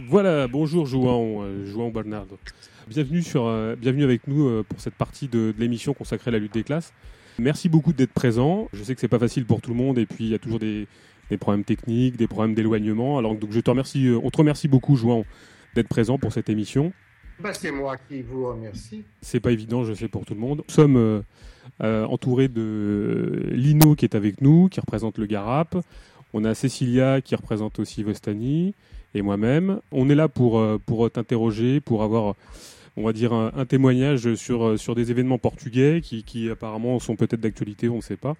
[0.00, 2.36] Voilà, bonjour João, euh, João Bernardo.
[2.88, 6.32] Bienvenue, sur, euh, bienvenue avec nous euh, pour cette partie de, de l'émission consacrée à
[6.32, 6.92] la lutte des classes.
[7.38, 8.68] Merci beaucoup d'être présent.
[8.72, 10.38] Je sais que c'est pas facile pour tout le monde et puis il y a
[10.38, 10.88] toujours des,
[11.30, 13.18] des problèmes techniques, des problèmes d'éloignement.
[13.18, 15.24] Alors donc je te remercie, euh, on te remercie beaucoup João
[15.76, 16.92] d'être présent pour cette émission.
[17.40, 19.04] Bah, c'est moi qui vous remercie.
[19.20, 20.62] C'est pas évident, je sais, pour tout le monde.
[20.68, 21.20] Nous sommes euh,
[21.82, 25.76] euh, entourés de Lino qui est avec nous, qui représente le Garap.
[26.32, 28.74] On a Cécilia qui représente aussi Vostani
[29.14, 29.80] et moi-même.
[29.92, 32.34] On est là pour, euh, pour t'interroger, pour avoir,
[32.96, 37.16] on va dire, un, témoignage sur, euh, sur des événements portugais qui, qui apparemment sont
[37.16, 38.36] peut-être d'actualité, on ne sait pas.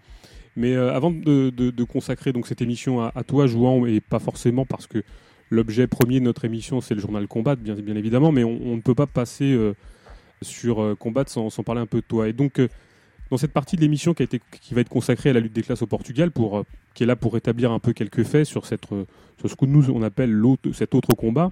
[0.57, 4.87] Mais euh, avant de, consacrer donc cette émission à, toi, Jouan, et pas forcément parce
[4.87, 5.03] que
[5.51, 8.95] l'objet premier de notre émission, c'est le journal Combat, bien, évidemment, mais on, ne peut
[8.95, 9.56] pas passer
[10.43, 12.29] sur Combat sans, sans parler un peu de toi.
[12.29, 12.61] Et donc,
[13.30, 14.28] dans cette partie de l'émission qui,
[14.73, 16.62] va être consacrée à la lutte des classes au Portugal, euh,
[16.95, 20.02] qui est là pour établir un peu quelques faits euh, sur ce que nous on
[20.02, 20.41] appelle
[20.73, 21.50] cet autre combat.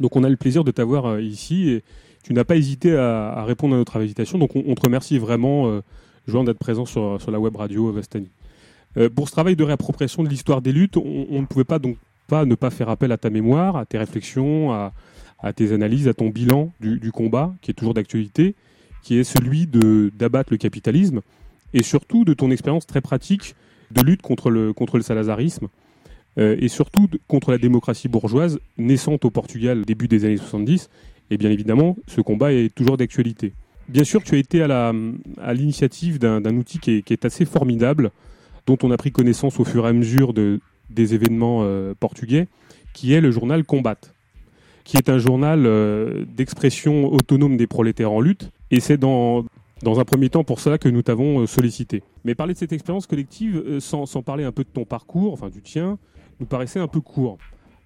[0.00, 1.82] Donc, on a le plaisir de t'avoir euh, ici et
[2.22, 4.38] tu n'as pas hésité à, répondre à notre invitation.
[4.38, 5.80] Donc, on, te remercie vraiment, euh,
[6.26, 8.28] Joan, d'être présent sur, la web radio Vastani.
[9.14, 11.98] Pour ce travail de réappropriation de l'histoire des luttes, on, ne pouvait pas donc
[12.32, 14.92] ne pas faire appel à ta mémoire, à tes réflexions, à,
[15.54, 18.54] tes analyses, à ton bilan du combat, qui est toujours d'actualité,
[19.06, 21.20] qui est celui de d'abattre le capitalisme,
[21.72, 23.54] et surtout de ton expérience très pratique
[23.92, 25.68] de lutte contre le, contre le salazarisme,
[26.38, 30.90] euh, et surtout contre la démocratie bourgeoise naissante au Portugal début des années 70.
[31.30, 33.52] Et bien évidemment, ce combat est toujours d'actualité.
[33.88, 34.92] Bien sûr, tu as été à la-
[35.40, 38.10] à l'initiative d'un d'un outil qui est, qui est assez formidable,
[38.66, 40.58] dont on a pris connaissance au fur et à mesure de,
[40.90, 42.48] des événements euh, portugais,
[42.92, 43.98] qui est le journal Combat,
[44.82, 48.50] qui est un journal euh, d'expression autonome des prolétaires en lutte.
[48.70, 49.44] Et c'est dans,
[49.84, 52.02] un premier temps pour cela que nous t'avons euh, sollicité.
[52.24, 55.32] Mais parler de cette expérience collective, euh, sans, sans parler un peu de ton parcours,
[55.32, 55.98] enfin du tien,
[56.40, 57.38] nous paraissait un peu court.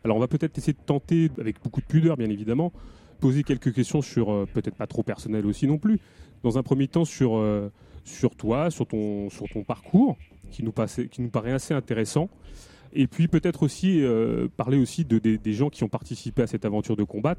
[0.05, 2.73] Alors on va peut-être essayer de tenter, avec beaucoup de pudeur bien évidemment,
[3.21, 6.01] poser quelques questions sur, euh, peut-être pas trop personnelles aussi non plus,
[6.43, 7.39] dans un premier temps sur,
[8.05, 10.17] sur toi, sur ton, sur ton parcours,
[10.51, 12.31] qui nous, passait, qui nous paraît assez intéressant.
[12.95, 14.03] Et puis peut-être aussi
[14.57, 17.35] parler aussi de, des- des gens qui ont participé à cette aventure de combat.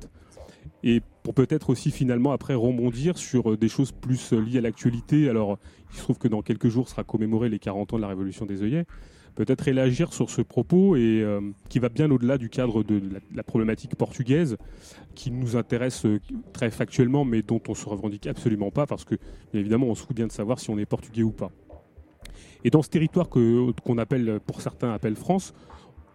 [0.83, 4.61] Et pour peut-être aussi finalement après rebondir sur euh, des choses plus euh, liées à
[4.61, 5.29] l'actualité.
[5.29, 5.59] Alors
[5.91, 8.45] il se trouve que dans quelques jours sera commémoré les 40 ans de la révolution
[8.45, 8.85] des œillets.
[9.35, 11.39] Peut-être élargir sur ce propos et euh,
[11.69, 13.01] qui va bien au-delà du cadre de
[13.33, 14.57] la, problématique portugaise
[15.15, 16.05] qui nous intéresse
[16.51, 19.15] très factuellement mais dont on se revendique absolument pas parce que
[19.53, 21.51] évidemment on se fout bien de savoir si on est portugais ou pas.
[22.63, 25.53] Et dans ce territoire qu'on appelle, pour certains appellent France,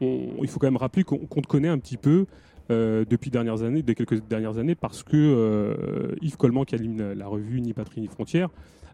[0.01, 2.27] il faut quand même rappeler qu'on qu'on te connaît un petit peu
[2.69, 7.13] euh, depuis dernières années, des quelques dernières années, parce que euh, Yves Coleman, qui anime
[7.13, 8.51] la, revue Ni Patrie Ni Frontières,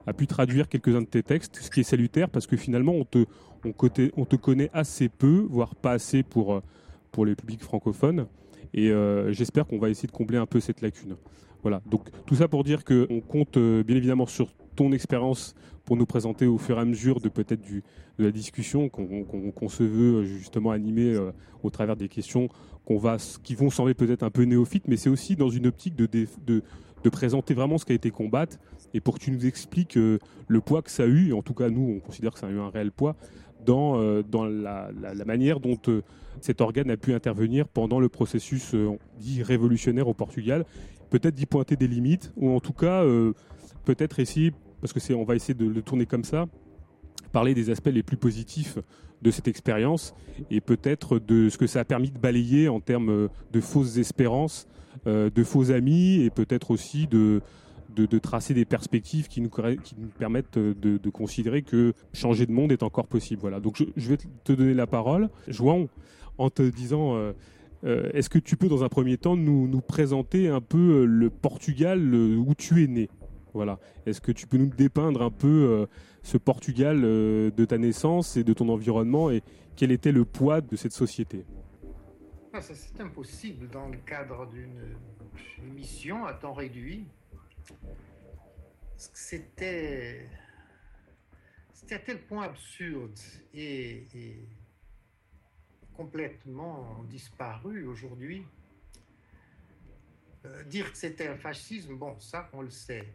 [0.06, 3.04] a pu traduire quelques-uns de tes textes, ce qui est salutaire parce que finalement on
[3.04, 6.60] te, connaît assez peu, voire pas assez pour, euh,
[7.12, 8.26] pour les publics francophones.
[8.74, 8.90] Et
[9.32, 11.16] j'espère qu'on va essayer de combler un peu cette lacune.
[11.60, 16.06] Voilà, donc tout ça pour dire qu'on compte bien évidemment sur ton expérience pour nous
[16.06, 17.82] présenter au fur et à mesure de peut-être de
[18.24, 21.18] la discussion qu'on se veut justement animer
[21.62, 22.48] au travers des questions
[22.84, 25.94] qu'on va, qui vont sembler peut-être un peu néophytes, mais c'est aussi dans une optique
[25.94, 26.62] de, de,
[27.02, 28.46] de présenter vraiment ce qu'a été combat
[28.94, 31.54] et pour que tu nous expliques euh, le poids que ça a eu, en tout
[31.54, 33.16] cas nous on considère que ça a eu un réel poids
[33.64, 34.90] dans, euh, dans la,
[35.24, 36.02] manière dont euh,
[36.40, 38.74] cet organe a pu intervenir pendant le processus
[39.18, 40.64] dit révolutionnaire au Portugal,
[41.10, 43.04] peut-être d'y pointer des limites, ou en tout cas
[43.84, 46.46] peut-être essayer, parce que c'est, on va essayer de le tourner comme ça,
[47.30, 48.78] parler des aspects les plus positifs
[49.22, 50.14] de cette expérience
[50.50, 53.96] et peut-être de ce que ça a permis de balayer en termes euh, de fausses
[53.96, 54.66] espérances,
[55.06, 57.40] euh, de faux amis et peut-être aussi de,
[57.94, 62.52] de, tracer des perspectives qui nous, qui nous permettent euh, de, considérer que changer de
[62.52, 63.40] monde est encore possible.
[63.40, 63.60] Voilà.
[63.60, 65.88] Donc je, vais te donner la parole, João,
[66.38, 67.16] en te disant
[67.84, 72.14] est-ce que tu peux dans un premier temps nous, nous présenter un peu le Portugal
[72.14, 73.08] où tu es né?
[73.54, 73.78] Voilà.
[74.06, 75.86] Est-ce que tu peux nous dépeindre un peu
[76.22, 79.42] ce Portugal euh, de ta naissance et de ton environnement et
[79.76, 81.44] quel était le poids de cette société
[82.52, 84.96] Ah, c'est impossible dans le cadre d'une
[85.66, 87.06] émission à temps réduit.
[88.96, 90.28] C'était.
[91.72, 93.18] C'était à tel point absurde
[93.54, 94.48] et, et
[95.96, 98.44] complètement disparu aujourd'hui.
[100.44, 103.12] Euh, dire que c'était un fascisme, bon, ça, on le sait.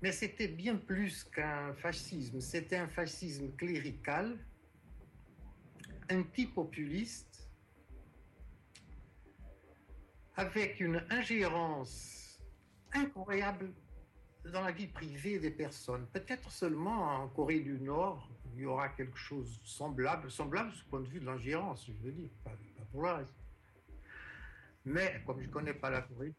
[0.00, 2.40] Mais c'était bien plus qu'un fascisme.
[2.40, 4.38] C'était un fascisme clérical,
[6.10, 7.50] antipopuliste,
[10.36, 12.40] avec une ingérence
[12.92, 13.72] incroyable
[14.44, 16.06] dans la vie privée des personnes.
[16.12, 20.84] Peut-être seulement en Corée du Nord, il y aura quelque chose de semblable, semblable du
[20.84, 22.52] point de vue de l'ingérence, je veux dire, pas,
[22.92, 23.34] pour le reste.
[24.84, 26.32] Mais comme je ne connais pas la Corée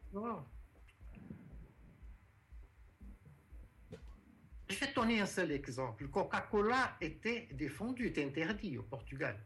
[4.70, 6.04] je vais donner un seul exemple.
[6.04, 9.38] Le Coca-Cola était défendu, était interdit au Portugal.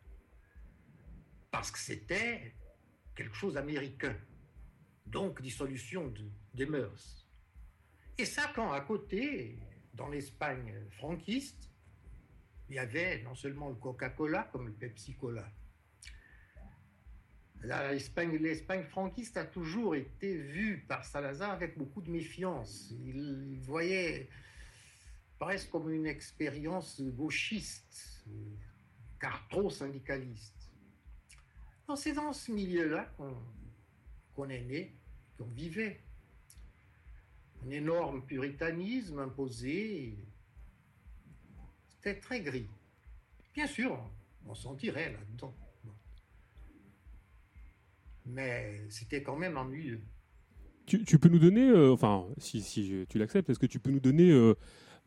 [1.51, 2.55] Parce que c'était
[3.15, 4.17] quelque chose d'américain.
[5.07, 7.27] Donc, dissolution de, des mœurs.
[8.19, 9.59] Et ça, quand à côté,
[9.95, 11.71] dans l'Espagne franquiste,
[12.69, 15.49] il y avait non seulement le Coca-Cola comme le Pepsi-Cola.
[17.63, 22.93] L'Espagne franquiste a toujours été vue par Salazar avec beaucoup de méfiance.
[23.05, 24.29] Il voyait
[25.45, 28.25] presque comme une expérience gauchiste,
[29.21, 30.73] car trop syndicaliste.
[31.97, 33.15] C'est dans ce milieu-là
[34.35, 34.97] qu'on est né,
[35.37, 36.01] qu'on vivait.
[37.63, 40.17] Un énorme puritanisme imposé,
[41.91, 42.71] c'était très gris.
[43.53, 43.99] Bien sûr,
[44.47, 45.55] on sentirait là-dedans.
[48.25, 50.01] Mais c'était quand même ennuyeux.
[50.87, 54.01] Tu, peux nous donner, euh, enfin, si, si tu l'acceptes, est-ce que tu peux nous
[54.01, 54.55] donner, euh,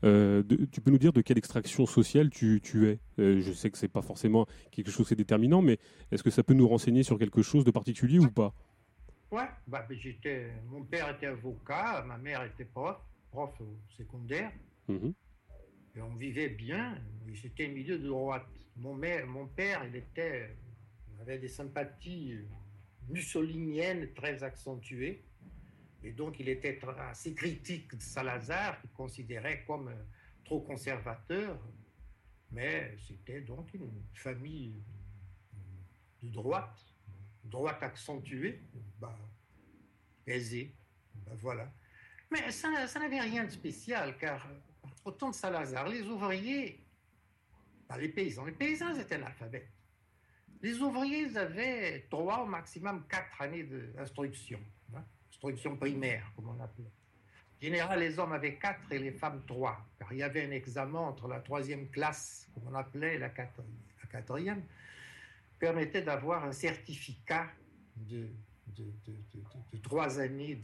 [0.03, 2.99] euh, tu peux nous dire de quelle extraction sociale tu, tu es?
[3.17, 5.79] Je sais que c'est pas forcément quelque chose de déterminant, mais
[6.11, 8.53] est-ce que ça peut nous renseigner sur quelque chose de particulier ou pas?
[9.31, 12.97] Ouais, bah, j'étais, mon père était avocat, ma mère était prof,
[13.31, 13.51] prof
[13.97, 14.51] secondaire.
[14.87, 15.09] Mmh
[15.95, 16.95] et on vivait bien,
[17.41, 18.45] c'était un milieu de droite.
[18.75, 20.55] Mon, mère, mon père, il était,
[21.19, 22.35] avait des sympathies
[23.09, 25.23] mussolinienne très accentuée.
[26.03, 30.03] Et donc, il était assez critique de Salazar, qu'il considérait comme euh,
[30.45, 31.59] trop conservateur.
[32.51, 34.75] Mais c'était donc une famille
[36.21, 36.79] de droite,
[37.43, 38.61] droite accentuée,
[38.99, 39.17] bah,
[40.25, 40.73] aisée.
[41.25, 41.71] Bah, voilà.
[42.31, 46.85] Mais ça, n'avait rien de spécial, car euh, au temps de Salazar, les ouvriers,
[47.87, 49.71] bah, les paysans, les paysans étaient analphabètes.
[50.61, 54.59] Les ouvriers avaient trois, au maximum quatre années d'instruction,
[55.37, 56.85] instruction primaire, comme on appelait.
[56.85, 60.51] En général, les hommes avaient quatre et les femmes trois, car il y avait un
[60.51, 64.63] examen entre la troisième classe, comme on appelait la quatrième, la
[65.59, 67.47] permettait d'avoir un certificat
[67.95, 68.29] de,
[68.75, 70.59] de trois années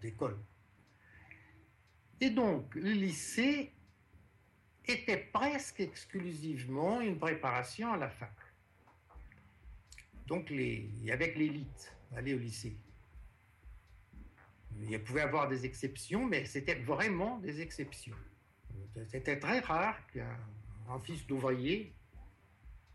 [0.00, 0.38] d'école.
[2.20, 3.72] Et donc, le lycée
[4.84, 8.32] était presque exclusivement une préparation à la fac.
[10.26, 12.76] Donc, les, avec l'élite, aller au lycée.
[14.88, 18.16] Il pouvait y avoir des exceptions, mais c'était vraiment des exceptions.
[19.08, 21.92] C'était très rare qu'un fils d'ouvrier,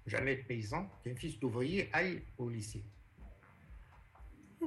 [0.06, 2.84] jamais de paysan, qu'un fils d'ouvrier aille au lycée.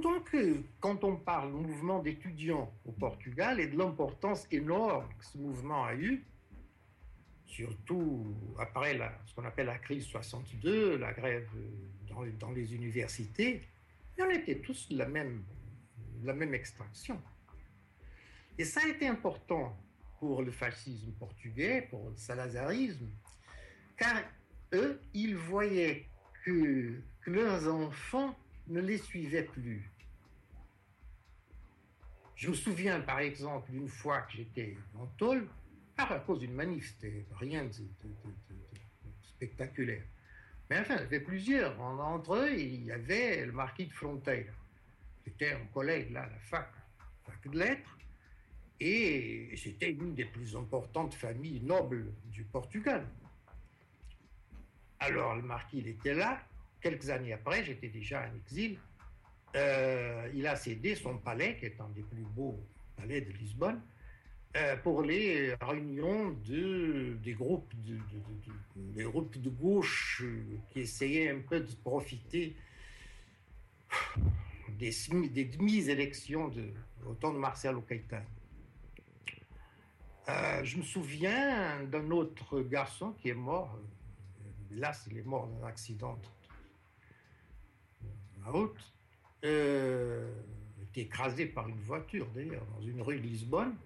[0.01, 5.39] Donc, euh, quand on parle mouvement d'étudiants au Portugal et de l'importance énorme que ce
[5.39, 6.25] mouvement a eu,
[7.45, 11.49] surtout après ce qu'on appelle la crise 62, la grève
[12.09, 13.63] dans, dans les universités,
[14.21, 15.43] on était tous de la même,
[16.27, 17.21] la même extraction.
[18.59, 19.77] Et ça a été important
[20.19, 23.09] pour le fascisme portugais, pour le salazarisme,
[23.97, 24.23] car
[24.75, 26.07] eux, ils voyaient
[26.45, 28.37] que, leurs enfants
[28.67, 29.89] ne les suivaient plus.
[32.35, 35.47] Je me souviens par exemple d'une fois que j'étais en tôle,
[35.97, 37.73] à cause d'une manif, c'était rien de,
[39.23, 40.03] spectaculaire.
[40.69, 41.81] Mais enfin, il y avait plusieurs.
[41.81, 44.53] Entre eux, il y avait le marquis de Fronteira.
[45.43, 46.71] Un collègue là à la fac,
[47.25, 47.97] fac de lettres.
[48.79, 53.07] Et c'était une des plus importantes familles nobles du Portugal.
[54.99, 56.41] Alors, le marquis, il était là.
[56.81, 58.79] Quelques années après, j'étais déjà en exil.
[59.57, 62.59] Euh, il a cédé son palais, qui est un des plus beaux
[62.97, 63.81] palais de Lisbonne,
[64.57, 67.99] euh, pour les réunions de, des, groupes de,
[68.77, 70.23] des groupes de gauche
[70.71, 72.55] qui essayaient un peu de profiter
[74.81, 76.73] des, des demi-élections de,
[77.07, 78.25] au temps de Marcelo Caetano.
[80.29, 83.79] Euh, je me souviens d'un autre garçon qui est mort,
[84.71, 86.19] là il est mort d'un accident
[88.47, 88.81] à route,
[89.45, 90.33] euh,
[90.95, 93.77] écrasé par une voiture d'ailleurs dans une rue de Lisbonne.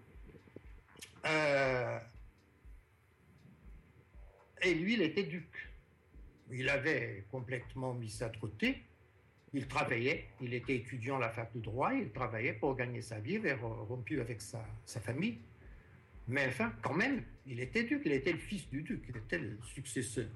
[1.27, 1.99] Euh,
[4.63, 5.71] et lui, il était duc.
[6.51, 8.85] Il avait complètement mis ça de côté.
[9.57, 13.21] Il travaillait, il était étudiant à la fac de droit, il travaillait pour gagner sa
[13.21, 15.39] vie, il avait rompu avec sa, sa famille.
[16.27, 19.39] Mais enfin, quand même, il était duc, il était le fils du duc, il était
[19.39, 20.27] le successeur.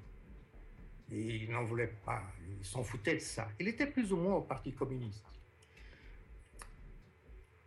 [1.10, 3.48] Et il n'en voulait pas, il s'en foutait de ça.
[3.58, 5.24] Il était plus ou moins au Parti communiste.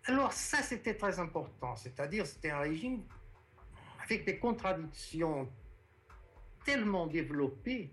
[0.06, 3.04] Alors ça, c'était très important, c'est-à-dire c'était un régime
[4.04, 5.52] avec des contradictions
[6.64, 7.92] tellement développées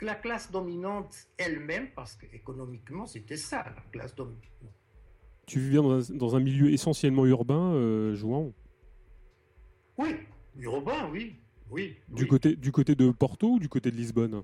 [0.00, 4.42] la classe dominante elle-même, parce qu'économiquement, c'était ça, la classe dominante.
[5.46, 8.52] Tu vivais dans un, dans un milieu essentiellement urbain, euh, Jouan
[9.98, 10.16] Oui,
[10.58, 11.38] urbain, oui.
[11.70, 12.28] oui, du, oui.
[12.28, 14.42] Côté, du côté de Porto ou du côté de Lisbonne?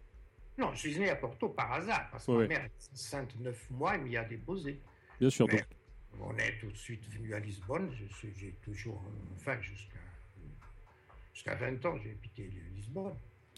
[0.58, 2.42] Non, je suis né à Porto par hasard, parce que Ouais.
[2.42, 4.78] ma mère enceinte neuf mois, elle m'y a déposé.
[5.18, 5.46] Bien sûr.
[5.48, 5.66] Mais donc-
[6.22, 7.90] on est tout de suite venu à Lisbonne.
[8.36, 9.02] J'ai toujours,
[9.36, 9.94] enfin, jusqu'à
[11.32, 13.14] jusqu'à 20 ans, j'ai habité Lisbonne.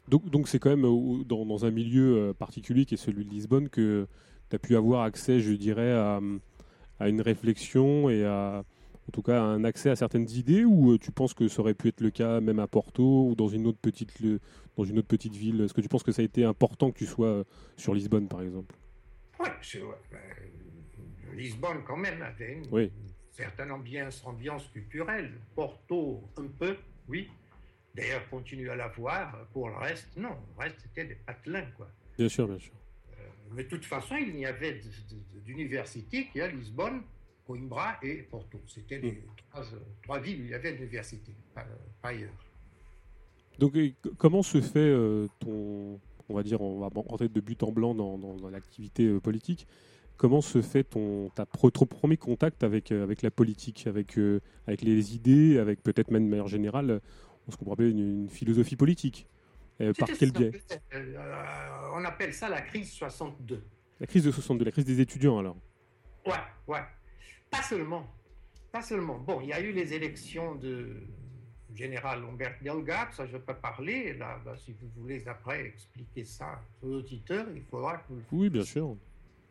[0.08, 3.24] Donc, donc c'est quand même euh, dans, dans un milieu euh, particulier qui est celui
[3.24, 4.06] de Lisbonne que
[4.50, 6.20] tu as pu avoir accès, je dirais, à,
[6.98, 8.64] à une réflexion et à,
[9.08, 11.60] en tout cas, à un accès à certaines idées ou euh, tu penses que ça
[11.60, 14.12] aurait pu être le cas même à Porto ou dans une autre petite,
[14.76, 15.60] dans une autre petite ville?
[15.60, 17.44] Est-ce que tu penses que ça a été important que tu sois
[17.76, 18.74] sur Lisbonne, par exemple?
[19.40, 22.90] Ouais, euh, Lisbonne, quand même, avait une, Oui.
[23.30, 25.32] certaine ambiance, ambiance culturelle.
[25.54, 26.76] Porto, un peu,
[27.08, 27.28] oui.
[27.94, 29.46] D'ailleurs, continue à l'avoir.
[29.52, 30.30] Pour le reste, non.
[30.56, 31.88] Le reste, c'était des patelins, quoi.
[32.18, 32.72] Bien sûr, bien sûr.
[33.54, 34.80] Mais de toute façon, il n'y avait
[35.44, 37.02] d'université qu'à Lisbonne,
[37.46, 38.58] Coimbra et Porto.
[38.66, 39.16] C'était les Mm.
[39.50, 41.66] trois, euh, trois villes où il y avait une université, pas,
[42.00, 42.30] pas ailleurs.
[43.58, 47.62] Donc, euh, comment se fait euh, ton, on va dire, on va rentrer de but
[47.62, 49.66] en blanc dans, dans- dans l'activité euh, politique.
[50.16, 54.16] Comment se fait ton, ta pro- ton premier contact avec, euh, avec la politique, avec,
[54.18, 57.00] euh, avec les idées, avec peut-être même de manière générale, euh,
[57.50, 59.26] ce qu'on pourrait appeler une, une philosophie politique
[59.80, 60.52] Euh, Par quel biais
[60.94, 63.62] euh, On appelle ça la crise 62.
[64.00, 65.56] La crise de 62, la crise des étudiants alors.
[66.26, 66.32] Ouais,
[66.68, 66.82] ouais.
[67.50, 68.06] Pas seulement.
[68.70, 69.18] Pas seulement.
[69.18, 71.02] Bon, il y a eu les élections de
[71.74, 74.14] général Humbert Delgado, ça je ne vais pas parler.
[74.14, 78.22] Là, là, si vous voulez après expliquer ça aux auditeurs, il faudra que vous le
[78.32, 78.96] Oui, bien sûr.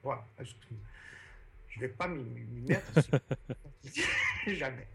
[0.03, 0.15] Ouais,
[1.71, 2.91] je ne vais pas m'y mettre.
[4.47, 4.87] Jamais.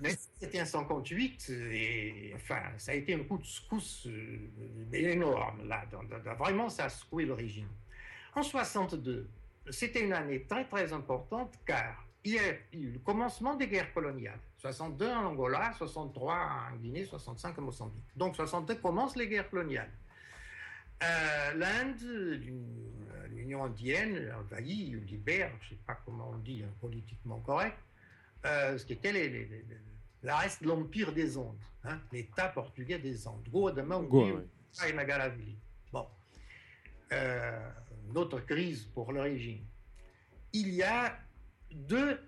[0.00, 5.66] Mais c'était un 58 et enfin, ça a été un coup de secousse euh, énorme
[5.66, 5.84] là.
[6.38, 7.68] vraiment, ça a secoué le régime.
[8.34, 9.28] En 62,
[9.70, 13.92] c'était une année très très importante car il y a eu le commencement des guerres
[13.92, 14.40] coloniales.
[14.58, 16.34] 62 en Angola, 63
[16.72, 18.04] en Guinée, 65 en Mozambique.
[18.16, 19.90] Donc 62 commencent les guerres coloniales.
[21.04, 22.40] Euh, L'Inde,
[23.30, 27.76] l'Union- indienne envahit, libère, je ne sais pas comment on dit hein, politiquement correct,
[28.44, 29.64] euh, ce qui était les, les- les-
[30.22, 33.46] le reste de l'Empire des Andes, hein, l'État portugais des Andes.
[34.24, 34.36] Rio,
[34.82, 34.92] ouais.
[34.92, 35.56] Nagaravili.
[35.92, 36.06] Bon.
[37.12, 37.70] Euh,
[38.08, 39.64] une autre crise pour le régime.
[40.52, 41.16] Il y a
[41.70, 42.18] deux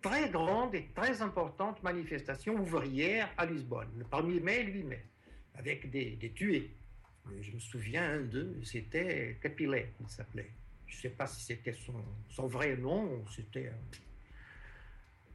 [0.00, 4.84] très grandes et très importantes manifestations ouvrières à Lisbonne, le 1er mai et le 8
[4.84, 5.06] mai,
[5.54, 6.74] avec des, des tués.
[7.30, 10.50] Euh, Je me souviens, un d'eux, c'était Capillet, il s'appelait.
[10.86, 11.74] Je ne sais pas si c'était
[12.30, 13.68] son, vrai nom c'était.
[13.68, 13.98] un-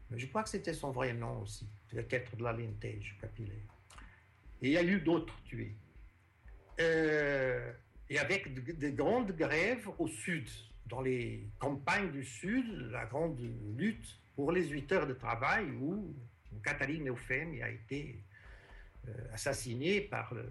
[0.10, 3.64] Mais je crois que c'était son vrai nom aussi, peut-être de la Lentege, Capillet.
[4.62, 5.76] Et il y a eu d'autres tués.
[6.80, 7.72] Euh,
[8.10, 10.50] et avec de, de grandes grèves au sud,
[10.88, 13.40] dans les campagnes du sud, la grande
[13.78, 16.14] lutte pour les 8 heures de travail où
[16.64, 18.20] Catherine Eufemi a été
[19.08, 20.46] euh, assassinée par le,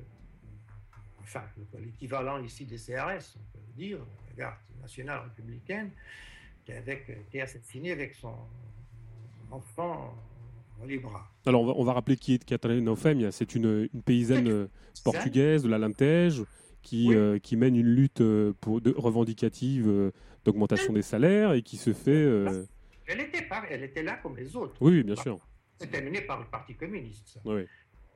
[1.22, 3.98] enfin, le- l'équivalent ici des CRS, on peut le dire,
[4.30, 5.90] la garde nationale républicaine,
[6.64, 8.34] qui avait été assassinée avec son
[9.50, 10.14] enfant
[10.78, 11.26] dans les bras.
[11.46, 13.32] Alors on va, on va rappeler qui est Catalina Eufemia.
[13.32, 14.66] C'est une, une paysanne euh,
[15.04, 16.42] portugaise de la Lintège
[16.82, 17.14] qui, Oui.
[17.16, 20.10] euh, qui mène une lutte euh, pour, de, revendicative euh,
[20.44, 22.10] d'augmentation des salaires et qui se fait...
[22.10, 22.64] euh,
[23.06, 24.74] Elle était, pas, elle était là comme les autres.
[24.80, 25.38] Oui, bien sûr.
[25.78, 27.28] C'était mené par le Parti communiste.
[27.28, 27.40] ça.
[27.44, 27.62] Oui.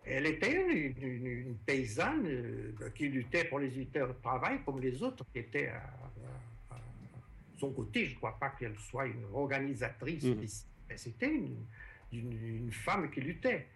[0.08, 4.60] Elle était une, une- une paysanne euh, qui luttait pour les 8 heures de travail
[4.64, 5.82] comme les autres qui étaient à,
[6.70, 6.78] à- à
[7.58, 8.04] son côté.
[8.06, 10.46] Je ne crois pas qu'elle soit une organisatrice, Mhm.
[10.88, 11.34] mais c'était
[12.12, 13.66] une, femme qui luttait.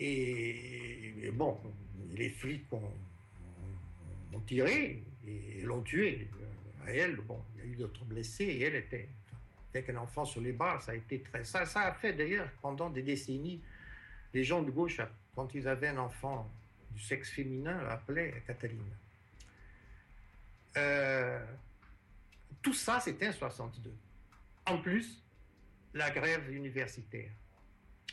[0.00, 1.58] Et, et bon,
[2.10, 2.92] les flics ont,
[4.32, 6.28] ont tiré et l'ont tuée.
[6.84, 9.08] À elle, bon, il y a eu d'autres blessés et elle était
[9.72, 10.80] avec un enfant sur les bras.
[10.80, 11.44] Ça a été très.
[11.44, 13.60] Ça, ça a fait d'ailleurs pendant des décennies
[14.34, 15.00] les gens de gauche,
[15.34, 16.48] quand ils avaient un enfant
[16.90, 18.82] du sexe féminin, l'appelaient Cataline.
[20.76, 21.44] Euh,
[22.60, 23.92] tout ça, c'était en 62.
[24.66, 25.22] En plus,
[25.94, 27.30] la grève universitaire.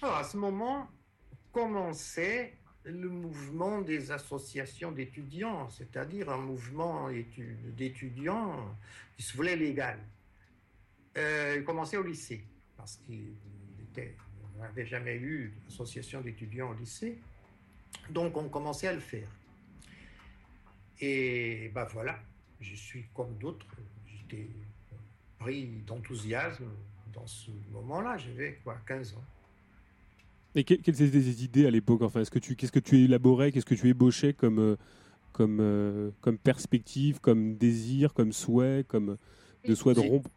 [0.02, 0.90] Alors, à ce moment,
[1.52, 2.54] commençait
[2.86, 8.76] le mouvement des associations d'étudiants, c'est-à-dire un mouvement étu- d'étudiants
[9.18, 10.00] qui se voulait légal.
[11.18, 12.46] Euh, il commençait au lycée,
[12.78, 13.34] parce qu'il
[13.92, 14.16] était-
[14.60, 17.18] on n'avait jamais eu d'association d'étudiants au lycée.
[18.10, 19.28] Donc, on commençait à le faire.
[21.02, 22.20] Et ben voilà,
[22.60, 23.66] je suis comme d'autres,
[24.06, 24.50] j'étais
[25.40, 26.66] pris d'enthousiasme
[27.14, 28.18] dans ce moment-là.
[28.18, 29.24] J'avais quoi, 15 ans.
[30.56, 32.98] Et que- quelles étaient tes idées à l'époque Enfin, est-ce que tu, qu'est-ce que tu
[32.98, 34.76] élaborais, qu'est-ce que tu ébauchais comme, euh,
[35.32, 39.18] comme, comme perspective, comme désir, comme souhait, comme
[39.66, 40.30] de souhait de rompre?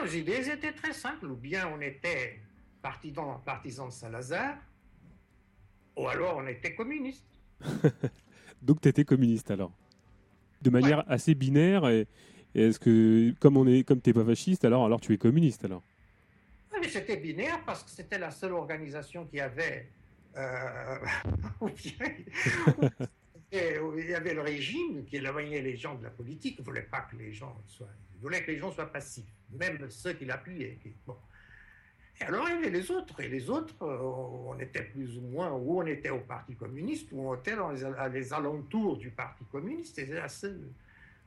[0.00, 1.26] Nos idées étaient très simples.
[1.26, 2.40] Ou bien on était
[2.82, 4.56] partisan, partisan de Salazar,
[5.96, 7.26] ou alors on était communiste.
[8.62, 9.72] Donc tu étais communiste alors?
[10.60, 12.06] De manière assez binaire et,
[12.54, 15.82] est-ce que comme on est comme t'es pas fasciste alors alors tu es communiste alors?
[16.88, 19.88] C'était binaire parce que c'était la seule organisation qui avait
[20.36, 20.98] euh,
[23.52, 27.02] il y avait le régime qui éloignait les gens de la politique, ne voulait pas
[27.02, 27.88] que les gens soient,
[28.20, 30.78] voulait que les gens soient passifs, même ceux qui l'appuyaient.
[31.06, 31.16] Bon.
[32.20, 35.22] Et alors il y avait les autres, et les autres, euh, on était plus ou
[35.22, 39.44] moins, ou on était au Parti communiste, ou on était dans les, alentours du Parti
[39.50, 40.68] communiste, c'était la seule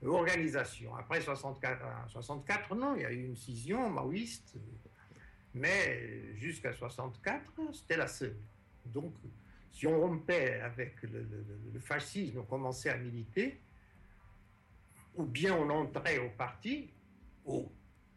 [0.03, 0.95] organisation.
[0.95, 4.55] Après 64, 64, non, il y a eu une scission maoïste,
[5.53, 8.35] mais jusqu'à 64, c'était la seule.
[8.85, 9.13] Donc,
[9.71, 13.59] si on rompait avec le, fascisme, on commençait à militer,
[15.15, 16.89] ou bien on entrait au parti,
[17.45, 17.69] ou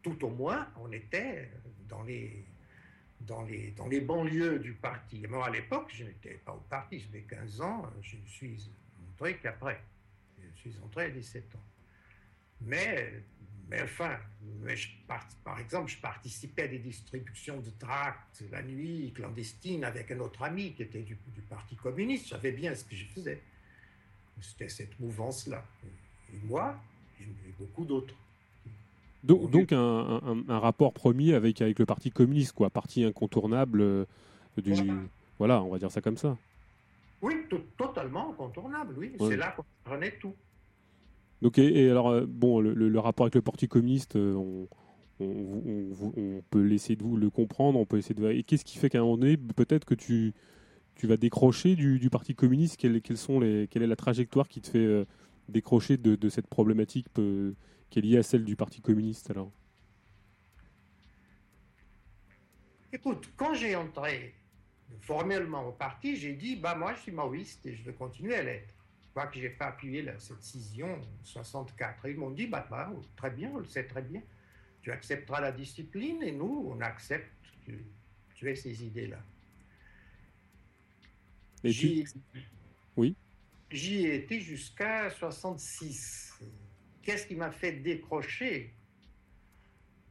[0.02, 1.50] tout au moins on était
[1.88, 2.44] dans les,
[3.22, 5.26] dans les, dans les banlieues du parti.
[5.28, 8.70] Moi, à l'époque, je n'étais pas au parti, j'avais 15 ans, je suis
[9.12, 9.80] entré qu'après.
[10.38, 11.62] Je suis entré à 17 ans.
[12.62, 13.12] Mais,
[13.68, 14.18] mais enfin,
[14.62, 14.88] mais je,
[15.44, 20.42] par exemple, je participais à des distributions de tracts la nuit, clandestine, avec un autre
[20.42, 22.24] ami qui était du, du Parti communiste.
[22.24, 23.40] Je savais bien ce que je faisais.
[24.40, 25.64] C'était cette mouvance-là.
[26.32, 26.80] Et moi,
[27.20, 27.24] et
[27.58, 28.14] beaucoup d'autres.
[29.24, 34.04] Donc, donc un, un, rapport premier avec, avec le Parti communiste, quoi, parti incontournable euh,
[34.56, 34.74] du.
[35.38, 35.62] Voilà.
[35.62, 36.36] on va dire ça comme ça.
[37.20, 37.34] Oui,
[37.76, 39.12] totalement incontournable, oui.
[39.18, 40.34] C'est là qu'on prenait tout.
[41.42, 44.68] Donc, et, alors, euh, bon, le, rapport avec le Parti communiste, euh, on,
[45.20, 48.30] on, peut laisser de vous le comprendre, on peut essayer de.
[48.30, 50.32] Et qu'est-ce qui fait qu'à un moment donné, peut-être que tu,
[50.94, 52.76] tu vas décrocher du, du Parti communiste?
[52.76, 55.06] Quelles, sont les, Quelle est la trajectoire qui te fait
[55.48, 57.08] décrocher de, de cette problématique
[57.90, 59.52] qui est liée à celle du Parti communiste alors
[62.92, 64.34] Écoute, quand j'ai entré
[65.00, 68.42] formellement au parti, j'ai dit bah moi je suis maoïste et je veux continuer à
[68.42, 68.74] l'être.
[69.12, 72.06] Quoi que j'ai pas appuyé cette scission 64.
[72.06, 74.22] Et ils m'ont dit bah, bah, très bien, on le sait très bien.
[74.80, 77.30] Tu accepteras la discipline et nous on accepte
[77.66, 77.72] que
[78.34, 79.18] tu aies ces idées-là.
[81.64, 82.04] Et
[82.96, 83.16] Oui.
[83.70, 86.40] J'y ai été jusqu'à 66.
[87.08, 88.70] Qu'est-ce qui m'a fait décrocher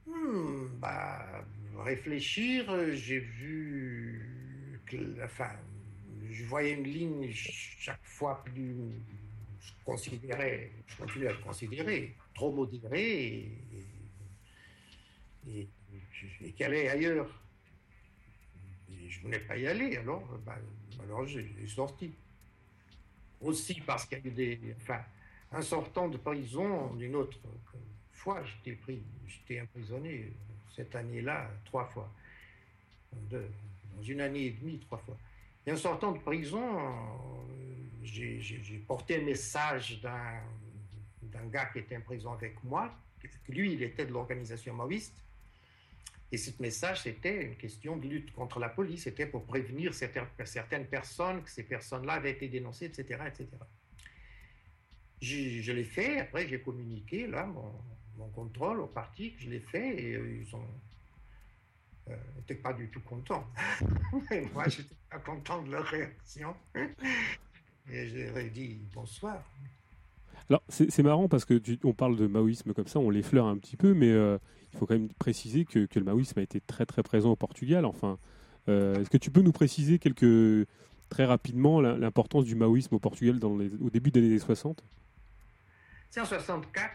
[0.07, 4.81] hmm, bah, Réfléchir, j'ai vu.
[5.23, 5.51] enfin,
[6.31, 8.73] je voyais une ligne chaque fois plus.
[9.59, 13.51] Je considérais, je continue à le considérer, trop modérée
[15.47, 15.69] et,
[16.41, 17.29] et, qu'elle est ailleurs.
[18.89, 20.57] je ne voulais pas y aller, alors, bah,
[21.03, 22.11] alors j'ai sorti.
[23.39, 24.75] Aussi parce qu'il y a eu des.
[24.77, 24.99] Enfin,
[25.57, 27.39] en sortant de prison, d'une autre
[28.11, 29.01] fois, j'étais pris,
[29.59, 30.31] emprisonné
[30.75, 32.11] cette année-là trois fois.
[33.31, 35.17] dans une année et demie, trois fois.
[35.65, 36.61] Et en sortant de prison,
[38.03, 42.93] j'ai porté un message d'un gars qui était en prison avec moi.
[43.49, 45.23] Lui, il était de l'organisation maoïste.
[46.31, 49.03] Et ce message, c'était une question de lutte contre la police.
[49.05, 53.47] C'était pour prévenir certaines personnes que ces personnes-là avaient été dénoncées, etc., etc
[55.21, 60.03] je l'ai fait, après j'ai communiqué là mon, contrôle au parti que je l'ai fait
[60.03, 60.67] et euh, ils ont
[62.37, 63.45] n'étaient euh, pas du tout contents.
[64.29, 66.53] Mais moi, j'étais pas content de leur réaction.
[66.75, 69.43] et je leur ai dit bonsoir.
[70.49, 73.75] Alors, c'est marrant parce que on parle de maoïsme comme ça, on l'effleure un petit
[73.75, 74.37] peu, mais euh,
[74.71, 77.35] il faut quand même préciser que, que, le maoïsme a été très très présent au
[77.35, 77.85] Portugal.
[77.85, 78.17] Enfin,
[78.67, 80.67] est-ce que tu peux nous préciser quelques,
[81.09, 84.83] très rapidement l'importance du maoïsme au Portugal dans les, au début des années 60
[86.15, 86.93] en 64,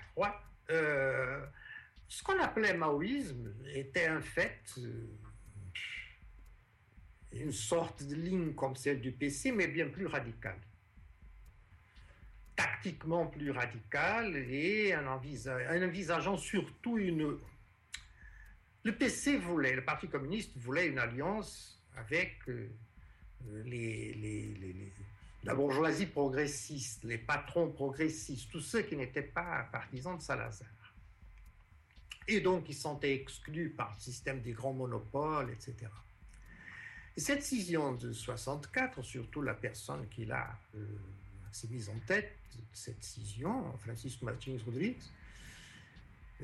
[0.71, 1.47] euh,
[2.09, 5.07] ce qu'on appelait maoïsme était en fait euh,
[7.33, 10.59] une sorte de ligne comme celle du PC, mais bien plus radicale.
[12.57, 17.39] Tactiquement plus radicale et en, envisageant surtout une...
[18.85, 22.69] Le PC voulait, le Parti communiste voulait une alliance avec euh,
[23.65, 24.93] les
[25.45, 30.69] la bourgeoisie progressiste, les patrons progressistes, tous ceux qui n'étaient pas partisans de Salazar.
[32.29, 35.91] Et donc, ils sont exclus par le système des grands monopoles, etc.
[37.17, 40.87] Et cette scission de 64, surtout la personne qui l'a euh,
[41.69, 42.33] mise en tête
[42.73, 45.03] cette scission, Francisco Martins Rodrigues,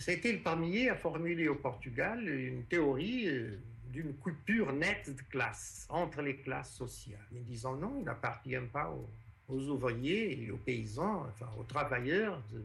[0.07, 3.59] été le premier à formuler au Portugal une théorie euh,
[3.91, 8.91] d'une coupure nette de classe entre les classes sociales, en disant non, il n'appartient pas
[8.91, 9.09] au
[9.49, 12.63] aux ouvriers et aux paysans, enfin aux travailleurs, de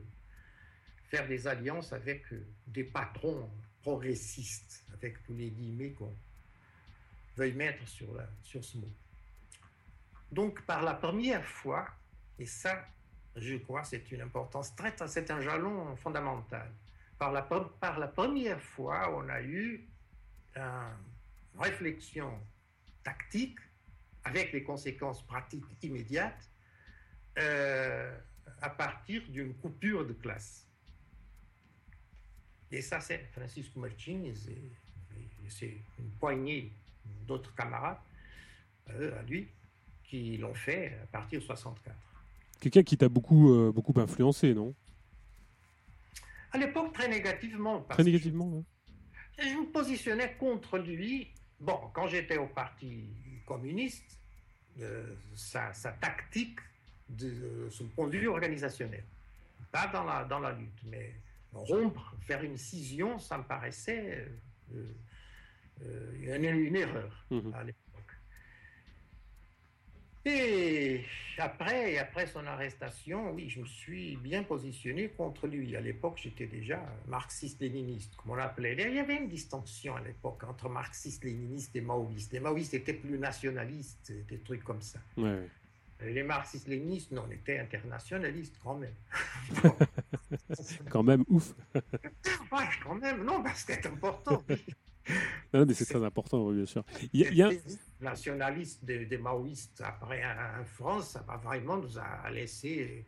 [1.09, 2.25] faire des alliances avec
[2.67, 3.49] des patrons
[3.81, 6.15] progressistes, avec tous les guillemets qu'on
[7.37, 8.07] veuille mettre sur,
[8.43, 8.91] sur ce mot.
[10.31, 11.87] Donc, par la première fois,
[12.39, 12.85] et ça,
[13.35, 16.71] je crois, c'est une importance très, c'est un jalon fondamental.
[17.17, 19.87] Par la, par la première fois, on a eu
[20.55, 20.63] une
[21.57, 22.39] réflexion
[23.03, 23.59] tactique
[24.23, 26.49] avec les conséquences pratiques immédiates
[27.37, 28.17] euh,
[28.61, 30.67] à partir d'une coupure de classe.
[32.71, 34.33] Et ça, c'est Francisco Martins et,
[35.49, 36.71] c'est une poignée
[37.27, 37.99] d'autres camarades
[38.89, 39.47] euh, à lui
[40.03, 41.95] qui l'ont fait à partir de 64.
[42.59, 44.73] Quelqu'un qui t'a beaucoup, euh, beaucoup influencé, non?
[46.51, 47.81] À l'époque, très négativement.
[47.81, 48.63] Très négativement,
[49.37, 51.33] je, je me positionnais contre lui.
[51.59, 53.05] Bon, quand j'étais au Parti
[53.45, 54.19] communiste,
[54.81, 56.59] euh, sa, tactique
[57.09, 59.03] de son point de vue organisationnel,
[59.71, 61.13] pas dans la, dans la lutte, mais
[61.53, 64.27] rompre, faire une scission, ça me paraissait
[64.73, 64.83] euh,
[65.83, 67.53] euh, une, une, erreur mhm.
[70.25, 71.03] Et
[71.37, 75.75] après, après son arrestation, oui, je me suis bien positionné contre lui.
[75.75, 78.75] À l'époque, j'étais déjà marxiste-léniniste, comme on l'appelait.
[78.87, 82.31] Il y avait une distinction à l'époque entre marxiste-léniniste et maoïste.
[82.31, 84.99] Les maoïstes étaient plus nationalistes, des trucs comme ça.
[86.05, 88.95] Les marxistes-léninistes, non, on était internationalistes quand même.
[90.89, 91.53] quand même, ouf.
[91.75, 94.43] ouais, quand même, non, parce que c'est important.
[95.53, 96.83] non, mais c'est très important, bien sûr.
[97.13, 97.51] Il y a,
[98.03, 103.05] nationaliste des, maoïstes après en France, ça va vraiment nous a laissé,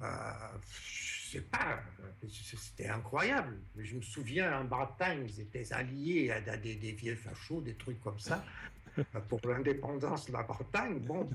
[0.00, 0.06] euh,
[0.82, 1.80] je sais pas,
[2.26, 3.58] c'était incroyable.
[3.76, 8.00] Je me souviens en Bretagne, ils étaient alliés à des, des vieux fachos, des trucs
[8.00, 8.44] comme ça.
[9.28, 11.28] pour l'indépendance de la Bretagne, bon,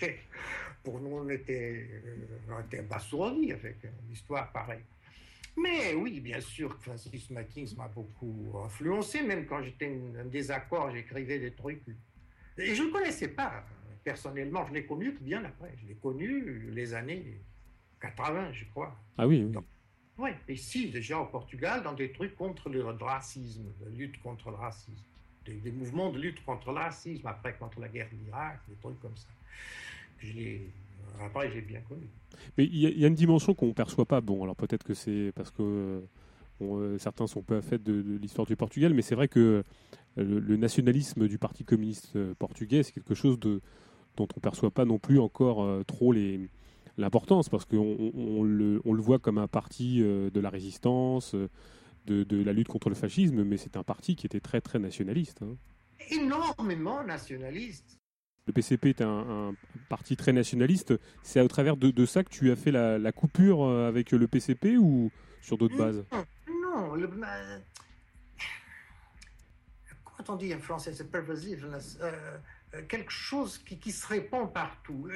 [0.82, 2.02] pour nous, on était,
[2.48, 4.84] on était abasourdis avec une histoire pareille.
[5.56, 11.38] Mais oui, bien sûr, Francis Mackins m'a beaucoup influencé, même quand j'étais en désaccord, j'écrivais
[11.38, 11.82] des trucs.
[12.62, 13.64] Et je ne le connaissais pas
[14.04, 15.74] personnellement, je l'ai connu bien après.
[15.80, 17.40] Je l'ai connu les années
[18.00, 18.96] 80, je crois.
[19.16, 19.60] Ah oui, oui.
[20.18, 24.56] oui, ici, déjà au Portugal, dans des trucs contre le racisme, la lutte contre le
[24.56, 25.04] racisme.
[25.44, 29.16] Des, mouvements de lutte contre le racisme, après contre la guerre d'Irak, des trucs comme
[29.16, 29.28] ça.
[30.18, 30.70] Je l'ai
[31.20, 32.08] après, j'ai bien connu.
[32.56, 34.20] Mais il y, a une dimension qu'on ne perçoit pas.
[34.20, 36.02] Bon, alors peut-être que c'est parce que
[36.62, 39.62] euh, certains sont peu à fait de, l'histoire du Portugal, mais c'est vrai que
[40.18, 43.60] euh, le, nationalisme du Parti communiste euh, portugais, c'est quelque chose de,
[44.16, 46.48] dont on ne perçoit pas non plus encore trop les,
[46.98, 52.24] l'importance, parce qu'on on, le, on, le, voit comme un parti de la résistance, de,
[52.24, 55.42] de, la lutte contre le fascisme, mais c'est un parti qui était très très nationaliste.
[55.42, 55.56] Hein.
[56.10, 57.98] Énormément nationaliste.
[58.46, 59.54] Le PCP est un,
[59.88, 60.94] parti très nationaliste.
[61.22, 65.10] C'est au travers de, ça que tu as fait la, coupure avec le PCP ou
[65.42, 66.04] sur d'autres bases?
[66.12, 66.24] Non,
[66.96, 67.08] le,
[70.04, 72.38] comment on dit en français, c'est pervasif, euh,
[72.74, 75.08] euh, quelque chose qui, se répand partout.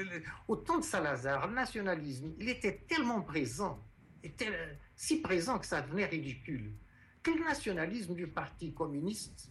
[0.49, 3.83] Au temps de Salazar, le nationalisme, il était tellement présent,
[4.23, 6.73] était si présent que ça devenait ridicule.
[7.23, 9.51] Que le nationalisme du Parti communiste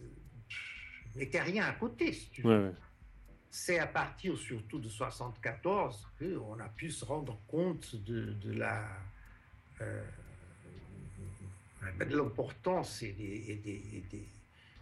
[1.14, 2.74] n'était rien à côté, si tu veux
[3.56, 8.86] c'est à partir surtout de 74 qu'on a pu se rendre compte de, la
[9.80, 10.04] euh,
[12.10, 14.28] l'importance et des,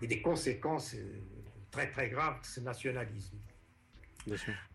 [0.01, 1.21] et, des, conséquences euh,
[1.71, 3.38] très très graves de ce nationalisme.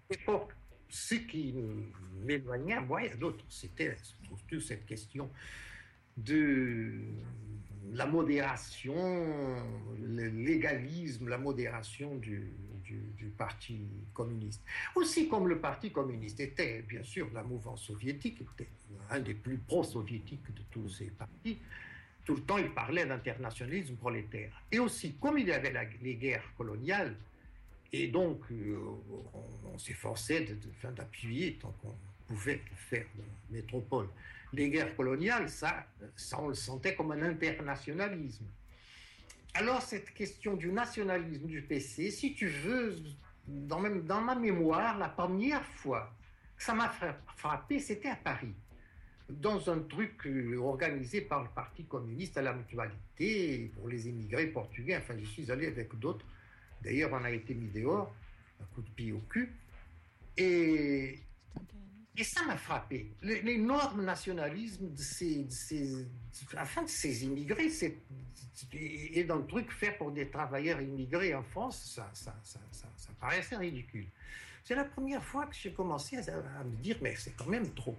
[0.10, 0.50] Et pour
[0.88, 1.56] ce qui
[2.24, 5.30] m'éloignait, moi et d'autres, c'était surtout cette question
[6.18, 7.02] de
[7.92, 8.96] la modération,
[10.00, 12.52] le légalisme, la modération du,
[12.84, 14.62] du, Parti communiste.
[14.96, 18.68] Aussi comme le Parti communiste était, bien sûr, la mouvance soviétique, était
[19.10, 21.60] un des plus pro-soviétiques de tous ces partis,
[22.30, 24.52] tout le temps il parlait d'internationalisme prolétaire.
[24.72, 27.16] Et aussi, comme il y avait les guerres coloniales,
[27.92, 28.78] et donc euh,
[29.74, 30.46] on, s'efforçait
[30.96, 31.96] d'appuyer tant qu'on
[32.28, 34.10] pouvait faire dans la métropole.
[34.54, 38.46] Les guerres coloniales, ça, ça on le sentait comme un internationalisme.
[39.56, 42.96] Alors cette question du nationalisme du PC, si tu veux,
[43.48, 46.14] dans, même dans ma mémoire, la première fois
[46.56, 46.94] que ça m'a
[47.38, 48.54] frappé, c'était à Paris,
[49.30, 54.48] dans un truc euh, organisé par le Parti communiste à la mutualité pour les immigrés
[54.48, 54.98] portugais.
[54.98, 56.26] Enfin, je suis allé avec d'autres.
[56.82, 58.14] D'ailleurs, on a été mis dehors,
[58.62, 59.54] un coup de pied au cul.
[60.38, 61.20] Et
[62.24, 63.12] ça m'a frappé.
[63.22, 67.98] L'énorme nationalisme de ces, de de ces immigrés, c'est,
[68.74, 74.08] et le truc fait pour des travailleurs immigrés en France, ça, ça, ça, paraissait ridicule.
[74.64, 77.98] C'est la première fois que j'ai commencé à, me dire, mais c'est quand même trop,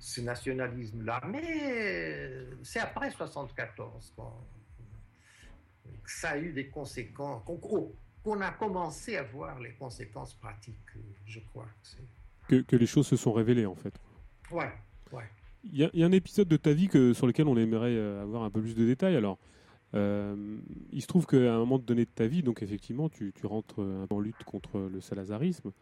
[0.00, 1.20] ce nationalisme-là.
[1.28, 4.14] Mais c'est après 74
[6.02, 10.74] que ça a eu des conséquences, qu'on a commencé à voir les conséquences pratiques,
[11.26, 11.68] je crois.
[12.48, 13.94] Que, que, les choses se sont révélées, en fait.
[14.50, 14.72] Ouais,
[15.12, 15.24] ouais.
[15.64, 18.22] Il y, y, a un épisode de ta vie que, sur lequel on aimerait euh,
[18.22, 19.14] avoir un peu plus de détails.
[19.14, 19.38] Alors,
[19.94, 20.58] euh,
[20.92, 24.20] il se trouve qu'à un moment donné de ta vie, donc effectivement, tu, rentres en
[24.20, 25.72] lutte contre le salazarisme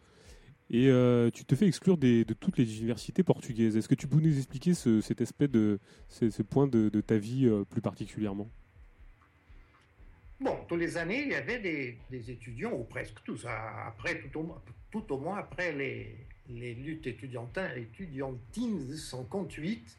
[0.71, 3.77] et euh, tu te fais exclure de toutes les universités portugaises.
[3.77, 5.79] Est-ce que tu peux nous expliquer cet aspect de
[6.09, 8.49] ce, point de, ta vie euh, plus particulièrement?
[10.41, 14.21] Bon, tous les années, il y avait des, étudiants, ou presque tous, après,
[14.91, 16.15] tout au, moins après les,
[16.49, 19.99] les luttes étudiantines, de 58,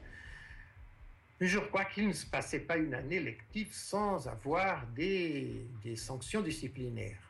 [1.41, 7.28] je crois qu'il ne se passait pas une année lective sans avoir des, sanctions disciplinaires.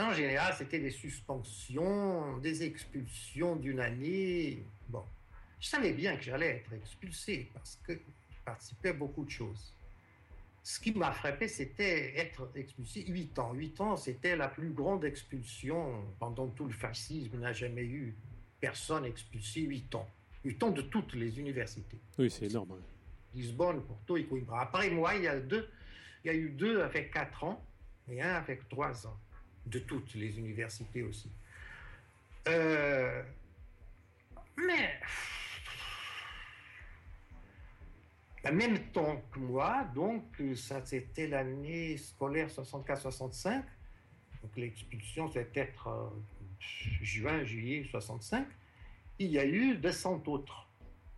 [0.00, 4.64] En général, c'était des suspensions, des expulsions d'une année.
[4.88, 5.04] Bon,
[5.60, 9.74] je savais bien que j'allais être expulsé parce que je participais à beaucoup de choses.
[10.62, 13.52] Ce qui m'a frappé, c'était être expulsé 8 ans.
[13.52, 17.30] 8 ans, c'était la plus grande expulsion pendant tout le fascisme.
[17.34, 18.14] Il n'a jamais eu
[18.60, 20.08] personne expulsé 8 ans
[20.44, 21.98] du temps de toutes les universités.
[22.18, 22.80] Oui, c'est énorme.
[23.34, 24.62] Lisbonne, Porto et Coimbra.
[24.62, 25.68] Après moi, il y, a deux,
[26.24, 27.62] il y a eu deux avec quatre ans
[28.08, 29.16] et un avec trois ans,
[29.70, 31.30] de toutes les universités aussi.
[32.48, 33.22] Euh,
[34.56, 35.00] mais,
[38.44, 40.24] en même temps que moi, donc
[40.56, 43.62] ça c'était l'année scolaire 64-65,
[44.42, 46.08] donc l'expulsion c'était être euh,
[47.02, 48.46] juin, juillet 65
[49.20, 50.66] il y a eu 200 autres,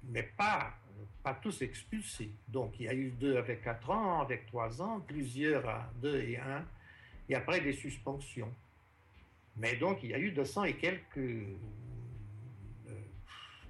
[0.03, 0.75] mais pas,
[1.23, 2.33] pas tous expulsés.
[2.49, 6.21] Donc il y a eu deux avec 4 ans, avec 3 ans, plusieurs à 2
[6.21, 6.67] et 1,
[7.33, 8.53] et après des suspensions.
[9.57, 11.55] Mais donc il y a eu 200 et quelques euh,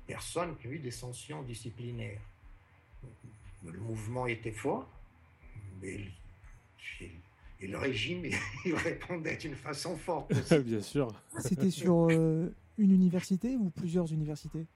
[0.07, 2.21] personnes qui ont eu des sanctions disciplinaires.
[3.65, 4.89] Le mouvement était fort,
[5.81, 6.01] mais
[7.61, 8.25] et le régime,
[8.65, 10.33] il répondait d'une façon forte.
[10.65, 11.09] Bien sûr.
[11.39, 14.67] C'était sur euh, une université ou plusieurs universités?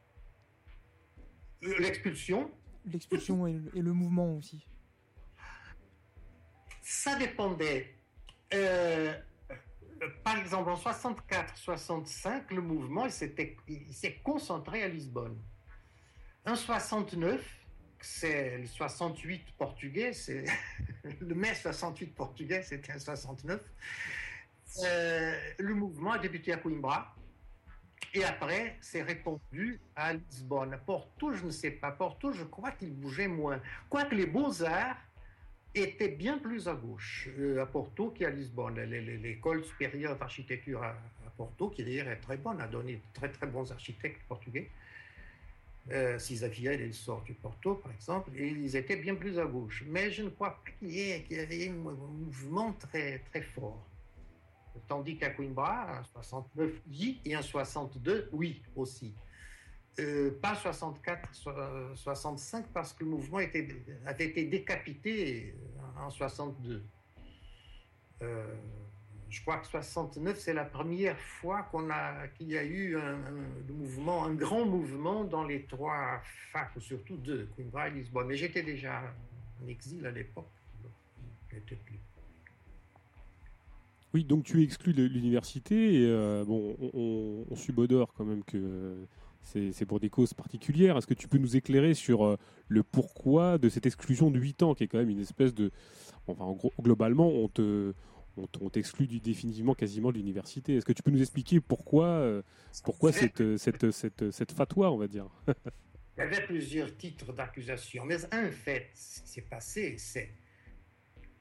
[1.61, 2.49] L'expulsion
[2.85, 4.65] L'expulsion et, le mouvement aussi.
[6.83, 7.96] Ça dépendait.
[8.55, 9.15] Euh,
[10.23, 15.39] par exemple, en 64-65, le mouvement s'est concentré à Lisbonne.
[16.47, 17.43] En 69,
[18.01, 20.45] c'est le 68 portugais, c'est
[21.21, 23.61] le mai 68 portugais, c'était en 69.
[24.85, 27.15] Euh, le mouvement a débuté à Coimbra.
[28.15, 30.79] Et après, c'est répondu à Lisbonne.
[30.87, 31.91] Porto, je ne sais pas.
[31.91, 33.61] Porto, je crois qu'il bougeait moins.
[33.89, 34.97] Quoique les beaux-arts
[35.77, 38.81] étaient bien plus à gauche euh, à Porto qu'à Lisbonne.
[38.81, 40.95] L'école supérieure d'architecture à,
[41.37, 44.71] Porto, qui d'ailleurs est très bonne, a donné de très très bons architectes portugais.
[45.93, 49.85] Euh, Cisafiel sort du Porto, par exemple, et ils étaient bien plus à gauche.
[49.87, 53.87] Mais je ne crois pas qu'il y, ait un mouvement très, très fort.
[54.89, 59.15] Tandis qu'à Coimbra, en 69, oui, et en 62, oui aussi.
[59.99, 61.35] Euh, pas 64,
[61.95, 63.67] 65, parce que le mouvement était,
[64.05, 65.55] avait été décapité
[65.99, 66.83] en 62.
[68.23, 68.55] Euh,
[69.31, 73.19] je crois que 69, c'est la première fois qu'on a, qu'il y a eu un,
[73.71, 76.21] mouvement, un grand mouvement dans les trois
[76.53, 78.27] facs, surtout deux, Coimbra et Lisbonne.
[78.27, 79.03] Mais j'étais déjà
[79.63, 80.47] en exil à l'époque.
[81.49, 82.01] Plus
[84.17, 88.97] oui, donc tu es exclu de l'université et euh, bon, on, subodore quand même que
[89.47, 90.97] c'est pour des causes particulières.
[90.97, 92.37] Est-ce que tu peux nous éclairer sur euh,
[92.69, 95.71] le pourquoi de cette exclusion de 8 ans, qui est quand même une espèce de...
[96.27, 97.95] Enfin, en gros, globalement, on te,
[98.37, 100.77] on t'exclut définitivement quasiment de l'université.
[100.77, 102.43] Est-ce que tu peux nous expliquer pourquoi, euh,
[102.85, 105.27] pourquoi cette, cette, cette, cette fatwa, on va dire?
[106.17, 110.31] Il y avait plusieurs titres d'accusation, mais un fait, ce qui s'est passé, c'est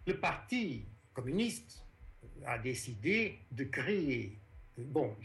[0.06, 1.86] le Parti communiste
[2.46, 4.38] a décidé de créer.
[4.78, 5.16] Bon,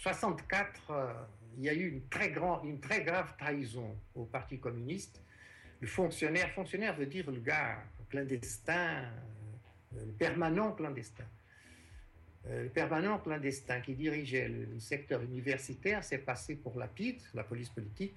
[0.00, 1.12] 64, euh,
[1.56, 2.32] il y a eu une très,
[2.64, 5.22] une très grave trahison au Parti communiste.
[5.80, 7.78] Le fonctionnaire, fonctionnaire veut dire le gars
[8.10, 9.04] clandestin,
[9.96, 11.24] euh, le permanent clandestin.
[12.46, 17.44] Euh, le permanent clandestin qui dirigeait le, secteur universitaire s'est passé pour la PID, la
[17.44, 18.16] police politique,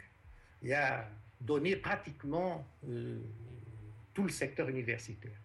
[0.63, 1.07] et a
[1.39, 2.67] donné pratiquement
[4.13, 5.39] tout le secteur universitaire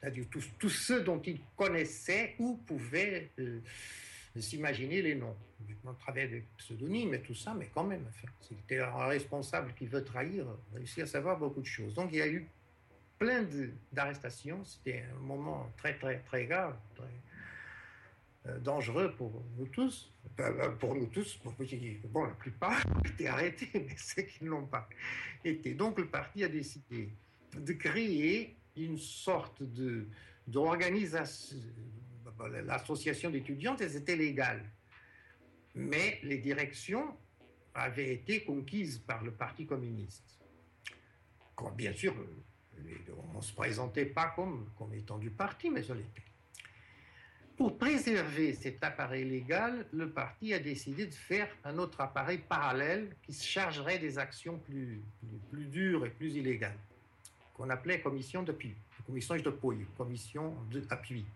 [0.00, 0.24] c'est-à-dire
[0.58, 3.60] tous, ceux dont il connaissait ou pouvait euh,
[4.40, 5.36] s'imaginer les noms.
[5.84, 8.28] On travers des pseudonymes et tout ça, mais quand même, enfin,
[8.70, 11.94] un responsable qui veut trahir, réussir à savoir beaucoup de choses.
[11.94, 12.46] Donc il y a eu
[13.18, 13.46] plein
[13.92, 16.76] d'arrestations, c'était un moment très très très grave.
[18.60, 20.12] dangereux pour nous tous.
[20.78, 21.54] pour nous tous, pour,
[22.08, 24.88] bon, la plupart ont été arrêtés, mais ceux qui ne l'ont pas
[25.44, 25.74] été.
[25.74, 27.10] Donc le parti a décidé
[27.56, 29.62] de créer une sorte
[30.46, 31.58] d'organisation.
[32.64, 34.62] L'association d'étudiants, c'était légal.
[35.74, 37.16] Mais les directions
[37.74, 40.40] avaient été conquises par le Parti communiste.
[41.76, 42.14] bien sûr,
[43.34, 46.22] on ne se présentait pas comme, étant du parti, mais on l'était.
[47.56, 53.14] Pour préserver cet appareil légal, le parti a décidé de faire un autre appareil parallèle
[53.22, 55.02] qui se chargerait des actions plus,
[55.52, 56.78] dures et plus illégales,
[57.52, 58.74] qu'on appelait commission d'appui,
[59.04, 61.26] commission d'appui, commission d'appui.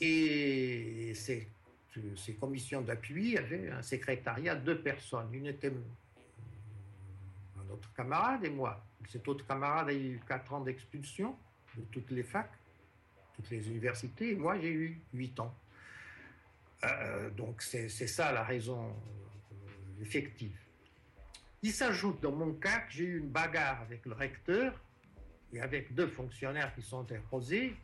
[0.00, 1.48] Et ces,
[2.38, 5.32] commissions d'appui avaient un secrétariat de deux personnes.
[5.32, 5.72] Une était
[7.58, 8.84] un autre camarade et moi.
[9.08, 11.36] Cet autre camarade a eu quatre ans d'expulsion
[11.76, 12.52] de toutes les facs
[13.36, 14.34] toutes les universités.
[14.34, 15.54] moi, j'ai eu 8 ans.
[16.84, 20.56] Euh, donc c'est ça la raison euh, effective.
[21.62, 24.78] Il s'ajoute dans mon cas que j'ai eu une bagarre avec le recteur
[25.52, 27.74] et avec deux fonctionnaires qui sont interposés.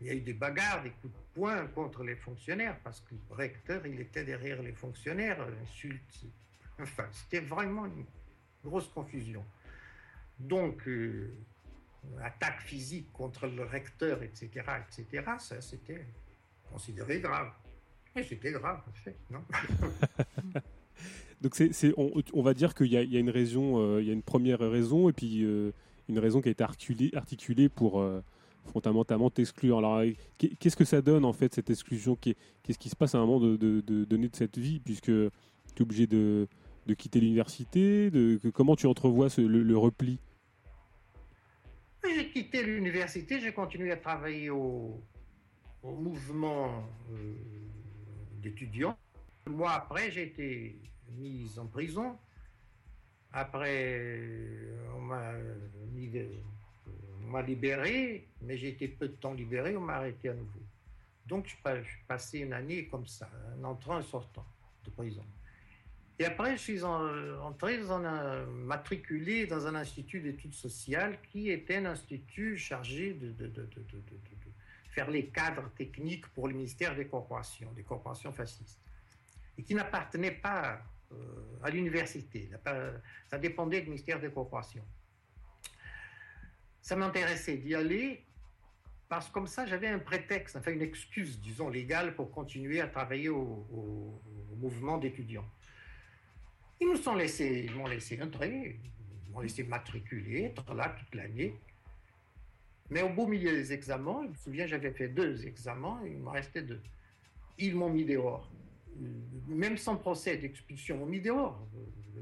[0.00, 3.14] Il y a eu des bagarres, des coups de poing contre les fonctionnaires parce que
[3.14, 6.26] le recteur, il était derrière les fonctionnaires, insulte.
[6.80, 8.04] Enfin, c'était vraiment une
[8.64, 9.44] grosse confusion.
[10.38, 11.32] Donc, euh,
[12.22, 14.48] attaque physique contre le recteur, etc.,
[14.88, 16.04] etc., ça c'était
[16.70, 17.52] considéré grave.
[18.16, 19.44] Et c'était grave, en fait, non
[21.40, 21.60] Donc
[22.32, 25.10] on, va dire qu'il y, a une raison, euh, il y a une première raison,
[25.10, 25.72] et puis euh,
[26.08, 28.22] une raison qui a été articulée, pour euh,
[28.66, 29.78] fondamentalement t'exclure.
[29.78, 30.02] Alors
[30.38, 33.40] qu'est-ce que ça donne en fait cette exclusion Qu'est-ce qui se passe à un moment
[33.40, 35.30] de, donner de cette vie, puisque tu
[35.78, 36.48] es obligé de,
[36.96, 40.18] quitter l'université de, Comment tu entrevois le repli?
[42.12, 45.02] J'ai quitté l'université, j'ai continué à travailler au,
[45.82, 47.34] mouvement euh,
[48.42, 48.96] d'étudiants.
[49.46, 50.78] Moi, après, j'ai été
[51.16, 52.16] mis en prison.
[53.32, 54.20] Après,
[54.96, 55.32] on m'a
[57.42, 60.60] libéré, mais j'ai été peu de temps libéré, on m'a arrêté à nouveau.
[61.26, 61.50] Donc, je
[61.82, 64.44] suis passé une année comme ça, en entrant et sortant
[64.84, 65.24] de prison.
[66.18, 71.76] Et après, je suis entré dans un, matriculé dans un institut d'études sociales qui était
[71.76, 73.50] un institut chargé de,
[74.90, 78.78] faire les cadres techniques pour le ministère des corporations, des corporations fascistes,
[79.58, 81.16] et qui n'appartenait pas euh,
[81.64, 82.48] à l'université.
[83.28, 84.84] Ça dépendait du ministère des corporations.
[86.84, 88.22] Ça m'intéressait d'y aller
[89.08, 92.88] parce que comme ça, j'avais un prétexte, enfin une excuse, disons, légale pour continuer à
[92.88, 94.20] travailler au
[94.58, 95.48] mouvement d'étudiants.
[96.82, 98.78] Ils nous sont laissés, ils m'ont laissé entrer,
[99.24, 101.58] ils m'ont laissé matriculer, être là toute l'année.
[102.90, 106.32] Mais au beau milieu des examens, je me souviens, j'avais fait deux examens, il m'en
[106.32, 106.82] restait deux.
[107.56, 108.52] Ils m'ont mis dehors.
[109.48, 111.66] Même sans procès d'expulsion, ils m'ont mis dehors.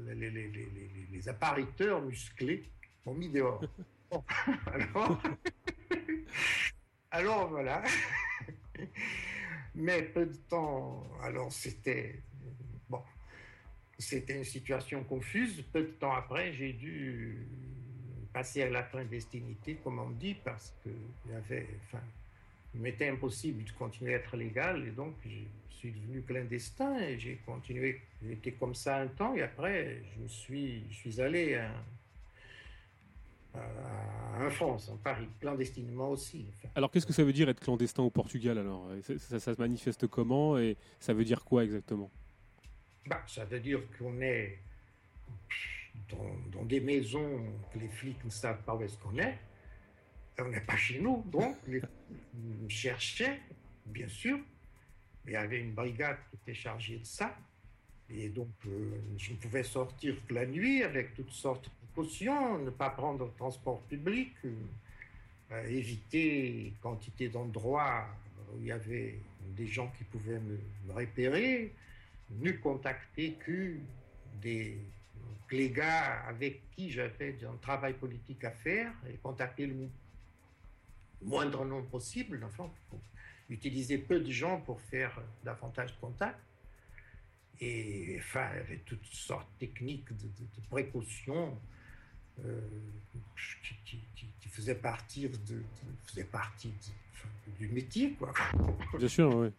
[0.05, 0.69] Les, les, les,
[1.11, 2.63] les, appariteurs musclés
[3.05, 3.61] m'ont mis dehors.
[4.73, 5.21] alors,
[7.11, 7.83] alors voilà.
[9.75, 12.21] Mais peu de temps, alors c'était
[13.99, 15.63] c'était une situation confuse.
[15.71, 17.47] Peu de temps après, j'ai dû
[18.33, 20.89] passer à la clandestinité, comme on dit, parce que
[21.25, 22.03] il avait, enfin,
[22.73, 27.19] il m'était impossible de continuer à être légal, et donc je suis devenu clandestin et
[27.19, 28.01] j'ai continué.
[28.25, 31.61] J'étais comme ça un temps, et après, je suis, je suis allé
[33.55, 36.47] en France, en Paris, clandestinement aussi.
[36.75, 38.89] Alors, qu'est-ce que ça veut dire être clandestin au Portugal alors?
[39.01, 40.57] Ça, ça se manifeste comment?
[40.57, 42.09] Et ça veut dire quoi exactement?
[43.05, 44.59] Bah, ça veut dire qu'on est
[46.51, 49.37] dans, des maisons que les flics ne savent pas où est-ce qu'on est.
[50.39, 51.81] On n'est pas chez nous, donc les
[52.67, 53.39] cherchaient,
[53.85, 54.39] bien sûr.
[55.25, 57.37] Mais il y avait une brigade qui était chargée de ça.
[58.09, 62.59] Et donc, euh, je ne pouvais sortir que la nuit avec toutes sortes de précautions,
[62.59, 68.05] ne pas prendre le transport public, euh, éviter quantité d'endroits
[68.53, 69.19] où il y avait
[69.55, 70.57] des gens qui pouvaient me
[70.93, 71.73] repérer
[72.31, 73.75] n'eût contacté que
[74.41, 74.77] des
[75.53, 79.87] les gars avec qui j'avais un travail politique à faire et contacter le
[81.21, 82.69] moindre nombre possible, enfin,
[83.49, 86.39] utiliser peu de gens pour faire davantage de contacts.
[87.61, 88.49] Et enfin,
[88.85, 90.27] toutes sortes de techniques de,
[90.69, 91.55] précaution
[92.45, 92.59] euh,
[93.85, 95.63] qui, faisaient partir de,
[96.05, 96.73] faisaient partie
[97.59, 98.31] du métier, quoi.
[98.97, 99.49] Bien sûr, oui.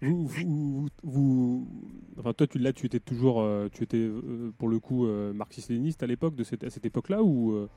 [0.00, 1.68] Vous, vous,
[2.18, 6.02] enfin toi, tu, là, tu étais toujours, euh, tu étais euh, pour le coup marxiste-léniniste
[6.02, 7.68] à l'époque, de cette, à cette époque-là ou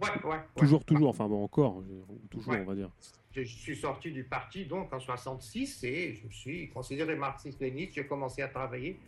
[0.00, 0.38] Ouais, ouais, ouais.
[0.56, 1.82] Toujours, toujours, enfin bon, encore,
[2.30, 2.60] toujours, Ouais.
[2.62, 2.90] on va dire.
[3.32, 7.94] Je suis sorti du parti donc en 66 et je me suis considéré marxiste-léniniste.
[7.94, 8.98] J'ai commencé à travailler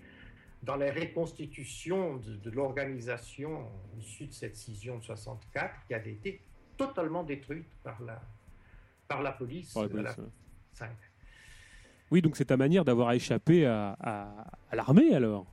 [0.63, 6.41] dans la reconstitution de, de l'organisation issue de cette scission de 64 qui avait été
[6.77, 8.21] totalement détruite par la,
[9.09, 9.73] par la police.
[9.73, 10.17] Par la à police,
[10.81, 10.93] la ouais.
[12.11, 15.47] Oui, donc c'est ta manière d'avoir échappé à, à- à l'armée alors?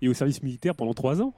[0.00, 1.34] Et au service militaire pendant trois ans?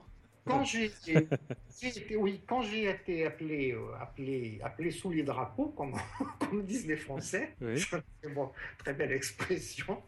[0.47, 5.67] Quand j'ai j'ai été, oui, quand j'ai été appelé, euh, appelé, appelé sous les drapeaux,
[5.77, 5.93] comme,
[6.39, 7.83] comme disent les Français, Oui.
[8.33, 10.01] bon, très belle expression.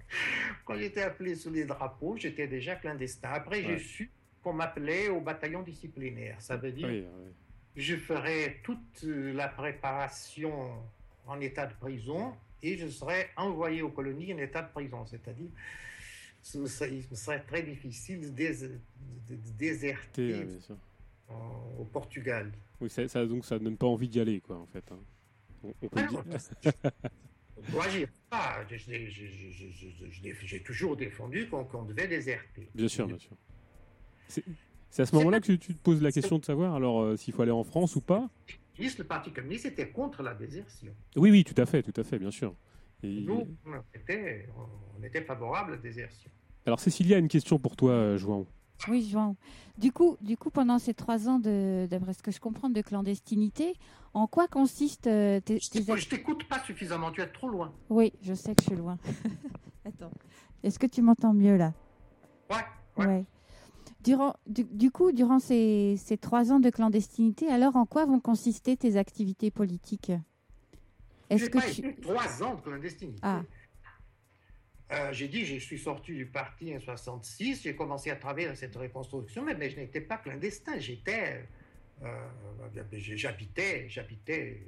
[0.66, 3.30] Quand j'étais appelé sous les drapeaux, j'étais déjà clandestin.
[3.30, 3.80] Après, j'ai Ouais.
[3.80, 4.12] su
[4.42, 6.40] qu'on m'appelait au bataillon disciplinaire.
[6.42, 7.32] Ça veut dire Oui, oui.
[7.76, 10.72] je ferais toute euh, la préparation
[11.28, 12.34] en état de prison
[12.64, 15.06] et je serais envoyé aux colonies en état de prison.
[15.06, 15.50] C'est-à-dire,
[16.54, 16.68] il me
[17.16, 20.76] serait très difficile de, dés- de- de déserter T'es, euh,
[21.30, 22.52] en- au Portugal.
[22.82, 24.84] Oui, ça, ça- donc ça donne pas envie d'y aller, quoi, en fait.
[24.92, 25.00] hein.
[25.64, 26.24] On, on peut dire.
[27.74, 28.64] Moi, j'y pas.
[30.42, 32.70] J'ai toujours défendu qu'on devait déserter.
[32.74, 33.36] Bien sûr, bien sûr.
[34.28, 34.44] C'est
[34.92, 37.16] c'est à ce moment-là que tu, tu te poses la question de savoir alors euh,
[37.18, 38.28] s'il faut aller en France ou pas?
[38.80, 40.96] Le Parti communiste était contre la désertion.
[41.18, 42.56] Oui, oui, tout à fait, tout à fait, bien sûr.
[43.04, 44.47] Et- Nous, on était,
[45.00, 46.30] on était favorable à la désertion.
[46.66, 48.45] Alors Cécilia a une question pour toi, euh, João.
[48.88, 49.36] Oui, Joan.
[49.78, 52.82] Du coup, du coup, pendant ces trois ans, de, d'après ce que je comprends, de
[52.82, 53.74] clandestinité,
[54.14, 57.50] en quoi consiste euh, tes, Je t'écoute- ac- je t'écoute pas suffisamment, tu es trop
[57.50, 57.74] loin.
[57.89, 58.97] Oui, je sais que je suis loin.
[59.86, 60.12] Attends.
[60.64, 61.74] Est-ce que tu m'entends mieux là?
[62.50, 62.56] Ouais,
[62.97, 63.06] ouais.
[63.06, 63.26] Ouais.
[64.04, 68.20] Durant, du, du coup, durant ces, ces trois ans de clandestinité, alors en quoi vont
[68.22, 70.12] consister tes activités politiques?
[71.30, 71.80] Est-ce J'ai que pas tu...
[71.82, 73.19] été trois ans de clandestinité.
[73.21, 73.43] Ah.
[74.91, 78.55] Euh, j'ai dit, je suis sorti du parti en 66, j'ai commencé à travailler dans
[78.55, 81.45] cette reconstruction, mais, mais je n'étais pas clandestin, j'étais,
[82.01, 82.27] euh,
[82.97, 84.63] j'habitais, j'habitais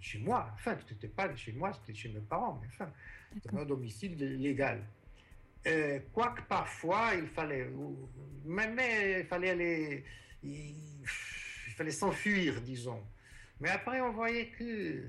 [0.00, 0.50] chez moi.
[0.54, 2.90] Enfin, c'était pas chez moi, c'était chez mes parents, mais enfin,
[3.34, 4.82] c'était un domicile légal.
[5.68, 7.68] Euh, quoique parfois il fallait,
[8.44, 10.04] mais il fallait aller,
[10.42, 10.74] il,
[11.68, 13.02] il fallait s'enfuir, disons.
[13.60, 15.04] Mais après, on voyait que,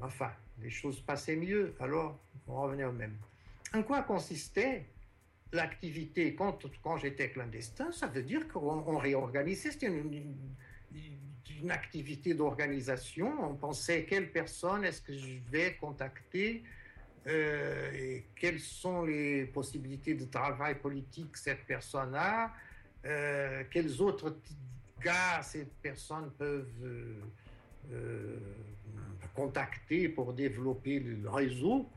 [0.00, 0.30] enfin,
[0.60, 3.16] les choses passaient mieux, alors on revenait au même.
[3.74, 4.86] En quoi consistait
[5.52, 6.58] l'activité quand,
[6.98, 7.92] j'étais clandestin?
[7.92, 10.34] Ça veut dire qu'on on réorganisait, c'était une,
[11.70, 13.32] activité d'organisation.
[13.50, 16.62] On pensait quelle personne est-ce que je vais contacter
[17.26, 22.52] euh, et quelles sont les possibilités de travail politique que cette personne a,
[23.04, 24.36] euh, quels autres
[25.00, 26.68] gars ces personnes peuvent
[27.92, 28.38] euh,
[29.36, 31.88] contacter pour développer le réseau.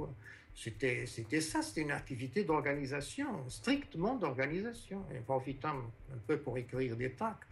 [0.54, 5.78] C'était, c'était ça, c'était une activité d'organisation, strictement d'organisation, et profitant
[6.14, 7.48] un peu pour écrire des tracts.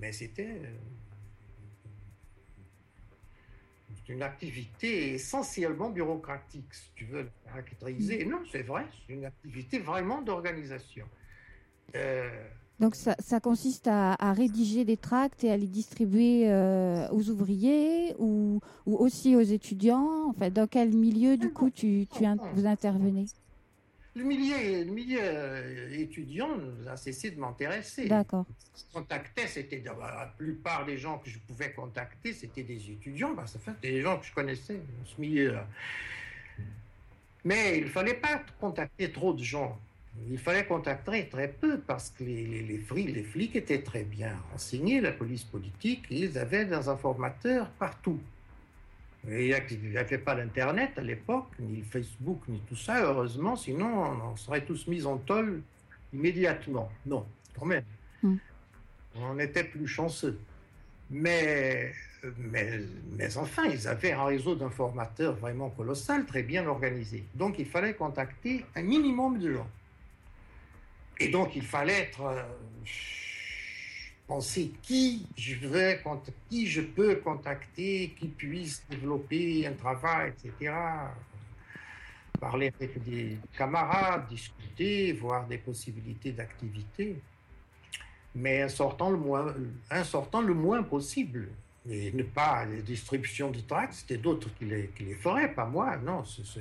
[0.00, 0.76] Mais c'était euh,
[3.94, 8.24] c'est une activité essentiellement bureaucratique, si tu veux le caractériser.
[8.24, 11.06] Non, c'est vrai, c'est une activité vraiment d'organisation.
[11.94, 12.48] Euh,
[12.80, 17.28] Donc ça, ça consiste à, à rédiger des tracts et à les distribuer euh, aux
[17.28, 20.28] ouvriers ou, ou aussi aux étudiants.
[20.28, 23.26] Enfin, dans quel milieu du coup tu, tu in- vous intervenez?
[24.14, 26.48] Le milieu, le milieu euh, étudiant
[26.84, 28.06] n'a cessé de m'intéresser.
[28.08, 28.46] D'accord.
[28.76, 33.52] je contactais, c'était la plupart des gens que je pouvais contacter, c'était des étudiants, parce
[33.52, 35.66] que c'était des gens que je connaissais dans ce milieu-là.
[37.44, 39.78] Mais il ne fallait pas contacter trop de gens.
[40.30, 44.04] Il fallait contacter très peu parce que les, les, les flics, les flics étaient très
[44.04, 48.20] bien renseignés, la police politique, ils avaient des informateurs partout.
[49.30, 53.56] Et Il n'y avait pas l'Internet à l'époque, ni le Facebook, ni tout ça, heureusement,
[53.56, 55.62] sinon on serait tous mis en tôle
[56.12, 56.90] immédiatement.
[57.04, 57.26] Non,
[57.58, 57.84] quand même.
[58.22, 58.36] Hmm.
[59.16, 60.38] On était plus chanceux.
[61.10, 61.92] Mais,
[62.38, 62.80] mais,
[63.16, 67.24] mais enfin, ils avaient un réseau d'informateurs vraiment colossal, très bien organisé.
[67.34, 69.68] Donc il fallait contacter un minimum de gens.
[71.20, 72.42] Et donc il fallait euh,
[74.26, 76.00] penser qui je vais,
[76.48, 80.72] qui je peux contacter, qui puisse développer un travail, etc.
[82.40, 87.16] Parler avec des camarades, discuter, voir des possibilités d'activité
[88.34, 89.54] mais en sortant le moins,
[89.90, 91.48] en sortant le moins possible.
[91.90, 95.96] Et ne pas les distributions de tracts, c'était d'autres qui les, qui feraient, pas moi.
[95.96, 96.60] Non, c'est- ça,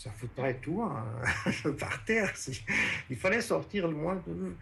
[0.00, 1.04] ça foutrait tout hein,
[1.78, 2.32] par terre.
[3.10, 4.54] Il fallait sortir le moins, de-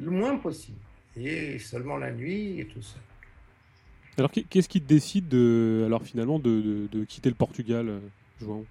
[0.00, 0.78] le moins possible.
[1.16, 2.96] Et seulement la nuit et tout ça.
[4.16, 7.88] Alors qu'est- qu'est-ce qui te décide de, alors finalement de, de- de quitter le Portugal,
[7.90, 8.00] euh,
[8.40, 8.64] João?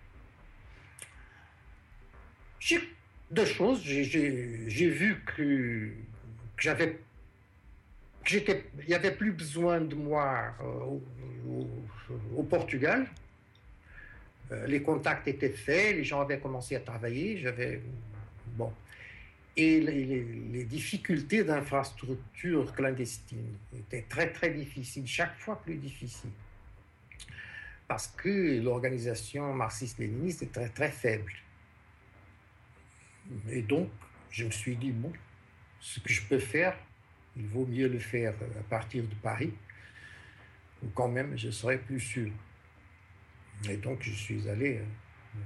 [2.59, 2.79] J'ai
[3.29, 3.81] deux choses.
[3.83, 5.89] J'ai- vu que,
[6.57, 6.99] que j'avais
[8.31, 10.55] il n'y avait plus besoin de moi
[12.35, 13.05] au, Portugal.
[14.67, 17.37] Les contacts étaient faits, les gens avaient commencé à travailler.
[17.37, 17.81] J'avais
[18.55, 18.71] bon
[19.55, 26.31] et les, difficultés d'infrastructures clandestines étaient très très difficiles, chaque fois plus difficiles,
[27.87, 31.31] parce que l'organisation marxiste-léniniste est très très faible.
[33.49, 33.89] Et donc,
[34.31, 35.13] je me suis dit, bon,
[35.79, 36.75] ce que je peux faire,
[37.37, 39.53] il vaut mieux le faire à partir de Paris,
[40.81, 42.31] où quand même je serais plus sûr.
[43.69, 45.39] Et donc, je suis allé, euh,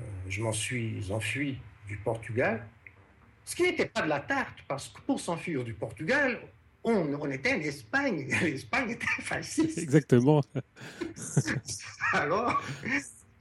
[0.00, 2.66] euh, je m'en suis enfui du Portugal,
[3.44, 6.40] ce qui n'était pas de la tarte, parce que pour s'enfuir du Portugal,
[6.82, 8.28] on, on, était en Espagne.
[8.42, 9.78] L'Espagne était fasciste.
[9.78, 10.42] Exactement.
[12.12, 12.62] Alors,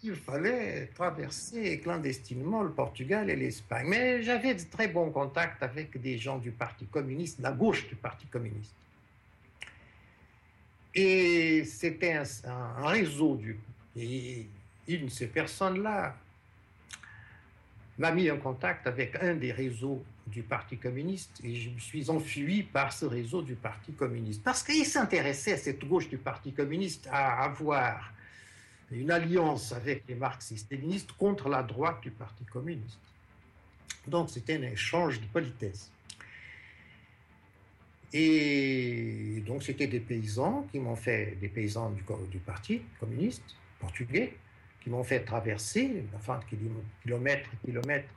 [0.03, 3.87] il fallait traverser clandestinement le Portugal et l'Espagne.
[3.87, 7.95] Mais j'avais de très bons contacts avec des gens du Parti communiste, la gauche du
[7.95, 8.75] Parti communiste.
[10.95, 13.59] Et c'était un, réseau du.
[13.97, 14.47] Et
[14.87, 16.15] une de ces personnes-là
[17.97, 22.09] m'a mis en contact avec un des réseaux du Parti communiste et je me suis
[22.09, 24.43] enfui par ce réseau du Parti communiste.
[24.43, 28.11] Parce qu'il s'intéressait, cette gauche du Parti communiste, à avoir
[28.91, 32.99] une alliance avec les marxistes-léninistes contre la droite du Parti communiste.
[34.07, 35.91] Donc c'était un échange de politesse.
[38.13, 42.03] Et donc c'était des paysans qui m'ont fait, des paysans du,
[42.39, 43.43] Parti communiste
[43.79, 44.37] portugais,
[44.81, 46.39] qui m'ont fait traverser, enfin,
[47.03, 48.13] kilomètres et kilomètres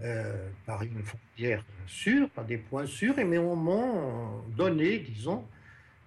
[0.00, 5.44] euh, par une frontière sûre, par des points sûrs, et mais on m'ont donné, disons,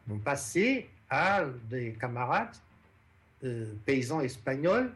[0.08, 2.56] m'ont passé à des camarades
[3.44, 4.94] euh, paysans espagnols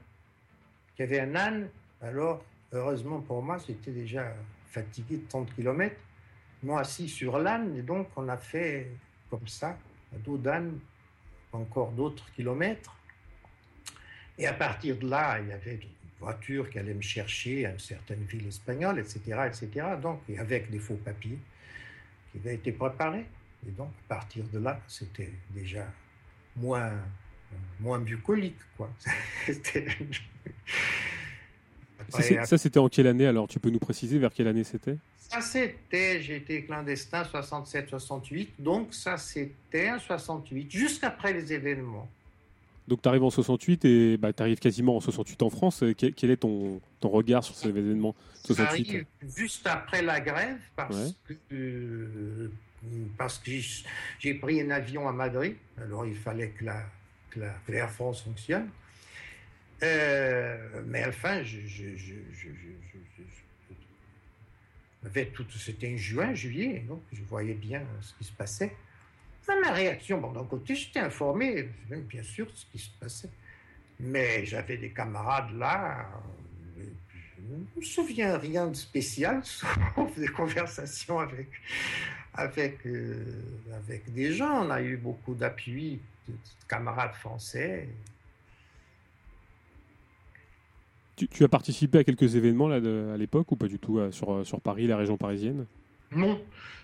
[0.96, 1.68] qui avaient un âne.
[2.02, 4.34] Alors, heureusement pour moi, j'étais déjà
[4.68, 6.00] fatigué de 30 kilomètres.
[6.64, 8.92] M'ont assis sur l'âne, et donc on a fait
[9.30, 9.78] comme ça,
[10.14, 10.80] à dos d'âne,
[11.52, 12.96] encore d'autres kilomètres.
[14.38, 15.90] Et à partir de là, il y avait des
[16.20, 19.88] voitures qui allaient me chercher à une certaine ville espagnole, etc., etc.
[20.02, 21.40] Donc, et avec des faux papiers
[22.32, 23.26] qui avaient été préparés.
[23.68, 25.86] Et donc, à partir de là, c'était déjà
[26.56, 26.94] moins,
[27.80, 28.90] moins bucolique, quoi.
[32.10, 33.48] ça, c'était en quelle année alors?
[33.48, 34.98] Tu peux nous préciser vers quelle année c'était?
[35.18, 42.08] Ça, c'était, j'étais clandestin 67-68, donc ça, c'était en 68, jusqu'après les événements.
[42.88, 45.84] Donc tu arrives en 68 et bah, tu arrives quasiment en 68 en France.
[45.98, 51.34] Quel, est ton, ton, regard sur ces événements 68 juste après la grève parce que,
[51.52, 52.52] euh,
[53.18, 53.52] parce que
[54.20, 55.56] j'ai pris un avion à Madrid.
[55.82, 56.84] Alors il fallait que la,
[57.32, 58.70] que la Air France fonctionne.
[59.84, 61.04] Euh, mais
[61.44, 62.50] je, je,
[65.34, 68.76] tout, c'était en juin, juillet, donc je voyais bien ce qui se passait
[69.54, 73.30] ma réaction, bon, d'un côté, j'étais informé, bien sûr, ce qui se passait.
[74.00, 76.10] Mais j'avais des camarades là,
[76.78, 76.82] je
[77.42, 79.42] ne me souviens rien de spécial,
[79.96, 81.20] sauf des conversations
[82.86, 83.24] euh,
[83.72, 84.66] avec des gens.
[84.66, 86.34] On a eu beaucoup d'appui de,
[86.68, 87.88] camarades français.
[91.16, 92.76] Tu, as participé à quelques événements là,
[93.14, 95.66] à l'époque ou pas du tout sur, sur Paris, la région parisienne?
[96.12, 96.40] Non,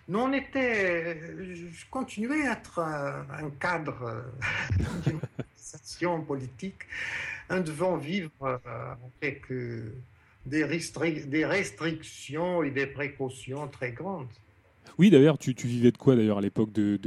[0.07, 1.17] nous, on était,
[1.53, 4.25] je continuais à être un, cadre
[5.05, 6.79] d'une organisation politique.
[7.49, 8.57] Nous devons vivre euh,
[9.21, 9.43] avec
[10.45, 10.65] des,
[11.25, 14.27] des, restrictions et des précautions très grandes.
[14.97, 16.97] Oui, d'ailleurs, tu, vivais de quoi d'ailleurs à l'époque de,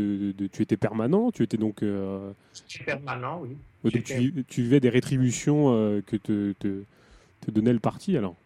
[0.53, 1.83] Tu étais permanent Tu étais donc.
[1.83, 2.33] Euh...
[2.87, 3.57] permanent, oui.
[3.91, 4.05] donc
[4.49, 6.85] tu, vivais des rétributions euh, que te, te,
[7.45, 8.37] te, donnait le parti alors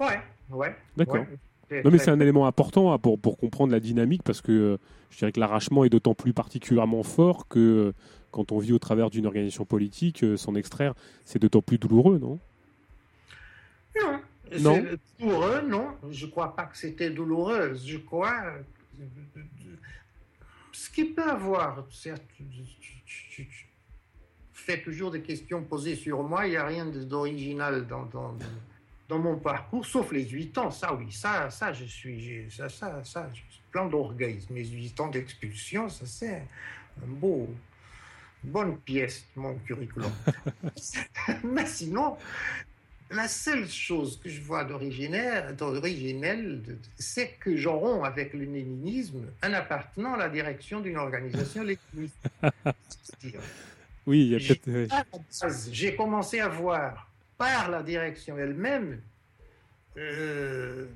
[0.00, 0.20] Ouais,
[0.50, 0.76] ouais.
[0.96, 1.24] D'accord.
[1.70, 4.76] Non, mais c'est un élément important hein, pour, pour comprendre la dynamique parce que euh,
[5.10, 7.92] je dirais que l'arrachement est d'autant plus particulièrement fort que euh,
[8.30, 10.94] quand on vit au travers d'une organisation politique, euh, s'en extraire,
[11.24, 12.38] c'est d'autant plus douloureux, non?
[14.00, 14.20] Non.
[14.60, 14.84] Non.
[15.18, 15.88] Douloureux, non.
[16.10, 17.74] Je ne crois pas que c'était douloureux.
[17.74, 18.44] Je crois.
[20.72, 22.22] Ce qui peut avoir, certes,
[23.30, 23.48] tu,
[24.64, 28.34] fais toujours des questions posées sur moi, il n'y a rien d'original dans, dans
[29.08, 30.70] dans mon parcours, sauf les 8 ans.
[30.70, 34.40] Ça, oui, ça, ça, je suis, ça, ça, ça, je suis plein d'orgueil.
[34.50, 36.42] Mes 8 ans d'expulsion, ça, c'est
[37.02, 37.48] un beau,
[38.42, 40.10] bonne pièce de mon curriculum.
[41.44, 42.16] Mais sinon,
[43.10, 45.54] la seule chose que je vois d'originelle,
[46.98, 52.16] c'est que j'aurai avec le léninisme un appartenant à la direction d'une organisation léniniste.
[54.06, 55.72] oui, il y a peut-être.
[55.72, 59.00] J'ai commencé à voir par la direction elle-même
[59.96, 60.86] euh,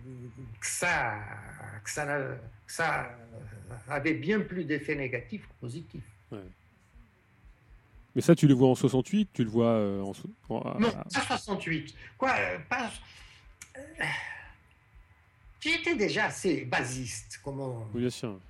[0.60, 1.18] que ça,
[1.84, 2.36] que ça, n'a-
[2.66, 3.10] que ça
[3.88, 6.02] avait bien plus d'effets négatifs que positifs.
[8.14, 10.12] Mais ça, tu le vois en 68, tu le vois euh, en,
[10.80, 11.94] Non, pas 68.
[12.16, 12.90] Quoi, euh, pas.
[15.60, 18.40] J'étais déjà assez basiste, comme on- oui, bien sûr.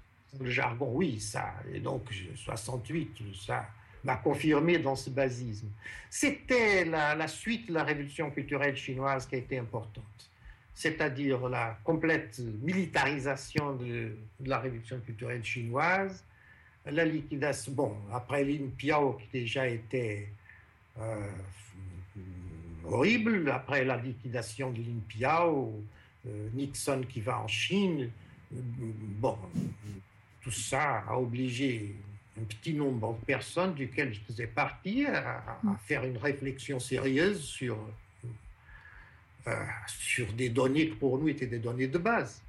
[0.40, 1.54] le jargon, oui, ça.
[1.72, 3.10] Et donc, je- 68,
[3.46, 3.66] ça
[4.04, 5.68] m'a confirmé dans ce basisme.
[6.10, 10.04] C'était la, la suite de la révolution culturelle chinoise qui a été importante.
[10.78, 14.12] C'est-à-dire la complète militarisation de,
[14.44, 16.22] la révolution culturelle chinoise,
[16.86, 20.28] la liquidation, bon, après Lin Piao qui déjà était
[21.00, 21.28] euh,
[22.84, 25.82] horrible, après la liquidation de Lin Piao,
[26.28, 28.10] euh, Nixon qui va en Chine,
[28.54, 28.60] euh,
[29.18, 29.36] bon,
[30.40, 31.96] tout ça a obligé
[32.40, 37.40] un petit nombre de personnes, duquel je faisais partie, à, à faire une réflexion sérieuse
[37.42, 37.76] sur,
[39.46, 42.40] euh, sur des données qui pour nous étaient des données de base.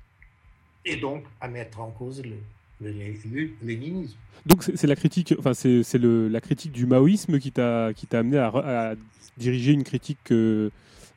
[0.86, 2.36] Et donc à mettre en cause le,
[2.82, 2.92] le,
[3.32, 4.18] le- léninisme.
[4.46, 8.08] Donc c'est la critique, enfin c'est c'est le- la critique du maoïsme qui t'a qui
[8.08, 8.96] t'a amené à,
[9.38, 10.70] diriger une critique euh,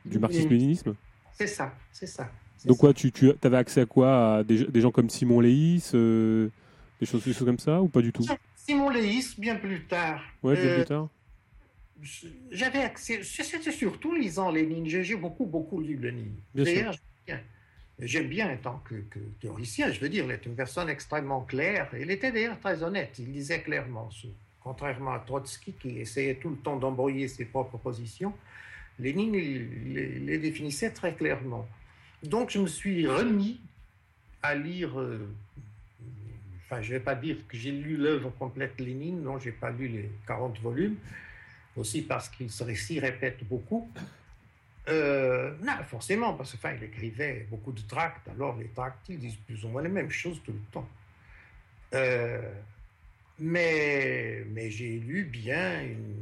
[0.04, 0.94] du marxisme-léninisme.
[1.34, 2.30] C'est ça, c'est ça.
[2.64, 2.80] Donc ça.
[2.80, 4.36] quoi, tu, tu avais accès à quoi?
[4.36, 6.48] À des, des gens comme Simon Leys, euh,
[7.00, 8.24] des, choses, des choses comme ça ou pas du tout?
[8.72, 10.22] Simon Leys, bien plus tard.
[10.42, 11.08] Ouais, bien euh, plus tard.
[12.50, 14.86] J'avais accès, c'était surtout lisant Lénine.
[14.88, 16.34] J'ai beaucoup, beaucoup lu Lénine.
[16.54, 16.94] D'ailleurs,
[17.98, 18.50] j'aime bien.
[18.50, 19.92] en tant que, que théoricien.
[19.92, 21.90] Je veux dire, il est une personne extrêmement claire.
[22.00, 23.14] Il était d'ailleurs très honnête.
[23.18, 24.26] Il disait clairement, ce-
[24.62, 28.32] contrairement à Trotsky qui essayait tout le temps d'embrouiller ses propres positions.
[28.98, 29.68] Lénine, il,
[30.16, 31.68] il les définissait très clairement.
[32.22, 33.60] Donc, je me suis remis
[34.42, 34.98] à lire.
[34.98, 35.28] euh,
[36.80, 39.22] je ne vais pas dire que j'ai lu l'œuvre complète Lénine.
[39.22, 40.96] Non, je n'ai pas lu les 40 volumes
[41.76, 43.90] aussi parce qu'il récit répète beaucoup.
[44.88, 49.36] Euh, non, forcément, parce qu'il enfin, écrivait beaucoup de tracts, alors les tracts, ils disent
[49.46, 50.88] plus ou moins les mêmes choses tout le temps.
[51.94, 52.52] Euh,
[53.38, 56.16] mais mais j'ai lu bien une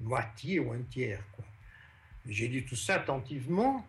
[0.00, 1.22] moitié ou un tiers.
[2.28, 3.86] J'ai lu tout ça attentivement,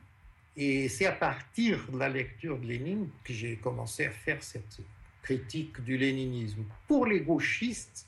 [0.57, 4.79] et c'est à partir de la lecture de Lénine que j'ai commencé à faire cette
[5.21, 6.63] critique du léninisme.
[6.87, 8.07] Pour les gauchistes,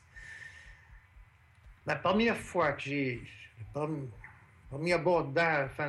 [1.85, 3.21] la première fois que j'ai,
[4.69, 5.87] premier, abordage, enfin,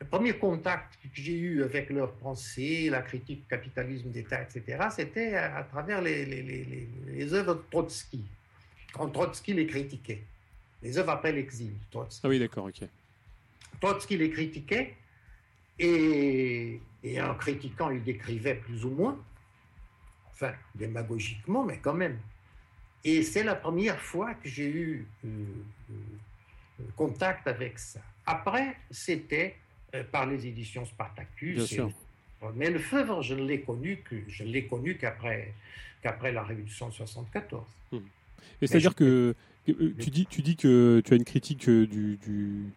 [0.00, 4.86] le, premier contact que j'ai eu avec leur pensée, la critique du capitalisme d'État, etc.,
[4.94, 8.24] c'était à, à travers les, les, les, les- les œuvres de Trotsky,
[8.92, 10.22] quand Trotsky les critiquait.
[10.82, 12.20] Les œuvres après l'exil, Trotsky.
[12.24, 12.82] Ah oui, d'accord, ok.
[13.80, 14.94] Trotsky les critiquait
[15.78, 19.18] et, et en critiquant, il décrivait plus ou moins,
[20.32, 22.18] enfin démagogiquement, mais quand même.
[23.04, 25.28] Et c'est la première fois que j'ai eu euh,
[25.90, 28.00] euh, contact avec ça.
[28.26, 29.56] Après, c'était
[29.94, 31.54] euh, par les éditions Spartacus.
[31.56, 31.90] Bien et- sûr.
[32.56, 35.52] Mais le Feuvre, je ne l'ai connu que je l'ai connu qu'après
[36.02, 37.64] qu'après la Révolution de 74.
[38.60, 42.72] Et c'est-à-dire que, que, tu dis, tu dis que tu as une critique du, du-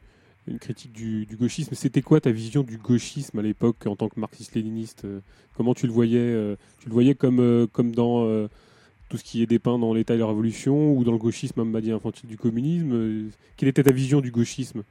[0.47, 1.75] une critique du, gauchisme.
[1.75, 5.21] C'était quoi ta vision du gauchisme à l'époque en tant que marxiste-léniniste euh,
[5.55, 8.47] Comment tu le voyais euh, Tu le voyais comme, euh, comme dans
[9.09, 11.65] tout ce qui est dépeint dans l'État et la Révolution ou dans le gauchisme, on
[11.65, 14.83] m'a dit infantile du communisme Quelle était ta vision du gauchisme?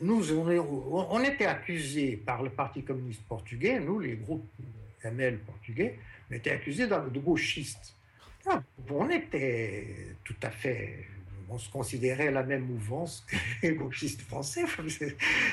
[0.00, 4.44] Nous, on, est- on était accusés par le Parti communiste portugais, nous, les groupes
[5.04, 5.98] ML portugais,
[6.30, 7.94] on était accusés de, de gauchistes.
[8.46, 8.60] Ah,
[8.90, 11.06] On était tout à fait.
[11.54, 13.36] On se considérait la même mouvance que
[13.66, 14.64] les gauchistes français.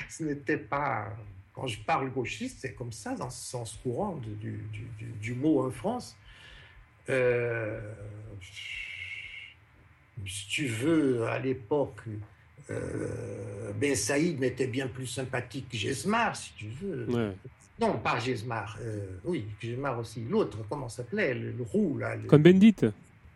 [0.10, 1.14] Ce n'était pas.
[1.54, 4.64] Quand je parle gauchiste, c'est comme ça, dans ce sens courant du, du-
[4.98, 6.16] du- du mot en France.
[7.10, 7.82] Euh,
[10.26, 12.02] si tu veux, à l'époque,
[12.70, 17.06] euh, Ben Saïd m'était bien plus sympathique que Gesmar, si tu veux.
[17.10, 17.34] Ouais.
[17.80, 18.78] Non, pas Gesmar.
[18.82, 20.22] euh, oui, Gesmar aussi.
[20.30, 22.16] L'autre, comment s'appelait le, le roux, là.
[22.16, 22.76] Le, Cohn-Bendit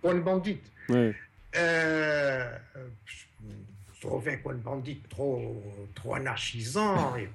[0.02, 0.60] Cohn Bandit.
[0.90, 1.16] Ouais.
[1.56, 2.58] Euh,
[3.06, 5.64] je trouvais Cohn Bandit trop,
[5.96, 7.30] trop anarchisant et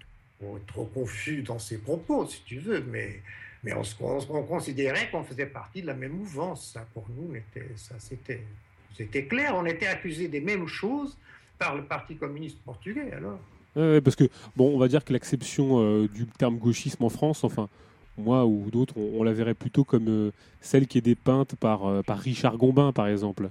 [0.67, 2.85] trop, confus dans ses propos, si tu veux.
[2.89, 3.21] Mais,
[3.65, 6.73] mais on, on, on considérait qu'on faisait partie de la même mouvance.
[6.73, 7.35] Ça, pour nous,
[7.99, 9.55] c'était, clair.
[9.55, 11.17] On était accusés des mêmes choses
[11.59, 13.39] par le Parti communiste portugais, alors.
[14.03, 14.25] Parce que,
[14.57, 17.69] bon, on va dire que l'acception euh, du terme gauchisme en France, enfin,
[18.19, 22.03] moi ou d'autres, on, la verrait plutôt comme euh, celle qui est dépeinte par, euh,
[22.03, 23.51] par Richard Gombin, par exemple.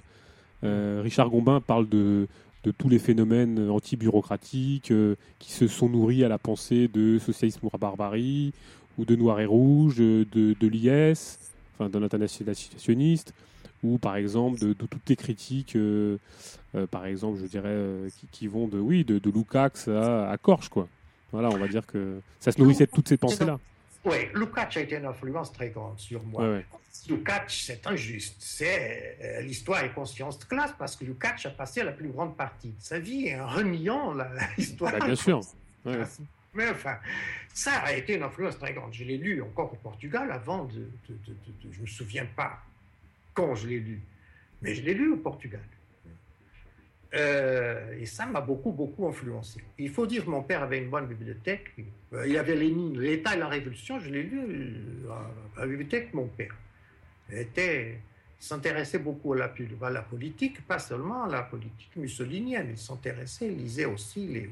[0.64, 2.26] Euh, Richard Gombin parle de,
[2.64, 7.66] de tous les phénomènes anti-bureaucratiques euh, qui se sont nourris à la pensée de socialisme
[7.66, 8.52] ou barbarie,
[8.98, 11.38] ou de noir et rouge, de, de, de l'IS,
[11.74, 13.32] enfin, d'un internationaliste,
[13.84, 16.18] ou par exemple de, de toutes les critiques, euh,
[16.74, 20.30] euh, par exemple, je dirais, euh, qui, qui vont de, oui, de, de Lukács à,
[20.30, 20.88] à Korsch, quoi.
[21.30, 23.60] Voilà, on va dire que ça se nourrissait de toutes ces pensées-là.
[24.04, 26.44] Oui, Lukács a été une influence très grande sur moi.
[27.08, 28.36] Lukács, c'est injuste.
[28.38, 32.36] C'est euh, l'histoire et conscience de classe parce que Lukács a passé la plus grande
[32.36, 34.14] partie de sa vie en reniant
[34.58, 34.92] l'histoire.
[34.92, 35.40] Bah, bien sûr.
[36.54, 36.96] Mais enfin,
[37.52, 38.92] ça a été une influence très grande.
[38.94, 41.86] Je l'ai lu encore au Portugal avant de, de- de- de- de- Je ne me
[41.86, 42.58] souviens pas
[43.34, 44.00] quand je l'ai lu,
[44.62, 45.60] mais je l'ai lu au Portugal.
[47.14, 49.64] Euh, et ça m'a beaucoup, beaucoup influencé.
[49.78, 51.74] Il faut dire que mon père avait une bonne bibliothèque.
[52.12, 53.98] Euh, Il avait l'État et la Révolution.
[53.98, 55.10] Je l'ai lu euh,
[55.56, 56.54] à la bibliothèque mon père.
[57.30, 57.98] Il
[58.38, 59.36] s'intéressait beaucoup à
[59.90, 62.68] la, politique, pas seulement à la politique mussolinienne.
[62.70, 64.50] Il s'intéressait, il lisait aussi les,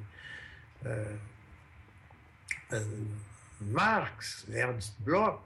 [3.61, 5.40] Marx, Ernst Bloch,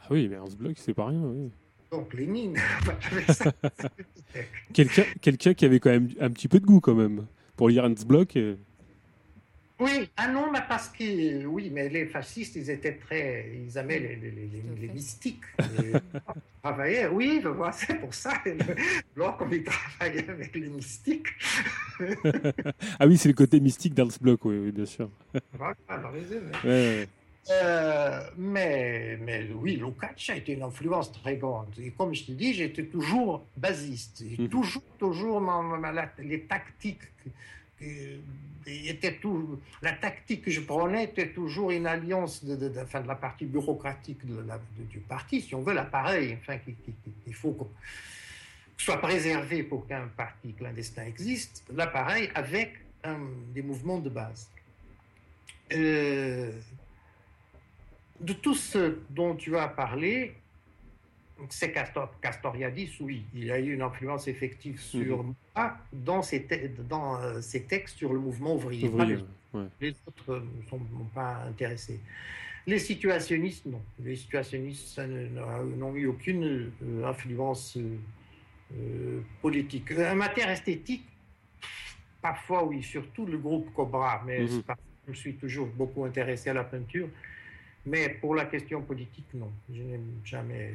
[0.00, 1.20] Ah oui, mais Ernst Bloch, c'est pas rien.
[1.20, 1.50] oui.
[1.90, 2.56] Donc Lénine.
[4.72, 7.26] Quelqu'un qui avait quand même un petit peu de goût, quand même,
[7.56, 8.36] pour lire Ernst Bloch.
[8.36, 8.56] euh,
[9.80, 13.98] oui, ah non, mais parce que oui, mais les fascistes, ils étaient très, ils aimaient
[13.98, 15.42] les, les, les- mystiques.
[16.62, 18.34] Travaillaient, oui, c'est pour ça.
[19.16, 21.26] Bloch, comme il travaillait avec les mystiques,
[23.00, 25.10] Ah oui, c'est le côté mystique d'Ernst Bloch, oui, oui, bien sûr.
[25.58, 26.52] voilà, dans les années.
[26.64, 27.08] Ouais, ouais.
[27.50, 31.68] Euh, mais, mais oui, Lukács a été une influence très grande.
[31.78, 34.22] Et comme je te dis, j'étais toujours basiste.
[34.22, 34.48] Et Mhm.
[34.48, 37.00] toujours, toujours, ma- ma- ma- la- les tactiques.
[37.22, 37.28] que-
[37.80, 38.18] que-
[38.88, 43.02] étaient tout, la tactique que je prenais était toujours une alliance de, de, de- enfin,
[43.02, 46.38] de la partie bureaucratique de la- du parti, si on veut, l'appareil.
[46.40, 47.68] Enfin, qui- qui- qui- il faut qu'on
[48.78, 52.72] soit préservé pour qu'un parti clandestin existe, l'appareil avec
[53.02, 53.18] un-
[53.52, 54.48] des mouvements de base.
[55.72, 56.52] Euh,
[58.20, 60.34] de tout ce dont tu as parlé,
[61.50, 66.68] c'est Castor, Castoriadis, oui, il a eu une influence effective sur moi dans ses, te-
[66.82, 68.88] dans euh, ses textes sur le mouvement ouvrier.
[68.88, 69.16] Ouvrier,
[69.52, 69.66] les, ouais.
[69.80, 70.80] les autres euh, ne sont
[71.14, 72.00] pas intéressés.
[72.66, 73.82] Les situationnistes, non.
[74.02, 79.92] Les situationnistes n'ont eu aucune euh, influence euh, politique.
[79.98, 81.04] En matière esthétique,
[82.22, 84.62] parfois oui, surtout le groupe Cobra, mais Mhm.
[85.06, 87.08] je me suis toujours beaucoup intéressé à la peinture.
[87.86, 89.50] Mais pour la question politique, non.
[89.72, 90.74] Je n'ai jamais.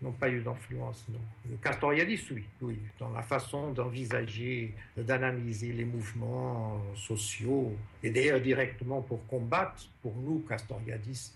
[0.00, 1.56] n'ont pas eu d'influence, non.
[1.62, 7.72] Castoriadis, oui, oui, dans la façon d'envisager, d'analyser les mouvements sociaux,
[8.02, 11.32] et d'ailleurs directement pour combattre, pour nous, Castoriadis,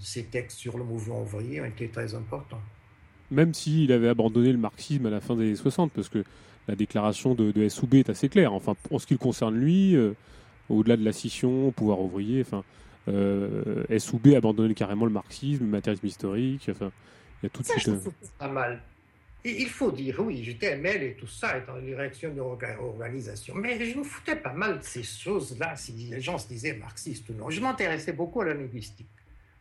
[0.00, 2.60] ces textes sur le mouvement ouvrier ont été très importants.
[3.30, 6.24] Même s'il avait abandonné le marxisme à la fin des années 60, parce que
[6.68, 8.52] la déclaration de, de SOB est assez claire.
[8.52, 10.14] Enfin, en ce qui le concerne lui, euh,
[10.68, 12.64] au-delà de la scission, pouvoir ouvrier, enfin,
[13.08, 16.68] euh, SOB a abandonné carrément le marxisme, le matérialisme historique.
[16.70, 16.92] Enfin,
[17.42, 17.86] il y a tout de Ça, suite.
[17.86, 18.80] je euh, trouve pas mal.
[19.44, 23.56] Et il faut dire, oui, j'étais ML et tout ça, et dans les réactions d'organisation.
[23.56, 27.28] Mais je me foutais pas mal de ces choses-là, si les gens se disaient marxistes
[27.28, 27.50] ou non.
[27.50, 29.08] Je m'intéressais beaucoup à la linguistique.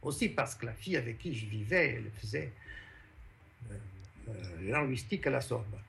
[0.03, 2.51] Aussi parce que la fille avec qui je vivais, elle faisait
[3.71, 3.75] euh,
[4.29, 5.79] euh, linguistique à la Sorbonne.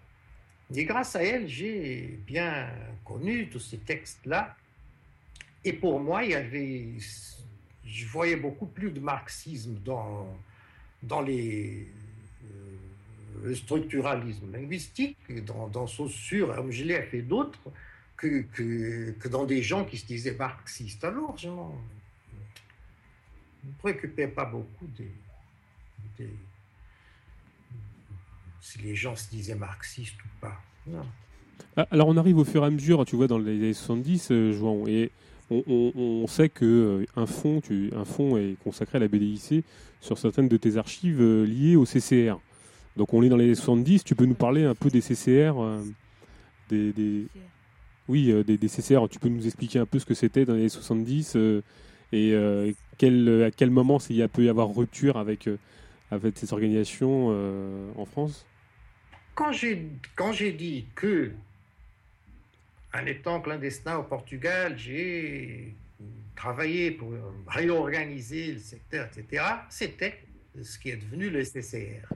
[0.75, 2.69] Et grâce à elle, j'ai bien
[3.05, 4.57] connu tous ces textes-là.
[5.65, 6.87] Et pour moi, il y avait,
[7.87, 10.27] je voyais beaucoup plus de marxisme dans,
[11.03, 11.89] dans les,
[12.45, 12.77] euh,
[13.45, 17.61] le structuralisme linguistique, dans, dans Saussure, Hermgilef et d'autres,
[18.17, 21.05] que, que, que dans des gens qui se disaient marxistes.
[21.05, 21.73] Alors, je ne me
[23.79, 25.11] préoccupais pas beaucoup des,
[28.61, 30.61] si les gens se disaient marxistes ou pas.
[31.77, 34.31] Ah, Alors on arrive au fur et à mesure, tu vois, dans les années 70,
[34.31, 35.11] euh, et
[35.51, 37.61] on, sait que euh, un fonds,
[38.37, 39.65] est consacré à la BDIC
[40.03, 42.35] sur certaines de tes archives euh, liées au CCR.
[42.97, 45.55] Donc on est dans les années 70, tu peux nous parler un peu des CCR,
[45.59, 45.83] euh,
[46.69, 47.27] des,
[48.09, 49.09] oui, des, CCR.
[49.09, 51.63] Tu peux nous expliquer un peu ce que c'était dans les années 70 euh,
[52.13, 55.49] et à quel moment il peut y avoir rupture avec,
[56.11, 57.29] avec ces organisations
[57.97, 58.45] en France?
[59.35, 61.31] Quand j'ai dit que,
[62.95, 65.75] en étant clandestin au Portugal, j'ai
[66.35, 67.13] travaillé pour
[67.47, 70.21] réorganiser le secteur, etc., c'était
[70.61, 72.07] ce qui est devenu le CCR.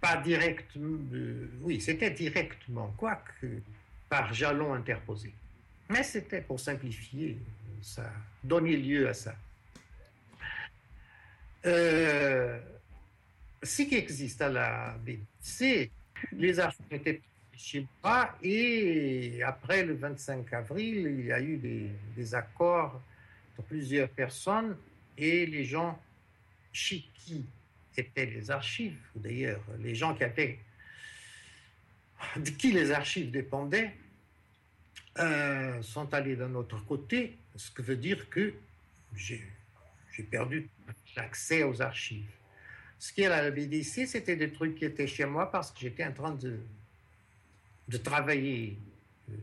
[0.00, 3.46] Pas direct, euh, oui, c'était directement, quoique
[4.08, 5.32] par jalon interposé.
[5.88, 7.38] Mais c'était pour simplifier,
[7.82, 8.10] ça
[8.42, 9.34] donnait lieu à ça.
[11.66, 12.58] Euh,
[13.62, 15.90] ce qui existe à la BBC,
[16.32, 17.20] les archives étaient
[17.56, 23.00] chez moi et après le 25 avril, il y a eu des, accords
[23.56, 24.76] de plusieurs personnes
[25.16, 26.00] et les gens
[26.72, 27.44] chez qui
[27.96, 30.58] étaient les archives, ou d'ailleurs les gens qui étaient,
[32.36, 33.94] de qui les archives dépendaient,
[35.18, 38.52] euh, sont allés d'un autre côté, ce qui veut dire que
[39.14, 39.42] j'ai
[40.28, 40.68] perdu
[41.16, 42.30] l'accès aux archives.
[42.98, 45.78] Ce qui est à la BDC, c'était des trucs qui étaient chez moi parce que
[45.80, 46.58] j'étais en train de,
[47.88, 48.78] de travailler
[49.30, 49.34] euh,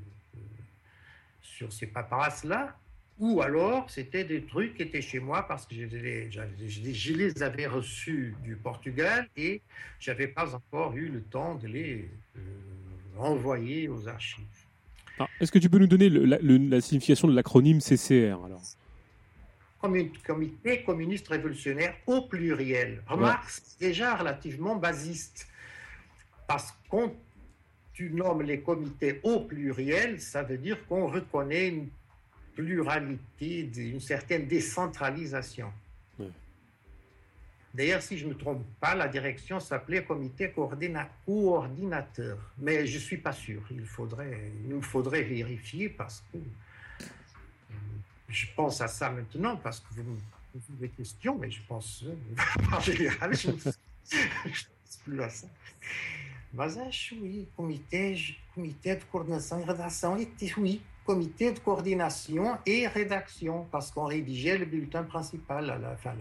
[1.42, 2.76] sur ces paperasses-là,
[3.20, 7.44] ou alors c'était des trucs qui étaient chez moi parce que je les, je les
[7.44, 9.62] avais reçus du Portugal et
[10.00, 12.40] j'avais pas encore eu le temps de les euh,
[13.18, 14.46] envoyer aux archives.
[15.40, 18.64] Est-ce que tu peux nous donner la signification de l'acronyme CCR alors?
[19.80, 23.04] Comité communiste révolutionnaire au pluriel.
[23.08, 25.48] Remarque, c'est déjà relativement basiste.
[26.48, 27.16] Parce qu'on
[27.94, 31.90] tu nommes les comités au pluriel, ça veut dire qu'on reconnaît une
[32.56, 35.72] pluralité, une certaine décentralisation.
[37.74, 42.38] D'ailleurs, si je ne me trompe pas, la direction s'appelait comité coordinateur.
[42.58, 43.62] Mais je ne suis pas sûr.
[43.72, 46.38] Il, faudrait, il nous faudrait vérifier parce que
[48.28, 50.18] je pense à ça maintenant parce que vous me
[50.52, 52.04] posez des questions, mais je pense,
[52.74, 53.80] en général, je ne pense
[55.06, 55.48] plus à ça.
[56.54, 58.18] Mas acho, oui, comité,
[58.54, 60.18] comité de coordination et rédaction,
[60.58, 66.14] oui, comité de coordination et rédaction, parce qu'on rédigeait le bulletin principal, à la, fin,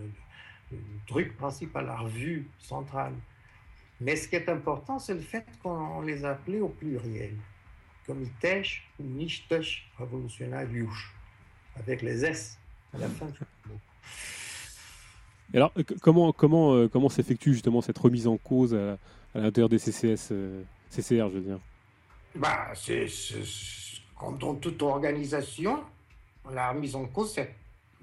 [0.73, 3.15] le, truc principal, la revue centrale.
[4.01, 7.35] Mais ce qui est important, c'est le fait qu'on les appelait au pluriel.
[8.07, 8.63] Comité
[8.97, 9.55] communiste
[9.99, 10.67] révolutionnaire
[11.77, 12.59] avec les S
[12.95, 13.29] à la fin
[15.53, 18.73] alors, comment, comment, euh, comment s'effectue justement cette remise en cause
[19.35, 21.59] l'intérieur des CCS, euh, CCR, je veux dire
[22.35, 23.07] bah, c'est,
[24.19, 25.85] Comme dans toute organisation,
[26.51, 27.45] la remise en cause, à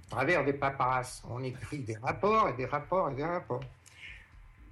[0.10, 1.24] travers des paperasses.
[1.30, 3.64] On écrit des rapports et des rapports et des rapports.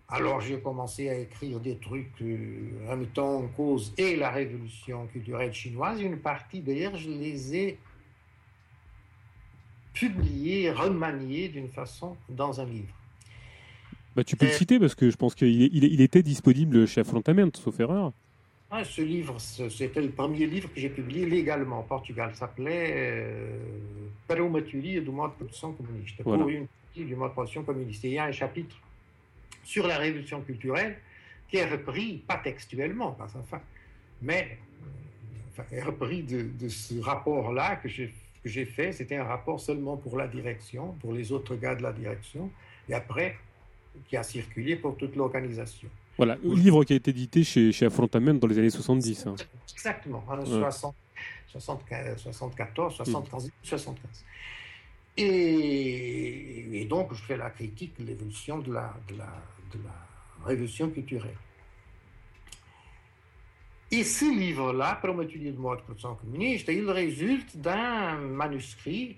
[0.07, 5.07] Alors j'ai commencé à écrire des trucs euh, en mettant en cause et la révolution
[5.07, 5.99] culturelle chinoise.
[5.99, 7.79] Une partie d'ailleurs, je les ai
[9.93, 12.93] publié, remanié d'une façon dans un livre.
[14.15, 17.49] Bah, tu peux le citer parce que je pense qu'il il, était disponible chez Affrontament,
[17.53, 18.13] sauf erreur.
[18.71, 22.31] Ah, ce livre, c'était le premier livre que j'ai publié légalement au Portugal.
[22.33, 23.57] Ça s'appelait euh,
[24.27, 26.23] Paromaturi du mode de production communiste.
[26.23, 28.03] Pour une du mode de production communiste.
[28.05, 28.77] il y a un chapitre
[29.63, 30.97] sur la révolution culturelle
[31.49, 33.61] qui est repris, pas textuellement, enfin,
[34.21, 34.57] mais
[35.51, 38.13] enfin, est repris de, de ce rapport-là que j'ai
[38.45, 41.81] que j'ai fait, c'était un rapport seulement pour la direction, pour les autres gars de
[41.81, 42.51] la direction,
[42.87, 43.37] et après,
[44.07, 45.89] qui a circulé pour toute l'organisation.
[46.17, 49.27] Voilà, le livre qui a été édité chez, chez Affrontament dans les années 70.
[49.27, 49.35] Hein.
[49.73, 54.25] Exactement, en 74, 75, 75.
[55.17, 59.33] Et, et, donc, je fais la critique de l'évolution de la, de, la,
[59.73, 61.35] de la révolution culturelle.
[63.91, 69.17] Et ce livre-là, Prometulio de mort de production communiste, il résulte d'un manuscrit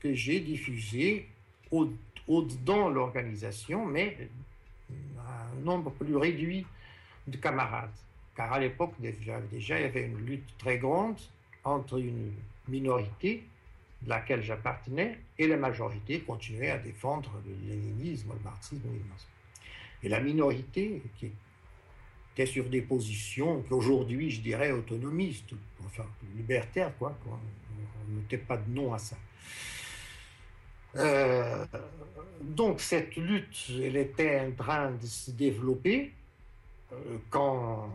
[0.00, 1.28] que j'ai diffusé
[1.70, 1.88] au,
[2.28, 4.28] dans l'organisation, mais
[5.18, 6.66] un nombre plus réduit
[7.26, 7.94] de camarades.
[8.36, 11.16] Car à l'époque, déjà, déjà, il y avait une lutte très grande
[11.62, 12.32] entre une
[12.68, 13.44] minorité
[14.02, 18.82] de laquelle j'appartenais et la majorité continuait à défendre le léninisme, le marxisme.
[20.02, 21.30] Et la minorité, qui
[22.34, 25.54] était sur des positions qu'aujourd'hui je dirais autonomistes,
[25.86, 26.04] enfin
[26.36, 27.16] libertaires, quoi.
[27.26, 29.16] On ne mettait pas de nom à ça.
[30.96, 31.64] Euh,
[32.40, 36.12] donc cette lutte, elle était en train de se développer
[36.92, 36.96] euh,
[37.30, 37.88] quand,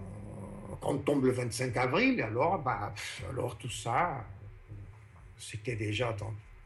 [0.82, 2.93] quand tombe le 25 avril, alors, bah,
[3.30, 4.26] alors tout ça,
[5.38, 6.16] c'était déjà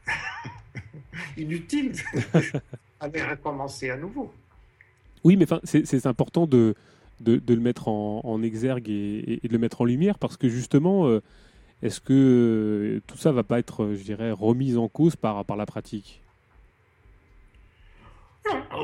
[1.36, 1.92] inutile.
[3.00, 4.32] avait recommencé à nouveau.
[5.22, 6.74] Oui, mais c'est important de,
[7.20, 11.22] de, le mettre en, exergue et, de le mettre en lumière parce que justement, euh,
[11.82, 15.56] est-ce que euh, tout ça va pas être, je dirais, remis en cause par, par
[15.56, 16.22] la pratique?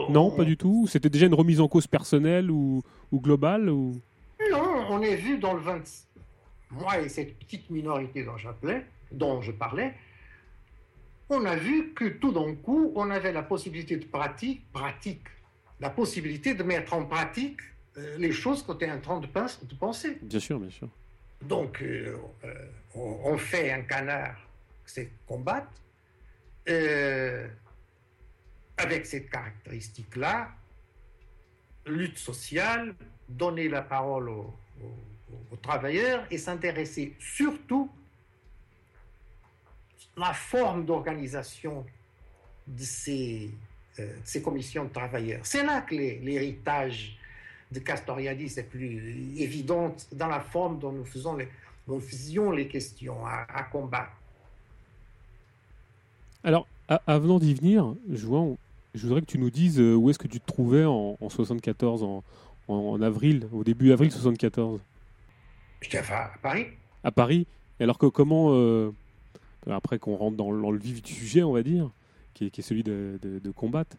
[0.09, 0.87] Non, pas du tout.
[0.89, 2.83] C'était déjà une remise en cause personnelle ou,
[3.13, 4.01] ou globale ou...
[4.51, 5.83] Non, on est vu dans le 20...
[6.71, 8.37] Moi et cette petite minorité dont
[9.11, 9.95] dont je parlais,
[11.29, 15.27] on a vu que tout d'un coup, on avait la possibilité de pratique, pratique,
[15.81, 17.61] la possibilité de mettre en pratique
[17.97, 20.19] euh, les choses qu'on est en train de, penser.
[20.23, 20.89] Bien sûr, bien sûr.
[21.43, 22.55] Donc, euh, euh,
[22.95, 24.37] on, fait un canard,
[24.85, 25.71] c'est combattre.
[28.81, 30.49] Avec cette caractéristique-là,
[31.87, 32.95] lutte sociale,
[33.29, 34.55] donner la parole aux,
[35.63, 37.91] travailleurs et s'intéresser surtout
[40.17, 41.85] à la forme d'organisation
[42.67, 43.51] de ces
[43.99, 45.41] euh, commissions de travailleurs.
[45.45, 47.19] C'est là que l'héritage
[47.71, 54.13] de Castoriadis est plus évident dans la forme dont nous, faisions les questions à, combattre.
[56.43, 58.27] Alors, avant d'y venir, je,
[58.95, 62.03] je voudrais que tu nous dises euh, où est-ce que tu te trouvais en, 74,
[62.03, 62.25] en,
[62.69, 64.81] en, avril, au début avril 74.
[65.81, 66.67] J'étais à Paris.
[67.05, 67.47] À Paris.
[67.79, 68.93] Alors que comment, euh,
[69.69, 71.91] après qu'on rentre dans, le vif du sujet, on va dire,
[72.35, 73.19] qui est, celui de,
[73.55, 73.97] combattre,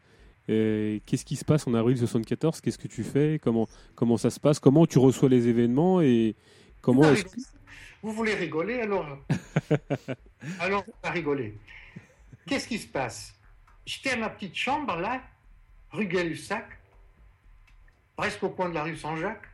[0.48, 3.40] qu'est-ce qui se passe en avril 74 Qu'est-ce que tu fais?
[3.42, 4.60] Comment, comment ça se passe?
[4.60, 6.02] Comment tu reçois les événements?
[6.02, 6.36] Et
[6.82, 7.12] comment
[8.04, 9.18] Vous voulez rigoler alors?
[10.60, 11.56] Alors, on va rigoler.
[12.46, 13.34] Qu'est-ce qui se passe?
[13.86, 15.22] J'étais à ma petite chambre là,
[15.92, 16.66] rue Gay-Lussac,
[18.16, 19.48] presque au coin de la rue Saint-Jacques,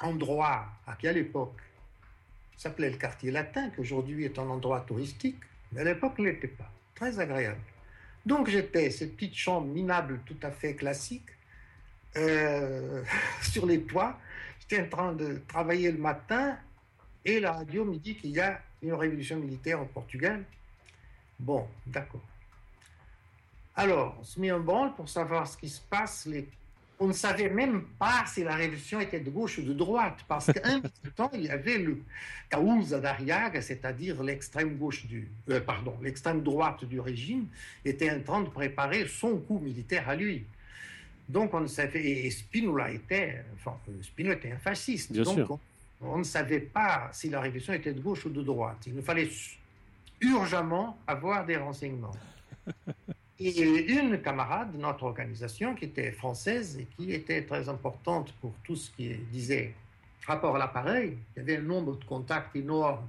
[0.00, 1.60] endroit à quelle époque
[2.56, 5.38] s'appelait le quartier latin, qui aujourd'hui est un endroit touristique,
[5.72, 6.70] mais à l'époque ne l'était pas.
[6.94, 7.60] Très agréable.
[8.24, 11.28] Donc j'étais, cette petite chambre minable tout à fait classique,
[12.16, 13.04] euh,
[13.42, 14.18] sur les toits.
[14.60, 16.58] J'étais en train de travailler le matin
[17.24, 20.44] et la radio me dit qu'il y a une révolution militaire au Portugal.
[21.38, 22.22] Bon, d'accord.
[23.76, 26.48] Alors, on se met en branle pour savoir ce qui se passe, les
[26.98, 30.50] on ne savait même pas si la révolution était de gauche ou de droite, parce
[30.50, 30.80] qu'un
[31.16, 32.00] temps, il y avait le
[32.50, 37.48] Causa d'Ariaga, c'est-à-dire l'extrême gauche du, euh, pardon, l'extrême droite du régime,
[37.84, 40.44] était en train de préparer son coup militaire à lui.
[41.28, 45.12] Donc on ne savait, et Spinola était, enfin, Spinola était un fasciste.
[45.12, 45.58] donc
[46.00, 48.78] on, ne savait pas si la révolution était de gauche ou de droite.
[48.86, 49.28] Il nous fallait
[50.20, 52.14] urgemment avoir des renseignements.
[53.38, 53.60] Et
[53.92, 58.76] une camarade de notre organisation qui était française et qui était très importante pour tout
[58.76, 59.74] ce qui disait
[60.26, 63.06] rapport à l'appareil, il y avait un nombre de contacts énorme.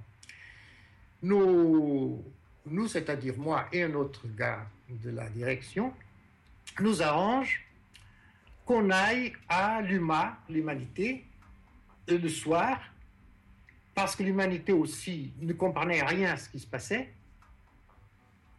[1.24, 2.24] Nous,
[2.66, 5.94] nous c'est-à-dire moi et un autre gars de la direction,
[6.80, 7.66] nous arrange
[8.66, 11.24] qu'on aille à l'UMA, l'humanité,
[12.08, 12.80] le soir,
[13.96, 17.10] parce que l'humanité aussi ne comprenait rien à ce qui se passait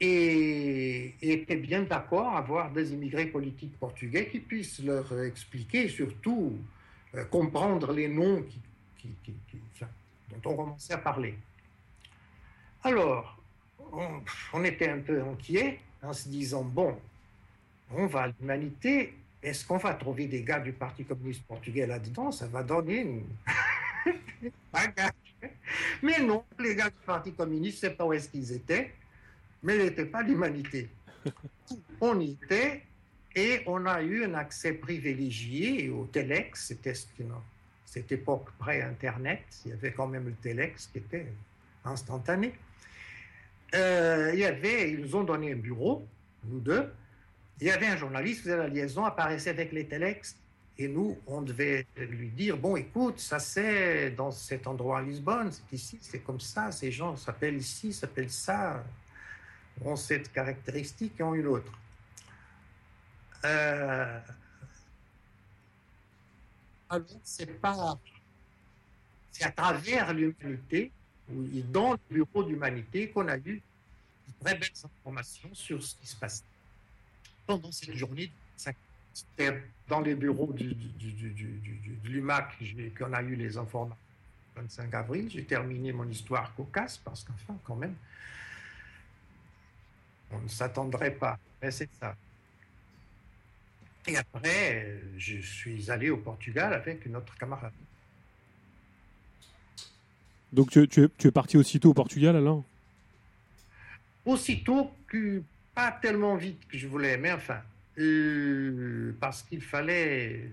[0.01, 6.57] et, était bien d'accord à avoir des immigrés politiques portugais qui puissent leur expliquer, surtout
[7.15, 8.45] euh, comprendre les noms
[9.05, 11.35] dont on commençait à parler.
[12.85, 13.39] Alors,
[14.53, 16.97] on, était un peu inquiet en se disant, bon,
[17.91, 22.31] on va à l'humanité, est-ce qu'on va trouver des gars du Parti communiste portugais là-dedans?
[22.31, 23.25] Ça va donner une...
[26.03, 28.93] Mais non, les gars du Parti communiste, je ne sais pas où est-ce qu'ils étaient
[29.63, 30.89] mais il n'était pas l'humanité.
[32.01, 32.83] on y était
[33.35, 36.95] et on a eu un accès privilégié au Telex, c'était
[37.85, 41.27] cette époque pré-Internet, il y avait quand même le Telex qui était
[41.85, 42.55] instantané.
[43.75, 46.07] Euh, il y avait, ils nous ont donné un bureau,
[46.45, 46.91] nous deux,
[47.61, 50.37] il y avait un journaliste qui faisait la liaison, apparaissait avec les Telex,
[50.81, 55.51] et nous, on devait lui dire, bon, écoute, ça c'est dans cet endroit à Lisbonne,
[55.51, 58.85] c'est ici, c'est comme ça, ces gens s'appellent ici, s'appellent ça
[59.85, 61.73] ont cette caractéristique et ont une autre.
[63.45, 64.21] Euh,
[67.23, 67.99] c'est pas,
[69.31, 70.91] c'est à travers l'humanité,
[71.29, 73.61] dans le bureau d'humanité, qu'on a eu
[74.27, 76.43] de très belles informations sur ce qui se passe.
[77.47, 82.59] Pendant cette journée, c'était dans les bureaux du, du, de l'UMAC
[82.99, 83.97] qu'on a eu les informations.
[84.57, 87.95] 25 avril, j'ai terminé mon histoire cocasse, parce qu'enfin, quand même,
[90.33, 91.39] on ne s'attendrait pas.
[91.63, 92.15] Mais c'est ça.
[94.07, 97.73] Et après, je suis allé au Portugal avec une autre camarade.
[100.53, 102.65] Donc tu, es, parti aussitôt au Portugal alors?
[104.25, 105.43] Aussitôt que
[105.75, 107.61] pas tellement vite que je voulais, mais enfin,
[107.99, 110.51] euh, parce qu'il fallait,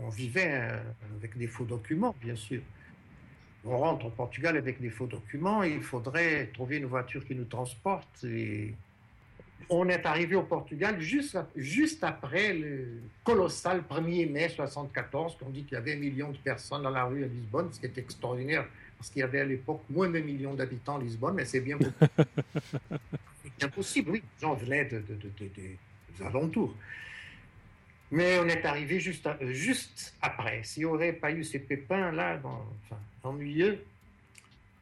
[0.00, 0.80] on, vivait euh,
[1.16, 2.62] avec des faux documents, bien sûr
[3.66, 7.44] on rentre au Portugal avec des faux documents, il faudrait trouver une voiture qui nous
[7.44, 8.24] transporte.
[8.24, 8.74] Et
[9.68, 15.64] on est arrivé au Portugal juste, juste après le colossal 1er mai 74, qu'on dit
[15.64, 17.98] qu'il y avait un million de personnes dans la rue à Lisbonne, ce qui est
[17.98, 21.60] extraordinaire, parce qu'il y avait à l'époque moins d'un million d'habitants à Lisbonne, mais c'est
[21.60, 25.02] bien, bien possible, oui, les gens venaient de,
[25.40, 25.78] des
[26.24, 26.74] alentours.
[28.12, 30.62] Mais on est arrivé juste, juste après.
[30.62, 33.84] S'il n'y aurait pas eu ces pépins-là, enfin, ennuyeux,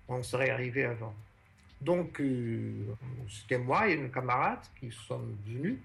[0.09, 1.15] on serait arrivé avant.
[1.81, 2.95] Donc, euh,
[3.29, 5.79] c'était moi et une camarade qui sommes venus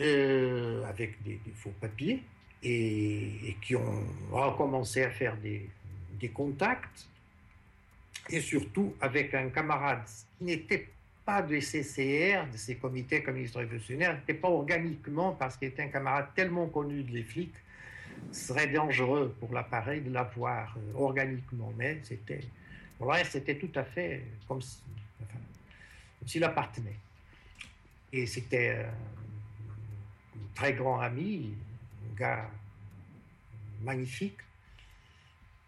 [0.00, 2.22] euh, avec des, faux papiers
[2.62, 5.68] et, qui ont recommencé à faire des,
[6.34, 7.06] contacts
[8.30, 10.02] et surtout avec un camarade
[10.38, 10.88] qui n'était
[11.24, 15.88] pas de CCR, de ces comités communistes révolutionnaires, n'était pas organiquement, parce qu'il était un
[15.88, 17.54] camarade tellement connu des flics,
[18.32, 21.72] serait dangereux pour l'appareil de l'avoir euh, organiquement.
[21.76, 22.40] Mais c'était,
[23.00, 24.78] ouais, c'était tout à fait comme si,
[26.26, 26.98] s'il appartenait.
[28.12, 31.54] Et c'était euh, un très grand ami,
[32.10, 32.50] un gars
[33.82, 34.38] magnifique.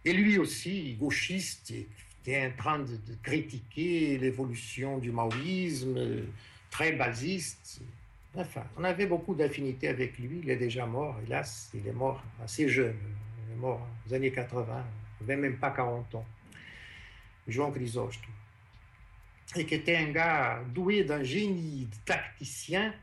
[0.05, 1.87] Et lui aussi, gauchiste, il
[2.23, 6.25] était en train de, de critiquer l'évolution du maoïsme,
[6.71, 7.81] très basiste.
[8.39, 10.41] Enfin, on avait beaucoup d'affinités avec lui.
[10.45, 12.97] Il est déjà mort, hélas, il est mort assez jeune.
[13.47, 14.85] Il est mort aux années 80,
[15.21, 16.27] il n'avait même pas 40 ans.
[17.49, 18.31] Jean Chrysostome.
[19.57, 22.95] Et qui était un gars doué d'un génie tacticien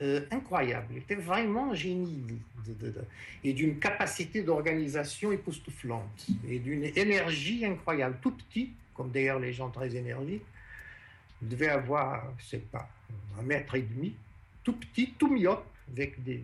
[0.00, 0.86] euh, incroyable.
[0.92, 2.22] Il était vraiment un génie
[2.64, 3.04] de, de, de,
[3.42, 8.18] et d'une capacité d'organisation époustouflante et d'une énergie incroyable.
[8.20, 10.44] Tout petit, comme d'ailleurs les gens très énergiques,
[11.42, 12.88] il devait avoir, je sais pas,
[13.38, 14.14] un mètre et demi,
[14.64, 16.42] tout petit, tout myope, avec des,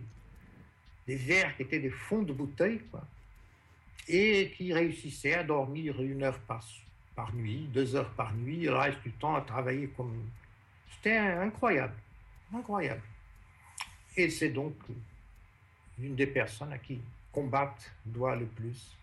[1.07, 3.03] verres qui étaient des fonds de bouteille, quoi,
[4.07, 6.63] et qui réussissait à dormir une heure par,
[7.33, 10.13] nuit, deux heures par nuit, le reste du temps à travailler comme.
[10.95, 11.95] C'était incroyable,
[12.53, 13.01] incroyable.
[14.15, 14.75] Et c'est donc
[15.99, 16.99] une des personnes à qui
[17.31, 18.95] combattre doit le plus.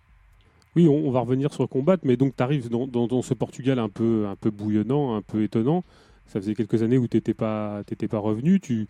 [0.77, 3.79] Oui, on, va revenir sur combattre, mais donc tu arrives dans, dans, dans, ce Portugal
[3.79, 5.83] un peu, un peu bouillonnant, un peu étonnant.
[6.29, 8.61] Ça faisait quelques années où tu n'étais pas, pas revenu.
[8.61, 8.87] Tu,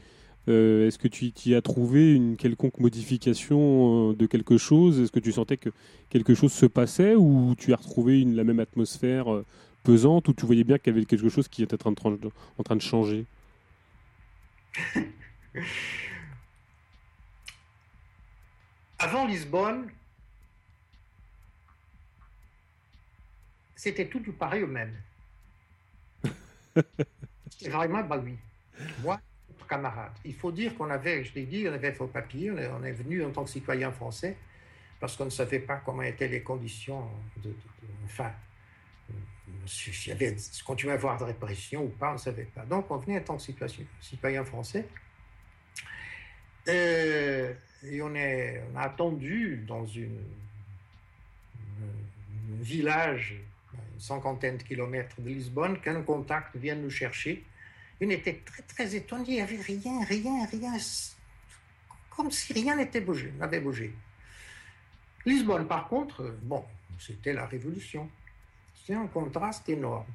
[0.49, 4.99] euh, Est-ce que tu y as trouvé une quelconque modification euh, de quelque chose?
[4.99, 5.70] Est-ce que tu sentais que
[6.11, 9.47] quelque chose se passait ou tu as retrouvé une, la même atmosphère euh,
[9.84, 12.30] pesante ou tu voyais bien qu'il y avait quelque chose qui était en train de,
[12.59, 13.24] en train de changer?
[18.99, 19.89] Avant Lisbonne,
[23.76, 24.93] c'était tout pareil au même.
[27.57, 28.37] C'est vraiment, bah oui.
[29.03, 29.21] Moi,
[29.69, 30.13] camarade.
[30.25, 33.25] Il faut dire qu'on avait, je l'ai dit, on avait faux papier, on est venu
[33.25, 34.37] en tant que citoyen français,
[34.99, 37.09] parce qu'on ne savait pas comment étaient les conditions
[38.05, 38.33] enfin,
[39.67, 40.35] s'il y avait,
[40.65, 42.65] continuait à avoir de répression ou pas, on ne savait pas.
[42.65, 43.43] Donc, on venait en tant que
[44.01, 44.89] citoyen, français.
[46.69, 50.09] Euh, et on, est, a attendu dans un
[52.61, 53.41] village,
[53.99, 57.45] cinquantaine de kilomètres de Lisbonne, qu'un contact vienne nous chercher.
[58.01, 59.25] On était très, très étonnés.
[59.29, 60.73] Il n'y avait rien, rien, rien.
[62.11, 63.93] Comme si rien n'était bougé, n'avait bougé.
[65.27, 66.65] Lisbonne, par contre, bon,
[66.99, 68.09] c'était la révolution.
[68.85, 70.07] C'est un contraste énorme.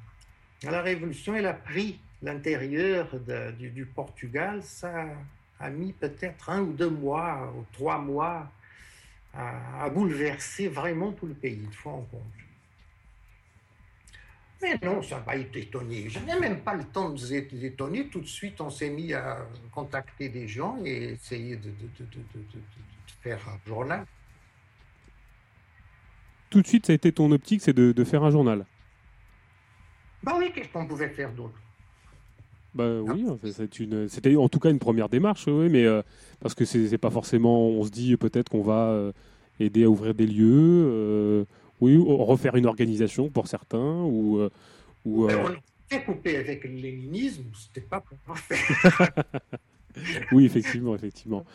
[0.62, 3.08] La révolution, elle a pris l'intérieur
[3.58, 4.62] du, Portugal.
[4.62, 5.06] Ça
[5.60, 8.50] a mis peut-être un ou deux mois, ou trois mois,
[9.34, 12.43] à, à bouleverser vraiment tout le pays, de fois en compte.
[14.64, 16.08] Mais non, ça va être étonné.
[16.08, 18.08] Je n'ai même pas le temps de vous étonner.
[18.08, 22.06] Tout de suite, on s'est mis à contacter des gens et essayer de, de, de,
[22.06, 22.60] de,
[23.20, 24.06] faire un journal.
[26.48, 28.64] Tout de suite, ça a été ton optique, c'est de, faire un journal
[30.22, 31.60] Bah oui, qu'est-ce qu'on pouvait faire d'autre?
[32.74, 33.26] Bah oui,
[34.08, 36.02] c'était en tout cas une première démarche, oui, mais euh,
[36.40, 39.12] parce que c'est pas forcément, on se dit peut-être qu'on va euh,
[39.60, 41.44] aider à ouvrir des lieux, euh,
[41.84, 44.38] oui, refaire une organisation pour certains, ou.
[44.38, 44.50] euh,
[45.04, 49.12] ou Mais on coupé avec le léninisme, c'était pas pour faire.
[50.32, 51.44] oui, effectivement, effectivement.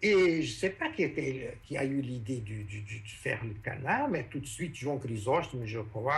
[0.00, 3.44] Et je ne sais pas qui, était, qui a eu l'idée de, de, de, faire
[3.44, 6.14] le canard, mais tout de suite, Jean Chrysostome, je crois,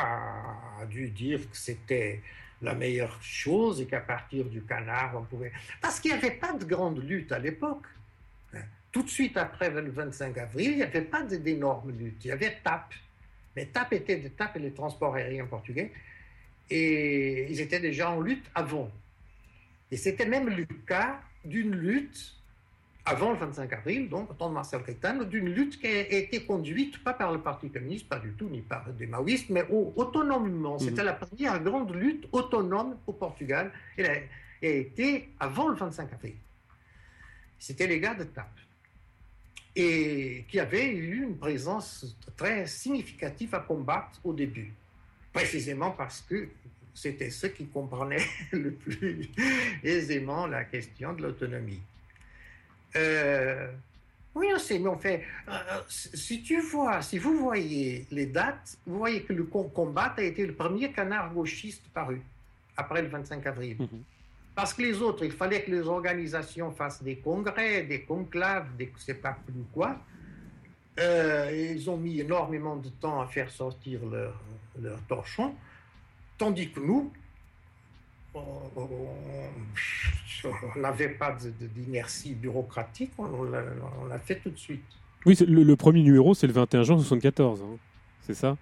[0.83, 2.21] a dû dire que c'était
[2.61, 5.53] la meilleure chose et qu'à partir du canard, on pouvait...
[5.81, 7.87] Parce qu'il n'y avait pas de grande lutte à l'époque.
[8.93, 12.25] Tout de suite après le 25 avril, il n'y avait pas d'énormes luttes.
[12.25, 12.93] Il y avait TAP.
[13.57, 15.93] Mais TAP était de TAP et les transports aériens portugais.
[16.71, 18.91] Et ils étaient déjà en lutte avant.
[19.91, 22.35] Et c'était même le cas d'une lutte
[23.05, 26.45] avant le 25 avril, donc au temps de Marcel Caetano, d'une lutte qui a été
[26.45, 29.93] conduite pas par le Parti communiste, pas du tout, ni par des maoïstes, mais au,
[29.97, 30.77] autonomement.
[30.77, 30.81] Mmh.
[30.81, 33.73] C'était la première grande lutte autonome au Portugal.
[33.97, 34.15] Elle a,
[34.63, 36.35] elle a été avant le 25 avril.
[37.59, 38.49] C'était les gars de TAP.
[39.77, 44.73] Et qui avaient eu une présence très significative à combattre au début.
[45.33, 46.49] Précisément parce que
[46.93, 49.31] c'était ceux qui comprenaient le plus
[49.85, 51.81] aisément la question de l'autonomie.
[52.97, 53.71] Euh,
[54.35, 55.25] oui, on sait, mais on fait.
[55.49, 60.23] Euh, si tu vois, si vous voyez les dates, vous voyez que le combat a
[60.23, 62.21] été le premier canard gauchiste paru
[62.77, 63.77] après le 25 avril.
[63.77, 64.20] -hmm.
[64.61, 68.93] Parce que les autres, il fallait que les organisations fassent des congrès, des conclaves, des
[68.95, 69.97] je sais pas plus quoi.
[70.99, 74.39] Euh, ils ont mis énormément de temps à faire sortir leur,
[74.79, 75.55] leur torchon,
[76.37, 77.11] tandis que nous,
[78.35, 78.71] on
[80.77, 81.35] n'avait pas
[81.75, 84.85] d'inertie bureaucratique, on l'a fait tout de suite.
[85.25, 87.79] Oui, le, premier numéro, c'est le 21 juin 74, hein.
[88.27, 88.59] c'est ça?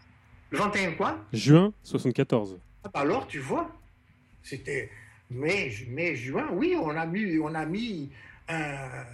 [0.50, 1.18] Le 21 quoi?
[1.32, 2.56] Juin 74.
[2.84, 3.68] Ah, bah alors, tu vois,
[4.44, 4.92] c'était
[5.30, 8.10] mai, mai, juin, oui, on a mis, on a mis
[8.48, 9.04] un,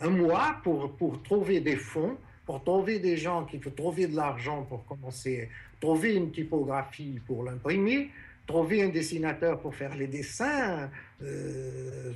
[0.00, 2.16] un mois pour, pour trouver des fonds,
[2.46, 5.48] pour trouver des gens qui peuvent trouver de l'argent pour commencer,
[5.80, 8.10] trouver une typographie pour l'imprimer,
[8.46, 10.90] trouver un dessinateur pour faire les dessins,
[11.22, 12.12] euh,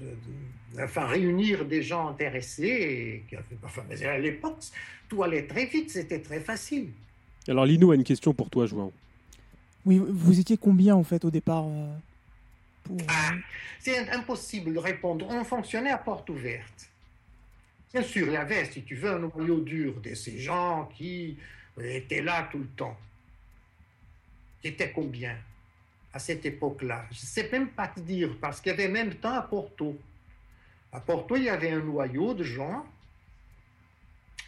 [0.80, 3.22] enfin réunir des gens intéressés.
[3.64, 4.58] enfin, mais à l'époque,
[5.08, 6.88] tout allait très vite, c'était très facile.
[7.46, 8.92] Alors Lino a une question pour toi, João.
[9.86, 11.64] Oui, vous étiez combien en fait au départ
[12.90, 13.32] euh, ah,
[13.78, 15.26] C'est impossible de répondre.
[15.28, 16.88] On fonctionnait à porte ouverte.
[17.92, 21.38] Bien sûr, il y avait, si tu veux, un noyau dur de ces gens qui
[21.80, 22.98] étaient là tout le temps.
[24.60, 25.36] Qui étaient combien
[26.12, 27.06] à cette époque-là?
[27.10, 29.98] Je ne sais même pas te dire, parce qu'il y avait même temps à Porto.
[30.92, 32.84] À Porto, il y avait un noyau de gens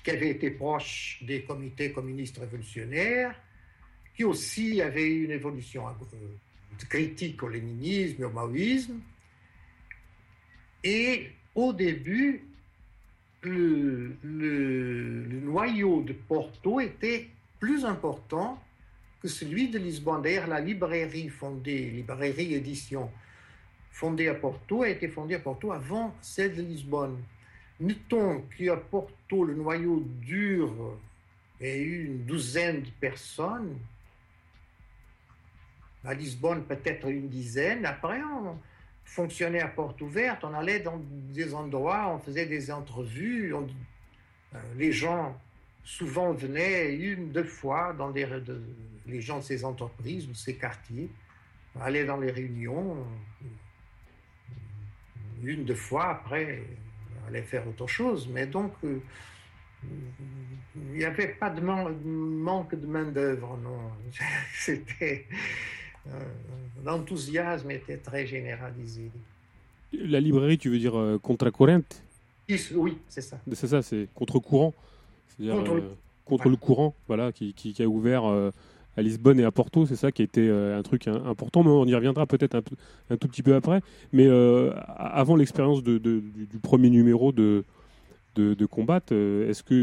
[0.03, 3.35] qui avaient été proches des comités communistes révolutionnaires,
[4.15, 6.17] qui aussi avaient eu une évolution euh,
[6.89, 9.01] critique au léninisme et au maoïsme.
[10.83, 12.45] Et au début,
[13.43, 14.17] le,
[15.45, 17.29] noyau de Porto était
[17.59, 18.63] plus important
[19.23, 20.23] que celui de Lisbonne.
[20.23, 23.11] D'ailleurs, la librairie fondée, librairie édition,
[23.91, 27.19] fondée à Porto, a été fondée à Porto avant celle de Lisbonne.
[27.81, 30.99] Notons qu'à Porto, le noyau dur
[31.61, 33.77] eu une douzaine de personnes.
[36.05, 37.85] À Lisbonne, peut-être une dizaine.
[37.85, 38.59] Après, on
[39.05, 40.45] fonctionnait à porte ouverte.
[40.45, 43.55] On allait dans des endroits, on faisait des entrevues.
[43.55, 45.39] Euh, les gens
[45.85, 51.11] souvent venaient une, deux fois dans les gens de ces entreprises ou ces quartiers,
[51.81, 53.05] allaient dans les réunions,
[55.43, 56.63] une, deux fois, après,
[57.27, 58.29] allaient faire autre chose.
[58.29, 59.01] Mais donc, euh,
[60.77, 63.93] il n'y avait pas de manque de main-d'œuvre, non.
[64.55, 65.27] C'était.
[66.09, 66.19] Euh,
[66.85, 69.11] l'enthousiasme était très généralisé.
[69.93, 71.83] La librairie, tu veux dire euh, contre-courant
[72.49, 73.39] Oui, c'est ça.
[73.53, 74.75] C'est ça, c'est contre-courant.
[75.39, 75.83] Contre, le...
[76.25, 78.25] contre le courant, voilà, qui, qui, a ouvert
[78.97, 81.71] à Lisbonne et à Porto, c'est ça qui a été euh, un truc important, mais
[81.71, 82.63] on y reviendra peut-être un,
[83.11, 83.81] un, tout petit peu après.
[84.13, 86.23] Mais euh, avant l'expérience de, du,
[86.63, 87.65] premier numéro de,
[88.35, 89.75] de, combat, euh, est-ce que,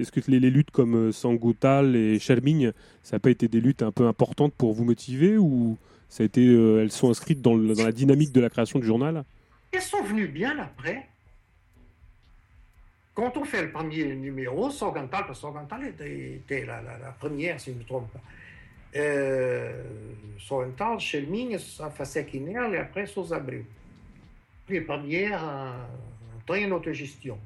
[0.00, 2.72] est que les, luttes comme Sangutal et Charmigne,
[3.02, 5.76] ça n'a pas été des luttes un peu importantes pour vous motiver ou
[6.08, 9.24] ça a été, elles sont inscrites dans, la dynamique de la création du journal?
[9.72, 11.06] Elles sont venues bien après.
[13.14, 16.80] Quand on fait le premier numéro, Sorgantal, parce que Sorgantal était, la,
[17.18, 18.20] première, si je ne me trompe pas,
[18.96, 19.82] euh,
[20.38, 23.64] Sorrental, Schelming, Fasequinel et après Sousa Abreu.
[24.68, 27.38] Les premières en, en autogestion.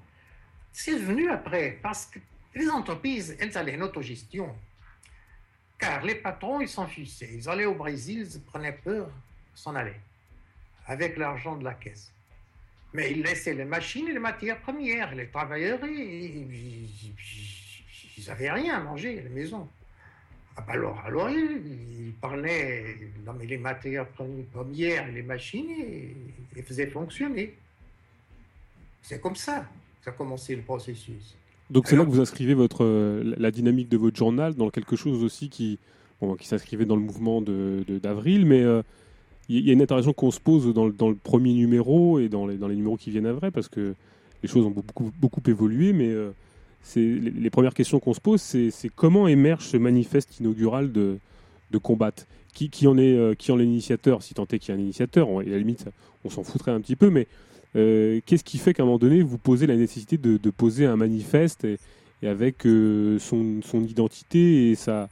[0.77, 2.19] C'est venu après parce que
[2.53, 4.53] les entreprises, elles allaient en autogestion.
[5.79, 7.33] Car les patrons, ils s'enfuissaient.
[7.33, 9.09] Ils allaient au Brésil, ils prenaient peur,
[9.55, 10.01] s'en allaient.
[10.89, 12.13] Avec l'argent de la caisse.
[12.93, 15.15] Mais ils laissaient les machines et les matières premières.
[15.15, 16.45] Les travailleurs, ils
[18.27, 19.69] n'avaient rien à manger à la maison.
[20.57, 26.17] Ah bah alors, alors il, parlait dans les matières premières, les machines, et,
[26.57, 27.55] et faisait fonctionner.
[29.03, 29.69] C'est comme ça
[30.05, 31.35] ça a commencé le processus.
[31.71, 34.97] Donc c'est là que vous inscrivez votre, euh, la dynamique de votre journal dans quelque
[34.97, 35.79] chose aussi qui,
[36.21, 38.83] bon, qui s'inscrivait dans le mouvement d'avril, de, mais euh,
[39.49, 42.47] il y a une interrogation qu'on se pose dans, dans, le premier numéro et dans
[42.47, 43.95] les, dans les numéros qui viennent après, parce que
[44.43, 46.33] les choses ont beaucoup, beaucoup évolué, mais euh,
[46.97, 51.19] les, premières questions qu'on se pose, c'est comment émerge ce manifeste inaugural de,
[51.71, 52.13] de combat?
[52.53, 54.81] Qui, qui, en est, euh, qui en est l'initiateur, si tant est qu'il y a
[54.81, 55.87] un initiateur, on, à la limite,
[56.25, 57.27] on s'en foutrait un petit peu, mais
[57.77, 60.97] euh, qu'est-ce qui fait qu'à un moment donné, vous posez la nécessité de, poser un
[60.97, 61.79] manifeste et,
[62.23, 65.09] avec euh, son, identité et sa,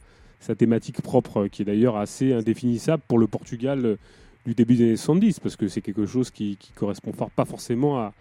[0.57, 3.97] thématique propre, qui est d'ailleurs assez indéfinissable pour le Portugal
[4.45, 8.11] du début des années 70, parce que c'est quelque chose qui ne correspond pas forcément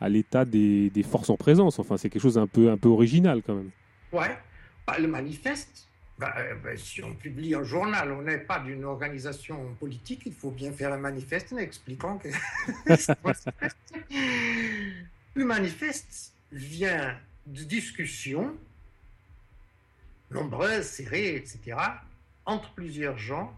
[0.00, 1.78] à, l'état des, forces en présence.
[1.78, 3.70] Enfin, c'est quelque chose d'un peu, un peu original quand même.
[4.12, 4.36] Ouais,
[4.86, 5.85] bah, le manifeste,
[6.18, 10.32] bah, euh, bah, si on publie un journal, on n'est pas d'une organisation politique, il
[10.32, 12.28] faut bien faire un manifeste en expliquant que.
[15.34, 18.56] le manifeste vient de discussions
[20.30, 21.76] nombreuses, serrées, etc.,
[22.44, 23.56] entre plusieurs gens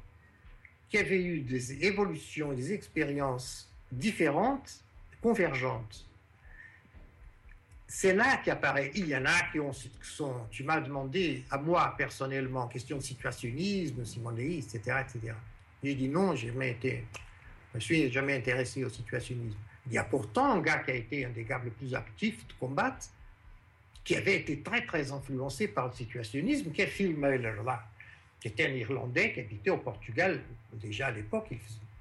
[0.91, 4.83] qui avaient eu des évolutions, des expériences différentes,
[5.23, 6.08] convergentes
[7.89, 8.93] c'est là qu'apparaît.
[8.95, 13.03] Il y en a qui ont, sont, tu m'as demandé à moi personnellement, question de
[13.03, 15.35] situationnisme, simonéisme, etc., etc.
[15.83, 17.05] J'ai dit non, j'ai jamais été
[17.75, 19.57] me suis jamais intéressé au situationnisme.
[19.87, 22.47] Il y a pourtant un gars qui a été un des gars les plus actifs
[22.47, 22.99] de combat,
[24.05, 27.85] qui avait été très très influencé par le situationnisme, qui est Phil Meuler, là,
[28.41, 30.43] qui était un Irlandais qui habitait au Portugal.
[30.73, 31.59] Déjà à l'époque, il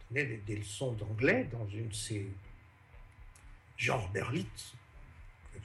[0.10, 2.28] donnait des, des leçons d'anglais dans une de ces
[3.78, 4.74] genre Berlitz,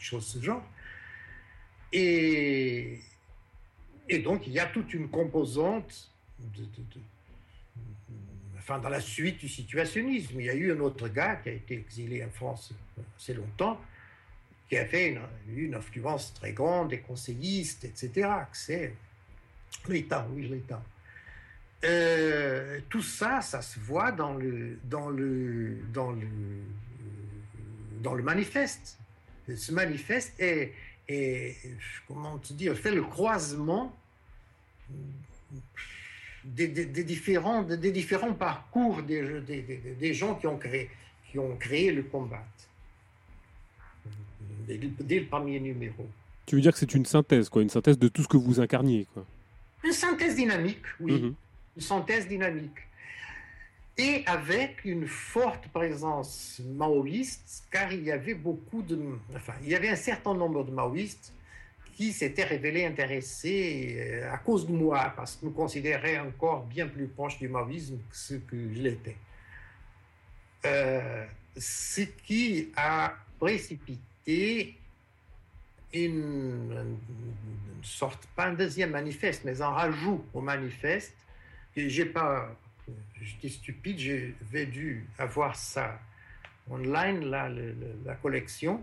[0.03, 0.63] quelque chose de ce genre.
[1.93, 3.01] Et,
[4.09, 6.65] et donc, il y a toute une composante de,
[8.69, 10.41] dans la suite du situationnisme.
[10.41, 12.73] Il y a eu un autre gars qui a été exilé en France
[13.17, 13.81] assez longtemps,
[14.69, 15.21] qui avait une,
[15.55, 18.31] une influence très grande des conseillistes, etc.
[18.53, 18.95] C'est
[19.89, 20.83] l'État, oui, l'État.
[21.85, 26.29] Euh, tout ça, ça se voit dans le, dans le, dans le,
[28.01, 29.02] dans le manifeste.
[29.49, 30.73] Ce manifeste est,
[31.09, 31.57] est
[32.07, 33.95] comment te dire, fait le croisement
[36.45, 39.41] des, des, des différents, des, différents parcours des,
[39.99, 40.91] des, gens qui ont créé,
[41.31, 42.45] qui ont créé le combat
[44.67, 46.07] dès, dès le premier numéro.
[46.47, 48.61] Tu veux dire que c'est une synthèse, quoi, une synthèse de tout ce que vous
[48.61, 49.25] incarniez, quoi.
[49.85, 51.13] Une synthèse dynamique, oui.
[51.13, 51.35] Mm -hmm.
[51.77, 52.81] Une synthèse dynamique.
[53.99, 58.99] Et avec une forte présence maoïste, car il y avait beaucoup de.
[59.35, 61.33] Enfin, il y avait un certain nombre de maoïstes
[61.95, 67.07] qui s'étaient révélés intéressés à cause de moi, parce que me considéraient encore bien plus
[67.07, 69.17] proche du maoïsme que ce que je l'étais.
[70.65, 74.77] Euh, ce qui a précipité
[75.93, 76.97] une,
[77.83, 81.15] sorte, pas un deuxième manifeste, mais un rajout au manifeste.
[81.77, 82.55] Et j'ai pas,
[83.21, 85.99] j'étais stupide, j'avais dû avoir ça
[86.71, 88.81] online, là, le, le, la collection.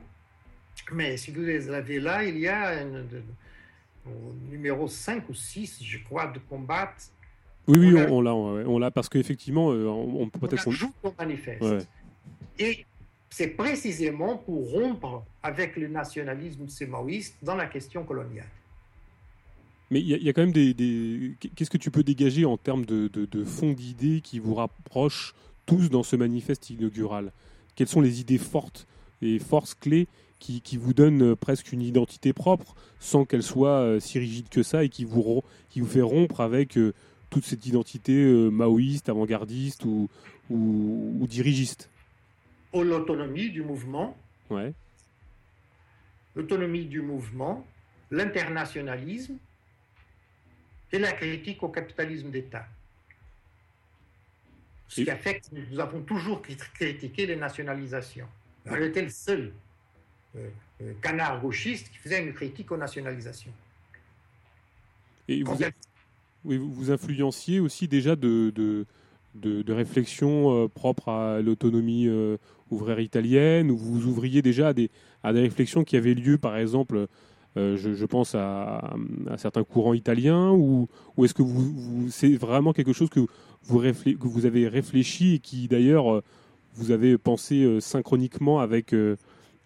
[0.91, 3.21] Mais si vous les avez là, il y a une, de,
[4.05, 6.93] au numéro 5 ou 6, je crois, de combat.
[7.67, 10.67] Oui, oui, on, l'a, on l'a, parce qu'effectivement, on, on peut peut-être.
[10.67, 11.61] On au manifeste.
[11.61, 11.79] Ouais.
[12.57, 12.85] Et
[13.29, 18.47] c'est précisément pour rompre avec le nationalisme maoïste dans la question coloniale.
[19.91, 20.73] Mais il y, y, a quand même des.
[20.73, 21.35] des...
[21.55, 25.33] Qu'est-ce que tu peux dégager en termes de, de, de fond d'idées qui vous rapprochent
[25.65, 27.31] tous dans ce manifeste inaugural?
[27.75, 28.87] Quelles sont les idées fortes
[29.21, 30.07] et forces clés
[30.39, 34.63] qui, qui, vous donnent presque une identité propre sans qu'elle soit euh, si rigide que
[34.63, 36.93] ça et qui vous, qui vous fait rompre avec euh,
[37.29, 40.09] toute cette identité euh, maoïste, avant-gardiste ou,
[40.49, 41.89] ou, ou dirigiste?
[42.73, 44.15] L'autonomie du mouvement,
[44.49, 44.73] ouais.
[46.35, 47.65] l'autonomie du mouvement,
[48.11, 49.35] l'internationalisme
[50.91, 52.65] et la critique au capitalisme d'État.
[54.87, 58.27] Ce qui a fait que nous avons toujours critiqué les nationalisations.
[58.65, 59.53] On était le seul
[60.35, 60.47] euh,
[60.81, 63.51] euh, canard gauchiste qui faisait une critique aux nationalisations.
[65.27, 65.57] Et vous,
[66.43, 68.85] oui, vous influenciez aussi déjà de, de,
[69.35, 72.09] de, de réflexion euh, propre à l'autonomie
[72.71, 74.89] ouvrière italienne, où vous ouvriez déjà à des,
[75.23, 77.07] à des réflexions qui avaient lieu, par exemple,
[77.77, 78.95] je, je, pense à,
[79.29, 80.87] à, certains courants italiens, ou,
[81.17, 83.21] ou est-ce que vous, vous c'est vraiment quelque chose que
[83.63, 86.21] vous, que vous avez réfléchi et qui d'ailleurs
[86.75, 88.95] vous avez pensé synchroniquement avec,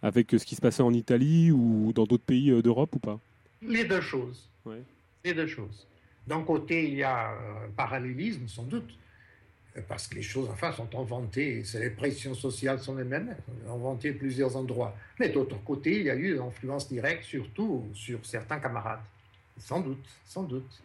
[0.02, 3.20] avec ce qui se passait en Italie ou dans d'autres pays d'Europe ou pas?
[3.62, 4.50] Les deux choses.
[4.66, 4.84] Ouais.
[5.24, 5.88] Les deux choses.
[6.28, 8.98] D'un côté, il y a un parallélisme, sans doute,
[9.88, 13.36] parce que les choses, enfin, sont inventées, les pressions sociales sont les mêmes,
[13.68, 14.96] inventées à plusieurs endroits.
[15.20, 19.00] Mais d'autre côté, il y a eu une influence directe, surtout sur certains camarades.
[19.58, 20.82] Sans doute, sans doute.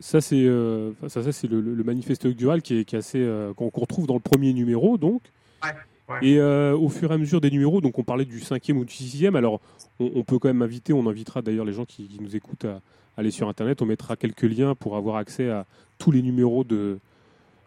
[0.00, 3.52] Ça, c'est euh, ça, ça le, le, manifeste inaugural qui est, qui est assez euh,
[3.52, 5.22] qu'on retrouve dans le premier numéro, donc.
[5.62, 6.18] Ouais.
[6.22, 8.84] Et euh, au fur et à mesure des numéros, donc on parlait du cinquième ou
[8.84, 9.36] du sixième.
[9.36, 9.60] Alors,
[10.00, 12.64] on, on peut quand même inviter, on invitera d'ailleurs les gens qui, qui nous écoutent
[12.64, 12.80] à, à
[13.18, 13.82] aller sur Internet.
[13.82, 15.66] On mettra quelques liens pour avoir accès à
[15.98, 16.98] tous les numéros de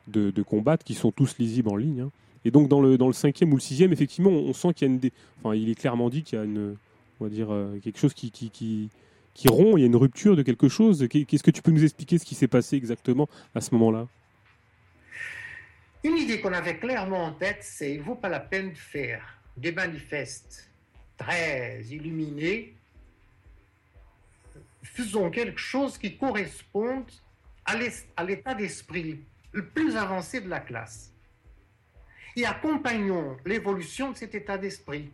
[0.08, 2.02] de, combattre qui sont tous lisibles en ligne.
[2.02, 2.12] Hein.
[2.46, 5.10] Et donc dans le, cinquième ou le sixième, effectivement, on, sent qu'il y a une,
[5.40, 6.76] enfin, il est clairement dit qu'il y a une,
[7.20, 8.30] on va dire euh, quelque chose qui
[9.48, 9.78] rompt.
[9.78, 11.08] Il y a une rupture de quelque chose.
[11.10, 14.08] Qu'est-ce que tu peux nous expliquer ce qui s'est passé exactement à ce moment-là?
[16.04, 18.78] Une idée qu'on avait clairement en tête, c'est il ne vaut pas la peine de
[18.78, 20.70] faire des manifestes
[21.18, 22.74] très illuminés.
[24.82, 27.06] Faisons quelque chose qui corresponde
[27.66, 29.22] à l'état d'esprit
[29.54, 31.14] le plus avancé de la classe.
[32.36, 35.12] Et accompagnons l'évolution de cet état d'esprit.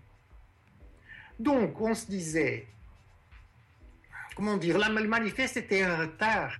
[1.37, 2.67] Donc, on se disait,
[4.35, 6.57] comment dire, le manifeste était un retard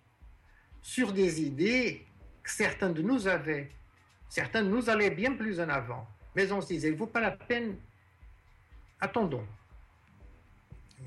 [0.82, 2.06] sur des idées
[2.44, 3.72] que certains de nous avaient.
[4.28, 6.08] Certains de nous allaient bien plus en avant.
[6.36, 7.78] Mais on se disait, il ne vaut pas la peine,
[9.00, 9.46] attendons.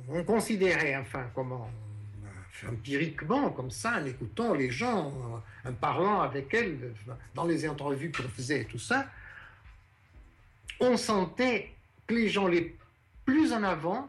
[0.09, 1.70] On considérait, enfin, comment
[2.69, 5.12] empiriquement, comme ça, en écoutant les gens,
[5.65, 6.95] en parlant avec elles,
[7.35, 9.07] dans les interviews qu'on faisait et tout ça,
[10.81, 11.73] on sentait
[12.07, 12.77] que les gens les
[13.24, 14.09] plus en avant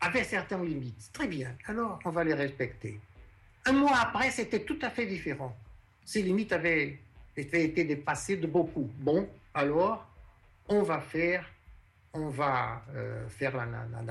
[0.00, 1.10] avaient certaines limites.
[1.12, 3.00] Très bien, alors on va les respecter.
[3.66, 5.56] Un mois après, c'était tout à fait différent.
[6.04, 6.98] Ces limites avaient,
[7.36, 8.90] été dépassées de beaucoup.
[8.98, 10.06] Bon, alors,
[10.68, 11.50] on va faire,
[12.14, 14.08] on va euh, faire un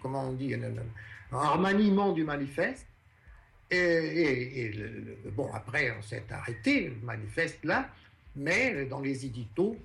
[0.00, 2.86] comment on dit, un, remaniement du manifeste.
[3.70, 4.70] Et,
[5.32, 7.88] bon, après, on s'est arrêté, le manifeste là,
[8.36, 9.76] mais dans les éditos,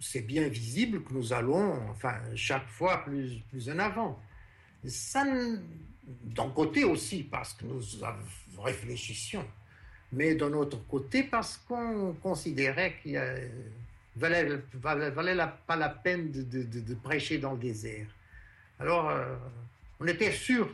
[0.00, 4.18] c'est bien visible que nous allons, enfin, chaque fois plus, en avant.
[4.84, 5.24] Ça,
[6.24, 9.46] d'un côté aussi, parce que nous réfléchissions,
[10.12, 13.36] mais d'un autre côté, parce qu'on considérait qu'il ne
[14.20, 18.06] valait, valait, pas la peine de, prêcher dans le désert.
[18.78, 19.36] Alors, euh,
[19.98, 20.68] on était sûr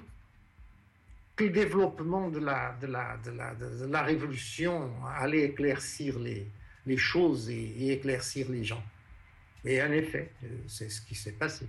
[1.35, 6.47] que le développement de la, de la, de la, révolution allait éclaircir les,
[6.87, 8.83] les choses et, éclaircir les gens.
[9.65, 11.67] Et en effet, euh, c'est ce qui s'est passé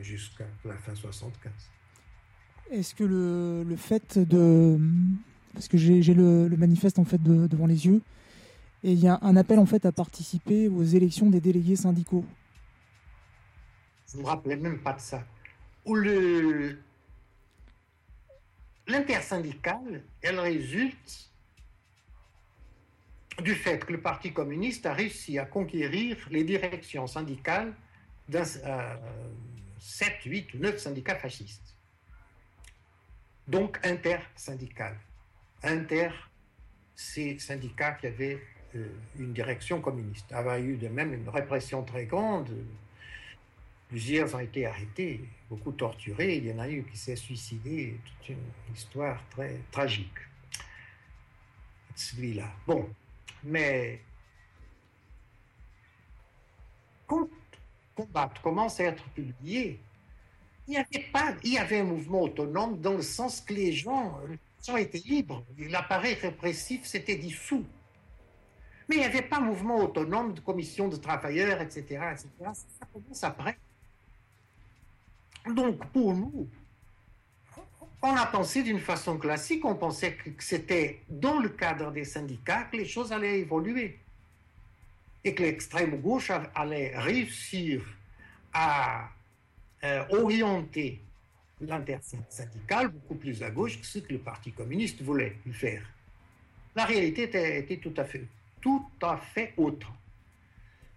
[0.00, 1.52] jusqu'à la fin 75.
[2.70, 4.78] Est-ce que le, le, fait de...
[5.52, 8.00] Parce que j'ai le, manifeste en fait devant les yeux,
[8.84, 12.24] et il y a un appel en fait à participer aux élections des délégués syndicaux.
[14.12, 15.24] Je ne me rappelais même pas de ça.
[15.86, 16.78] Ou le,
[18.86, 21.30] l'intersyndicale, elle résulte
[23.42, 27.74] du fait que le Parti communiste a réussi à conquérir les directions syndicales
[28.28, 31.74] d'un 7, 8 ou 9 syndicats fascistes.
[33.48, 34.98] Donc intersyndical.
[35.62, 36.10] Inter,
[36.94, 38.53] ces syndicats qui avaient euh,
[39.18, 40.26] une direction communiste.
[40.30, 42.48] Il y a eu de même une répression très grande.
[43.88, 46.36] Plusieurs ont été arrêtés, beaucoup torturés.
[46.36, 47.98] Il y en a eu qui s'est suicidé.
[48.04, 50.18] Toute une histoire très tragique.
[51.94, 52.50] Celui-là.
[52.66, 52.88] Bon,
[53.44, 54.00] mais
[57.06, 57.28] quand
[57.94, 59.78] Combattre commence à être publié,
[60.66, 63.72] il n'y avait pas, il y avait un mouvement autonome dans le sens que les
[63.72, 64.18] gens,
[64.68, 65.44] ont été libres.
[65.58, 67.64] L'appareil répressif s'était dissous.
[68.88, 71.80] Mais il n'y avait pas mouvement autonome de commission de travailleurs, etc.,
[72.12, 72.28] etc.
[72.52, 73.58] Ça commence après.
[75.54, 76.48] Donc, pour nous,
[78.02, 82.64] on a pensé d'une façon classique, on pensait que c'était dans le cadre des syndicats
[82.64, 83.98] que les choses allaient évoluer
[85.24, 87.82] et que l'extrême gauche allait réussir
[88.52, 89.08] à
[89.82, 91.00] euh, orienter
[91.60, 95.82] l'intersyndicale beaucoup plus à gauche que ce que le Parti communiste voulait faire.
[96.76, 98.24] La réalité était, tout, à fait,
[98.64, 99.92] tout à fait autre.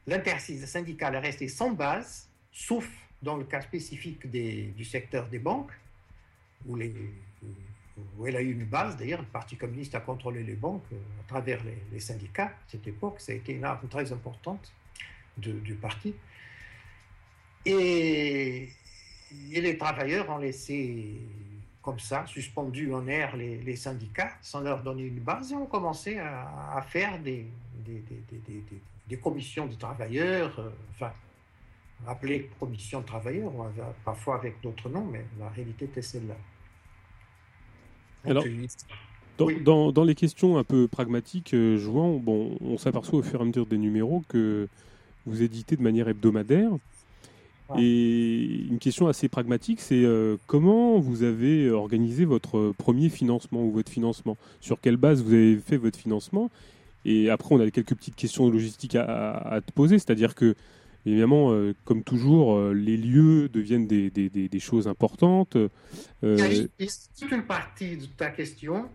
[0.08, 2.90] L'intersyndicale est resté sans base, sauf
[3.22, 5.74] dans le cas spécifique du secteur des banques,
[6.66, 8.96] où elle a eu une base.
[8.96, 11.60] D'ailleurs, le Parti communiste a contrôlé les banques euh, à travers
[11.92, 12.46] les, syndicats.
[12.46, 14.72] À cette époque, ça a été une arme très importante
[15.36, 16.16] du parti.
[17.66, 18.70] Et,
[19.52, 21.20] les travailleurs ont laissé
[21.88, 26.20] comme ça, suspendus en air les, syndicats, sans leur donner une base, et ont commencé
[26.20, 27.46] à, faire des,
[29.08, 31.14] des, commissions de travailleurs, euh, enfin,
[32.06, 33.54] appelées commissions de travailleurs,
[34.04, 36.36] parfois avec d'autres noms, mais la réalité était celle-là.
[38.26, 38.44] Alors,
[39.62, 43.44] dans, dans, les questions un peu pragmatiques, euh, vois, bon, on s'aperçoit au fur et
[43.44, 44.68] à mesure des numéros que
[45.26, 46.72] vous éditez de manière hebdomadaire.
[47.78, 53.72] Et une question assez pragmatique, c'est euh, comment vous avez organisé votre premier financement ou
[53.72, 54.38] votre financement?
[54.62, 56.50] Sur quelle base vous avez fait votre financement?
[57.06, 60.56] Et après, on a quelques petites questions logistiques à, à te poser, c'est-à-dire que
[61.08, 65.56] Évidemment, euh, comme toujours, euh, les lieux deviennent des, des, des, choses importantes.
[65.56, 65.70] Euh,
[66.22, 68.90] Il y a toute une partie de ta question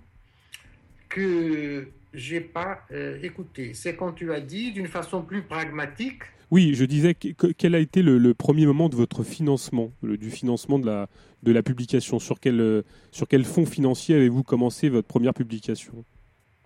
[1.08, 2.86] que j'ai pas
[3.22, 3.72] écoutée.
[3.72, 6.24] C'est quand tu as dit d'une façon plus pragmatique.
[6.52, 10.84] Oui, je disais quel a été le, premier moment de votre financement, du financement de
[10.84, 11.08] la,
[11.42, 12.18] de la publication?
[12.18, 16.04] Sur quel, sur quel fonds financier avez-vous commencé votre première publication?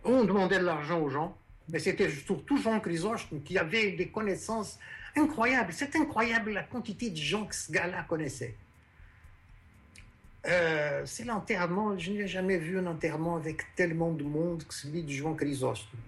[0.03, 1.39] On demandait de l'argent aux gens,
[1.69, 4.77] mais c'était surtout Jean Chrysostome qui avait des connaissances
[5.15, 5.73] incroyable.
[5.73, 8.57] C'est incroyable la quantité de gens que ce gars-là connaissait.
[10.49, 15.05] Euh, c'est l'enterrement, je n'ai jamais vu un enterrement avec tellement de monde que celui
[15.05, 16.01] de Jean Chrysostome.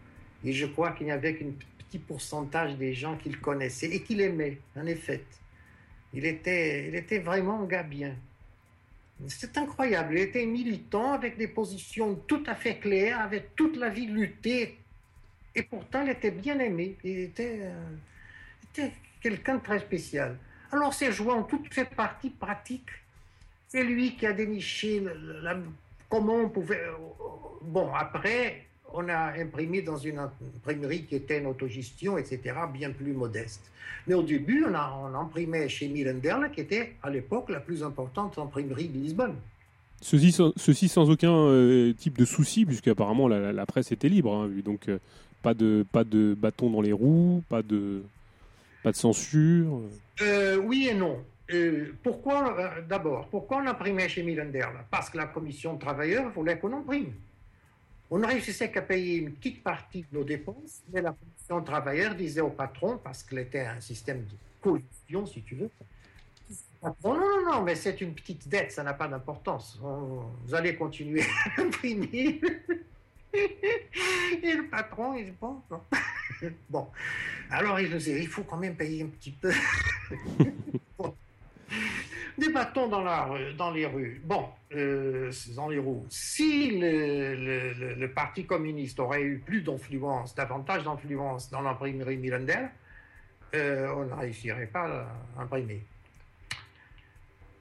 [0.45, 1.53] Et je crois qu'il n'y avait qu'un
[1.89, 5.25] petit pourcentage des gens qu'il connaissait et qu'il aimait, en effet.
[6.13, 8.15] Il était, il était vraiment un gars bien.
[9.27, 10.15] C'est incroyable.
[10.15, 14.79] Il était militant avec des positions tout à fait claires, avait toute la vie lutté.
[15.55, 16.97] Et pourtant, il était bien aimé.
[17.03, 17.61] Il était.
[17.63, 17.91] Euh,
[18.61, 20.39] c'était quelqu'un de très spécial.
[20.71, 22.91] Alors c'est jouant toute cette partie pratique.
[23.67, 25.03] C'est lui qui a déniché
[25.43, 25.59] la,
[26.09, 26.81] comment on pouvait...
[27.63, 33.13] Bon, après, on a imprimé dans une imprimerie qui était en autogestion, etc., bien plus
[33.13, 33.71] modeste.
[34.07, 37.83] Mais au début, on, a, on imprimait chez Milenderle, qui était à l'époque la plus
[37.83, 39.37] importante imprimerie de Lisbonne.
[40.01, 44.33] Ceci sans, ceci sans aucun euh, type de souci, puisqu'apparemment la, la, presse était libre,
[44.33, 44.99] hein, donc euh,
[45.43, 48.03] pas, de, pas de bâton dans les roues, pas de,
[48.85, 49.83] pas de censure.
[50.23, 51.19] Euh, oui et non.
[52.05, 52.57] pourquoi,
[52.89, 57.13] d'abord, pourquoi on imprimait chez Milenderle Parce que la commission de travailleurs voulait qu'on imprime.
[58.11, 61.65] On ne réussissait qu'à payer une petite partie de nos dépenses, mais la commission de
[61.65, 65.71] travailleurs disait au patron, parce qu'il était un système de coalition, si tu veux,
[66.83, 69.79] non, non, non, mais c'est une petite dette, ça n'a pas d'importance.
[69.81, 71.23] Vous allez continuer
[71.57, 72.41] à imprimer.
[73.35, 75.61] Et le patron, il dit bon,
[76.71, 76.87] bon.
[77.51, 79.53] Alors il nous dit, il faut quand même payer un petit peu.
[82.39, 84.23] Des bâtons dans, la, dans les rues.
[84.25, 86.07] Bon, euh, dans les roues.
[86.09, 92.71] Si le, le, Parti communiste aurait eu plus d'influence, davantage d'influence dans l'imprimerie Mirandel,
[93.55, 95.83] euh, on ne réussirait pas à imprimer.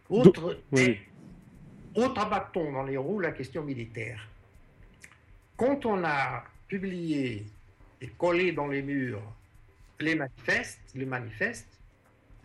[0.09, 0.59] Autre,
[1.95, 4.27] autre bâton dans les roues, la question militaire.
[5.57, 7.45] Quand on a publié
[7.99, 9.23] et collé dans les murs
[9.99, 11.76] les manifestes, les manifestes,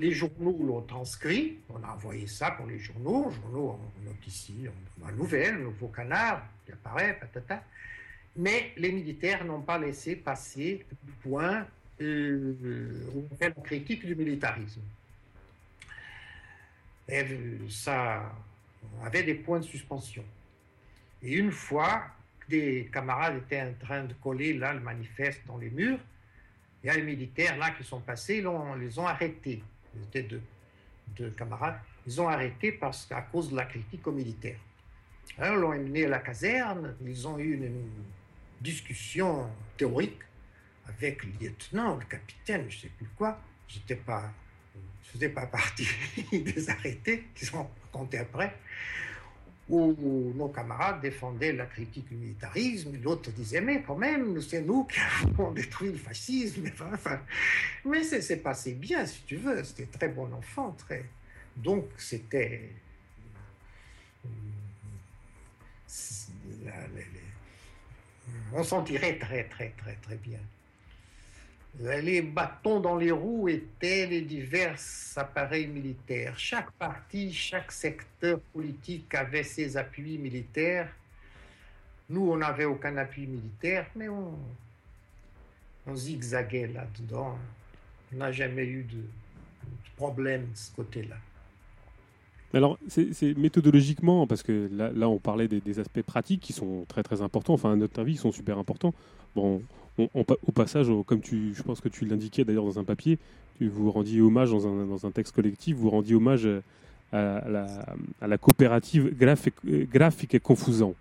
[0.02, 4.66] les journaux l'ont transcrit, on a envoyé ça pour les journaux, journaux, on note ici,
[5.00, 7.62] on a nouvelle, nouveau canard qui apparaît, patata,
[8.34, 11.66] mais les militaires n'ont pas laissé passer le point
[12.00, 12.52] euh,
[13.62, 14.82] critique du militarisme
[17.68, 18.32] ça
[19.04, 20.24] avait des points de suspension.
[21.22, 22.06] Et une fois
[22.48, 26.00] des camarades étaient en train de coller là le manifeste dans les murs,
[26.82, 29.62] il y a les militaires là qui sont passés, ils les ont arrêtés.
[30.01, 30.43] C'était deux,
[31.09, 31.78] deux camarades.
[32.06, 34.59] Ils ont arrêtés parce qu'à cause de la critique aux militaires.
[35.39, 37.90] Alors, ils l'ont emmené à la caserne, ils ont eu une,
[38.60, 40.20] discussion théorique
[40.86, 43.40] avec le lieutenant, le capitaine, je ne sais plus quoi.
[43.66, 43.97] Je ne
[45.02, 45.89] faisais pas partie
[46.32, 48.56] des arrêtés qui sont comptés après,
[49.68, 54.84] où nos camarades défendaient la critique du militarisme, d'autres disaient, mais quand même, c'est nous
[54.84, 56.70] qui avons détruit le fascisme.
[56.93, 57.20] Enfin,
[57.84, 61.05] mais c'est passé bien, si tu veux, c'était très bon enfant, très...
[61.56, 62.70] Donc c'était...
[68.52, 70.40] On s'en tirait très, très, très, très bien.
[71.81, 74.77] Les bâtons dans les roues étaient les divers
[75.16, 76.39] appareils militaires.
[76.39, 80.93] Chaque parti, chaque secteur politique avait ses appuis militaires.
[82.11, 84.36] Nous, on n'avait aucun appui militaire, mais on,
[85.94, 87.39] zigzaguait là-dedans.
[88.12, 89.03] On n'a jamais eu de,
[89.97, 91.16] problème de ce côté-là.
[92.53, 97.03] Alors, c'est méthodologiquement, parce que là, on parlait des, des, aspects pratiques qui sont très
[97.03, 98.93] très importants, enfin, à notre avis, ils sont super importants.
[99.35, 99.62] Bon,
[100.14, 103.18] au passage, comme tu, je pense que tu l'indiquais d'ailleurs dans un papier,
[103.58, 106.48] tu vous rendiez hommage dans un, dans un texte collectif, vous rendiez hommage
[107.12, 107.66] à la,
[108.20, 110.94] à la coopérative graphique, graphique et confusant,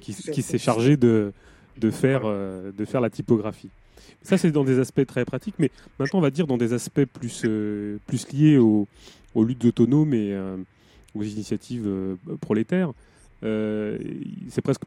[0.00, 1.32] qui, s'est chargée de,
[1.78, 3.70] de, faire, euh, de faire la typographie.
[4.22, 7.04] Ça, c'est dans des aspects très pratiques, mais maintenant, on va dire dans des aspects
[7.04, 8.86] plus, euh, plus liés aux,
[9.34, 10.56] aux luttes autonomes et euh,
[11.14, 11.88] aux initiatives
[12.40, 12.92] prolétaires.
[13.42, 13.98] Euh,
[14.48, 14.82] c'est presque,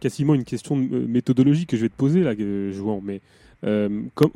[0.00, 3.02] quasiment une question euh, méthodologique que je vais te poser là, euh, Jouan.
[3.02, 3.20] Mais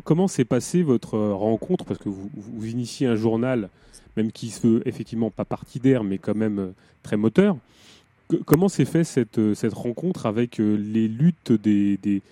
[0.04, 1.84] comment s'est passée votre rencontre?
[1.84, 3.68] Parce que vous, vous, initiez un journal,
[4.16, 6.72] même qui se veut effectivement pas partidaire, mais quand même
[7.02, 7.56] très moteur.
[8.46, 9.38] comment s'est fait cette,
[9.72, 12.22] rencontre avec les luttes des,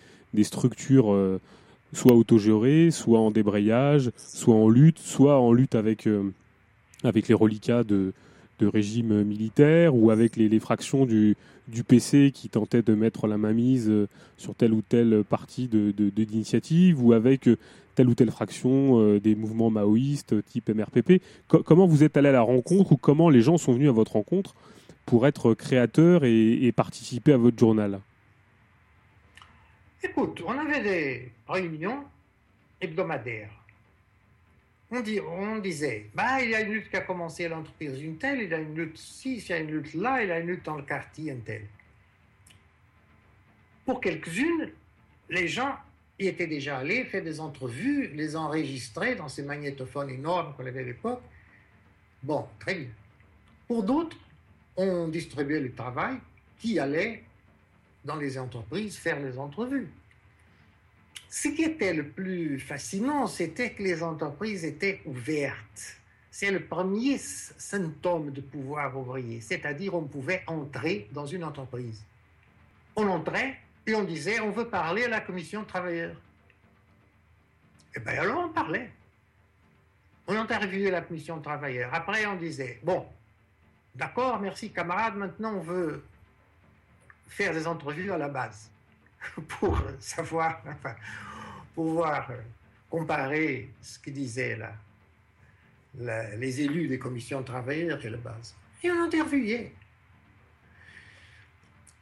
[0.43, 1.39] structures
[1.93, 6.09] soit autogérées, soit en débrayage, soit en lutte, soit en lutte avec,
[7.05, 8.13] avec les reliquats de,
[8.61, 11.37] de régime militaire ou avec les, fractions du,
[11.89, 14.07] PC qui tentaient de mettre la mainmise euh,
[14.37, 15.95] sur telle ou telle partie de,
[16.99, 17.57] ou avec euh,
[17.95, 21.23] telle ou telle fraction euh, des mouvements maoïstes type MRPP.
[21.49, 24.13] comment vous êtes allé à la rencontre ou comment les gens sont venus à votre
[24.13, 24.55] rencontre
[25.07, 28.01] pour être créateurs et participer à votre journal?
[30.03, 32.05] Écoute, on avait des réunions
[32.81, 33.60] hebdomadaires
[34.93, 38.43] on, disait, bah, il y a une lutte qui a commencé à l'entreprise une telle,
[38.43, 40.41] il y a une lutte ici, il y a une lutte là, il y a
[40.41, 41.67] une lutte dans le quartier un tel.
[43.85, 44.71] Pour quelques-unes,
[45.29, 45.77] les gens
[46.19, 50.81] y étaient déjà allés, fait des entrevues, les enregistraient dans ces magnétophones énormes qu'on avait
[50.81, 51.23] à l'époque.
[52.23, 52.89] Bon, très bien.
[53.69, 54.17] Pour d'autres,
[54.77, 56.17] on distribuait le travail
[56.59, 57.23] qui allait
[58.05, 59.89] dans les entreprises faire les entrevues.
[61.33, 65.97] Ce qui était le plus fascinant, c'était que les entreprises étaient ouvertes.
[66.29, 72.03] C'est le premier symptôme de pouvoir ouvrier, c'est-à-dire on pouvait entrer dans une entreprise.
[72.97, 76.17] On entrait, Puis on disait, on veut parler à la commission de travailleurs.
[77.95, 78.91] Et eh bien alors on parlait.
[80.27, 81.95] On interviewait la commission de travailleurs.
[81.95, 83.07] Après on disait, bon,
[83.95, 86.05] d'accord, merci camarades, maintenant on veut
[87.29, 88.71] faire des entrevues à la base
[89.49, 90.95] pour savoir, enfin,
[91.75, 92.41] pouvoir euh,
[92.89, 94.75] comparer ce que disaient là,
[96.37, 98.55] les élus des commissions de travailleurs à la base?
[98.83, 99.73] Et on interviewait.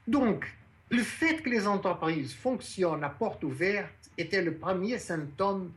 [0.06, 0.46] Donc,
[0.90, 5.72] le fait que les entreprises fonctionnent à porte ouverte était le premier symptôme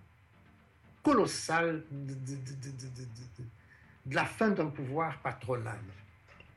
[1.03, 2.15] colossal de,
[4.11, 5.79] la fin d'un pouvoir patronal.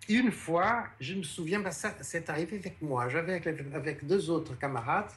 [0.09, 3.35] Une fois, je me souviens, ben ça c'est arrivé avec moi, j'avais
[3.75, 5.11] avec, deux autres camarades,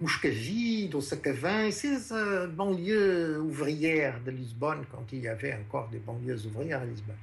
[0.00, 6.46] Mouchkavide, Ossakavin, ces euh, banlieues ouvrières de Lisbonne, quand il y avait encore des banlieues
[6.46, 7.16] ouvrières à Lisbonne.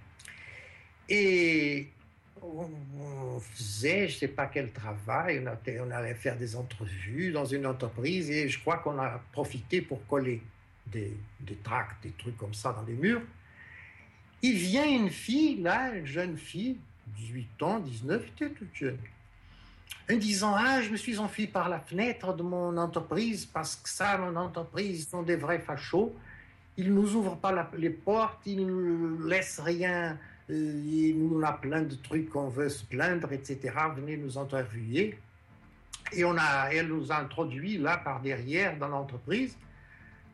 [1.09, 1.87] Et
[2.41, 5.43] on faisait, je ne sais pas quel travail,
[5.79, 10.05] on, allait faire des entrevues dans une entreprise et je crois qu'on a profité pour
[10.07, 10.41] coller
[10.85, 11.17] des
[11.63, 13.21] tracts, des trucs comme ça dans les murs.
[14.47, 16.77] Il vient une fille, là, une jeune fille,
[17.17, 18.97] 18 ans, 19, était toute jeune,
[20.09, 23.89] en disant Ah, je me suis enfui par la fenêtre de mon entreprise parce que
[23.89, 26.15] ça, mon entreprise, sont des vrais fachos.
[26.77, 30.17] Ils nous ouvrent pas les portes, ils ne laissent rien
[30.49, 33.73] il nous a plein de trucs qu'on veut se plaindre, etc.
[33.95, 35.17] Venez nous interviewer.
[36.13, 39.57] Et on a, elle nous a introduit là par derrière dans l'entreprise.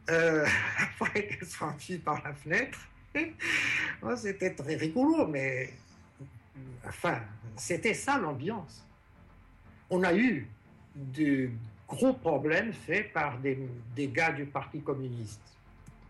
[0.10, 0.46] Euh,
[0.80, 1.76] après qu'elle soit
[2.06, 2.80] par la fenêtre.
[4.18, 5.74] C'était très rigolo, mais
[6.88, 7.22] enfin,
[7.56, 8.86] c'était ça l'ambiance.
[9.90, 10.48] On a eu
[10.96, 11.50] de
[11.88, 13.58] gros problèmes faits par des,
[13.96, 15.42] des gars du Parti communiste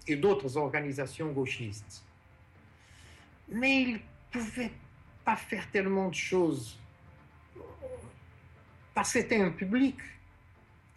[0.07, 2.03] et d'autres organisations gauchistes
[3.49, 3.99] mais il ne
[4.31, 4.71] pouvait
[5.23, 6.77] pas faire tellement de choses
[8.93, 9.97] parce que c'était un public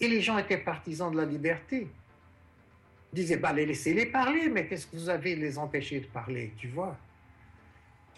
[0.01, 1.89] et les gens étaient partisans de la liberté.
[3.13, 6.69] Ils disaient, bah, laissez-les parler, mais qu'est-ce que vous avez les empêcher de parler, tu
[6.69, 6.97] vois?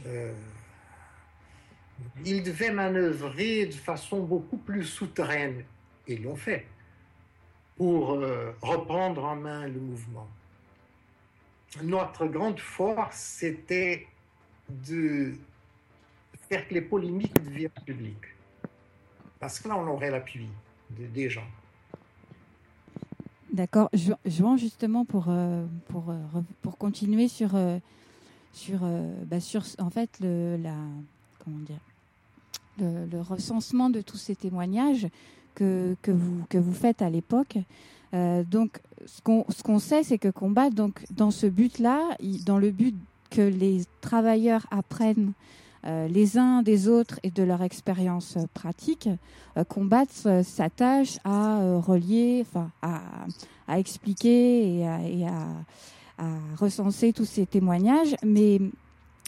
[0.06, 0.32] Euh,
[2.24, 5.64] Ils devaient manœuvrer de façon beaucoup plus souterraine,
[6.06, 6.66] et ils l'ont fait,
[7.76, 10.28] pour euh, reprendre en main le mouvement.
[11.82, 14.06] Notre grande force, c'était
[14.68, 15.34] de
[16.48, 18.34] faire que les polémiques deviennent publiques.
[19.38, 20.48] Parce que là, on aurait l'appui
[20.90, 21.46] des gens.
[23.58, 23.90] D'accord.
[24.24, 27.80] Jouant justement pour, euh, pour, euh, pour continuer sur, euh,
[28.52, 28.86] sur,
[29.26, 30.76] bah sur en fait, le, la,
[31.44, 31.80] comment dire,
[32.78, 35.08] le, recensement de tous ces témoignages
[35.56, 37.58] que, que, vous, que vous faites à l'époque.
[38.12, 42.16] donc, ce qu'on ce qu'on sait, c'est que combat, donc, dans ce but-là,
[42.46, 42.94] dans le but
[43.30, 45.32] que les travailleurs apprennent
[45.84, 49.08] les uns des autres et de leur expérience pratique,
[49.56, 52.44] euh, combattre euh, sa tâche à relier,
[52.82, 55.44] à, expliquer et, à,
[56.56, 58.60] recenser tous ces témoignages, mais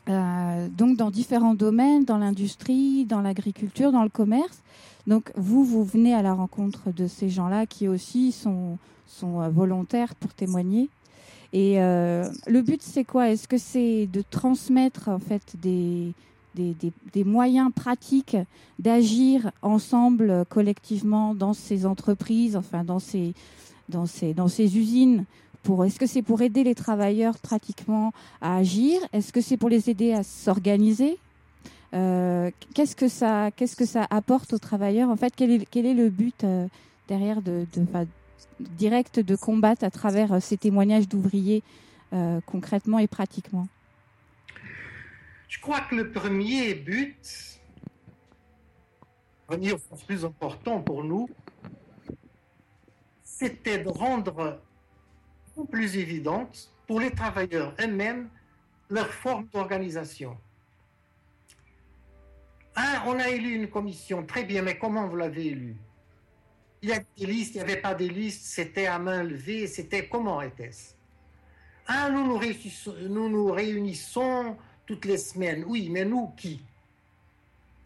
[0.09, 4.60] donc dans différents domaines, dans l'industrie, dans l'agriculture, dans le commerce.
[5.06, 8.78] Donc vous, vous venez à la rencontre de ces gens-là qui aussi sont,
[9.22, 10.89] volontaires pour témoigner.
[11.52, 13.28] Et euh, le but, c'est quoi?
[13.28, 16.12] Est-ce que c'est de transmettre en fait des,
[16.55, 18.36] des, moyens pratiques
[18.78, 23.35] d'agir ensemble, collectivement, dans ces entreprises, enfin dans ces,
[23.89, 25.24] dans ces, dans ces usines
[25.62, 28.98] pour, Est-ce que c'est pour aider les travailleurs pratiquement à agir?
[29.12, 31.18] Est-ce que c'est pour les aider à s'organiser?
[31.93, 35.10] Euh, qu'est-ce que ça, qu'est-ce que ça apporte aux travailleurs?
[35.10, 36.66] En fait, quel est, le but euh,
[37.09, 37.66] derrière de,
[38.60, 41.62] direct de combattre à travers euh, ces témoignages d'ouvriers
[42.12, 43.66] euh, concrètement et pratiquement?
[45.51, 47.60] Je crois que le premier but,
[49.48, 51.28] venir plus important pour nous,
[53.24, 54.62] c'était de rendre
[55.68, 58.31] plus évidente pour les travailleurs eux-mêmes
[58.89, 60.39] leur forme d'organisation.
[62.77, 65.77] Hein, on a élu une commission, très bien, mais comment vous l'avez élu?
[66.81, 69.66] Il y a des listes, il n'y avait pas des listes, c'était à main levée,
[69.66, 70.94] c'était comment était-ce?
[72.12, 72.40] Nous nous,
[73.09, 74.56] nous nous réunissons
[74.90, 75.62] toutes les semaines.
[75.68, 76.60] Oui, mais nous qui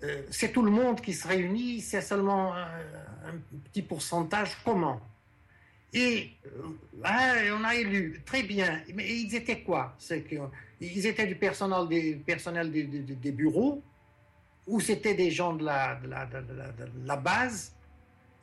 [0.02, 4.56] euh, C'est tout le monde qui se réunit, c'est seulement un, petit pourcentage.
[4.64, 5.02] Comment
[5.93, 6.62] Et euh,
[7.02, 8.81] ah, on a élu, très bien.
[8.94, 9.94] Mais ils étaient quoi?
[10.81, 13.82] Ils étaient du personnel des, personnel des, bureaux
[14.66, 17.74] ou c'était des gens de la, de la, de la base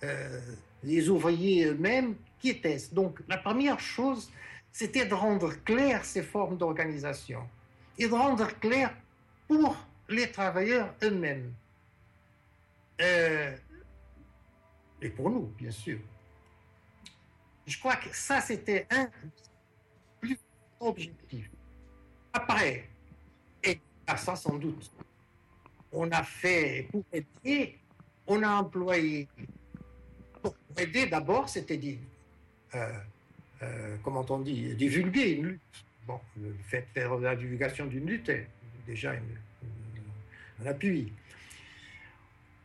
[0.03, 0.39] euh,
[0.83, 4.31] les ouvriers eux-mêmes, qui étaient-ce Donc la première chose,
[4.71, 7.41] c'était de rendre claires ces formes d'organisation
[8.01, 8.91] et de rendre clair
[9.47, 9.75] pour
[10.09, 11.53] les travailleurs eux-mêmes.
[12.99, 13.55] Euh,
[15.01, 15.99] et pour nous, bien sûr.
[17.67, 19.07] Je crois que ça, c'était un
[20.19, 20.37] plus
[20.79, 21.49] objectif.
[22.33, 22.89] Après,
[23.63, 24.91] et à ça sans doute,
[25.91, 27.77] on a fait pour aider,
[28.25, 29.27] on a employé,
[30.41, 31.99] pour aider d'abord, c'était dit,
[32.73, 32.99] euh,
[33.61, 35.85] euh, comment on dit, divulguer une lutte.
[36.41, 38.47] Le fait de faire la divulgation d'une lutte est
[38.85, 41.11] déjà un appui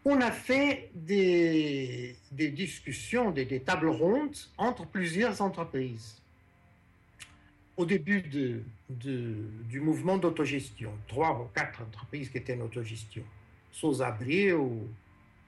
[0.08, 6.22] on a fait des, discussions, des, tables rondes entre plusieurs entreprises.
[7.76, 8.22] Au début
[8.88, 13.24] du mouvement d'autogestion, trois ou quatre entreprises qui étaient en autogestion.
[13.82, 14.88] ou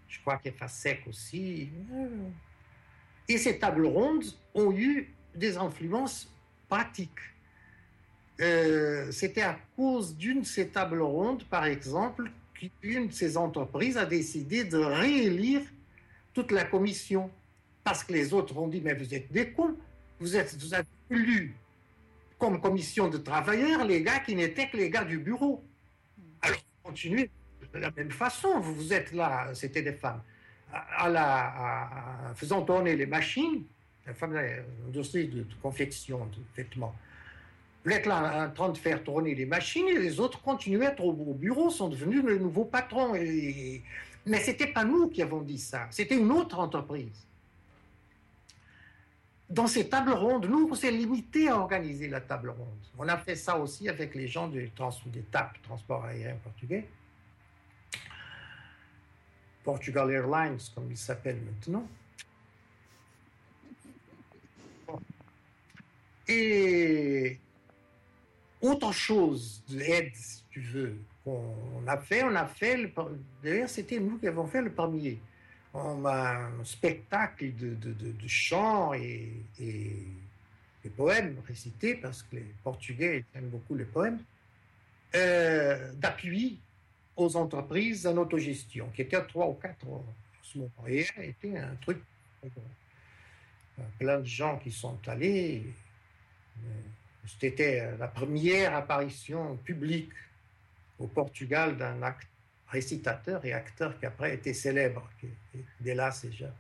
[0.09, 1.71] je crois qu'EFASEC aussi.
[3.29, 6.29] Et ces tables rondes ont eu des influences
[6.69, 7.21] pratiques.
[8.41, 13.97] Euh, c'était à cause d'une de ces tables rondes, par exemple, qu'une de ces entreprises
[13.97, 15.63] a décidé de réélire
[16.35, 17.31] toute la commission.
[17.83, 19.77] Parce que les autres ont dit, mais vous êtes des cons,
[20.21, 21.55] vous, êtes, vous avez élu
[22.39, 25.65] comme commission de travailleurs les gars qui n'étaient que les gars du bureau.
[26.43, 27.31] Alors, continuez
[27.73, 30.23] de la même façon, vous, êtes là, c'était des femmes,
[30.73, 33.65] à, la, faisant tourner les machines,
[34.07, 36.95] les femmes de de confection de vêtements
[37.91, 41.05] êtes là en train de faire tourner les machines et les autres continuent à être
[41.05, 43.13] au, bureau, sont devenus le nouveau patron.
[43.13, 47.27] Mais ce n'était pas nous qui avons dit ça, c'était une autre entreprise.
[49.49, 52.69] Dans ces tables rondes, nous, on s'est limité à organiser la table ronde.
[52.99, 56.87] On a fait ça aussi avec les gens du trans, des TAP, Transport Aérien Portugais.
[59.65, 61.87] Portugal Airlines, comme il s'appelle maintenant.
[66.29, 67.39] Et
[68.61, 72.93] autre chose d'aide, si tu veux, qu'on a fait, on a fait,
[73.43, 75.19] d'ailleurs c'était nous qui avons fait le premier,
[75.75, 79.97] un spectacle de, de, de, chants et, et,
[80.97, 84.21] poèmes récités, parce que les Portugais aiment beaucoup les poèmes,
[85.15, 86.59] euh, d'appui
[87.15, 90.03] aux entreprises en autogestion, qui étaient trois ou quatre en
[90.43, 90.87] ce moment.
[90.87, 91.99] Et c'était un truc,
[92.43, 92.49] euh,
[93.99, 95.63] plein de gens qui sont allés.
[96.65, 96.71] Euh,
[97.41, 100.13] c'était euh, la première apparition publique
[100.99, 102.01] au Portugal d'un
[102.69, 106.53] récitateur et acteur qui après été célèbre, qui est hélas déjà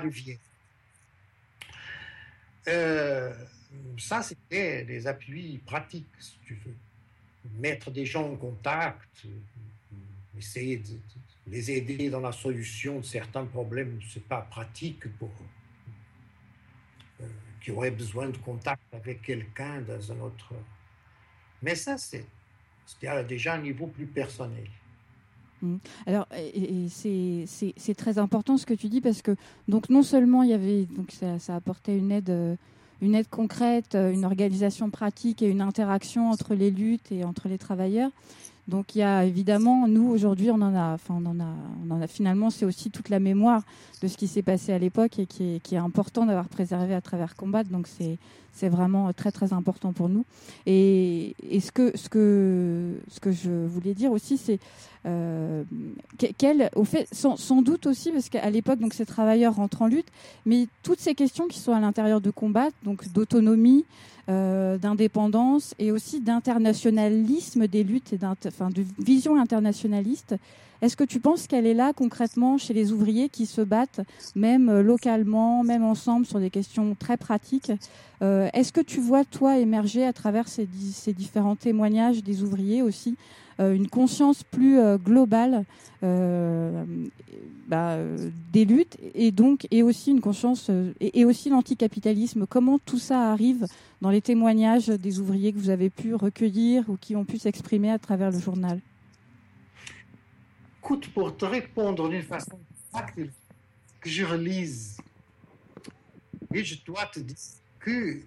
[0.00, 0.38] Olivier.
[2.68, 3.32] Euh,
[3.98, 6.74] ça, c'était des appuis pratiques, si tu veux.
[7.58, 9.26] Mettre des gens en contact,
[10.36, 10.98] essayer de,
[11.46, 15.30] les aider dans la solution de certains problèmes, ce n'est pas pratique pour
[17.64, 20.52] qui aurait besoin de contact avec quelqu'un dans un autre.
[21.62, 22.26] Mais ça, c'est
[23.26, 24.68] déjà un niveau plus personnel.
[25.62, 25.76] Mmh.
[26.04, 26.28] Alors,
[26.90, 29.34] c'est très important ce que tu dis parce que
[29.66, 32.56] donc non seulement il y avait donc ça, ça apportait une aide, euh,
[33.00, 37.48] une aide concrète, euh, une organisation pratique et une interaction entre les luttes et entre
[37.48, 38.10] les travailleurs,
[38.66, 41.54] donc il y a évidemment, nous aujourd'hui, on en a, enfin on en a,
[41.86, 43.62] on en a finalement, c'est aussi toute la mémoire
[44.02, 46.94] de ce qui s'est passé à l'époque et qui est, qui est important d'avoir préservé
[46.94, 47.64] à travers Combat.
[47.64, 48.18] Donc c'est
[48.52, 50.24] c'est vraiment très très important pour nous.
[50.64, 54.60] Et, et, ce que ce que ce que je voulais dire aussi, c'est
[55.06, 55.64] euh,
[56.38, 60.08] quel, au fait, sans, doute aussi parce qu'à l'époque, donc ces travailleurs rentrent en lutte,
[60.46, 63.84] mais toutes ces questions qui sont à l'intérieur de combat, donc d'autonomie,
[64.30, 70.36] euh, d'indépendance et aussi d'internationalisme des luttes et enfin, de vision internationaliste.
[70.82, 74.00] Est-ce que tu penses qu'elle est là concrètement chez les ouvriers qui se battent,
[74.34, 77.72] même euh, localement, même ensemble, sur des questions très pratiques?
[78.22, 80.66] Euh, Est-ce que tu vois, toi, émerger à travers ces,
[81.12, 83.16] différents témoignages des ouvriers aussi
[83.60, 85.64] euh, une conscience plus globale
[87.66, 87.96] bah,
[88.52, 90.70] des luttes et donc et aussi une conscience
[91.00, 92.44] et, aussi l'anticapitalisme?
[92.46, 93.66] Comment tout ça arrive
[94.02, 97.90] dans les témoignages des ouvriers que vous avez pu recueillir ou qui ont pu s'exprimer
[97.90, 98.80] à travers le journal?
[100.84, 102.60] Écoute, pour te répondre d'une façon
[103.14, 103.22] que
[104.04, 104.98] je relise,
[106.52, 107.38] et je dois te dire
[107.80, 108.20] que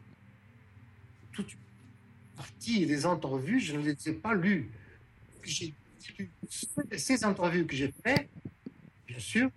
[1.31, 1.55] toute
[2.35, 4.71] partie des entrevues, je ne les ai pas lues.
[5.43, 5.71] J'ai
[6.97, 8.27] ces interviews que j'ai faites,
[9.07, 9.51] bien sûr,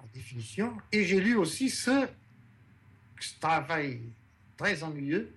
[0.00, 2.08] en définition, et j'ai lu aussi ce,
[3.38, 4.00] travail
[4.56, 5.32] très ennuyeux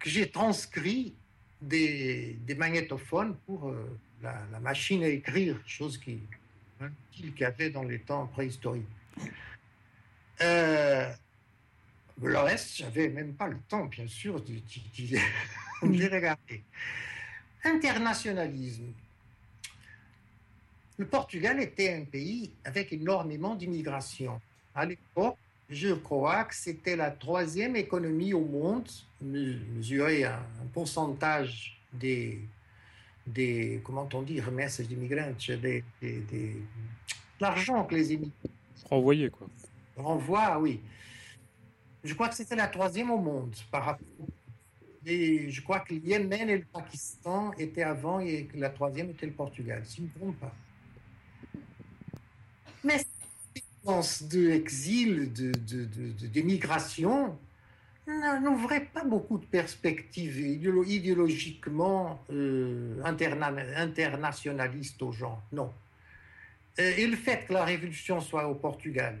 [0.00, 1.14] que j'ai transcrit
[1.60, 6.20] des, des, magnétophones pour euh, la, machine à écrire, chose qui
[7.12, 8.84] qu'il y avait dans les temps préhistoriques.
[10.40, 11.12] Euh,
[12.20, 15.18] le reste, j'avais même pas le temps, bien sûr, de, de
[15.96, 16.62] les regarder
[17.64, 18.92] internationalisme.
[20.96, 24.40] le Portugal était un pays avec énormément d'immigration.
[24.74, 25.36] À l'époque,
[25.70, 28.88] je crois que c'était la troisième économie au monde,
[29.20, 30.40] mesurée un
[30.72, 32.40] pourcentage des,
[33.26, 36.62] des, comment on dit, remesses d'immigrants, des, des, des
[37.40, 38.32] l'argent que les immigrants
[38.88, 39.48] renvoyaient, quoi.
[39.96, 40.80] Renvoient, oui.
[42.04, 44.06] Je crois que c'était la troisième au monde par rapport.
[45.04, 49.10] Et je crois que le Yémen et le Pakistan étaient avant et que la troisième
[49.10, 50.54] était le Portugal, si je ne me trompe pas.
[52.84, 52.98] Mais
[53.84, 57.36] cette de exil, de, de, de, d'émigration,
[58.06, 65.40] n'ouvrait pas beaucoup de perspectives idéologiquement euh, interna internationalistes aux gens.
[65.52, 65.72] Non.
[66.78, 69.18] Euh, et le fait que la révolution soit au Portugal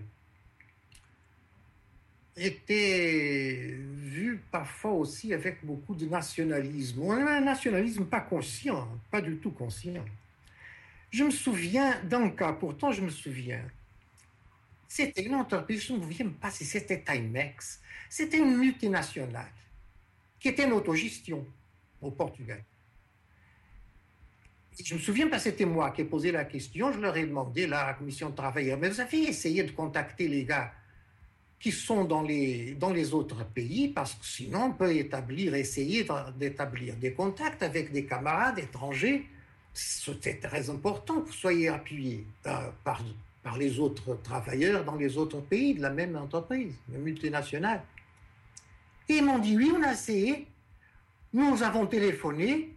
[2.36, 7.02] était vu parfois aussi avec beaucoup de nationalisme.
[7.10, 10.04] Un nationalisme pas conscient, pas du tout conscient.
[11.10, 13.62] Je me souviens d'un cas, pourtant je me souviens.
[14.94, 17.80] C'était une entreprise, je ne me souviens pas si c'était Timex.
[18.10, 19.50] C'était une multinationale
[20.38, 21.46] qui était une autogestion
[22.02, 22.62] au Portugal.
[24.78, 26.92] je me souviens pas, c'était moi qui ai posé la question.
[26.92, 30.28] Je leur ai demandé, à la commission de travailleurs, mais vous avez essayé de contacter
[30.28, 30.70] les gars
[31.58, 36.06] qui sont dans les, dans les autres pays, parce que sinon on peut établir, essayer
[36.36, 39.26] d'établir des contacts avec des camarades étrangers.
[39.72, 43.00] C'est très important que vous soyez appuyé euh, par,
[43.42, 47.82] par les autres travailleurs dans les autres pays de la même entreprise, la multinationale.
[49.08, 50.46] Et ils m'ont dit oui, on a essayé,
[51.32, 52.76] nous avons téléphoné,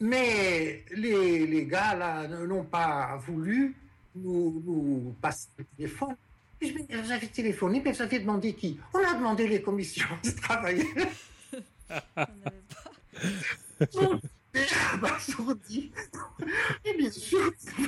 [0.00, 3.74] mais les, les gars là n'ont pas voulu
[4.14, 6.16] nous, nous passer le téléphone.
[6.62, 8.78] Vous avez téléphoné, mais vous avez demandé qui?
[8.92, 10.84] On a demandé les commissions de travail.
[14.92, 15.92] abasourdi.
[16.84, 17.52] Et bien sûr,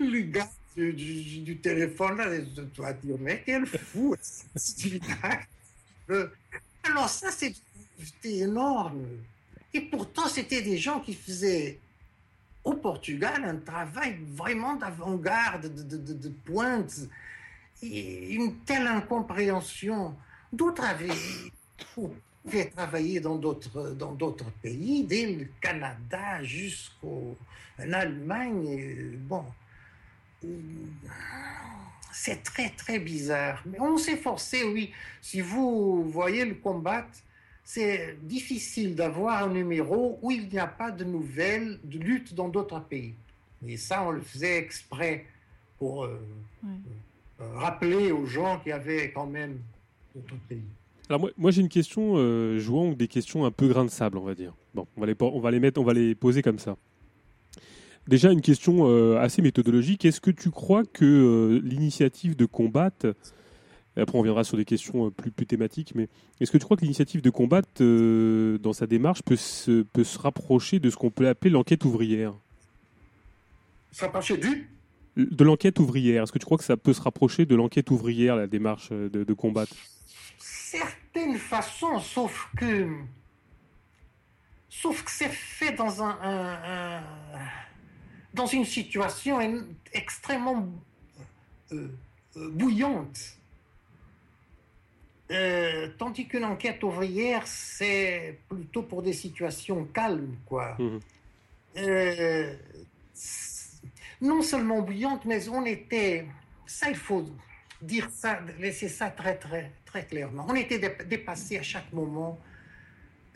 [0.00, 2.38] le gars du, téléphone, là,
[2.74, 4.16] doit dire, mais quel fou,
[6.84, 7.54] Alors ça, c'était
[8.24, 9.06] énorme.
[9.74, 11.78] Et pourtant, c'était des gens qui faisaient
[12.64, 17.08] au Portugal un travail vraiment d'avant-garde, de, pointe,
[17.82, 20.14] et une telle incompréhension.
[20.52, 21.08] D'autres avaient
[23.20, 27.36] dans d'autres dans d'autres pays, dès le Canada jusqu'au
[27.78, 29.16] Allemagne.
[29.18, 29.44] Bon,
[32.12, 33.62] c'est très très bizarre.
[33.66, 34.92] Mais on s'est forcé, oui.
[35.20, 37.06] Si vous voyez le combat,
[37.64, 42.48] c'est difficile d'avoir un numéro où il n'y a pas de nouvelles de lutte dans
[42.48, 43.14] d'autres pays.
[43.66, 45.26] Et ça, on le faisait exprès
[45.78, 46.20] pour euh,
[46.64, 49.60] euh, rappeler aux gens qu'il y avait quand même
[50.14, 50.64] d'autres pays.
[51.12, 54.16] Alors moi, moi j'ai une question, euh, jouant des questions un peu grain de sable,
[54.16, 54.54] on va dire.
[54.74, 56.78] Bon, on va les, on va les mettre, on va les poser comme ça.
[58.08, 60.06] Déjà une question euh, assez méthodologique.
[60.06, 63.14] Est-ce que tu crois que euh, l'initiative de combattre
[63.94, 66.08] après, on viendra sur des questions euh, plus, plus thématiques, mais
[66.40, 67.68] est-ce que tu crois que l'initiative de combattre,
[68.62, 72.32] dans sa démarche, peut se, peut se rapprocher de ce qu'on peut appeler l'enquête ouvrière?
[73.90, 74.70] Se rapprocher du?
[75.18, 76.22] De l'enquête ouvrière.
[76.22, 79.24] Est-ce que tu crois que ça peut se rapprocher de l'enquête ouvrière, la démarche de,
[79.24, 79.74] de combattre
[80.72, 82.88] Certaines façons, sauf que.
[84.70, 87.02] Sauf que c'est fait dans un, un, un,
[88.32, 89.38] dans une situation
[89.92, 90.66] extrêmement
[91.72, 91.88] euh,
[92.38, 93.36] euh, bouillante.
[95.30, 100.74] Euh, tandis qu'une enquête ouvrière, c'est plutôt pour des situations calmes, quoi.
[100.78, 100.98] Mmh.
[101.76, 102.56] Euh,
[104.22, 106.26] non seulement bouillante, mais on était,
[106.64, 107.26] ça il faut
[107.82, 110.46] dire ça, laisser ça très très très clairement.
[110.48, 112.38] On était dépassé à chaque moment.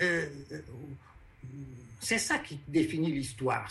[0.01, 0.27] Euh,
[2.01, 3.69] c'est ça qui définit l'histoire,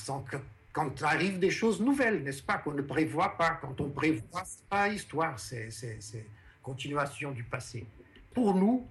[0.72, 3.58] quand arrivent des choses nouvelles, n'est-ce pas, qu'on ne prévoit pas.
[3.62, 5.70] Quand on prévoit, pas histoire, c'est
[6.62, 7.86] continuation du passé
[8.36, 8.86] pour nous,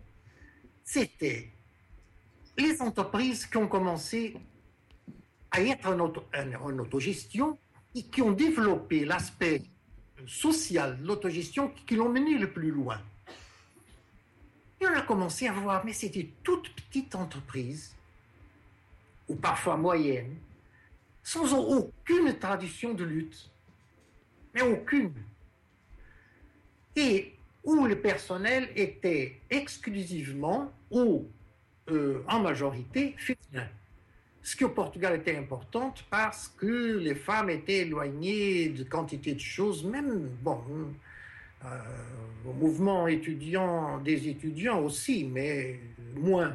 [0.83, 1.51] c'était
[2.57, 4.35] les entreprises qui ont commencé
[5.51, 7.59] à être en, auto, en autogestion
[7.95, 9.63] et qui ont développé l'aspect
[10.27, 12.99] social de l'autogestion qui l'ont mené le plus loin.
[14.91, 17.95] On a commencé à voir, mais c'était toutes petites entreprises,
[19.29, 20.37] ou parfois moyennes,
[21.23, 23.51] sans aucune tradition de lutte,
[24.55, 25.15] mais aucune.
[26.97, 27.35] Et
[27.65, 31.27] où le personnel était exclusivement ou
[31.91, 33.69] euh, en majorité féminin.
[34.43, 39.41] Ce qui au Portugal était important parce que les femmes étaient éloignées de quantité de
[39.41, 40.63] choses, même, bon,
[42.47, 45.81] au mouvement étudiant des étudiants aussi, mais
[46.17, 46.55] moins.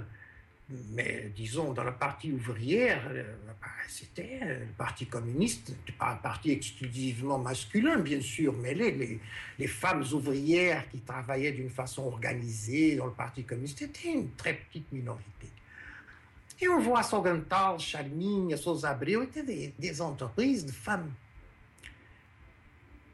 [0.91, 3.23] mais disons, dans la partie ouvrière, euh,
[3.59, 9.19] bah, c'était le Parti communiste, pas un parti exclusivement masculin, bien sûr, mais les,
[9.57, 14.53] les, femmes ouvrières qui travaillaient d'une façon organisée dans le Parti communiste étaient une très
[14.53, 15.47] petite minorité.
[16.61, 21.11] Et on voit Sogenthal, Charmigne, Sousa Abreu étaient des, des entreprises de femmes.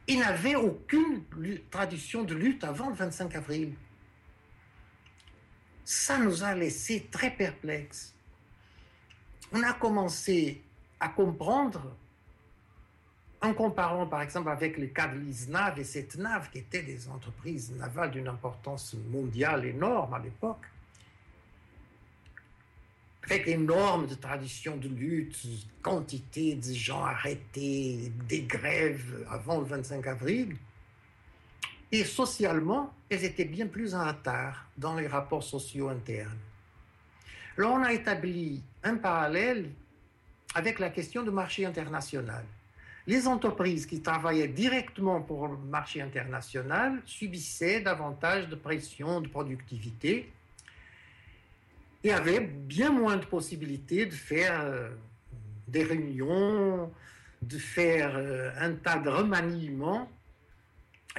[0.07, 1.23] Ils n'avaient aucune
[1.71, 3.73] tradition de lutte avant le 25 avril
[5.85, 8.13] ça nous a laissé très perplexes.
[9.53, 10.63] On a commencé
[10.99, 11.95] à comprendre,
[13.39, 17.71] en comparant par exemple avec le cas de l'ISNAV et CETNAV, qui étaient des entreprises
[17.71, 20.65] navales d'une importance mondiale énorme à l'époque,
[23.25, 25.35] avec énorme de traditions de lutte,
[25.81, 30.55] quantité de gens arrêtés, des grèves avant le 25 avril,
[31.91, 36.37] et socialement, elles étaient bien plus en retard dans les rapports sociaux internes.
[37.57, 39.69] Alors on a établi un parallèle
[40.53, 42.43] avec la question du marché international.
[43.07, 50.31] Les entreprises qui travaillaient directement pour le marché international subissaient davantage de pression de productivité
[52.05, 54.89] et avaient bien moins de possibilités de faire euh,
[55.67, 56.91] des réunions,
[57.41, 60.07] de faire euh, un tas de remaniements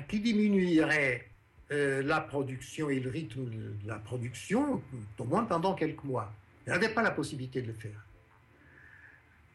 [0.09, 1.29] qui diminuerait
[1.73, 4.81] euh, la production et le rythme de la production,
[5.19, 6.33] au moins pendant quelques mois.
[6.65, 8.07] Elles n'avaient pas la possibilité de le faire.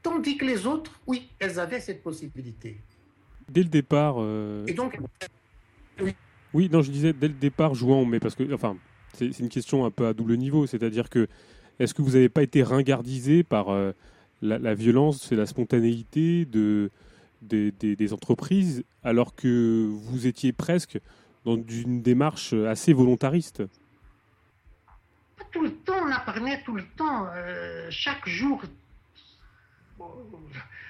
[0.03, 2.77] Tandis que les autres, oui, elles avaient cette possibilité.
[3.47, 4.15] Dès le départ.
[4.17, 4.99] Euh, et donc.
[6.01, 6.13] Oui.
[6.53, 6.69] oui.
[6.69, 8.51] non, je disais dès le départ jouant, mais parce que.
[8.53, 8.75] Enfin,
[9.13, 10.65] c'est une question un peu à double niveau.
[10.67, 11.27] C'est-à-dire que.
[11.79, 13.91] Est-ce que vous n'avez pas été ringardisé par euh,
[14.43, 16.91] la, la, violence et la spontanéité de,
[17.41, 20.99] des, entreprises, alors que vous étiez presque
[21.45, 23.63] dans une démarche assez volontariste?
[25.51, 27.27] Tout le temps, on apprenait tout le temps.
[27.33, 28.61] Euh, chaque jour,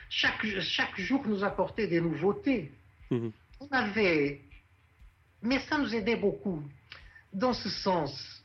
[0.09, 2.71] chaque, chaque jour nous apportait des nouveautés.
[3.09, 3.31] Mhm.
[3.61, 4.41] On avait,
[5.41, 6.61] mais ça nous aidait beaucoup.
[7.33, 8.43] Dans ce sens,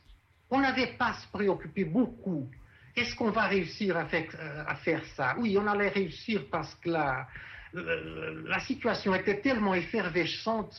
[0.49, 2.49] on n'avait pas se préoccuper beaucoup.
[2.95, 4.25] Est-ce qu'on va réussir à faire,
[4.67, 5.35] à faire ça?
[5.37, 10.73] Oui, on allait réussir parce que la situation était tellement effervescente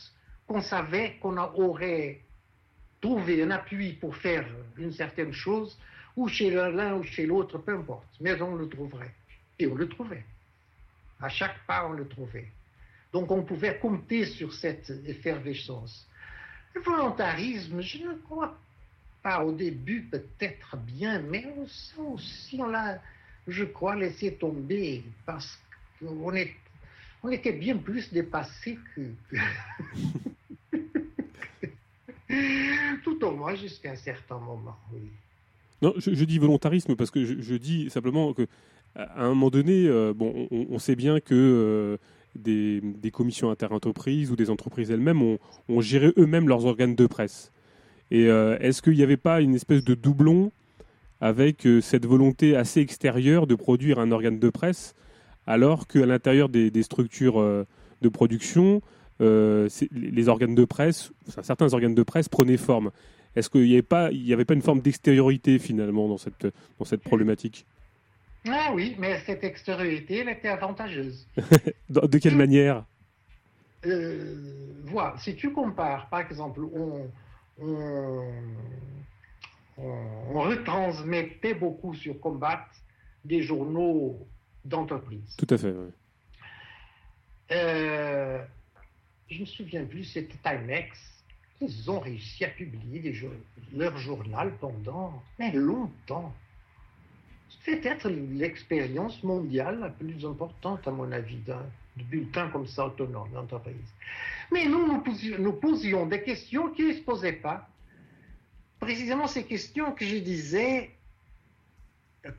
[0.47, 2.21] qu'on savait qu'on aurait
[2.99, 4.45] trouvé un appui pour faire
[4.77, 5.77] une certaine chose,
[6.15, 9.13] ou chez l'un ou chez l'autre, peu importe, mais on le trouverait.
[9.57, 10.25] Et on le trouvait.
[11.21, 12.47] À chaque pas, on le trouvait.
[13.13, 16.07] Donc on pouvait compter sur cette effervescence.
[16.73, 18.57] Le volontarisme, je ne crois
[19.21, 23.01] pas au début peut-être bien, mais aussi on l'a,
[23.47, 25.59] je crois, laissé tomber parce
[25.99, 26.55] qu'on est
[27.21, 29.01] on était bien plus dépassé que.
[33.03, 35.01] Tout au moins jusqu'à un certain moment, oui.
[35.81, 38.47] Non, je, dis volontarisme parce que je, dis simplement que
[38.95, 41.97] à un moment donné, euh, bon, on, sait bien que euh,
[42.35, 47.51] des, commissions interentreprises ou des entreprises elles-mêmes ont, géré eux-mêmes leurs organes de presse.
[48.11, 50.51] Et euh, est-ce qu'il n'y avait pas une espèce de doublon
[51.21, 54.95] avec cette volonté assez extérieure de produire un organe de presse
[55.45, 57.65] alors qu'à l'intérieur des, structures euh,
[58.01, 58.81] de production,
[59.21, 61.11] euh, les organes de presse,
[61.43, 62.91] certains organes de presse prenaient forme?
[63.35, 67.65] Est-ce qu'il n'y avait, pas, une forme d'extériorité finalement dans cette problématique?
[68.47, 71.27] Ah oui, mais cette extériorité, elle était avantageuse.
[71.89, 72.85] de quelle manière?
[73.85, 74.35] Euh,
[74.85, 77.09] Voilà, si tu compares, par exemple, on,
[79.77, 82.65] on retransmettait beaucoup sur Combat
[83.25, 84.25] des journaux
[84.65, 85.35] d'entreprise.
[85.37, 85.73] Tout à fait,
[87.51, 88.39] euh,
[89.29, 90.97] je ne me souviens plus, c'était Timex.
[91.61, 93.13] Ils ont réussi à publier
[93.75, 96.33] leur journal pendant mais longtemps.
[97.69, 101.65] C'est peut-être l'expérience mondiale la plus importante, à mon avis, d'un
[101.95, 103.75] bulletin comme ça autonome d'entreprise.
[104.51, 107.69] Mais nous, nous posions, nous posions, des questions qui ne se posaient pas.
[108.79, 110.89] Précisément ces questions que je disais,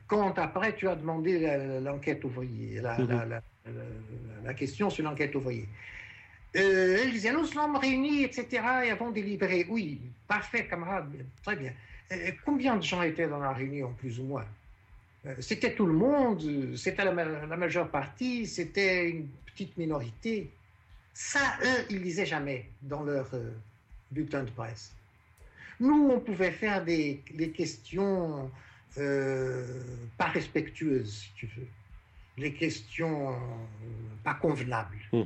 [0.07, 3.41] quand après tu as demandé l'enquête ouvrière, mhm.
[4.43, 5.67] la, question sur l'enquête ouvrière,
[6.57, 8.47] euh, elle disait nous sommes réunis, etc.,
[8.83, 9.65] et avons délibéré.
[9.69, 11.71] Oui, parfait, camarade, très bien.
[12.11, 14.45] Euh, combien de gens étaient dans la réunion, plus ou moins?
[15.39, 20.49] C'était tout le monde, c'était la, majeure partie, c'était une petite minorité.
[21.13, 23.29] Ça, eux, ils lisaient jamais dans leur
[24.09, 24.91] bulletin de presse.
[25.79, 28.49] Nous, on pouvait faire des, des questions
[28.97, 29.83] euh,
[30.17, 31.67] pas respectueuses, si tu veux,
[32.37, 33.35] les questions euh,
[34.23, 34.97] pas convenables.
[35.13, 35.23] Mmh.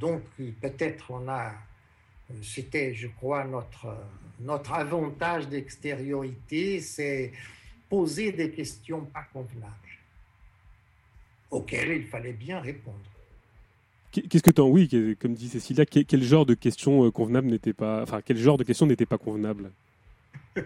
[0.00, 0.22] Donc
[0.60, 1.52] peut-être on a,
[2.42, 3.96] c'était, je crois, notre,
[4.40, 7.32] notre avantage d'extériorité, c'est
[7.88, 9.72] poser des questions pas convenables,
[11.50, 12.98] auxquelles il fallait bien répondre.
[14.10, 17.74] Qu'est-ce que tu en oui, comme dit Cécilia, quel, genre de questions euh, convenables n'était
[17.74, 19.70] pas, enfin quel genre de questions n'était pas convenable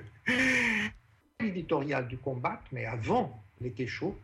[1.40, 4.16] L'éditorial du combat, mais avant l'été chaud,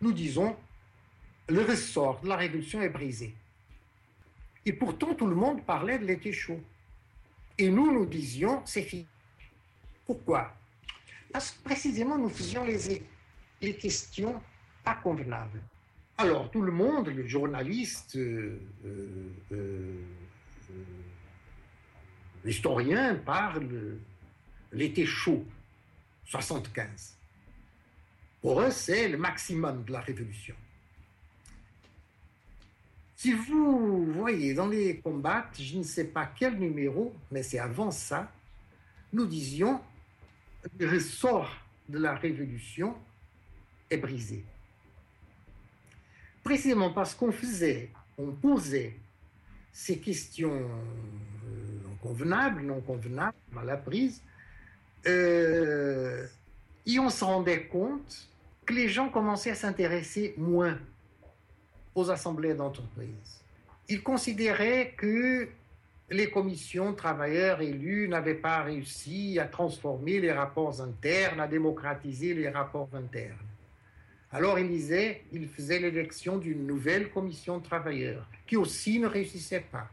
[0.00, 0.56] nous disons
[1.48, 3.34] le ressort de la révolution est brisé.
[4.66, 6.60] Et pourtant tout le monde parlait de l'été chaud.
[7.58, 9.06] Et nous nous disions c'est fini.
[10.06, 10.52] Pourquoi?
[11.32, 14.40] Parce que précisément nous faisions les, questions
[14.84, 15.60] pas convenables.
[16.18, 19.06] Alors, tout le monde, le journaliste, euh, euh,
[19.52, 19.94] euh,
[22.44, 23.96] l'historien parle
[24.72, 25.44] l'été chaud,
[26.26, 27.16] 75.
[28.42, 30.54] Pour eux, c'est le maximum de la révolution.
[33.16, 37.90] Si vous voyez dans les combats, je ne sais pas quel numéro, mais c'est avant
[37.90, 38.32] ça,
[39.12, 39.80] nous disions
[40.78, 41.50] le ressort
[41.88, 42.94] de la révolution
[43.90, 44.44] est brisé
[46.42, 48.96] précisément parce qu'on faisait, on posait
[49.72, 50.68] ces questions euh,
[52.02, 54.22] convenables, non convenables, mal apprises,
[55.06, 56.26] euh,
[56.86, 58.28] et on se rendait compte
[58.66, 60.78] que les gens commençaient à s'intéresser moins
[61.94, 63.40] aux assemblées d'entreprise.
[63.88, 65.48] Ils considéraient que
[66.10, 72.48] les commissions travailleurs élus n'avaient pas réussi à transformer les rapports internes, à démocratiser les
[72.48, 73.36] rapports internes.
[74.32, 79.64] Alors il disait, il faisait l'élection d'une nouvelle commission de travailleurs, qui aussi ne réussissait
[79.70, 79.88] pas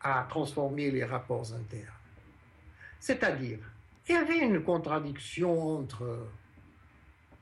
[0.00, 1.84] à transformer les rapports internes.
[2.98, 3.58] C'est-à-dire,
[4.08, 6.28] il y avait une contradiction entre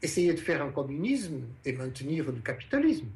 [0.03, 3.09] essayer de faire un communisme et maintenir le capitalisme.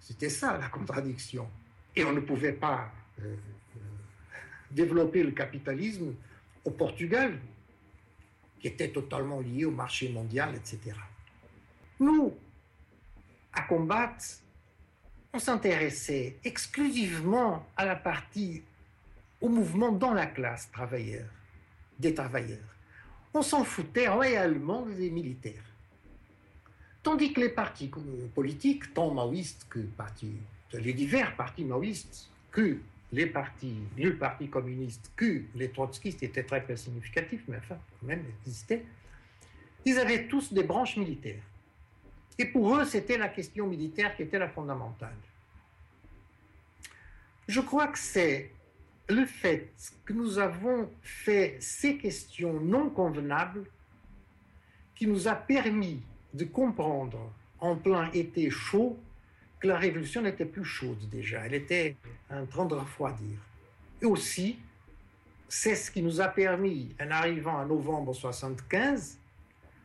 [0.00, 1.46] C'était ça la contradiction.
[1.94, 2.90] Et on ne pouvait pas
[4.70, 6.14] développer le capitalisme
[6.64, 7.38] au Portugal,
[8.60, 10.96] qui était totalement lié au marché mondial, etc.
[11.98, 12.34] Nous,
[13.52, 14.24] à combattre,
[15.32, 18.62] on s'intéressait exclusivement à la partie,
[19.40, 21.26] au mouvement dans la classe travailleur,
[21.98, 22.58] des travailleurs.
[23.34, 25.64] On s'en foutait réellement des militaires.
[27.02, 27.90] Tandis que les partis
[28.34, 30.36] politiques, tant maoïstes que partis,
[30.72, 32.78] les divers partis maoïstes, que
[33.12, 38.06] les partis, le Parti communiste, que les trotskistes étaient très peu significatifs, mais enfin, quand
[38.06, 38.84] même, existaient,
[39.84, 41.42] ils avaient tous des branches militaires.
[42.38, 45.16] Et pour eux, c'était la question militaire qui était la fondamentale.
[47.46, 48.50] Je crois que c'est
[49.08, 49.70] le fait
[50.06, 53.64] que nous avons fait ces questions non convenables
[54.94, 56.00] qui nous a permis
[56.32, 58.98] de comprendre en plein été chaud
[59.62, 61.96] que la révolution n'était plus chaude déjà, elle était
[62.28, 63.38] en train de refroidir.
[64.02, 64.58] Et aussi,
[65.48, 69.18] c'est ce qui nous a permis, en arrivant à novembre 75,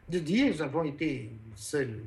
[0.10, 2.02] de dire, nous avons été seuls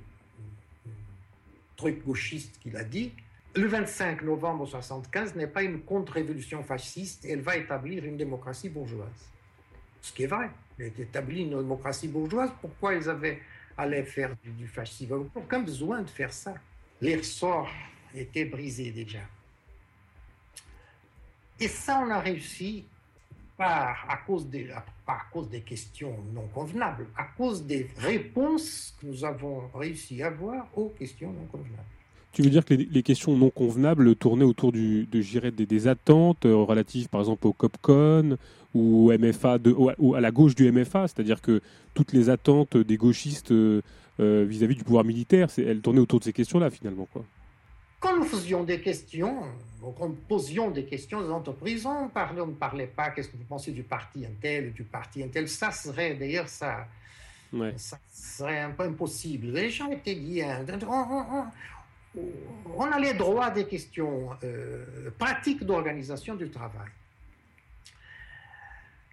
[1.77, 3.13] truc gauchiste qu'il a dit,
[3.55, 9.31] le 25 novembre 1975 n'est pas une contre-révolution fasciste, elle va établir une démocratie bourgeoise.
[10.03, 13.41] Ce qui est vrai, elle a une démocratie bourgeoise, pourquoi ils avaient
[13.79, 15.31] allé faire du, fascisme?
[15.35, 16.55] Aucun besoin de faire ça.
[17.01, 17.71] Les ressorts
[18.15, 19.21] étaient brisés déjà.
[21.59, 22.85] Et ça, on a réussi
[23.63, 24.69] à cause, des,
[25.05, 30.23] pas à cause des questions non convenables, à cause des réponses que nous avons réussi
[30.23, 31.85] à avoir aux questions non convenables.
[32.33, 36.55] Tu veux dire que les, questions non convenables tournaient autour du, de, des, attentes euh,
[36.55, 38.37] relatives, par exemple, au COPCON
[38.73, 39.59] ou, MFA
[39.99, 41.61] ou à la gauche du MFA, c'est-à-dire que
[41.93, 43.53] toutes les attentes des gauchistes
[44.21, 47.07] euh, euh, vis-à-vis du pouvoir militaire, elles tournaient autour de ces questions-là, finalement.
[47.13, 47.25] Quoi.
[47.99, 49.43] Quand nous faisions des questions,
[49.81, 53.37] quand nous posions des questions aux entreprises, on, parlait, on ne parlait pas qu'est-ce que
[53.37, 55.49] vous pensez du parti intel, du parti intel.
[55.49, 56.87] Ça serait d'ailleurs ça,
[57.77, 59.49] ça serait un peu impossible.
[59.49, 60.47] Les gens étaient liés.
[62.77, 66.89] On, allait droit à des questions euh, pratiques d'organisation du travail.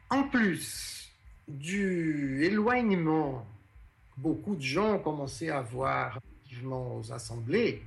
[0.10, 1.12] En plus
[1.48, 3.46] du éloignement,
[4.18, 6.20] beaucoup de gens commençaient à voir
[6.66, 7.84] aux assemblées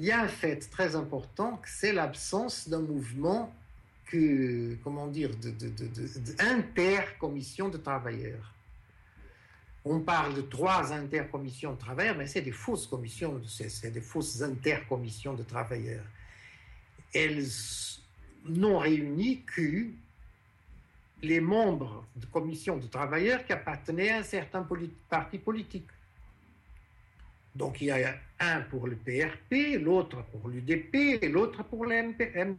[0.00, 3.54] il y a un fait très important, c'est l'absence d'un mouvement
[4.06, 8.54] que, comment dire, d'intercommission de, de, travailleurs.
[9.84, 14.40] On parle de trois intercommissions de travailleurs, mais c'est des fausses commissions, c'est des fausses
[14.40, 16.06] intercommissions de travailleurs.
[17.14, 17.44] Elles
[18.46, 19.84] n'ont réuni que
[21.22, 24.66] les membres de commissions de travailleurs qui appartenaient à un certain
[25.08, 25.88] parti politique.
[27.54, 32.56] Donc il y a un pour le PRP, l'autre pour l'UDP et l'autre pour l'MPM.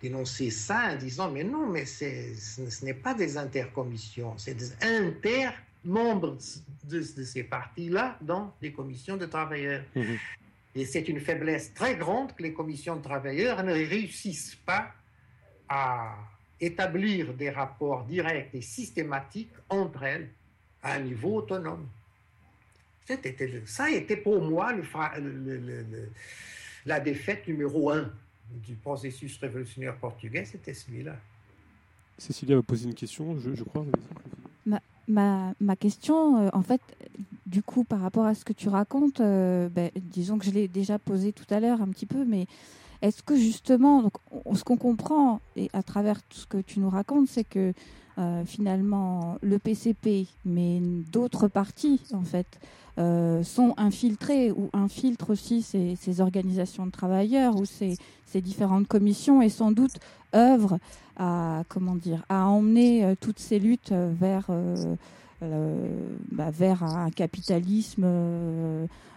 [0.00, 5.48] Dénoncer ça en disant mais non, mais ce n'est pas des intercommissions, c'est des
[5.84, 6.36] membres
[6.84, 9.84] de, ces partis-là dans les commissions de travailleurs.
[9.94, 10.18] Mhm.
[10.74, 14.92] Et c'est une faiblesse très grande que les commissions de travailleurs ne réussissent pas
[15.68, 16.16] à
[16.62, 20.30] établir des rapports directs et systématiques entre elles
[20.82, 21.86] à un niveau autonome.
[23.66, 24.72] Ça a été pour moi
[26.86, 28.10] la défaite numéro un
[28.50, 31.16] du processus révolutionnaire portugais, c'était celui-là.
[32.18, 33.84] Cécilia va poser une question, je, crois.
[35.08, 36.80] Ma, ma, question, euh, en fait,
[37.46, 40.68] du coup, par rapport à ce que tu racontes, euh, ben, disons que je l'ai
[40.68, 42.46] déjà posé tout à l'heure un petit peu, mais
[43.02, 44.12] est-ce que justement, donc,
[44.54, 47.74] ce qu'on comprend et à travers tout ce que tu nous racontes, c'est que
[48.18, 50.80] euh, finalement le PCP, mais
[51.10, 52.46] d'autres partis en fait,
[52.98, 57.96] euh, sont infiltrés ou infiltrent aussi ces, organisations de travailleurs ou ces,
[58.26, 59.98] ces, différentes commissions et sans doute
[60.34, 60.78] œuvrent
[61.16, 64.48] à comment dire à emmener euh, toutes ces luttes vers
[66.30, 68.04] bah, vers un capitalisme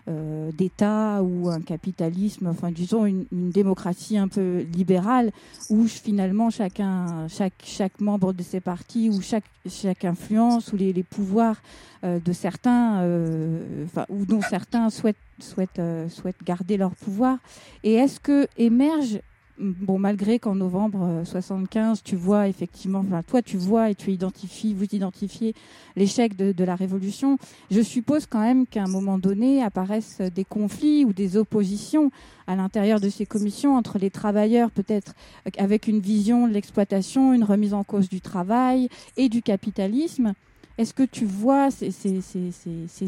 [0.07, 5.31] euh, d'État ou un capitalisme, enfin disons une, démocratie un peu libérale
[5.71, 11.59] où finalement chacun, chaque, membre de ces partis ou chaque, influence ou les, pouvoirs
[12.03, 17.39] euh, de certains, euh, enfin, ou dont certains souhaitent, souhaitent, souhaitent garder leur pouvoir.
[17.83, 19.21] Et est-ce que émerge
[19.59, 24.11] bon, malgré qu'en novembre 75, euh, tu vois effectivement, enfin, toi, tu vois et tu
[24.11, 25.53] identifies, vous identifiez
[25.95, 27.37] l'échec de, la révolution,
[27.71, 32.11] je suppose quand même qu'à un moment donné apparaissent des conflits ou des oppositions
[32.47, 35.13] à l'intérieur de ces commissions entre les travailleurs, peut-être
[35.57, 40.33] avec une vision de l'exploitation, une remise en cause du travail et du capitalisme.
[40.77, 41.91] Est-ce que tu vois ces,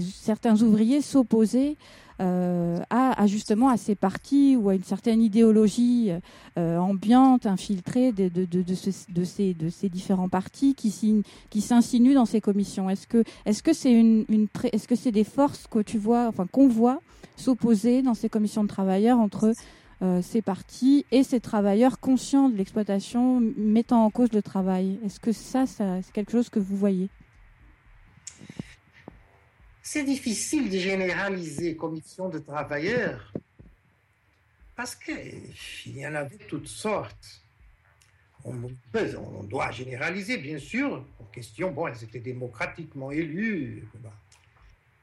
[0.02, 1.78] certains ouvriers s'opposer
[2.20, 6.12] euh, à, justement à ces partis ou à une certaine idéologie
[6.58, 8.30] euh, ambiante, infiltrée de,
[9.24, 12.90] ces, différents partis qui, s'insinuent dans ces commissions?
[12.90, 16.68] Est-ce que c'est une, une est-ce que c'est des forces que tu vois, enfin qu'on
[16.68, 17.02] voit
[17.36, 19.54] s'opposer dans ces commissions de travailleurs entre
[20.02, 25.00] euh, ces partis et ces travailleurs conscients de l'exploitation mettant en cause le travail?
[25.06, 27.10] Est-ce que ça c'est quelque chose que vous voyez?
[29.90, 33.32] C'est difficile de généraliser commission de travailleurs
[34.76, 37.42] parce qu'il y en avait toutes sortes.
[38.44, 38.58] On,
[39.44, 43.88] doit généraliser, bien sûr, pour question, bon, elles étaient démocratiquement élues,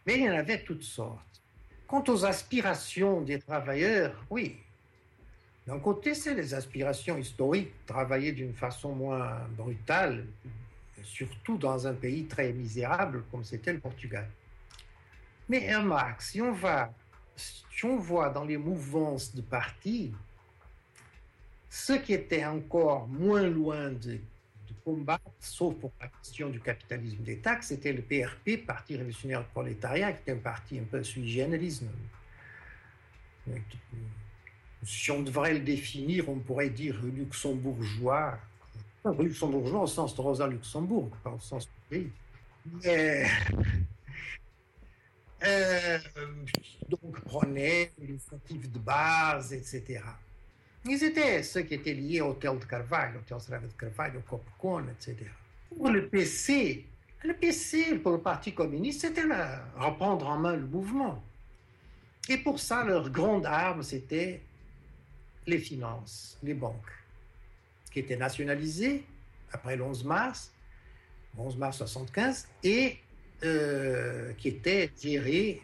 [0.06, 1.40] mais il y en avait toutes sortes.
[1.86, 4.56] Quant aux aspirations des travailleurs, oui.
[5.66, 10.27] D'un côté, c'est les aspirations historiques, travailler d'une façon moins brutale,
[11.02, 14.28] surtout dans un pays très misérable comme c'était le Portugal.
[15.48, 16.92] Mais remarque, si on va,
[17.36, 20.12] si on voit dans les mouvances de parti,
[21.68, 24.18] ce qui était encore moins loin de,
[24.84, 30.12] combattre, sauf pour la question du capitalisme des taxes, c'était le PRP, Parti révolutionnaire prolétariat,
[30.12, 31.80] qui était un parti un peu sui generis.
[34.82, 38.38] Si on devrait le définir, on pourrait dire luxembourgeois,
[39.18, 42.10] luxembourgeois au sens de Rosa Luxembourg, pas au sens du pays.
[42.82, 43.26] Mais
[45.46, 45.98] euh,
[46.88, 50.00] donc prenait l'initiative de base, etc.
[50.86, 54.84] Ils étaient ceux qui étaient liés au Hôtel de Carvalho, Hôtel Strada de Carvalho, Copcon,
[54.88, 55.16] etc.
[55.74, 56.84] Pour le PC,
[57.22, 59.24] le PC, pour le Parti communiste, c'était
[59.76, 61.22] reprendre en main le mouvement.
[62.28, 64.42] Et pour ça, leur grande arme, c'était
[65.46, 66.92] les finances, les banques,
[67.90, 69.04] qui étaient nationalisées
[69.52, 70.52] après le 11 mars,
[71.36, 72.98] 11 mars 75, et
[73.43, 75.61] euh, qui était géré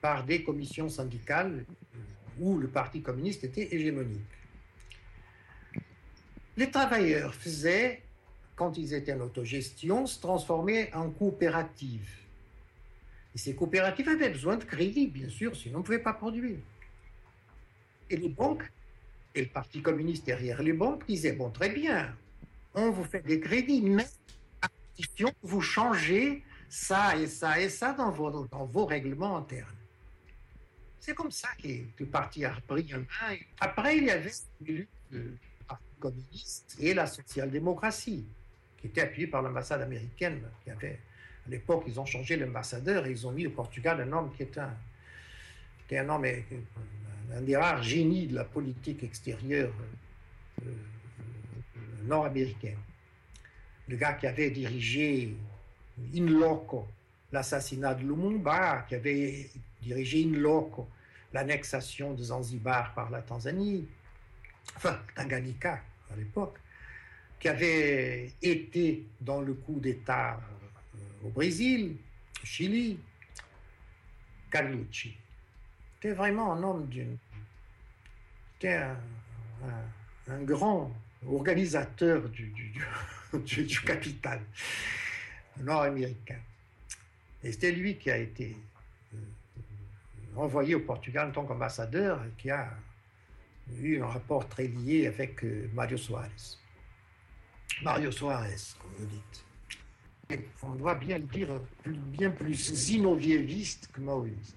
[0.00, 1.64] par des commissions syndicales
[2.38, 4.20] où le Parti communiste était hégémonique.
[6.56, 8.02] Les travailleurs faisaient,
[8.56, 12.10] quand ils étaient en autogestion, se transformer en coopératives.
[13.34, 16.58] Et ces coopératives avaient besoin de crédit, bien sûr, sinon on ne pouvait pas produire.
[18.10, 18.70] Et les banques,
[19.34, 22.14] et le Parti communiste derrière les banques, disaient, bon, très bien,
[22.74, 24.06] on vous fait des crédits, mais
[24.60, 26.42] à condition vous changez
[26.72, 29.76] ça et ça et ça dans vos, règlements internes.
[30.98, 31.68] C'est comme ça que
[31.98, 33.36] le parti a repris un main.
[33.60, 34.32] Après, il y avait
[34.62, 35.36] le
[35.68, 38.24] Parti communiste et la social-démocratie,
[38.78, 40.48] qui était appuyée par l'ambassade américaine.
[40.64, 40.76] Qui à
[41.46, 44.60] l'époque, ils ont changé l'ambassadeur et ils ont mis au Portugal un homme qui était
[44.60, 44.74] un,
[45.84, 46.24] était un homme,
[47.34, 49.74] un des rares génies de la politique extérieure
[50.62, 52.78] euh, euh, nord-américaine.
[53.88, 55.36] Le gars qui avait dirigé
[56.14, 56.88] in loco
[57.32, 59.50] l'assassinat de Lumumba, qui avait
[59.80, 60.88] dirigé in loco
[61.32, 63.86] l'annexation de Zanzibar par la Tanzanie,
[64.76, 65.80] enfin Tanganyika
[66.12, 66.58] à l'époque,
[67.40, 70.38] qui avait été dans le coup d'État
[70.94, 71.96] euh, au Brésil,
[72.44, 72.98] Chili,
[74.50, 75.16] Carlucci.
[75.94, 77.16] C'était vraiment un homme d'une.
[78.54, 78.82] C'était
[80.28, 80.92] un, grand
[81.26, 84.40] organisateur du capital
[85.60, 86.40] nord-américain.
[87.42, 88.56] Et c'était lui qui a été
[89.14, 89.18] euh,
[90.36, 92.70] envoyé au Portugal en tant qu'ambassadeur, qui a
[93.80, 96.58] eu un rapport très lié avec euh, Mario Soares.
[97.82, 100.44] Mario Soares, comme vous dites.
[100.62, 101.48] on doit bien le dire,
[101.86, 104.56] bien plus zinoviéviste que maoïste.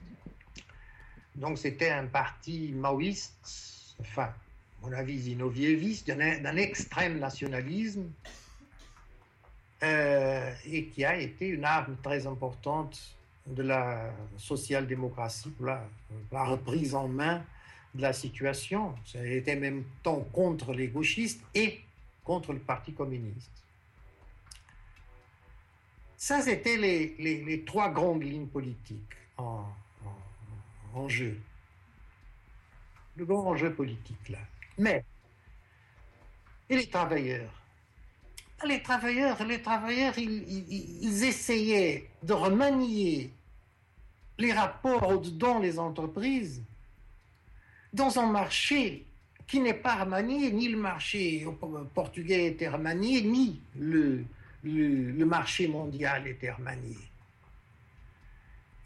[1.36, 4.36] Donc c'était un parti maoïste, enfin, à
[4.84, 8.10] mon avis, zinoviéviste, d'un extrême nationalisme,
[9.86, 13.00] euh, et qui a été une arme très importante
[13.46, 17.44] de la social-démocratie la, reprise en main
[17.94, 18.96] de la situation.
[19.06, 21.82] Ça était même temps contre les gauchistes et
[22.24, 23.52] contre le Parti communiste.
[26.18, 29.66] Ça, c'était les, les, trois grandes lignes politiques en,
[30.96, 31.38] en, jeu.
[33.16, 34.40] Le grand enjeu politique, là.
[34.80, 35.04] Mais,
[36.70, 37.65] et les travailleurs
[38.66, 43.32] les travailleurs, les travailleurs, ils, essayaient de remanier
[44.38, 46.62] les rapports dans les entreprises
[47.94, 49.06] dans un marché
[49.48, 51.48] qui n'est pas remanié, ni le marché
[51.94, 54.26] portugais était remanié, ni le,
[54.64, 56.98] le, marché mondial était remanié.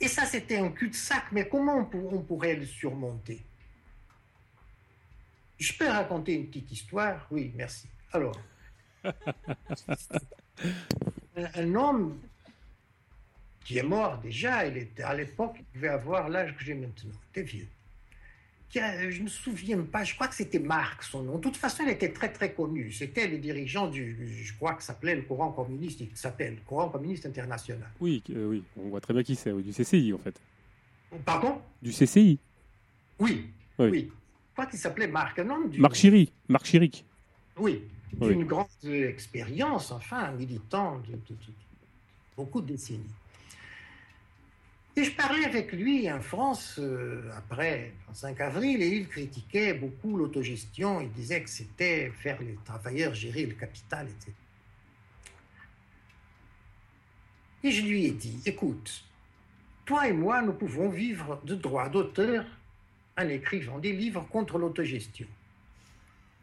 [0.01, 3.41] Et ça, c'était un cul-de-sac, mais comment on, pourrait le surmonter?
[5.57, 7.25] Je peux raconter une petite histoire?
[7.31, 7.87] Oui, merci.
[8.13, 8.39] Alors,
[11.55, 12.17] un homme
[13.63, 17.11] qui est mort déjà, il était à l'époque, il devait avoir l'âge que j'ai maintenant,
[17.13, 17.67] il était vieux.
[18.73, 21.35] je ne me souviens pas, je crois que c'était Marc son nom.
[21.35, 22.91] De toute façon, il était très très connu.
[22.91, 26.61] C'était le dirigeant du, je crois que ça s'appelait le courant communiste, il s'appelle le
[26.61, 27.89] courant communiste international.
[27.99, 30.39] Oui, euh, oui, on voit très bien qui c'est, du CCI en fait.
[31.25, 31.61] Pardon?
[31.81, 32.39] Du CCI.
[33.19, 34.09] Oui, oui.
[34.09, 35.79] Je crois qu'il s'appelait Marc, non du...
[35.79, 36.29] Marc Chirac.
[36.47, 37.05] Marc Chirac.
[37.57, 37.83] Oui,
[38.13, 41.17] d'une grande expérience, enfin, militant de,
[42.35, 43.03] beaucoup de décennies.
[44.95, 49.73] Et je parlais avec lui en France euh, après le 5 avril et il critiquait
[49.73, 50.99] beaucoup l'autogestion.
[50.99, 54.33] Il disait que c'était faire les travailleurs gérer le capital, etc.
[57.63, 59.03] Et je lui ai dit, écoute,
[59.85, 62.45] toi et moi, nous pouvons vivre de droits d'auteur
[63.17, 65.27] en écrivant des livres contre l'autogestion.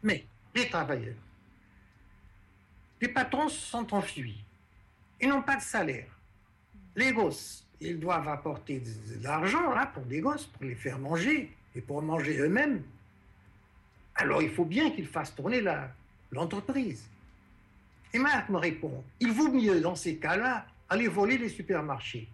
[0.03, 0.25] Mais
[0.55, 1.15] les travailleurs,
[3.01, 4.43] les patrons sont enfuis.
[5.21, 6.07] Ils n'ont pas de salaire.
[6.95, 11.51] Les gosses, ils doivent apporter de, l'argent là, pour des gosses, pour les faire manger
[11.75, 12.81] et pour manger eux-mêmes.
[14.15, 15.61] Alors il faut bien qu'ils fassent tourner
[16.31, 17.07] l'entreprise.
[18.13, 22.27] Et Marc me répond, il vaut mieux dans ces cas-là aller voler les supermarchés.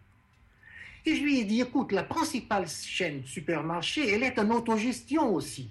[1.06, 5.34] Et je lui ai dit, écoute, la principale chaîne de supermarchés, elle est en autogestion
[5.34, 5.69] aussi.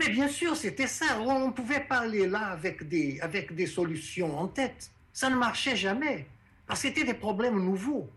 [0.00, 1.20] Mais bien sûr, c'était ça.
[1.20, 4.90] On pouvait parler là avec des, avec des solutions en tête.
[5.12, 6.26] Ça ne marchait jamais.
[6.66, 8.08] Parce que c'était des problèmes nouveaux.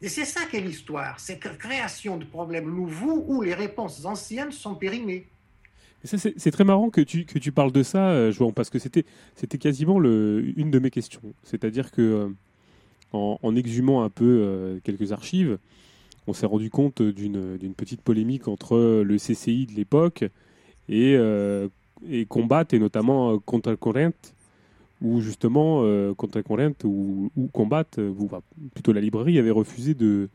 [0.00, 1.20] Et c'est ça qu'est l'histoire.
[1.20, 5.26] C'est création de problèmes nouveaux où les réponses anciennes sont périmées.
[6.04, 9.04] C'est très marrant que tu, que tu parles de ça, euh, João, parce que c'était
[9.58, 11.22] quasiment une de mes questions.
[11.42, 12.28] C'est-à-dire que euh,
[13.12, 15.58] en, exhumant un peu euh, quelques archives,
[16.26, 20.24] on s'est rendu compte d'une petite polémique entre le CCI de l'époque
[20.88, 21.68] et, euh,
[22.08, 24.12] et combattent, et notamment euh, contre Corrent,
[25.02, 28.30] où justement, euh, contre Corrent, ou, ou combattent, ou,
[28.74, 30.28] plutôt la librairie avait refusé de,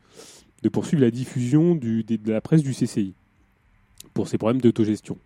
[0.72, 3.14] poursuivre la diffusion de, la presse du CCI
[4.14, 5.18] pour ces problèmes d'autogestion.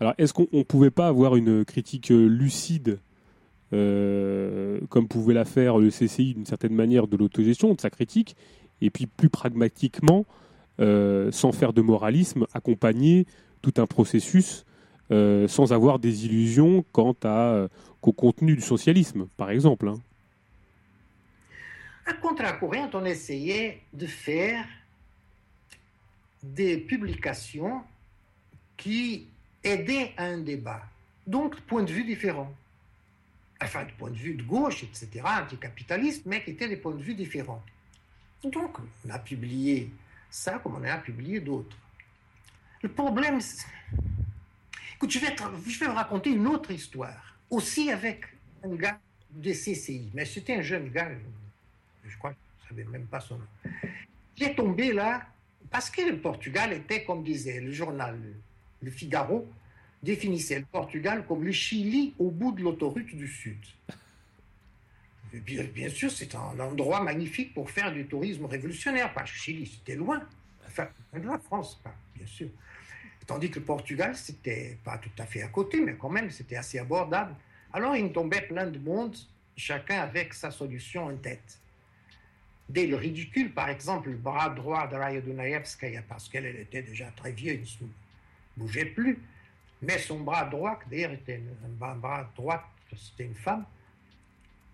[0.00, 2.98] Alors, est-ce qu'on ne pouvait pas avoir une critique lucide,
[3.70, 8.34] comme pouvait la faire le CCI d'une certaine manière, de l'autogestion, de sa critique,
[8.80, 10.26] et puis plus pragmatiquement,
[10.78, 13.26] sans faire de moralisme, accompagner
[13.64, 14.66] tout un processus
[15.10, 17.68] euh, sans avoir des illusions quant à, euh,
[18.02, 19.88] au contenu du socialisme, par exemple.
[19.88, 20.00] Hein.
[22.06, 24.66] À contre-courant, on essayait de faire
[26.42, 27.80] des publications
[28.76, 29.26] qui
[29.62, 30.82] aidaient à un débat,
[31.26, 32.52] donc point de vue différents.
[33.62, 37.02] Enfin, de point de vue de gauche, etc., anticapitaliste, mais qui étaient des points de
[37.02, 37.62] vue différents.
[38.42, 38.76] Donc,
[39.06, 39.90] on a publié
[40.28, 41.78] ça comme on a publié d'autres.
[42.84, 43.38] Le problème,
[44.94, 45.34] écoute, je vais,
[45.86, 48.26] vous raconter une autre histoire, aussi avec
[48.62, 49.00] un gars
[49.30, 51.08] des CCI, mais c'était un jeune gars,
[52.06, 53.46] je crois que je ne savais même pas son nom.
[54.36, 55.26] J'ai tombé là
[55.70, 58.20] parce que le Portugal était, comme disait le journal
[58.82, 59.48] Le Figaro,
[60.02, 63.64] définissait le Portugal comme le Chili au bout de l'autoroute du Sud.
[65.32, 69.14] bien, sûr, c'est un endroit magnifique pour faire du tourisme révolutionnaire.
[69.14, 70.20] Pas Chili, c'était loin.
[70.66, 71.80] Enfin, de la France,
[72.14, 72.50] bien sûr.
[73.26, 76.56] Tandis que le Portugal, c'était pas tout à fait à côté, mais quand même, c'était
[76.56, 77.34] assez abordable.
[77.72, 79.16] Alors, il tombait plein de monde,
[79.56, 81.58] chacun avec sa solution en tête.
[82.68, 87.06] Dès le ridicule, par exemple, le bras droit de Raya Dunaevskaya, parce qu'elle était déjà
[87.16, 87.92] très vieille, elle ne
[88.56, 89.18] bougeait plus,
[89.82, 92.62] mais son bras droit, d'ailleurs était un bras droit,
[92.96, 93.64] c'était une femme,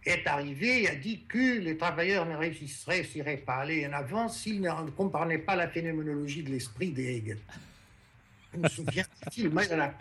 [0.06, 4.28] est arrivé et a dit que les travailleurs ne réussiraient pas à aller en avant
[4.28, 7.38] s'ils ne comprenaient pas la phénoménologie de l'esprit des Hegel.
[8.52, 9.04] Je me souviens,
[9.70, 9.94] elle a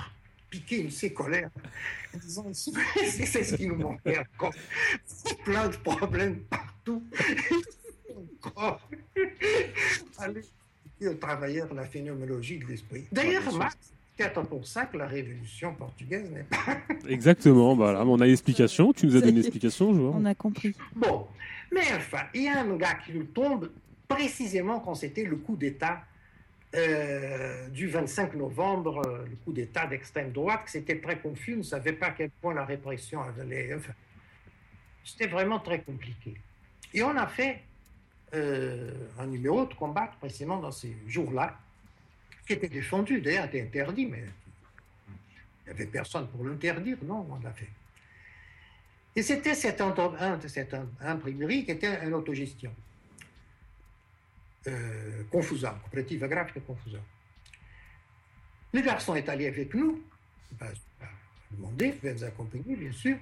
[0.50, 1.52] piqué une ses colères
[2.14, 4.54] en disant c'est ce qui nous manquait encore.
[5.44, 7.04] plein de problèmes partout.
[10.18, 10.42] Allez,
[11.08, 13.06] aux travailleurs la phénoménologie de l'esprit.
[13.12, 13.78] D'ailleurs, Marx
[14.20, 16.78] peut-être pour ça que la révolution portugaise n'est pas.
[17.10, 18.06] Exactement, voilà.
[18.06, 18.92] On a l'explication.
[18.94, 20.12] Tu nous as donné l'explication, je vois.
[20.16, 20.76] On a compris.
[20.96, 21.28] Bon,
[21.72, 23.72] mais enfin, il y a un gars qui nous tombe
[24.08, 26.02] précisément quand c'était le coup d'État
[26.76, 31.64] euh, du 25 novembre, euh, le coup d'État d'extrême droite, c'était très confus, on ne
[31.64, 33.76] savait pas à quel point la répression allait.
[35.04, 36.36] C'était vraiment très compliqué.
[36.94, 37.64] Et on a fait
[38.36, 41.58] euh, un numéro de combat précisément dans ces jours-là
[42.46, 44.24] qui était défendu, d'ailleurs était interdit, mais
[45.08, 47.70] il n'y avait personne pour l'interdire, non, on l'a fait.
[49.16, 49.82] Et c'était cette,
[50.48, 52.72] cette, imprimerie qui était une autogestion.
[54.68, 57.00] Euh, Confusa, coopérative graphique Confusa.
[58.74, 60.02] Le garçon est allé avec nous,
[60.52, 60.68] il va
[61.52, 63.18] demander, il va nous accompagner, bien sûr.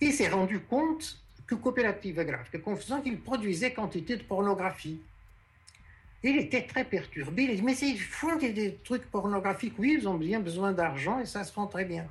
[0.00, 5.00] Il s'est rendu compte que coopérative graphique Confusa, il produisait quantité de pornographie.
[6.24, 7.44] Il était très perturbé.
[7.44, 9.74] Il a dit, mais ils font des, trucs pornographiques.
[9.78, 12.06] Oui, ils ont bien besoin d'argent et ça se rend très bien.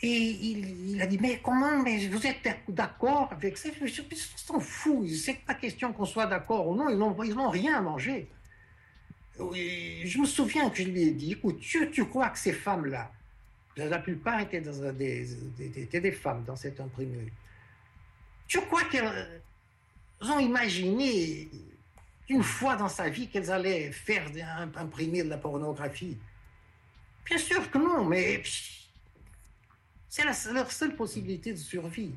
[0.00, 3.68] Et il, a dit, mais comment, mais vous êtes d'accord avec ça?
[3.80, 7.80] Ils s'en fous, c'est pas question qu'on soit d'accord ou non, ils n'ont rien à
[7.80, 8.28] manger.
[9.36, 13.10] je me souviens que je lui ai dit, écoute, tu, tu crois que ces femmes-là,
[13.76, 15.36] la plupart étaient, dans des,
[15.76, 17.32] étaient des femmes dans cette imprimerie,
[18.46, 19.40] tu crois qu'elles
[20.20, 21.48] ont imaginé
[22.28, 24.30] une fois dans sa vie qu'elles allaient faire
[24.76, 26.16] imprimer de la pornographie?
[27.26, 28.42] Bien sûr que non, mais
[30.08, 32.12] c'est leur seule possibilité de survie.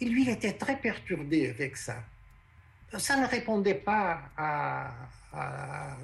[0.00, 2.02] Et lui, il était très perturbé avec ça.
[2.98, 4.92] Ça ne répondait pas à,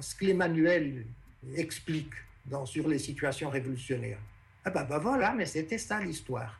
[0.01, 1.05] ce que l'Emmanuel
[1.55, 2.11] explique
[2.45, 4.19] dans, sur les situations révolutionnaires.
[4.65, 6.59] Ah ben, ben voilà, mais c'était ça l'histoire.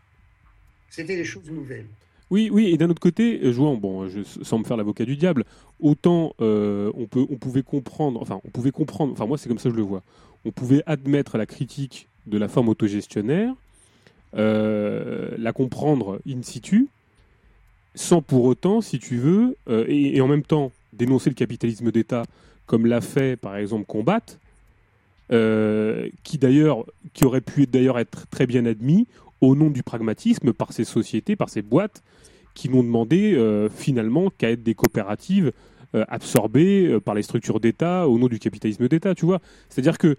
[0.90, 1.88] C'était des choses nouvelles.
[2.30, 5.44] Oui, oui, et d'un autre côté, jouant, bon, je, sans me faire l'avocat du diable,
[5.82, 9.60] autant euh, on, peut, on pouvait comprendre, enfin, on pouvait comprendre, enfin, moi, c'est comme
[9.60, 10.02] ça que je le vois.
[10.46, 13.54] On pouvait admettre la critique de la forme autogestionnaire,
[14.34, 16.88] la comprendre in situ,
[17.96, 22.24] sans pour autant, si tu veux, et, en même temps dénoncer le capitalisme d'État,
[22.66, 24.22] comme l'a fait, par exemple, Combat,
[25.30, 29.08] qui d'ailleurs, qui aurait pu d'ailleurs être très bien admis
[29.42, 32.04] au nom du pragmatisme par ces sociétés, par ces boîtes
[32.54, 35.52] qui n'ont demandé euh, finalement qu'à être des coopératives
[35.96, 39.42] euh, absorbées euh, par les structures d'État au nom du capitalisme d'État, tu vois.
[39.70, 40.18] C'est-à-dire que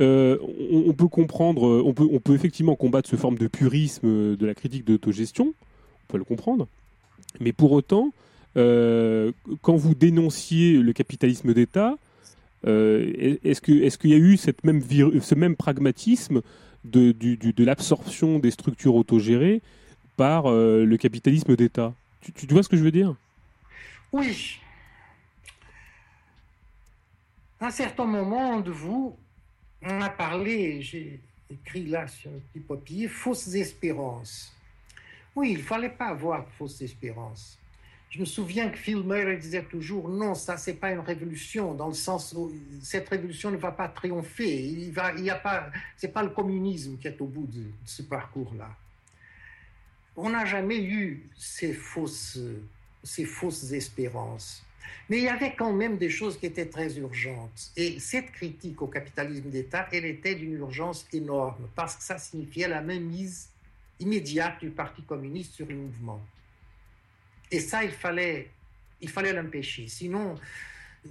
[0.00, 4.54] on, peut comprendre, on peut, on peut effectivement combattre ce forme de purisme de la
[4.54, 6.66] critique d'autogestion, on peut le comprendre,
[7.38, 8.12] mais pour autant,
[8.54, 11.96] quand vous dénonciez le capitalisme d'État,
[12.64, 16.42] est-ce qu'il est y a eu cette même ce même pragmatisme
[16.84, 19.62] de, de l'absorption des structures autogérées
[20.16, 21.94] par euh, le capitalisme d'État?
[22.20, 23.14] Tu, tu, vois ce que je veux dire?
[24.12, 24.58] Oui.
[27.60, 29.16] À un certain moment de vous,
[29.82, 31.20] on a parlé, j'ai
[31.50, 34.52] écrit là sur un petit papier, fausses espérances.
[35.34, 37.58] Oui, il ne fallait pas avoir de fausses espérances.
[38.10, 41.86] Je me souviens que Phil Murray disait toujours non, ça c'est pas une révolution dans
[41.86, 42.52] le sens où
[42.82, 44.64] cette révolution ne va pas triompher.
[44.64, 47.62] Il va, il y a pas, c'est pas le communisme qui est au bout de,
[47.84, 48.68] ce parcours-là.
[50.16, 52.38] On n'a jamais eu ces fausses,
[53.04, 54.64] ces fausses espérances.
[55.08, 57.70] Mais il y avait quand même des choses qui étaient très urgentes.
[57.76, 62.68] Et cette critique au capitalisme d'État, elle était d'une urgence énorme parce que ça signifiait
[62.68, 63.48] la mainmise
[63.98, 66.20] immédiate du Parti communiste sur le mouvement.
[67.50, 68.50] Et ça, il fallait,
[69.00, 69.88] il fallait l'empêcher.
[69.88, 70.36] Sinon,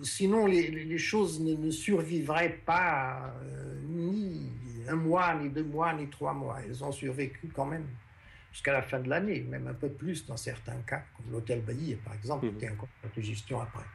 [0.04, 4.50] sinon les, choses ne, survivraient pas euh, ni
[4.88, 6.60] un mois, ni deux mois, ni trois mois.
[6.66, 7.86] Elles ont survécu quand même
[8.60, 11.96] jusqu'à la fin de l'année, même un peu plus dans certains cas, comme l'hôtel Bailly,
[11.96, 13.86] par exemple, qui était encore de gestion après.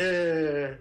[0.00, 0.74] Euh,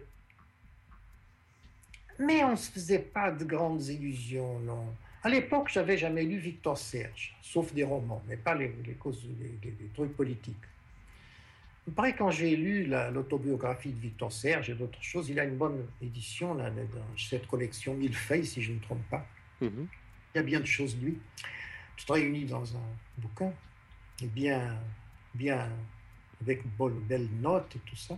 [2.17, 4.95] mais on ne se faisait pas de grandes illusions, non.
[5.21, 9.89] À l'époque, j'avais jamais lu Victor Serge, sauf des romans, mais pas les, causes, les,
[9.93, 10.55] trucs politiques.
[11.85, 15.55] Il paraît quand j'ai lu l'autobiographie de Victor Serge et d'autres choses, il a une
[15.55, 16.73] bonne édition dans
[17.15, 19.27] cette collection Mille feuilles, si je ne me trompe pas.
[19.61, 19.87] Mhm.
[20.33, 21.19] Il y a bien de choses lui,
[21.97, 23.51] tout réuni dans un bouquin,
[24.21, 24.79] bien,
[25.33, 25.69] bien
[26.41, 28.17] avec de belles notes et tout ça.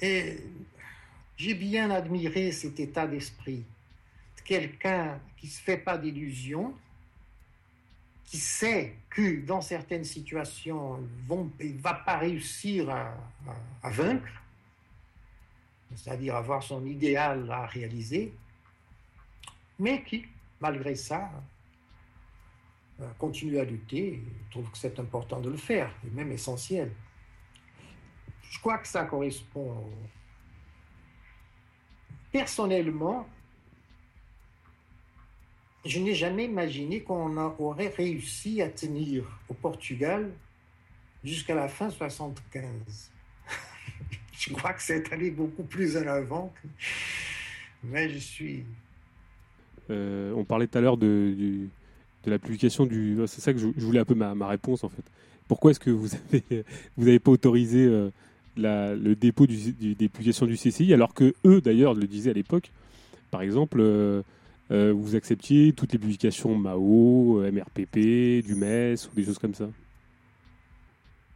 [0.00, 0.38] Et
[1.36, 3.64] j'ai bien admiré cet état d'esprit
[4.44, 6.74] quelqu'un qui ne se fait pas d'illusions,
[8.24, 11.00] qui sait que dans certaines situations,
[11.60, 13.16] il ne va pas réussir à,
[13.90, 14.42] vaincre,
[15.94, 18.32] c'est-à-dire avoir son idéal à réaliser,
[19.78, 20.24] mais qui,
[20.60, 21.30] malgré ça,
[23.00, 26.92] euh, continue à lutter et trouve que c'est important de le faire, et même essentiel.
[28.50, 29.84] Je crois que ça correspond.
[32.30, 33.26] Personnellement,
[35.84, 40.30] je n'ai jamais imaginé qu'on aurait réussi à tenir au Portugal
[41.22, 43.10] jusqu'à la fin 75.
[44.32, 46.54] je crois que c'est allé beaucoup plus en avant.
[47.82, 48.64] Mais je suis.
[49.90, 51.68] Euh, on parlait tout à l'heure de,
[52.24, 53.18] de, la publication du.
[53.26, 55.04] C'est ça que je, voulais un peu ma, ma, réponse en fait.
[55.48, 56.64] Pourquoi est-ce que vous avez
[56.96, 58.10] vous n'avez pas autorisé euh,
[58.56, 62.34] la, le dépôt du, des publications du CCI alors que eux d'ailleurs le disaient à
[62.34, 62.70] l'époque?
[63.30, 63.78] Par exemple.
[63.80, 64.22] Euh,
[64.70, 69.68] euh, vous acceptiez toutes les publications Mao, MRPP, du MES ou des choses comme ça?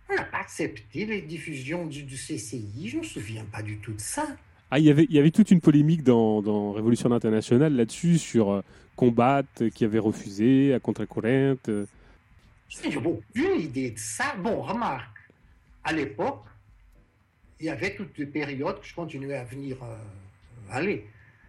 [0.09, 3.93] On n'a pas accepté les diffusions du, CCI, je ne me souviens pas du tout
[3.93, 4.27] de ça.
[4.70, 8.16] Ah, il y avait, il y avait toute une polémique dans, dans Révolution internationale là-dessus,
[8.16, 8.62] sur
[9.03, 9.43] euh, Combat
[9.75, 11.57] qui avait refusé, à contre-courant.
[11.66, 14.35] Je n'ai aucune idée de ça.
[14.37, 15.19] Bon, remarque,
[15.85, 16.45] à l'époque,
[17.61, 19.79] il y avait toutes les périodes que je continuais à venir
[20.70, 21.07] aller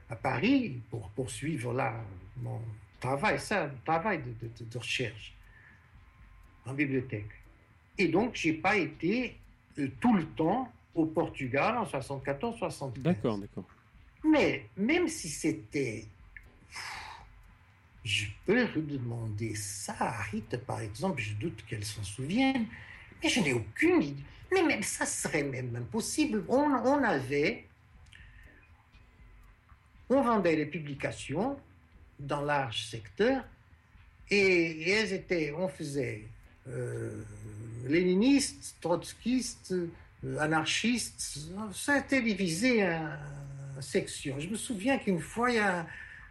[0.09, 1.93] à Paris pour poursuivre là
[2.41, 2.59] mon
[2.99, 5.33] travail, ça, travail de, recherche
[6.65, 7.29] en bibliothèque.
[7.97, 9.37] Et donc, je n'ai pas été
[9.77, 12.99] euh, tout le temps au Portugal en 74-75.
[12.99, 13.65] D'accord, d'accord.
[14.23, 16.05] Mais même si c'était.
[18.03, 22.65] Je peux demander ça à Rita, par exemple, je doute qu'elle s'en souvienne,
[23.21, 24.23] mais je n'ai aucune idée.
[24.51, 26.43] Mais même ça serait même impossible.
[26.47, 27.65] On, avait
[30.09, 31.59] on vendait les publications
[32.19, 33.43] dans large secteur
[34.31, 36.25] et, elles étaient, on faisait
[36.67, 37.23] euh,
[37.85, 39.87] léninistes, trotskistes, euh,
[41.73, 44.39] ça a été divisé en sections.
[44.39, 45.85] Je me souviens qu'une fois, il y a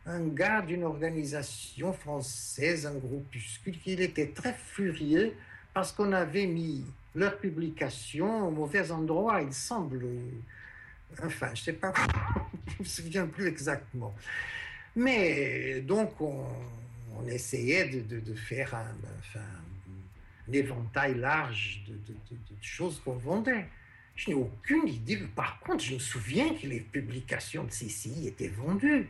[0.08, 5.34] un, gars d'une organisation française, un groupuscule, qui était très furieux
[5.74, 10.04] parce qu'on avait mis leur publication au mauvais endroit, il semble.
[11.22, 11.92] Enfin, je ne sais pas,
[12.66, 14.14] je ne me souviens plus exactement.
[14.96, 16.44] Mais donc, on,
[17.28, 22.14] essayait de, faire un, éventail large de,
[22.60, 23.66] choses qu'on vendait.
[24.16, 25.18] Je n'ai aucune idée.
[25.36, 29.08] Par contre, je me souviens que les publications de CCI étaient vendues.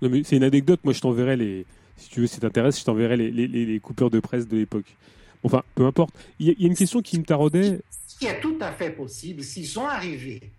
[0.00, 0.80] Non, mais c'est une anecdote.
[0.84, 1.66] Moi, je t'enverrai les.
[1.96, 4.96] Si tu veux, si t'intéresse, je t'enverrai les, les, coupeurs de presse de l'époque.
[5.42, 6.14] Enfin, peu importe.
[6.38, 7.80] Il y, a une question qui me taraudait.
[8.06, 10.52] Ce qui est tout à fait possible, s'ils sont arrivés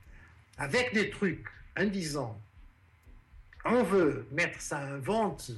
[0.58, 1.46] avec des trucs
[1.78, 2.38] en disant
[3.66, 5.52] on veut mettre ça en vente,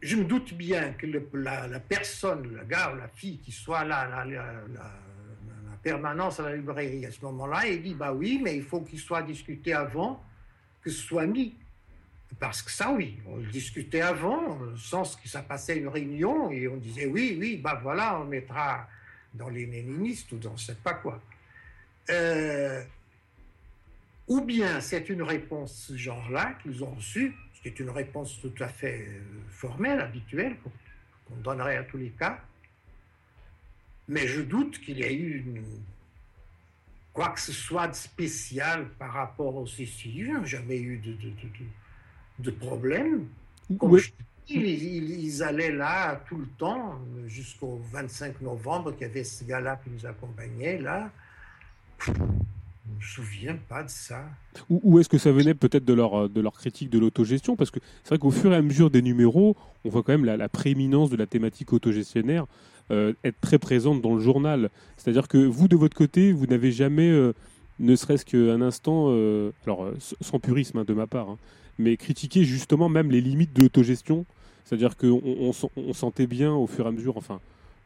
[0.00, 4.08] je me doute bien que la, personne, le gars ou la fille qui soit là,
[4.08, 4.62] la, la,
[5.82, 8.98] permanence à la librairie à ce moment-là, il dit bah oui, mais il faut qu'il
[8.98, 10.22] soit discuté avant
[10.82, 11.54] que ce soit mis.
[12.38, 16.76] Parce que ça, oui, on discutait avant, sens que ça passait une réunion et on
[16.76, 18.88] disait oui, oui, bah voilà, on mettra
[19.34, 21.20] dans les néninistes ou dans je ne sais pas quoi.
[22.08, 22.82] Euh,
[24.28, 28.40] ou bien c'est une réponse ce genre-là qu'ils ont reçue, ce qui est une réponse
[28.40, 29.20] tout à fait euh,
[29.50, 30.56] formelle, habituelle,
[31.26, 32.40] qu'on donnerait à tous les cas.
[34.08, 35.62] Mais je doute qu'il y ait eu
[37.12, 40.26] quoi que ce soit de spécial par rapport au CCI.
[40.26, 41.32] Je n'ai jamais eu de, de,
[42.38, 43.26] de, problème.
[43.78, 44.10] Comme je
[44.46, 49.44] dis, ils, ils, allaient là tout le temps, jusqu'au 25 novembre, qu'il y avait ce
[49.44, 51.10] gars-là qui nous accompagnait là.
[51.98, 54.24] Je ne me souviens pas de ça.
[54.68, 57.56] Ou, est-ce que ça venait peut-être de leur, de leur critique de l'autogestion?
[57.56, 60.24] Parce que c'est vrai qu'au fur et à mesure des numéros, on voit quand même
[60.24, 62.46] la, prééminence de la thématique autogestionnaire
[62.90, 64.70] euh, être très présente dans le journal.
[64.96, 67.32] C'est-à-dire que vous, de votre côté, vous n'avez jamais, euh,
[67.78, 69.88] ne serait-ce qu'un instant, euh, alors
[70.20, 71.38] sans purisme hein, de ma part, hein,
[71.78, 74.26] mais critiqué justement même les limites de l'autogestion.
[74.64, 77.40] C'est-à-dire qu'on on, sentait bien au fur et à mesure, enfin,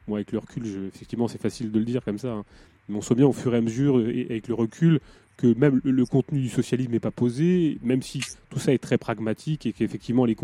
[0.09, 2.45] moi avec le recul, effectivement c'est facile de le dire comme ça, hein,
[2.89, 5.01] mais on sent bien au fur et à mesure, et avec le recul,
[5.37, 8.99] que même le contenu du socialisme n'est pas posé, même si tout ça est très
[8.99, 10.37] pragmatique et qu'effectivement les,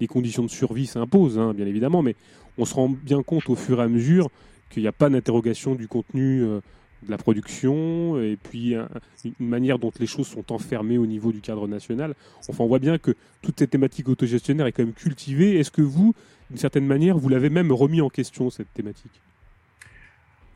[0.00, 2.16] les, conditions de survie s'imposent, hein, bien évidemment, mais
[2.56, 4.30] on se rend bien compte au fur et à mesure
[4.70, 6.60] qu'il n'y a pas d'interrogation du contenu euh,
[7.04, 11.40] de la production et puis une manière dont les choses sont enfermées au niveau du
[11.40, 12.14] cadre national.
[12.48, 15.58] Enfin, on voit bien que toute cette thématique autogestionnaire est quand même cultivée.
[15.58, 16.14] Est-ce que vous,
[16.48, 19.20] d'une certaine manière, vous l'avez même remis en question, cette thématique?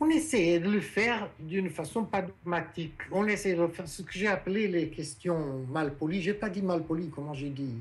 [0.01, 3.01] On essayait de le faire d'une façon pas dogmatique.
[3.11, 6.23] On essayait de faire ce que j'ai appelé les questions mal polies.
[6.23, 7.79] J'ai pas dit mal polies, comment j'ai dit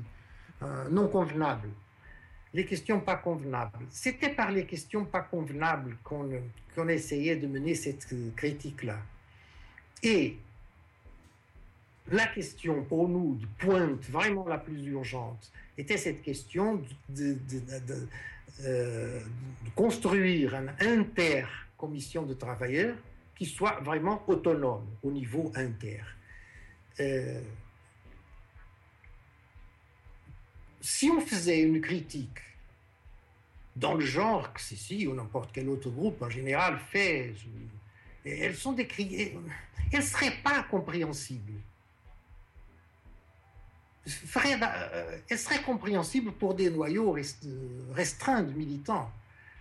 [0.62, 1.68] euh, Non convenables.
[2.54, 3.84] Les questions pas convenables.
[3.90, 8.98] C'était par les questions pas convenables qu'on essayait de mener cette critique-là.
[10.02, 10.36] Et
[12.10, 17.36] la question pour nous de pointe vraiment la plus urgente était cette question de,
[18.64, 21.44] euh, de construire un inter
[21.78, 22.96] commission de travailleurs
[23.36, 26.02] qui soit vraiment autonome au niveau inter.
[27.00, 27.40] Euh,
[30.80, 32.40] si on faisait une critique
[33.76, 37.32] dans le genre que ceci ou n'importe quel autre groupe en général fait,
[38.24, 39.38] elles sont décriées,
[39.92, 41.60] elles ne seraient pas compréhensibles.
[44.36, 47.14] Euh, elles seraient compréhensibles pour des noyaux
[47.92, 49.12] restreints de militants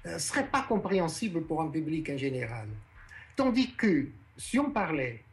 [0.08, 2.68] ne euh, serait pas compréhensible pour un public en général.
[3.36, 4.08] Tandis que
[4.38, 5.24] si on parlait,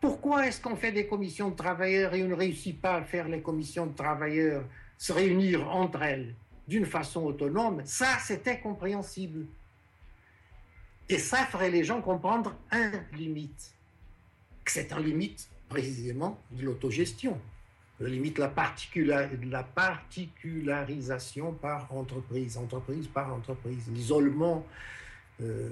[0.00, 3.28] pourquoi est-ce qu'on fait des commissions de travailleurs et on ne réussit pas à faire
[3.28, 4.64] les commissions de travailleurs
[4.98, 6.34] se réunir entre elles
[6.68, 9.46] d'une façon autonome, ça c'était compréhensible.
[11.08, 13.74] Et ça ferait les gens comprendre un limite,
[14.64, 17.38] que c'est un limite précisément de l'autogestion
[18.00, 18.52] limite la,
[19.50, 24.66] la particularisation par entreprise, entreprise par entreprise, l'isolement
[25.40, 25.68] euh,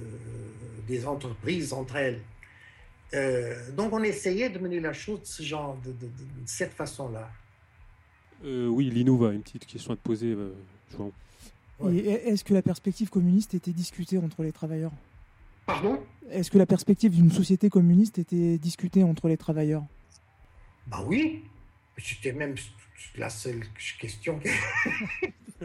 [0.86, 2.20] des entreprises entre elles.
[3.14, 5.94] Euh, donc on essayait de mener la chose de ce genre, de,
[6.46, 7.30] cette façon-là.
[8.44, 10.36] Euh, oui, Linouva, une petite question à te poser.
[11.80, 14.92] Est-ce que la perspective communiste était discutée entre les travailleurs?
[15.66, 16.00] Pardon?
[16.30, 19.84] Est-ce que la perspective d'une société communiste était discutée entre les travailleurs?
[20.88, 21.44] Bah oui,
[21.98, 22.54] c'était même
[23.16, 23.64] la seule
[23.98, 24.40] question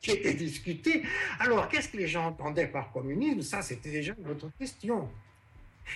[0.00, 1.02] qui était discutée.
[1.38, 3.42] Alors, qu'est-ce que les gens entendaient par communisme?
[3.42, 5.10] Ça, c'était déjà une autre question.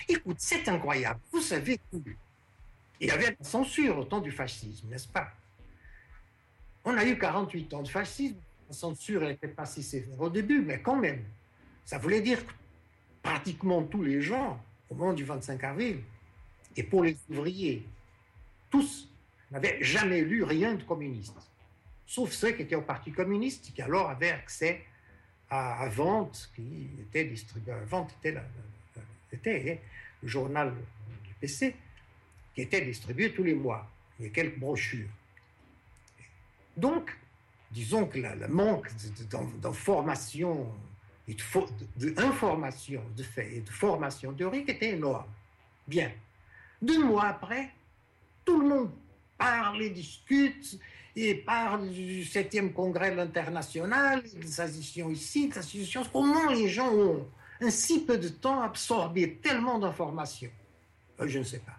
[0.08, 1.20] Écoute, c'est incroyable.
[1.32, 1.78] Vous savez
[3.00, 5.28] il y avait la censure au temps du fascisme, n'est-ce pas?
[6.84, 8.36] On a eu 48 ans de fascisme.
[8.68, 11.22] La censure n'était pas si sévère au début, mais quand même.
[11.84, 12.52] Ça voulait dire que
[13.22, 16.00] pratiquement tous les gens, au moment du 25 avril,
[16.76, 17.84] et pour les ouvriers,
[18.70, 19.08] tous
[19.50, 21.36] n'avaient jamais lu rien de communiste,
[22.06, 24.84] sauf ceux qui étaient au Parti communiste, qui alors avaient accès
[25.50, 27.72] à, Vente, qui était distribué.
[27.86, 28.36] Vente était,
[29.32, 29.80] était
[30.22, 30.74] le journal
[31.24, 31.76] du PC,
[32.54, 33.88] qui était distribué tous les mois.
[34.18, 35.08] Il y a quelques brochures.
[36.76, 37.16] Donc,
[37.70, 38.90] disons que le manque
[39.60, 40.72] d'information
[41.28, 41.36] et
[41.96, 45.26] d'information de, de fait et de formation théorique était énorme.
[45.86, 46.10] Bien.
[46.80, 47.70] Deux mois après,
[48.44, 48.90] tout le monde
[49.38, 50.78] parle et discute
[51.14, 56.04] et parle du 7e congrès de l'international, des associations ici, des associations.
[56.12, 57.26] Comment les gens ont,
[57.62, 60.50] en si peu de temps, absorbé tellement d'informations?
[61.20, 61.78] Euh, Je ne sais pas.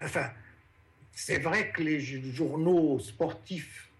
[0.00, 0.30] Enfin,
[1.12, 3.90] c'est vrai que les journaux sportifs,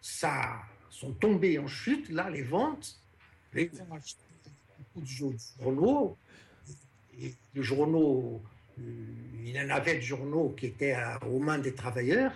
[0.00, 2.98] ça, sont tombés en chute, là, les ventes.
[3.52, 3.70] Les
[4.94, 5.06] beaucoup de
[5.58, 6.16] journaux,
[7.20, 8.42] et les journaux
[8.78, 10.96] il y en avait de journaux qui étaient
[11.26, 12.32] aux mains des travailleurs,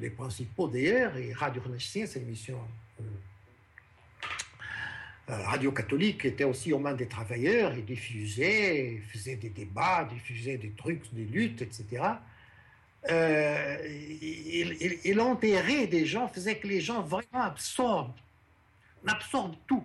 [0.00, 2.58] les principaux d'ailleurs, et Radio Renaissance, émission
[3.00, 3.04] euh,
[5.30, 10.58] euh, Radio Catholique, était aussi aux mains des travailleurs et diffusait, faisait des débats, diffusait
[10.58, 12.02] des trucs, des luttes, etc.
[13.10, 18.14] Euh, et, l'enterrer des gens faisait que les gens vraiment absorbent,
[19.06, 19.84] absorbent tout.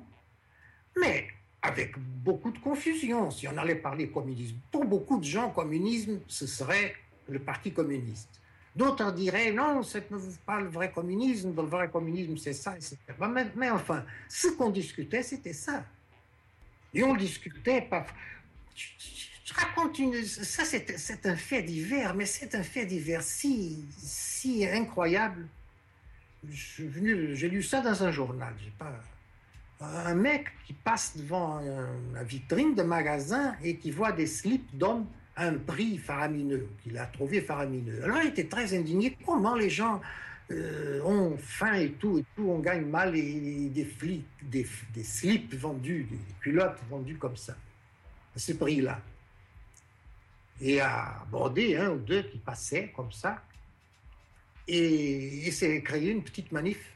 [0.98, 1.28] Mais
[1.62, 4.58] avec beaucoup de confusion si on allait parler communisme.
[4.72, 6.96] Pour beaucoup de gens, communisme, ce serait
[7.28, 8.30] le Parti communiste.
[8.76, 10.06] D'autres diraient non, ce n'est
[10.46, 12.98] pas le vrai communisme, le vrai communisme c'est ça, etc.
[13.30, 15.84] Mais, mais, enfin, ce qu'on discutait, c'était ça.
[16.94, 18.06] Et on discutait pas.
[18.76, 20.24] Je, raconte une.
[20.24, 25.48] Ça, c'est un fait divers, mais c'est un fait divers si, si incroyable.
[26.48, 28.54] J'ai lu ça dans un journal.
[28.64, 28.94] J'ai pas
[29.82, 31.62] un mec qui passe devant
[32.14, 36.98] la vitrine de magasin et qui voit des slips d'hommes à un prix faramineux, qu'il
[36.98, 38.04] a trouvé faramineux.
[38.04, 39.18] Alors il était très indigné.
[39.26, 40.02] Comment les gens
[40.52, 43.88] euh, ont faim et tout, et tout, on gagne mal et, des,
[44.42, 47.56] des, slips vendus, des culottes vendues comme ça,
[48.36, 49.00] à ce prix-là.
[50.60, 53.44] et a abordé un ou deux qui passaient comme ça.
[54.68, 56.96] Et il s'est créé une petite manif.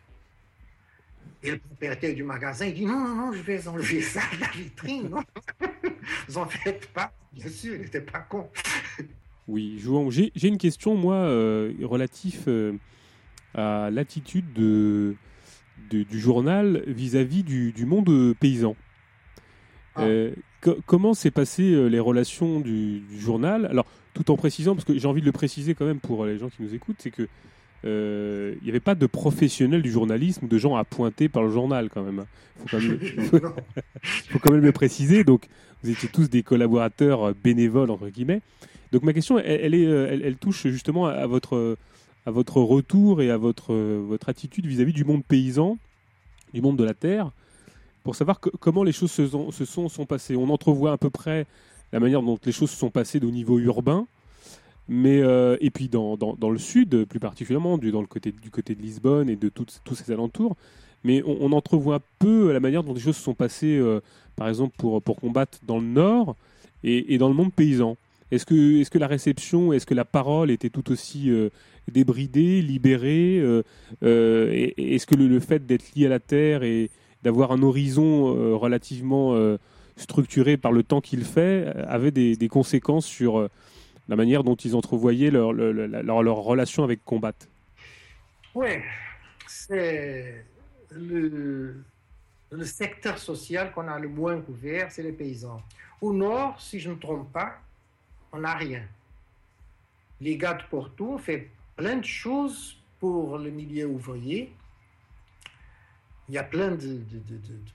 [1.44, 4.42] Et le propriétaire du magasin il dit non, non, non, je vais enlever ça de
[4.42, 5.10] la vitrine.
[5.10, 5.24] Non,
[6.28, 7.12] vous en faites pas.
[7.34, 8.50] Bien sûr, il n'était pas con.
[9.48, 10.10] Oui, jouons.
[10.10, 12.74] J'ai une question, moi, euh, relatif euh,
[13.54, 15.16] à l'attitude de,
[15.90, 18.78] du journal vis-à-vis du, monde paysan.
[19.96, 20.04] Ah.
[20.04, 20.32] Euh,
[20.86, 23.66] comment s'est passé les relations du, du, journal?
[23.66, 26.38] Alors, tout en précisant, parce que j'ai envie de le préciser quand même pour les
[26.38, 27.28] gens qui nous écoutent, c'est que
[27.86, 31.44] euh, il n'y avait pas de professionnels du journalisme ou de gens à pointer par
[31.44, 32.26] le journal quand même.
[32.72, 33.22] Il
[34.30, 35.24] faut, quand même le préciser.
[35.24, 35.48] Donc,
[35.84, 38.42] vous étiez tous des collaborateurs bénévoles, entre guillemets.
[38.92, 41.78] Donc, ma question, elle, est, elle, touche justement à votre,
[42.26, 45.78] à votre retour et à votre, votre attitude vis-à-vis du monde paysan,
[46.54, 47.32] du monde de la terre,
[48.04, 50.36] pour savoir comment les choses se sont, se sont, sont passées.
[50.36, 51.48] On entrevoit à peu près
[51.92, 54.08] la manière dont les choses se sont passées au niveau urbain.
[54.90, 58.32] Mais, euh, et puis dans, dans, dans, le sud, plus particulièrement, du, dans le côté,
[58.32, 60.56] du côté de Lisbonne et de tous ces alentours.
[61.06, 64.00] Mais on, entrevoit peu la manière dont les choses se sont passées, euh,
[64.38, 66.36] par exemple, pour, pour combattre dans le nord
[66.84, 67.98] et, et dans le monde paysan.
[68.32, 71.50] Est-ce que, est que la réception, est-ce que la parole était tout aussi euh,
[71.92, 73.38] débridée, libérée
[74.02, 76.90] Est-ce que le, le fait d'être lié à la terre et
[77.22, 79.38] d'avoir un horizon relativement
[79.98, 83.50] structuré par le temps qu'il fait avait des, des conséquences sur
[84.08, 87.34] la manière dont ils entrevoyaient leur, leur, leur, relation avec Combat.
[88.56, 88.70] Oui,
[89.48, 90.46] c'est
[90.92, 91.84] le,
[92.64, 95.62] secteur social qu'on a le moins couvert, c'est les paysans.
[96.02, 97.56] Au nord, si je ne me trompe pas,
[98.32, 98.84] on n'a rien.
[100.22, 104.54] Les gars de Porto ont fait plein de choses pour le milieu ouvrier.
[106.30, 107.02] Il y a plein de,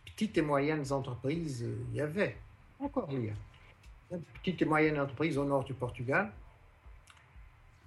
[0.05, 2.37] petites et moyennes entreprises, il y avait,
[2.81, 3.35] encore il y a
[4.35, 6.31] petite et moyenne entreprise au nord du Portugal,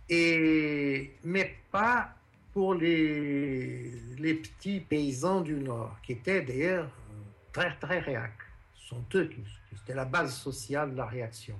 [0.09, 2.14] et, mais pas
[2.53, 6.90] pour les, les petits paysans du nord, qui étaient d'ailleurs
[7.53, 8.33] très, très réac.
[8.75, 9.41] Ce sont eux qui,
[9.77, 11.56] c'était la base sociale de la réaction.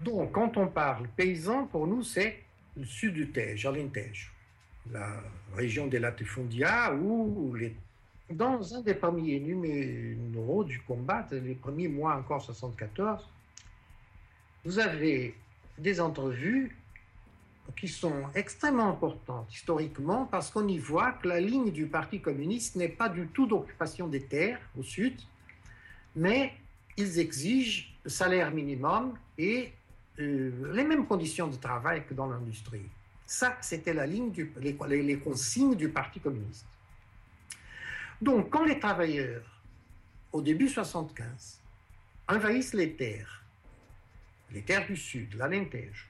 [0.00, 2.42] Donc, quand on parle paysan, pour nous, c'est
[2.76, 4.32] le sud du Tage, l'Intège,
[4.90, 5.08] la
[5.54, 7.74] région des latifundia, où les,
[8.30, 13.26] dans un des premiers numéros du combat, les premiers mois encore 74,
[14.64, 15.34] vous avez
[15.78, 16.76] des entrevues
[17.78, 22.76] qui sont extrêmement importantes historiquement parce qu'on y voit que la ligne du Parti communiste
[22.76, 25.14] n'est pas du tout d'occupation des terres au sud,
[26.14, 26.52] mais
[26.96, 29.72] ils exigent le salaire minimum et
[30.20, 32.86] euh, les mêmes conditions de travail que dans l'industrie.
[33.26, 36.66] Ça, c'était la ligne du, les, les consignes du Parti communiste.
[38.20, 39.42] Donc, quand les travailleurs,
[40.30, 41.60] au début 75,
[42.28, 43.43] envahissent les terres
[44.54, 46.08] les terres du Sud, la Lentège,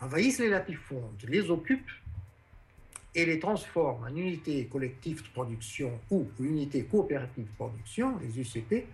[0.00, 1.90] envahissent les latifondes, les occupent
[3.14, 8.86] et les transforment en unités collectives de production ou unités coopératives de production, les UCP,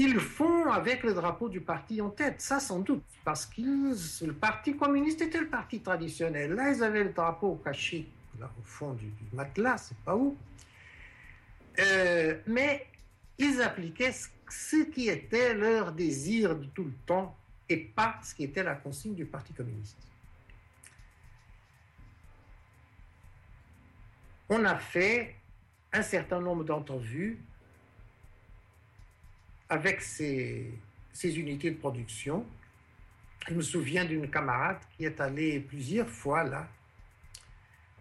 [0.00, 4.32] ils font avec le drapeau du parti en tête, ça sans doute, parce que le
[4.32, 6.52] parti communiste était le parti traditionnel.
[6.52, 8.06] Là, ils avaient le drapeau caché
[8.38, 10.36] là, au fond du, matelas, c'est pas où.
[11.80, 12.86] Euh, mais
[13.38, 14.14] ils appliquaient
[14.50, 17.36] ce qui était leur désir de tout le temps
[17.68, 19.98] et pas ce qui était la consigne du Parti communiste.
[24.48, 25.36] On a fait
[25.92, 27.38] un certain nombre d'entrevues
[29.68, 30.72] avec ces,
[31.12, 32.46] ces, unités de production.
[33.46, 36.66] Je me souviens d'une camarade qui est allée plusieurs fois là.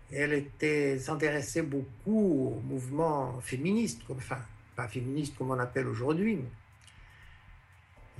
[0.10, 4.40] Elle était s'intéressait beaucoup au mouvement féministe, enfin
[4.78, 6.40] pas féministe comme on appelle aujourd'hui.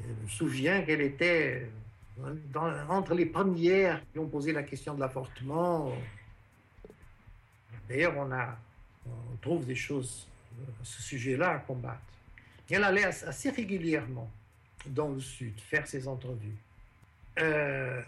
[0.02, 1.69] Je me souviens qu'elle était
[2.90, 5.94] entre les premières qui ont posé la question de l'avortement.
[7.88, 8.58] D'ailleurs, on, a,
[9.06, 10.27] on trouve des choses
[10.82, 12.02] à ce sujet-là à combattre.
[12.69, 14.30] Elle allait assez régulièrement
[14.88, 16.58] dans le Sud faire ses entrevues.
[17.40, 18.02] Euh,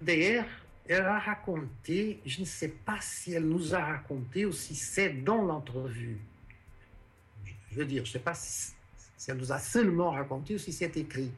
[0.00, 0.46] d'ailleurs,
[0.88, 5.10] elle a raconté, je ne sais pas si elle nous a raconté ou si c'est
[5.22, 6.18] dans l'entrevue,
[7.72, 8.72] je veux dire, je ne sais pas si,
[9.28, 11.30] elle nous a seulement raconté ou si c'est écrit.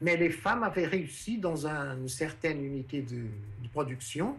[0.00, 3.24] Mais les femmes avaient réussi dans une certaine unité de,
[3.72, 4.36] production,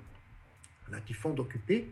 [0.91, 1.87] là qui font d'occuper,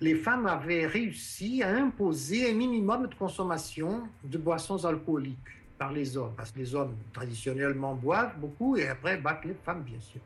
[0.00, 5.36] les femmes avaient réussi à imposer un minimum de consommation de boissons alcooliques
[5.76, 9.82] par les hommes, parce que les hommes traditionnellement boivent beaucoup et après battent les femmes,
[9.82, 10.20] bien sûr.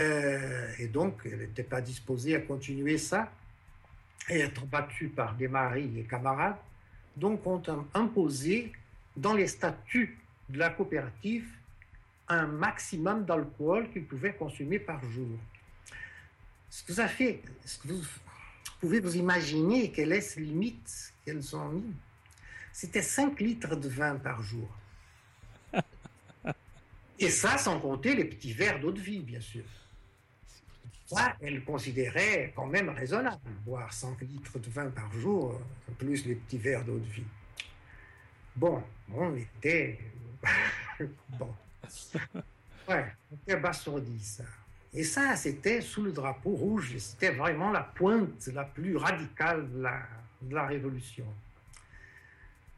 [0.00, 3.30] Euh, et donc, elle n'était pas disposée à continuer ça
[4.40, 6.56] être battu par des maris et camarades,
[7.16, 7.62] donc ont
[7.94, 8.72] imposé
[9.16, 11.48] dans les statuts de la coopérative
[12.28, 15.38] un maximum d'alcool qu'ils pouvaient consommer par jour.
[16.70, 18.04] Ce que, ça fait, ce que vous
[18.80, 21.94] pouvez vous imaginer quelle est cette limite qu'elles ont mis
[22.72, 24.68] C'était 5 litres de vin par jour.
[27.18, 29.64] Et ça sans compter les petits verres d'eau de vie, bien sûr.
[31.14, 35.60] Ça, elles considéraient quand même raisonnable, boire 5 litres de vin par jour,
[35.98, 37.24] plus les petits verres d'eau de vie.
[38.56, 38.82] Bon,
[39.14, 39.98] on était...
[41.38, 41.54] bon.
[42.88, 44.42] Ouais, on était abasourdi, ça.
[44.92, 46.96] Et ça, c'était sous le drapeau rouge.
[46.98, 50.02] C'était vraiment la pointe la plus radicale de la,
[50.42, 51.24] de la révolution.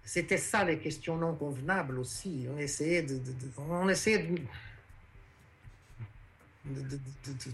[0.04, 2.46] C'était ça les questions non convenables aussi.
[2.54, 3.18] On essayait de,
[3.58, 4.28] on essayait
[6.64, 6.98] de,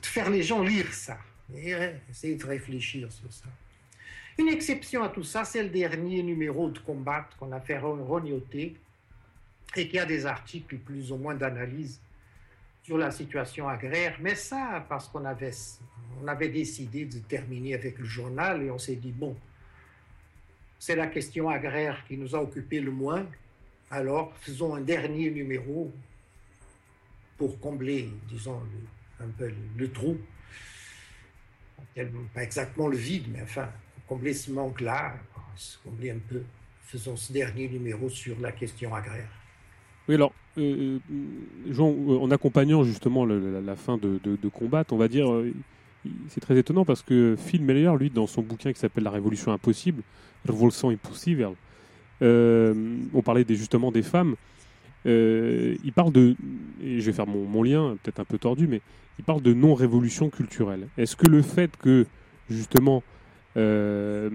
[0.03, 1.19] faire les gens lire ça.
[1.55, 1.75] Et
[2.09, 3.47] essayer de réfléchir sur ça.
[4.39, 8.77] Une exception à tout ça, c'est le dernier numéro de Combat qu'on a fait rognoter
[9.77, 12.01] et qui a des articles plus ou moins d'analyse
[12.83, 15.53] sur la situation agraire, mais ça parce qu'on avait,
[16.23, 19.37] on avait décidé de terminer avec le journal et on s'est dit, bon,
[20.79, 23.27] c'est la question agraire qui nous a occupé le moins,
[23.91, 25.93] alors faisons un dernier numéro
[27.37, 28.61] pour combler, disons,
[29.21, 30.19] un peu le, trou,
[32.35, 33.69] pas exactement le vide, mais enfin,
[34.07, 35.15] combler ce manque-là,
[35.85, 36.43] combler un peu,
[36.85, 39.29] faisons ce dernier numéro sur la question agraire.
[40.09, 41.17] Oui, alors, euh, euh,
[41.71, 45.29] Jean, euh, en accompagnant justement la, fin de, de, combat, on va dire,
[46.29, 49.53] c'est très étonnant parce que Phil Meyer, lui, dans son bouquin qui s'appelle La Révolution
[49.53, 50.03] impossible,
[50.49, 51.51] Revolution impossible,
[52.23, 54.37] on parlait justement des femmes.
[55.05, 56.37] Il parle de,
[56.83, 58.81] et je vais faire mon, lien, peut-être un peu tordu, mais
[59.19, 60.89] il parle de non-révolution culturelle.
[60.99, 62.07] Est-ce que le fait que,
[62.49, 63.03] justement,
[63.57, 64.31] on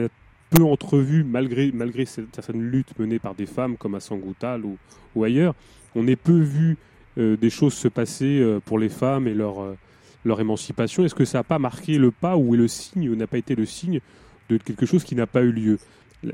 [0.00, 0.08] a
[0.50, 5.54] peu entrevu, malgré, malgré certaines luttes menées par des femmes comme à Sangoutal ou, ailleurs,
[5.94, 6.76] on est peu vu
[7.18, 9.76] euh, des choses se passer euh, pour les femmes et leur, euh,
[10.24, 11.04] leur émancipation?
[11.04, 13.54] Est-ce que ça n'a pas marqué le pas ou le signe, ou n'a pas été
[13.54, 14.00] le signe
[14.48, 15.78] de quelque chose qui n'a pas eu lieu?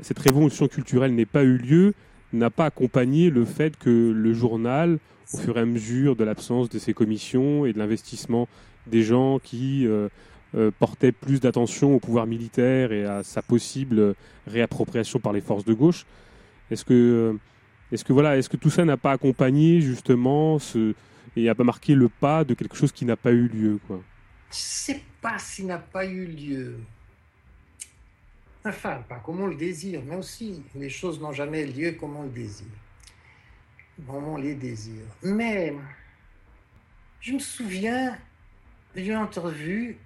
[0.01, 1.93] Cette révolution culturelle n'est pas eu lieu,
[2.37, 4.99] n'a pas accompagné le fait que le journal,
[5.33, 8.47] au fur et à mesure de l'absence de ces commissions et de l'investissement
[8.87, 9.87] des gens qui
[10.55, 14.15] euh, portait plus d'attention au pouvoir militaire et à sa possible
[14.47, 16.05] réappropriation par les forces de gauche.
[16.71, 17.33] Est-ce que, euh,
[17.91, 20.93] est-ce que voilà, est-ce que tout ça n'a pas accompagné justement ce,
[21.35, 24.01] et n'a pas marqué le pas de quelque chose qui n'a pas eu lieu, quoi?
[24.51, 26.77] Je sais pas s'il n'a pas eu lieu.
[28.65, 32.23] Enfin, pas comme on le désire, mais aussi les choses n'ont jamais lieu comme on
[32.23, 32.65] le désire.
[34.07, 35.05] Comme on les désire.
[35.21, 35.75] Mais
[37.21, 38.17] je me souviens
[38.95, 39.97] d'une entrevue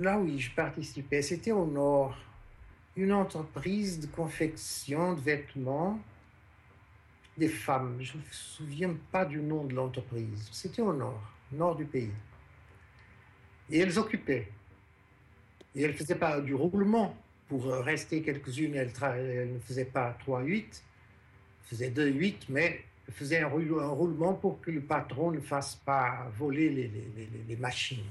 [0.00, 2.16] là oui, je participais, c'était au nord,
[2.96, 5.98] une entreprise de confection de vêtements
[7.36, 7.98] des femmes.
[8.00, 10.48] Je ne me souviens pas du nom de l'entreprise.
[10.50, 11.22] C'était au nord,
[11.52, 12.12] nord du pays.
[13.70, 14.48] Et elles occupaient.
[15.74, 17.14] Et elles faisaient pas du roulement.
[17.48, 18.92] Pour rester quelques-unes, elles,
[19.52, 20.74] ne faisaient pas 3-8, elles
[21.62, 26.90] faisaient 2-8, mais elles faisaient un, roulement pour que le patron ne fasse pas voler
[27.48, 28.04] les, machines.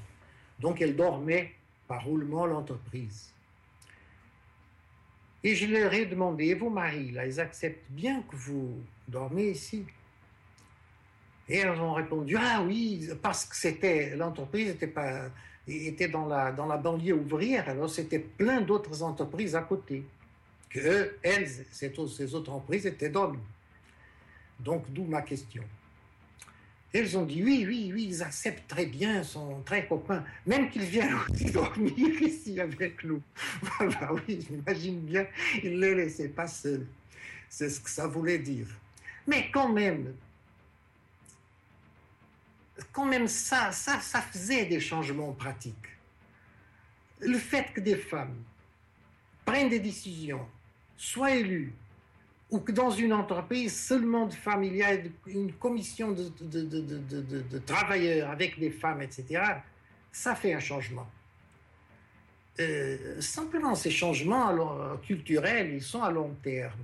[0.60, 1.52] Donc elles dormaient
[1.88, 3.32] par roulement l'entreprise.
[5.44, 9.86] Et je leur ai demandé, vos maris, là, ils acceptent bien que vous dormez ici?
[11.48, 15.30] Et elles ont répondu, ah oui, parce que c'était l'entreprise était pas
[15.68, 20.04] était dans la dans la banlieue ouvrière, alors c'était plein d'autres entreprises à côté
[20.70, 23.40] que elles, ces, ces autres entreprises étaient dormies.
[24.60, 25.64] Donc d'où ma question.
[26.94, 30.84] Elles ont dit oui, oui, oui, ils acceptent très bien, sont très copains, même qu'ils
[30.84, 33.22] viennent aussi dormir ici avec nous.
[33.80, 35.28] bah oui, j'imagine bien,
[35.64, 36.88] ils ne les laissaient pas seuls.
[37.50, 38.68] C'est ce que ça voulait dire.
[39.28, 40.14] Mais quand même,
[42.92, 45.76] quand même ça, ça, ça faisait des changements pratiques.
[47.20, 48.38] Le fait que des femmes
[49.46, 50.46] prennent des décisions,
[50.98, 51.74] soient élues,
[52.50, 56.62] ou que dans une entreprise seulement de femmes, il y a une commission de, de,
[56.62, 59.44] de, de travailleurs avec des femmes, etc.,
[60.12, 61.08] ça fait un changement.
[62.60, 66.80] Euh, simplement, ces changements alors, culturels, ils sont à long terme.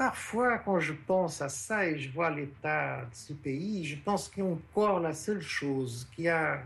[0.00, 4.30] Parfois, quand je pense à ça et je vois l'état de ce pays, je pense
[4.30, 6.62] qu'encore la seule chose qui a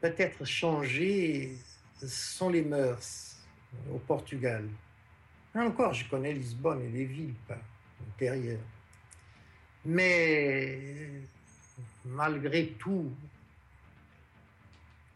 [0.00, 1.56] peut-être changé
[2.06, 3.38] sont les mœurs
[3.92, 4.68] au Portugal.
[5.52, 7.58] Encore, je connais Lisbonne et les villes pas
[8.14, 8.60] intérieures.
[9.84, 10.78] Mais
[12.04, 13.10] malgré tout,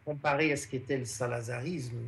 [0.03, 2.01] comparé à ce qu'était le salazarisme,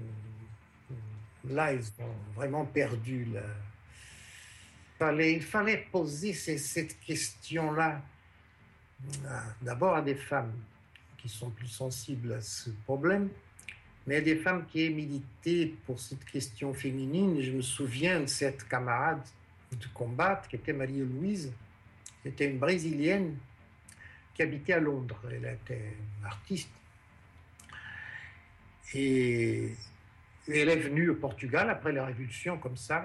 [1.45, 3.43] là, ils ont vraiment perdu la,
[5.02, 8.02] il fallait poser cette question-là
[9.26, 10.53] euh, d'abord à des femmes
[11.18, 13.30] qui sont plus sensibles à ce problème,
[14.06, 17.42] mais à des femmes qui aient milité pour cette question féminine.
[17.42, 19.22] Je me souviens de cette camarade
[19.72, 21.52] de combat qui était Marie-Louise,
[22.22, 23.38] qui était une Brésilienne
[24.34, 25.22] qui habitait à Londres.
[25.32, 25.94] Elle était
[26.26, 26.69] artiste.
[28.94, 29.76] Et
[30.48, 33.03] elle est venue au Portugal après la Révolution comme ça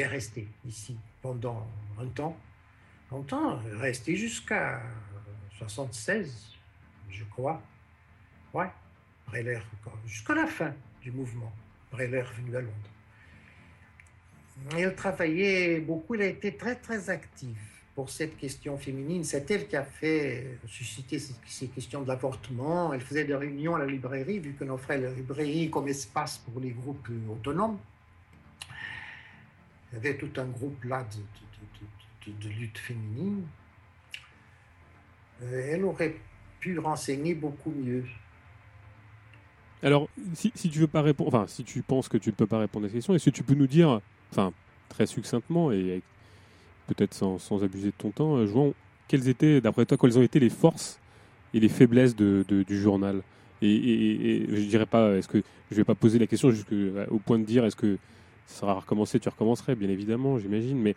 [0.00, 1.66] est restée ici pendant
[1.98, 2.36] un temps.
[3.10, 4.80] Longtemps, restée jusqu'à
[5.58, 6.54] 76,
[7.10, 7.60] je crois.
[8.54, 8.70] Ouais,
[10.06, 11.52] jusqu'à la fin du mouvement.
[11.90, 12.90] Après, elle est revenue à Londres.
[14.76, 17.56] Elle travaillait beaucoup, elle a été très très active
[17.94, 19.24] pour cette question féminine.
[19.24, 22.92] C'est elle qui a fait susciter ces, questions d'avortement.
[22.92, 26.60] Elle faisait des réunions à la librairie, vu qu'on offrait la librairie comme espace pour
[26.60, 27.78] les groupes autonomes.
[29.92, 31.06] Il y avait tout un groupe là
[32.26, 33.44] de, de lutte féminine.
[35.42, 36.16] Euh, elle aurait
[36.60, 38.04] pu renseigner beaucoup mieux.
[39.82, 42.46] Alors, si, si tu veux pas répondre, enfin, si tu penses que tu ne peux
[42.46, 44.52] pas répondre à cette question, est-ce que tu peux nous dire, enfin,
[44.88, 46.02] très succinctement et
[46.86, 48.74] peut-être sans, abuser de ton temps, euh, Jouan,
[49.08, 51.00] quelles étaient, d'après toi, quelles ont été les forces
[51.52, 53.22] et les faiblesses de, du journal?
[53.60, 57.38] Et, je dirais pas, est-ce que je vais pas poser la question jusqu'au euh, point
[57.38, 57.98] de dire, est-ce que
[58.46, 60.94] ça sera recommencé, tu recommencerais, bien évidemment, j'imagine, mais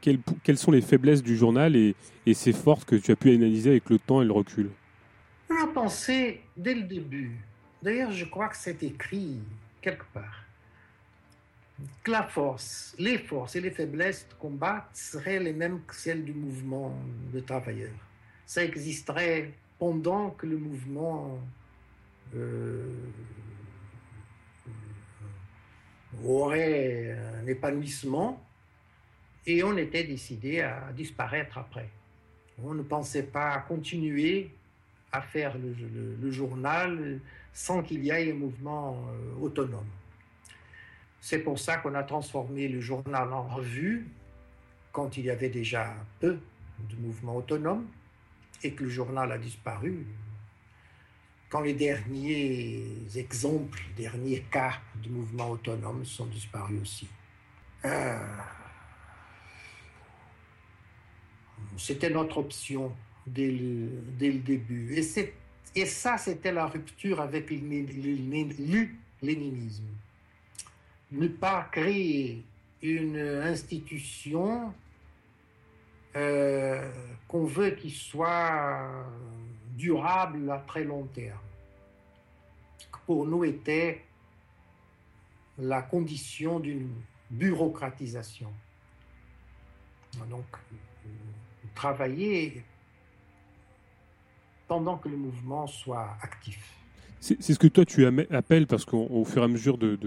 [0.00, 3.70] quelles, sont les faiblesses du journal et, et ces forces que tu as pu analyser
[3.70, 4.70] avec le temps et le recul?
[5.48, 7.36] On a pensé dès le début
[7.82, 9.38] D'ailleurs, je crois que c'est écrit
[9.80, 10.42] quelque part
[12.02, 16.24] que la force, les forces et les faiblesses de combat seraient les mêmes que celles
[16.24, 16.98] du mouvement
[17.32, 17.94] de travailleurs.
[18.46, 21.38] Ça existerait pendant que le mouvement
[22.34, 22.88] euh,
[26.24, 28.42] aurait un épanouissement
[29.46, 31.88] et on était décidé à disparaître après.
[32.62, 34.50] On ne pensait pas continuer
[35.12, 37.20] à faire le journal
[37.56, 39.88] sans qu'il y ait un mouvement euh, autonome.
[41.22, 44.06] C'est pour ça qu'on a transformé le journal en revue
[44.92, 46.38] quand il y avait déjà peu
[46.90, 47.86] de mouvements autonomes
[48.62, 50.06] et que le journal a disparu.
[51.48, 52.84] Quand les derniers
[53.14, 57.08] exemples, les derniers cas de mouvements autonomes sont disparus aussi.
[57.84, 58.18] Euh,
[61.76, 62.92] c'était notre option
[63.26, 64.94] dès le, début.
[65.74, 68.88] Et ça, c'était la rupture avec le
[69.22, 69.84] léninisme.
[71.12, 72.44] Ne pas créer
[72.82, 74.72] une institution
[76.16, 76.90] euh,
[77.28, 78.88] qu'on veut qu'il soit
[79.76, 81.38] durable à très long terme.
[83.06, 84.02] Pour nous était
[85.58, 86.90] la condition d'une
[87.30, 88.52] bureaucratisation.
[90.28, 90.44] Donc,
[91.74, 92.64] travailler
[94.66, 96.72] pendant que le mouvement soit actif.
[97.20, 99.98] C'est ce que toi tu appelles, parce qu'au fur et à mesure de,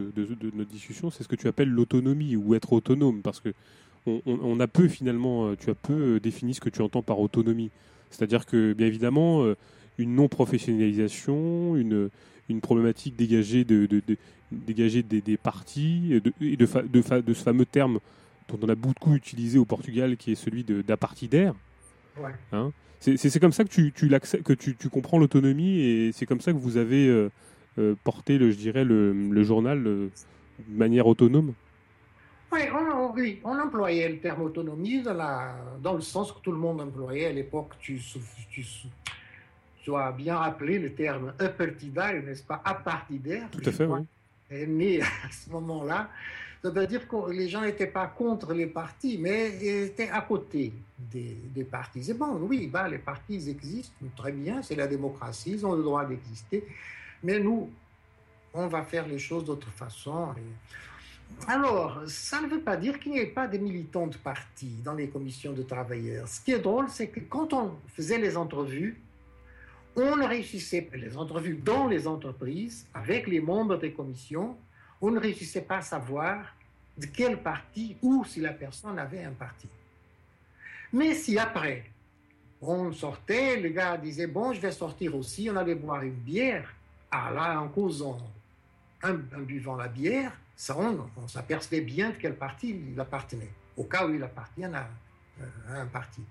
[0.53, 3.53] notre discussion, c'est ce que tu appelles l'autonomie ou être autonome, parce que
[4.06, 7.19] on, a peu finalement, euh, tu as peu euh, défini ce que tu entends par
[7.19, 7.69] autonomie.
[8.10, 9.56] C'est-à-dire que bien évidemment, euh,
[9.98, 12.10] une non-professionnalisation, une,
[12.50, 13.88] une problématique dégagée, de,
[14.52, 18.00] dégagée des, des partis et, de, de, de, ce fameux terme
[18.48, 21.54] dont on a beaucoup utilisé au Portugal, qui est celui d'apartidaire.
[22.20, 22.32] Ouais.
[22.52, 26.42] Hein c'est comme ça que tu, tu, que tu, tu comprends l'autonomie et c'est comme
[26.42, 27.30] ça que vous avez euh,
[27.78, 30.10] euh, porté, le, je dirais, le, le journal euh,
[30.68, 31.54] de manière autonome
[32.52, 36.52] oui on, oui, on employait le terme autonomie dans, la, dans le sens que tout
[36.52, 37.74] le monde employait à l'époque.
[37.80, 38.02] Tu,
[38.50, 38.66] tu,
[39.82, 43.50] tu as bien rappelé le terme apartidaire, n'est-ce pas, apartidaire.
[43.52, 44.02] Tout à fait, oui.
[44.68, 46.10] Mais à ce moment-là,
[46.61, 50.74] ça veut dire que les gens n'étaient pas contre les partis, mais étaient à côté
[50.98, 52.03] des, des partis.
[52.03, 55.84] C'est bon, oui, bah, les partis existent, très bien, c'est la démocratie, ils ont le
[55.84, 56.68] droit d'exister,
[57.24, 57.69] mais nous,
[58.53, 60.34] on va faire les choses d'autre façon.
[61.48, 64.93] Alors, ça ne veut pas dire qu'il n'y ait pas de militants de partis dans
[64.93, 66.27] les commissions de travailleurs.
[66.27, 69.01] Ce qui est drôle, c'est que quand on faisait les entrevues,
[69.95, 74.58] on ne réussissait, les entrevues dans les entreprises, avec les membres des commissions,
[75.01, 76.56] on ne réussissait pas à savoir
[76.98, 79.67] de quel parti ou si la personne avait un parti.
[80.91, 81.85] Mais si après,
[82.61, 86.74] on sortait, le gars disait, bon, je vais sortir aussi, on allait boire une bière,
[87.11, 88.17] ah là, en causant,
[89.03, 93.48] en, buvant la bière, ça, on, s'apercevait bien de quel parti il appartenait,
[93.78, 94.90] au cas où il appartient à,
[95.70, 96.22] un parti.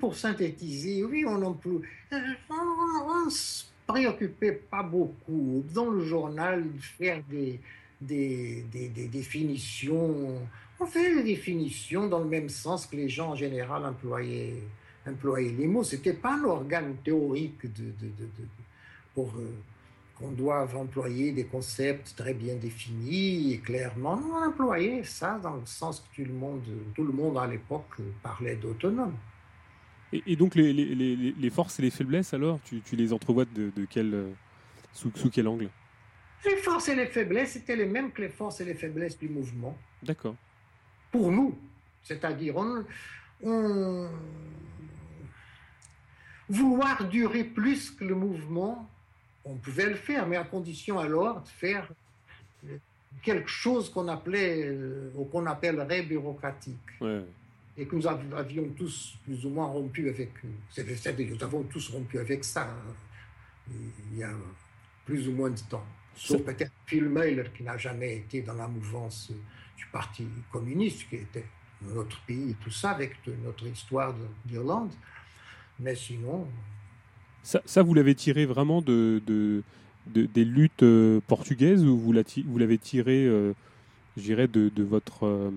[0.00, 1.80] Pour synthétiser, oui, on emploie,
[2.12, 2.18] euh,
[2.50, 7.60] on, se préoccupait pas beaucoup dans le journal de faire des,
[8.00, 8.64] des,
[9.12, 10.40] définitions.
[10.80, 14.60] On fait des définitions dans le même sens que les gens en général employaient,
[15.06, 15.84] les mots.
[15.84, 17.92] Ce n'était pas un organe théorique de,
[19.14, 19.54] pour euh,
[20.18, 24.20] qu'on doive employer des concepts très bien définis et clairement.
[24.32, 26.62] On employait ça dans le sens que tout le monde,
[26.94, 29.14] tout le monde à l'époque parlait d'autonome.
[30.12, 33.44] Et, donc les, les, les, les, forces et les faiblesses, alors, tu, tu les entrevois
[33.44, 34.30] de, de quel, euh,
[34.92, 35.68] sous, sous quel angle?
[36.44, 39.28] Les forces et les faiblesses étaient les mêmes que les forces et les faiblesses du
[39.28, 39.76] mouvement.
[40.02, 40.36] D'accord.
[41.10, 41.58] Pour nous,
[42.02, 42.84] c'est-à-dire on,
[43.42, 44.08] on,
[46.48, 48.88] vouloir durer plus que le mouvement,
[49.46, 51.88] on pouvait le faire, mais à condition alors de faire
[53.22, 56.90] quelque chose qu'on appelait euh, ou qu'on appellerait bureaucratique.
[57.00, 57.22] Ouais.
[57.78, 60.30] Et que nous avions tous plus ou moins rompu avec.
[60.42, 63.72] Nous avons tous rompu avec ça hein.
[64.12, 64.32] il y a
[65.04, 65.84] plus ou moins de temps.
[66.14, 69.30] Sauf peut-être Phil Mailer qui n'a jamais été dans la mouvance
[69.76, 71.44] du Parti communiste, qui était
[71.82, 74.14] notre pays et tout ça, avec notre histoire
[74.46, 74.92] d'Irlande.
[75.78, 76.48] Mais sinon.
[77.46, 79.62] Ça, ça vous l'avez tiré vraiment de, de,
[80.08, 83.52] de, des luttes euh, portugaises ou vous l'avez tiré, euh,
[84.16, 85.24] je dirais, de, de votre.
[85.24, 85.50] Euh,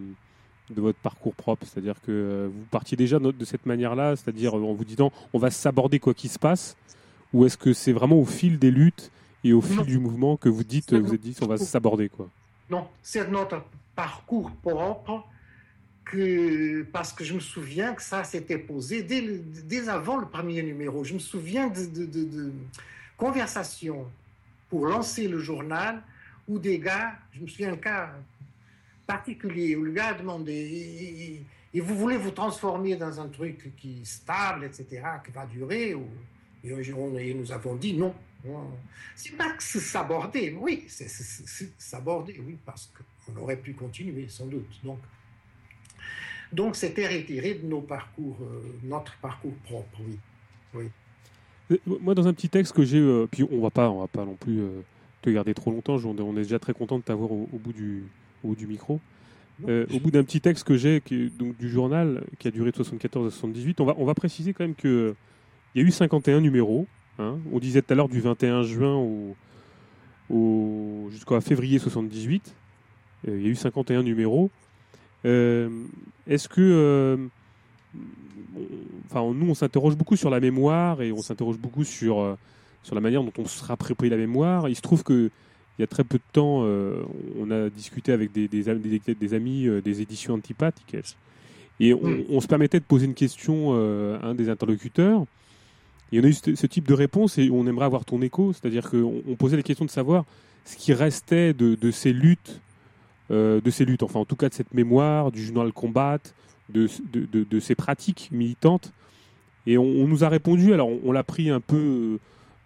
[0.69, 4.71] de votre parcours propre, c'est-à-dire que euh, vous partiez déjà de cette manière-là, c'est-à-dire en
[4.71, 6.77] vous disant on va s'aborder quoi qu'il se passe,
[7.33, 9.09] ou est-ce que c'est vraiment au fil des luttes
[9.43, 9.83] et au fil Non.
[9.83, 12.29] du mouvement que vous dites, vous êtes dit on va s'aborder quoi?
[12.69, 13.63] Non, c'est notre
[13.95, 15.23] parcours propre
[16.91, 21.03] parce que je me souviens que ça s'était posé dès, avant le premier numéro.
[21.03, 22.51] Je me souviens de,
[23.17, 24.07] conversations
[24.69, 26.01] pour lancer le journal
[26.47, 28.11] où des gars, je me souviens un cas
[29.05, 34.01] particulier où le gars a demandé et, vous voulez vous transformer dans un truc qui
[34.01, 35.95] est stable, etc., qui va durer
[36.63, 38.13] et, nous avons dit non.
[38.43, 38.71] non.
[39.15, 40.85] C'est pas que s'aborder, oui,
[41.77, 44.79] s'aborder, oui, parce qu'on aurait pu continuer, sans doute.
[44.83, 44.99] Donc,
[46.51, 49.99] donc c'était retiré de nos parcours, euh, notre parcours propre,
[50.75, 50.87] oui.
[51.71, 54.07] Euh, Moi, dans un petit texte que j'ai, euh, puis on va pas, on va
[54.07, 54.81] pas non plus euh,
[55.21, 55.97] te garder trop longtemps.
[56.03, 58.03] On est, déjà très content de t'avoir au, au bout du,
[58.43, 58.99] au bout du micro.
[59.67, 61.01] Au bout d'un petit texte que j'ai,
[61.37, 64.53] donc du journal, qui a duré de 74 à 78, on va, on va préciser
[64.53, 65.13] quand même que
[65.75, 66.87] il y a eu 51 numéros.
[67.19, 67.37] hein.
[67.51, 69.35] On disait tout à l'heure du 21 juin au,
[70.29, 72.55] au jusqu'à février 78.
[73.27, 74.49] Euh, il y a eu 51 numéros.
[75.25, 75.69] Euh,
[76.27, 77.17] Est-ce que euh,
[79.09, 82.35] enfin, nous, on s'interroge beaucoup sur la mémoire et on s'interroge beaucoup sur, euh,
[82.83, 84.69] sur la manière dont on se rapproprie la mémoire.
[84.69, 85.29] Il se trouve que
[85.77, 87.01] il y a très peu de temps, euh,
[87.39, 90.97] on a discuté avec des, des, am- des- des amis euh, des éditions Antipathiques
[91.79, 92.23] et on, Mm.
[92.29, 95.23] on se permettait de poser une question à un des interlocuteurs.
[96.11, 98.51] Et on a eu ce, ce type de réponse et on aimerait avoir ton écho,
[98.51, 100.25] c'est-à-dire qu'on on posait la question de savoir
[100.65, 102.59] ce qui restait de, de ces luttes,
[103.29, 106.19] de ces luttes, enfin en tout cas de cette mémoire, du journal Combat,
[106.69, 108.91] de, de, de- ces pratiques militantes.
[109.67, 112.17] Et on, nous a répondu, alors on, l'a pris un peu, euh,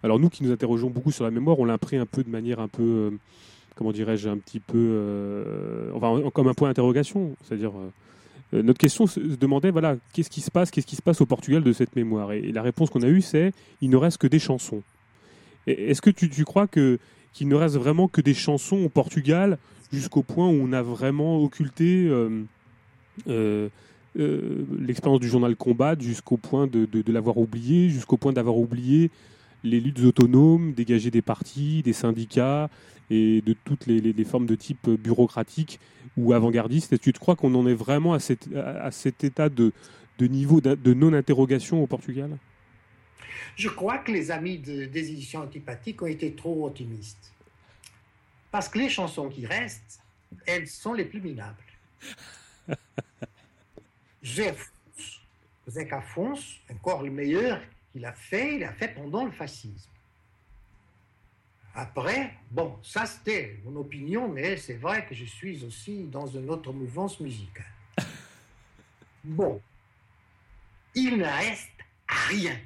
[0.02, 2.30] alors nous qui nous interrogeons beaucoup sur la mémoire, on l'a pris un peu de
[2.30, 3.10] manière un peu, euh,
[3.74, 8.78] comment dirais-je, un petit peu, euh, enfin comme un point d'interrogation, c'est-à-dire euh, euh, notre
[8.78, 11.72] question se demandait, voilà, qu'est-ce qui se passe, qu'est-ce qui se passe au Portugal de
[11.72, 12.32] cette mémoire?
[12.32, 14.82] Et, la réponse qu'on a eue, c'est, il ne reste que des chansons.
[15.66, 16.98] Est-ce que tu, tu crois que
[17.32, 19.58] qu'il ne reste vraiment que des chansons au Portugal
[19.94, 22.42] jusqu'au point où on a vraiment occulté euh,
[23.28, 23.68] euh,
[24.18, 29.10] euh, l'expérience du journal Combat jusqu'au point de, l'avoir oublié, jusqu'au point d'avoir oublié
[29.62, 32.68] les luttes autonomes, dégager des partis, des syndicats
[33.10, 35.80] et de toutes les, formes de type bureaucratique
[36.16, 36.90] ou avant-gardiste.
[36.90, 39.72] Que tu te crois qu'on en est vraiment à, cet état de,
[40.20, 42.36] niveau de non-interrogation au Portugal?
[43.56, 47.33] Je crois que les amis de- des éditions antipathiques ont été trop optimistes.
[48.54, 50.00] Parce que les chansons qui restent,
[50.46, 51.56] elles sont les plus minables.
[54.22, 54.54] José
[55.90, 57.60] Afonso, encore le meilleur
[57.90, 59.90] qu'il a fait, il a fait pendant le fascisme.
[61.74, 66.48] Après, bon, ça c'était mon opinion, mais c'est vrai que je suis aussi dans une
[66.48, 67.66] autre mouvance musicale.
[69.24, 69.60] Bon,
[70.94, 71.72] il ne reste
[72.06, 72.56] rien,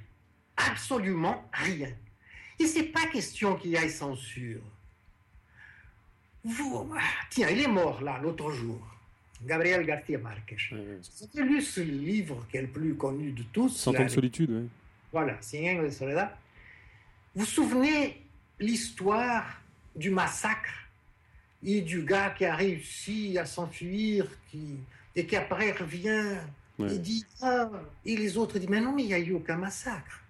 [0.55, 1.97] absolument rien.
[2.59, 4.61] Et c'est pas question qu'il y ait censure.
[6.49, 8.81] Vous, ah, tiens, il est mort là l'autre jour,
[9.45, 10.57] Gabriel García Márquez.
[10.71, 14.09] Vous avez lu ce livre qui est le plus connu de tous Cent ans de
[14.09, 14.65] solitude, ouais.
[15.13, 16.31] voilà, Cien de soledad.
[17.35, 18.23] Vous vous souvenez
[18.59, 19.45] l'histoire
[19.95, 20.73] du massacre
[21.63, 24.77] et du gars qui a réussi à s'enfuir qui,
[25.15, 26.37] et qui après revient
[26.79, 26.95] Ouais.
[26.95, 27.69] et dit Ah
[28.07, 30.21] Et les autres disent Mais non, mais il n'y a eu aucun massacre.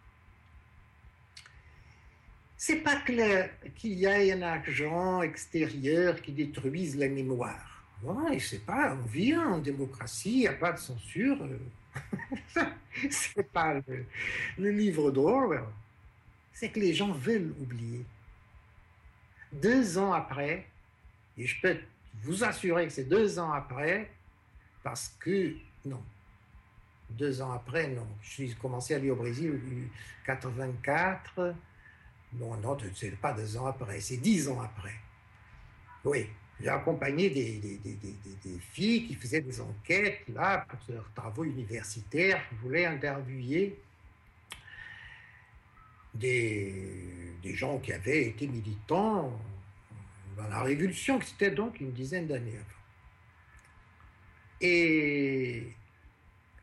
[2.59, 7.85] C'est pas clair qu'il y ait un agent extérieur qui détruise la mémoire.
[8.03, 11.39] Ouais, c'est pas, on vit en démocratie, il n'y a pas de censure.
[13.11, 14.05] c'est pas le,
[14.59, 15.55] le livre d'or.
[16.53, 18.05] C'est que les gens veulent oublier.
[19.53, 20.67] Deux ans après,
[21.39, 21.77] et je peux
[22.23, 24.11] vous assurer que c'est deux ans après,
[24.83, 25.55] parce que,
[25.85, 26.03] non,
[27.11, 28.07] deux ans après, non.
[28.23, 31.55] Je suis commencé à aller au Brésil en 84.
[32.35, 34.95] Non, non, c'est pas deux ans après, c'est dix ans après.
[36.05, 36.27] Oui,
[36.61, 37.81] j'ai accompagné des,
[38.73, 43.79] filles qui faisaient des enquêtes là pour leurs travaux universitaires, qui voulaient interviewer
[46.15, 49.41] des, gens qui avaient été militants
[50.37, 52.65] dans la Révolution, qui c'était donc une dizaine d'années avant.
[54.61, 55.73] Et,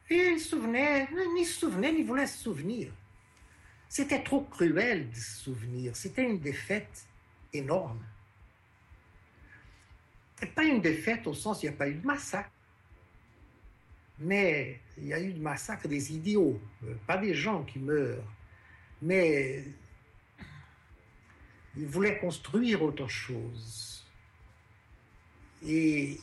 [0.09, 2.91] et ils se souvenaient, ni se souvenaient, ni voulaient se souvenir.
[3.95, 5.95] C'était trop cruel de se souvenir.
[5.95, 7.07] C'était une défaite
[7.53, 8.03] énorme.
[10.53, 12.51] Pas une défaite au sens où il n'y a pas eu de massacre.
[14.19, 18.33] Mais il y a eu de massacre des idiots, euh, pas des gens qui meurent.
[19.01, 19.63] Mais
[21.77, 24.05] ils voulaient construire autre chose.
[25.65, 26.19] Et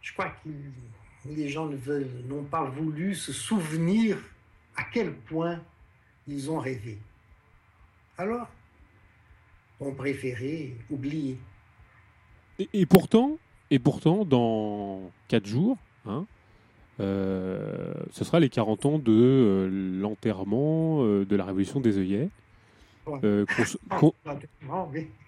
[0.00, 0.48] je crois que
[1.24, 4.16] les gens n'ont pas voulu se souvenir
[4.76, 5.60] à quel point
[6.26, 6.98] ils ont rêvé.
[8.18, 8.48] Alors,
[9.80, 11.38] ont préféré oublier.
[12.72, 13.38] Et, pourtant,
[13.70, 16.24] et pourtant, dans quatre jours, hein,
[17.00, 19.68] euh, ce sera les 40 ans de euh,
[20.00, 22.28] l'enterrement euh, de la révolution des œillets.
[23.06, 23.12] on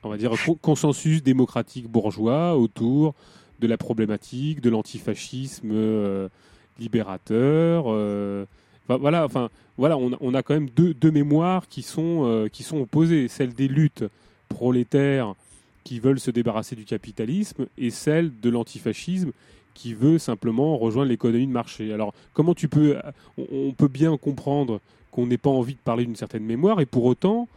[0.08, 3.14] va dire consensus démocratique bourgeois autour
[3.58, 6.30] de la problématique de l'antifascisme
[6.78, 7.84] libérateur
[8.88, 9.48] voilà, enfin,
[9.78, 13.28] voilà, on, a quand même deux, mémoires qui sont, euh, qui sont opposées.
[13.28, 14.04] Celle des luttes
[14.48, 15.34] prolétaires
[15.84, 19.32] qui veulent se débarrasser du capitalisme et celle de l'antifascisme
[19.74, 21.92] qui veut simplement rejoindre l'économie de marché.
[21.92, 22.96] Alors, comment tu peux.
[23.36, 27.04] On, peut bien comprendre qu'on n'ait pas envie de parler d'une certaine mémoire et pour
[27.04, 27.48] autant.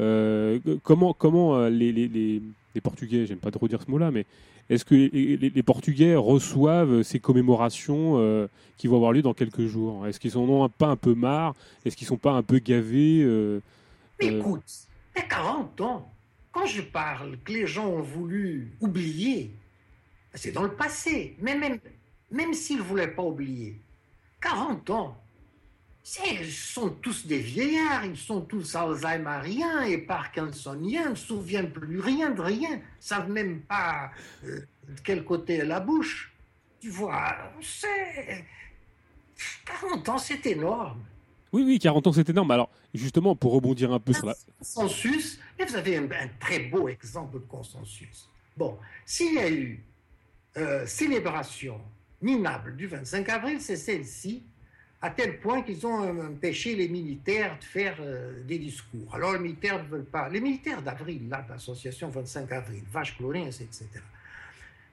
[0.00, 1.14] Euh, comment
[1.56, 4.26] euh, les, les Portugais, j'aime pas trop dire ce mot-là, mais
[4.70, 8.46] est-ce que les, Portugais reçoivent ces commémorations euh,
[8.78, 10.06] qui vont avoir lieu dans quelques jours?
[10.06, 11.54] Est-ce qu'ils en ont pas un peu marre?
[11.84, 13.60] Est-ce qu'ils sont pas un peu gavés euh,
[14.22, 14.64] euh Écoute,
[15.14, 16.12] il y a 40 ans,
[16.50, 19.50] quand je parle que les gens ont voulu oublier,
[20.32, 21.36] c'est dans le passé.
[21.40, 21.78] Mais même,
[22.30, 23.78] même s'ils ne voulaient pas oublier,
[24.40, 25.23] 40 ans,
[26.26, 32.00] ils sont tous des vieillards, ils sont tous alzheimeriens et parkinsoniens, ne se souviennent plus
[32.00, 34.10] rien de rien, ne savent même pas
[34.44, 36.32] euh, de quel côté est la bouche.
[36.80, 38.44] Tu vois, c'est.
[39.64, 41.02] 40 ans, c'est énorme.
[41.52, 42.50] Oui, oui, 40 ans, c'est énorme.
[42.50, 44.34] Alors, justement, pour rebondir un peu sur la.
[44.58, 46.08] Consensus, et vous avez un,
[46.38, 48.28] très beau exemple de consensus.
[48.56, 49.82] Bon, s'il y a eu
[50.58, 51.80] euh, célébration
[52.20, 54.42] minable du 25 avril, c'est celle-ci
[55.04, 59.14] à tel point qu'ils ont empêché les militaires de faire euh, des discours.
[59.14, 63.50] Alors les militaires ne veulent pas, les militaires d'avril, là, l'association 25 avril, Vache Chlorins,
[63.50, 63.84] etc.,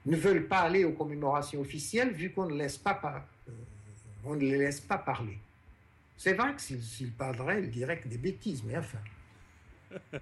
[0.05, 3.51] ne veulent pas aller aux commémorations officielles vu qu'on ne, laisse pas, euh,
[4.25, 5.37] on ne les laisse pas parler.
[6.17, 8.99] C'est vrai que s'ils parleraient, ils diraient que des bêtises, mais enfin.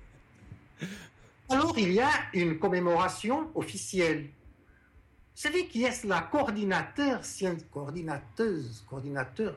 [1.49, 4.29] Alors il y a une commémoration officielle
[5.39, 7.21] vous savez qui est la coordinateur,
[7.71, 9.55] coordinateuse, coordinateur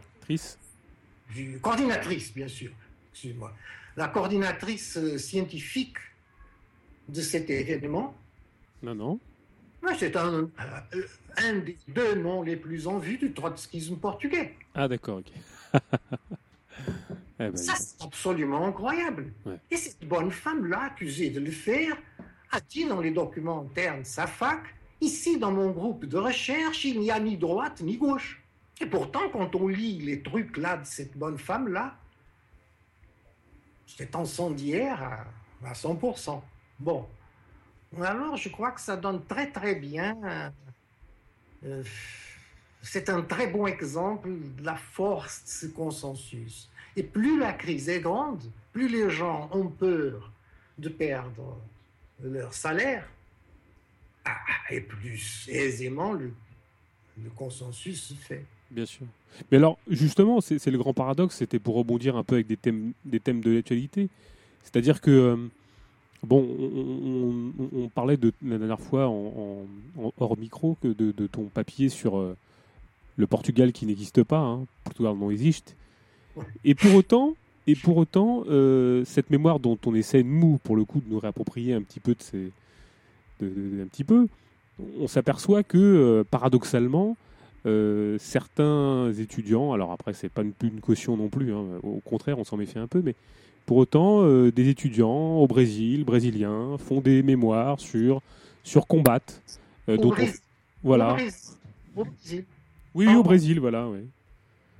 [1.61, 2.71] Coordinatrice, bien sûr,
[3.13, 3.53] excusez-moi.
[3.97, 5.97] La coordinatrice euh, scientifique
[7.09, 8.15] de cet événement.
[8.83, 9.21] Non, non.
[9.99, 10.51] c'est un,
[10.95, 14.55] euh, un, des deux noms les plus en vue du trotskisme portugais.
[14.75, 15.33] Ah, d'accord, ok.
[17.41, 19.33] Eh ben, Ça, c'est absolument incroyable.
[19.71, 21.97] Et cette bonne femme-là, accusée de le faire,
[22.51, 24.63] a dit dans les documents internes sa fac
[25.01, 28.42] Ici, dans mon groupe de recherche, il n'y a ni droite ni gauche.
[28.83, 31.97] Et pourtant, quand on lit les trucs là de cette bonne femme-là,
[33.87, 36.43] c'est incendiaire à, à 100%.
[36.81, 37.07] Bon.
[38.01, 40.53] Alors, je crois que ça donne très très bien.
[41.65, 41.83] Euh,
[42.83, 46.69] c'est un très bon exemple de la force de ce consensus.
[46.97, 50.33] Et plus la crise est grande, plus les gens ont peur
[50.79, 51.59] de perdre
[52.21, 53.09] leur salaire,
[54.25, 54.37] ah,
[54.71, 56.33] et plus aisément le,
[57.37, 58.45] consensus se fait.
[58.73, 59.07] Bien sûr.
[59.51, 62.93] Mais alors, justement, c'est le grand paradoxe, c'était pour rebondir un peu avec des thèmes,
[63.05, 64.09] des thèmes de l'actualité.
[64.63, 65.37] C'est-à-dire que, euh,
[66.23, 66.47] bon,
[67.75, 69.13] on, parlait de, la dernière fois
[70.19, 72.35] hors micro que de, ton papier sur euh,
[73.17, 75.77] le Portugal qui n'existe pas, hein, Portugal non existe.
[76.65, 77.35] Et pour autant,
[77.67, 81.19] et pour autant, euh, cette mémoire dont on essaie, nous, pour le coup, de nous
[81.19, 82.53] réapproprier un petit peu, de ces,
[83.43, 84.29] un petit peu,
[84.99, 87.17] on s'aperçoit que, paradoxalement,
[87.67, 92.39] euh, certains étudiants, alors après, c'est pas plus une caution non plus, hein, au contraire,
[92.39, 93.15] on s'en méfie un peu, mais
[93.67, 98.21] pour autant, des étudiants au Brésil, brésiliens, font des mémoires sur,
[98.65, 99.21] sur combat.
[100.83, 101.13] voilà.
[101.95, 102.45] Au Brésil.
[102.95, 103.87] Oui, oui, au Brésil, voilà.
[103.89, 104.01] Oui.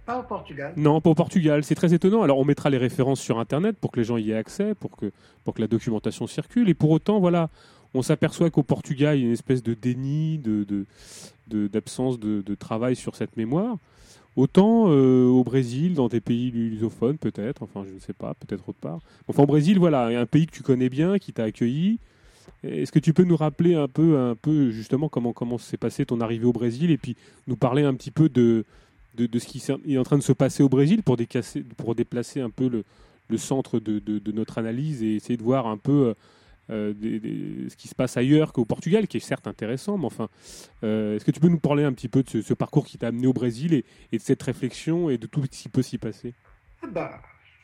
[0.05, 0.73] Pas au Portugal.
[0.77, 1.63] Non, pas au Portugal.
[1.63, 2.23] C'est très étonnant.
[2.23, 4.97] Alors, on mettra les références sur Internet pour que les gens y aient accès, pour
[4.97, 5.13] que,
[5.45, 6.69] pour que la documentation circule.
[6.69, 7.51] Et pour autant, voilà,
[7.95, 10.87] on s'aperçoit qu'au Portugal, il y a une espèce de déni, de,
[11.55, 13.77] d'absence de, travail sur cette mémoire.
[14.35, 18.67] Autant euh, au Brésil, dans des pays lusophones, peut-être, enfin, je ne sais pas, peut-être
[18.67, 19.01] autre part.
[19.29, 21.99] Enfin, au Brésil, voilà, un pays que tu connais bien, qui t'a accueilli.
[22.65, 26.21] Est-ce que tu peux nous rappeler un peu, un peu justement comment s'est passé ton
[26.21, 27.17] arrivée au Brésil et puis
[27.47, 28.65] nous parler un petit peu de
[29.15, 31.17] de, ce qui est en train de se passer au Brésil pour,
[31.77, 35.79] pour déplacer un peu le, centre de, de, notre analyse et essayer de voir un
[35.79, 36.15] peu
[36.71, 36.95] euh,
[37.69, 40.29] ce qui se passe ailleurs qu'au Portugal, qui est certes intéressant, mais enfin,
[40.85, 43.09] euh, est-ce que tu peux nous parler un petit peu de ce, parcours qui t'a
[43.09, 43.85] amené au Brésil et,
[44.17, 46.35] de cette réflexion et de tout ce qui peut s'y passer?
[46.83, 47.23] Ah bah,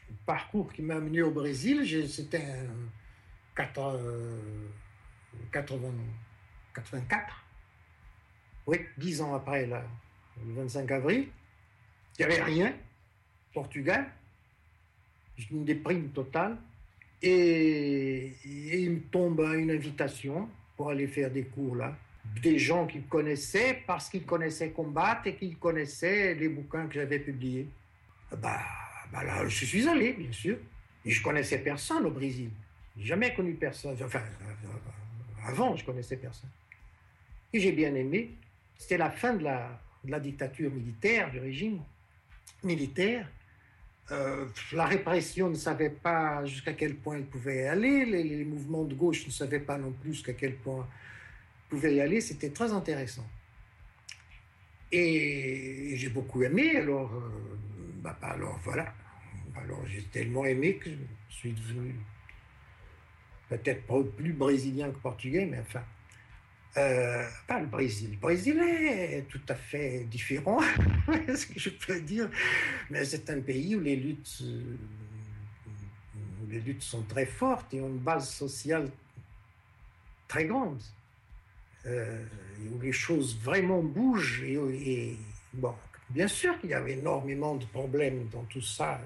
[0.09, 2.75] Le parcours qui m'a amené au Brésil, c'était en
[5.51, 7.45] 84,
[8.67, 9.79] oui, dix ans après le
[10.55, 11.29] 25 avril.
[12.19, 12.75] Il n'y avait rien.
[13.55, 14.07] Portugal,
[15.51, 16.59] une déprime totale.
[17.23, 21.97] Et, il me tombe une invitation pour aller faire des cours là.
[22.43, 27.19] Des gens qu'il connaissaient parce qu'ils connaissaient Combat et qu'ils connaissaient les bouquins que j'avais
[27.19, 27.67] publiés.
[28.31, 28.61] Bah,
[29.11, 30.59] bah, là, je suis allé, bien sûr.
[31.05, 32.51] Et je connaissais personne au Brésil.
[32.99, 33.97] Jamais connu personne.
[34.05, 34.23] Enfin,
[35.47, 36.51] avant, je connaissais personne.
[37.53, 38.31] Et j'ai bien aimé.
[38.77, 41.81] C'était la fin de la dictature militaire, du régime
[42.63, 43.27] militaire.
[44.11, 48.95] Euh, la répression ne savait pas jusqu'à quel point elle pouvait aller, les, mouvements de
[48.95, 52.73] gauche ne savaient pas non plus jusqu'à quel point ils pouvaient y aller, c'était très
[52.73, 53.27] intéressant.
[54.91, 57.59] Et j'ai beaucoup aimé, alors, euh,
[58.03, 58.95] bah, bah, alors voilà,
[59.63, 60.89] alors j'ai tellement aimé que
[61.29, 61.95] je suis devenu
[63.51, 65.83] peut-être plus brésilien que portugais, mais enfin,
[66.77, 68.11] euh, pas le Brésil.
[68.13, 70.61] Le Brésil est tout à fait différent,
[71.09, 72.31] ce que je peux dire,
[72.91, 74.43] mais c'est un pays où les luttes,
[76.43, 78.91] où les luttes sont très fortes et ont une base sociale
[80.29, 80.81] très grande,
[81.87, 82.23] euh,
[82.71, 84.45] où les choses vraiment bougent.
[84.45, 85.17] Et,
[85.55, 85.75] bon,
[86.11, 89.01] bien sûr qu'il y avait énormément de problèmes dans tout ça,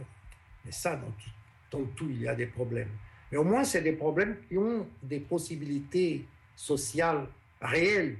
[0.64, 2.90] mais ça, dans tout, dans tout il y a des problèmes.
[3.30, 7.26] Mais au moins, c'est des problèmes qui ont des possibilités sociales
[7.62, 8.18] réel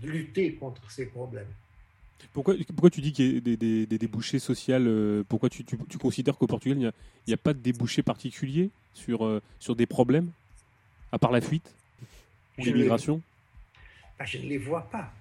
[0.00, 1.48] de lutter contre ces problèmes.
[2.32, 6.36] Pourquoi, pourquoi tu dis qu'il y a des, débouchés sociaux euh, Pourquoi tu, tu, considères
[6.36, 6.80] qu'au Portugal, il
[7.26, 10.30] n'y a, a, pas de débouchés particuliers sur, euh, sur des problèmes,
[11.12, 11.74] à part la fuite
[12.58, 13.22] ou l'immigration?
[14.18, 15.12] Bah, Je ne les vois pas.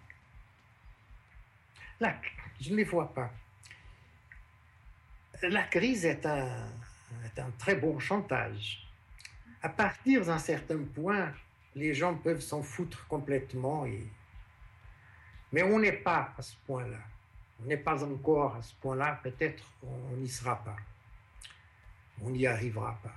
[2.00, 2.16] Là,
[2.60, 3.32] je ne les vois pas.
[5.44, 6.68] La crise est un,
[7.26, 8.88] est un très bon chantage.
[9.62, 11.32] À partir d'un certain point,
[11.78, 13.86] les gens peuvent s'en foutre complètement.
[13.86, 14.04] Et...
[15.54, 17.00] Mais on n'est pas à ce point-là.
[17.62, 19.20] On n'est pas encore à ce point-là.
[19.24, 20.76] Peut-être on n'y sera pas.
[22.22, 23.14] On n'y arrivera pas.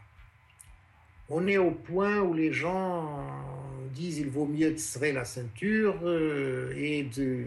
[1.31, 3.27] On est au point où les gens
[3.93, 7.47] disent il vaut mieux serrer la ceinture euh, et de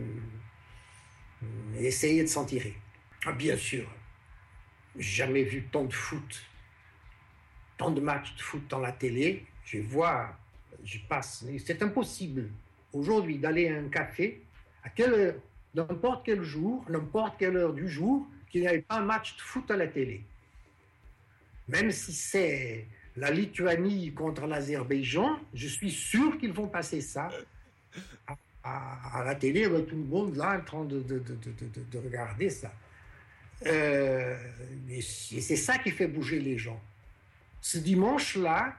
[1.44, 1.46] euh,
[1.80, 2.76] essayer de s'en tirer.
[3.26, 3.86] Ah, bien sûr,
[4.98, 6.44] jamais vu tant de foot,
[7.78, 9.46] tant de matchs de foot dans la télé.
[9.66, 10.34] Je vois
[10.84, 11.46] je passe.
[11.66, 12.50] C'est impossible
[12.92, 14.42] aujourd'hui d'aller à un café
[14.84, 15.36] à quelle
[15.74, 19.42] n'importe quel jour, n'importe quelle heure du jour, qu'il n'y ait pas un match de
[19.42, 20.22] foot à la télé.
[21.68, 22.86] Même si c'est
[23.16, 27.30] la Lituanie contre l'Azerbaïdjan, je suis sûr qu'ils vont passer ça
[28.64, 32.72] à, la télé avec tout le monde là en train de, de, de, regarder ça.
[33.66, 34.38] Euh,
[34.90, 36.82] et c'est ça qui fait bouger les gens.
[37.62, 38.76] Ce dimanche-là,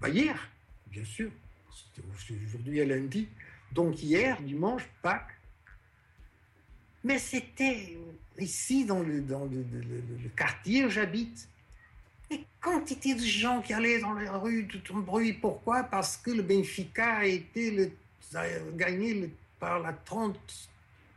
[0.00, 0.48] bah, hier,
[0.86, 1.30] bien sûr.
[2.46, 3.28] Aujourd'hui est lundi.
[3.72, 5.34] Donc hier, dimanche, Pâques.
[7.04, 7.96] Mais c'était
[8.38, 9.22] ici, dans le,
[10.36, 11.48] quartier où j'habite.
[12.30, 15.32] Et quantité de gens qui allaient dans les rues, tout un bruit.
[15.32, 15.84] Pourquoi?
[15.84, 17.92] Parce que le Benfica a été
[18.74, 20.38] gagné par la 30,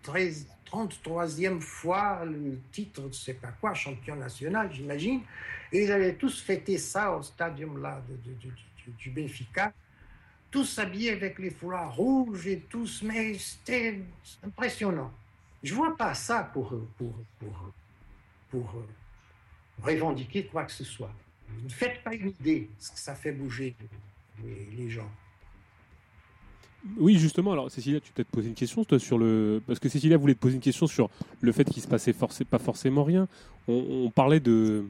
[0.04, 5.22] 13, 33e fois le titre, je sais pas quoi, champion national, j'imagine.
[5.72, 8.50] Et ils avaient tous fêté ça au stadium là de,
[8.98, 9.74] du Benfica,
[10.52, 14.02] tous habillés avec les foulards rouges et tous, mais c'était
[14.44, 15.12] impressionnant.
[15.64, 17.72] Je vois pas ça pour, pour, pour,
[18.50, 18.74] pour,
[19.82, 21.14] revendiquer quoi que ce soit.
[21.64, 23.76] Ne faites pas une idée ce que ça fait bouger
[24.44, 25.10] les, gens.
[26.98, 27.52] Oui, justement.
[27.54, 29.62] Alors, Cécilia, tu peux te poser une question, sur le.
[29.68, 32.60] Parce que Cécilia voulait te poser une question sur le fait qu'il se passait pas
[32.60, 33.28] forcément rien.
[33.68, 34.86] On, parlait de.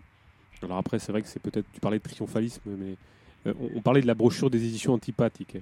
[0.61, 1.65] Alors, après, c'est vrai que c'est peut-être.
[1.73, 2.95] Tu parlais de triomphalisme, mais.
[3.47, 5.57] Euh, on, parlait de la brochure des éditions antipathiques,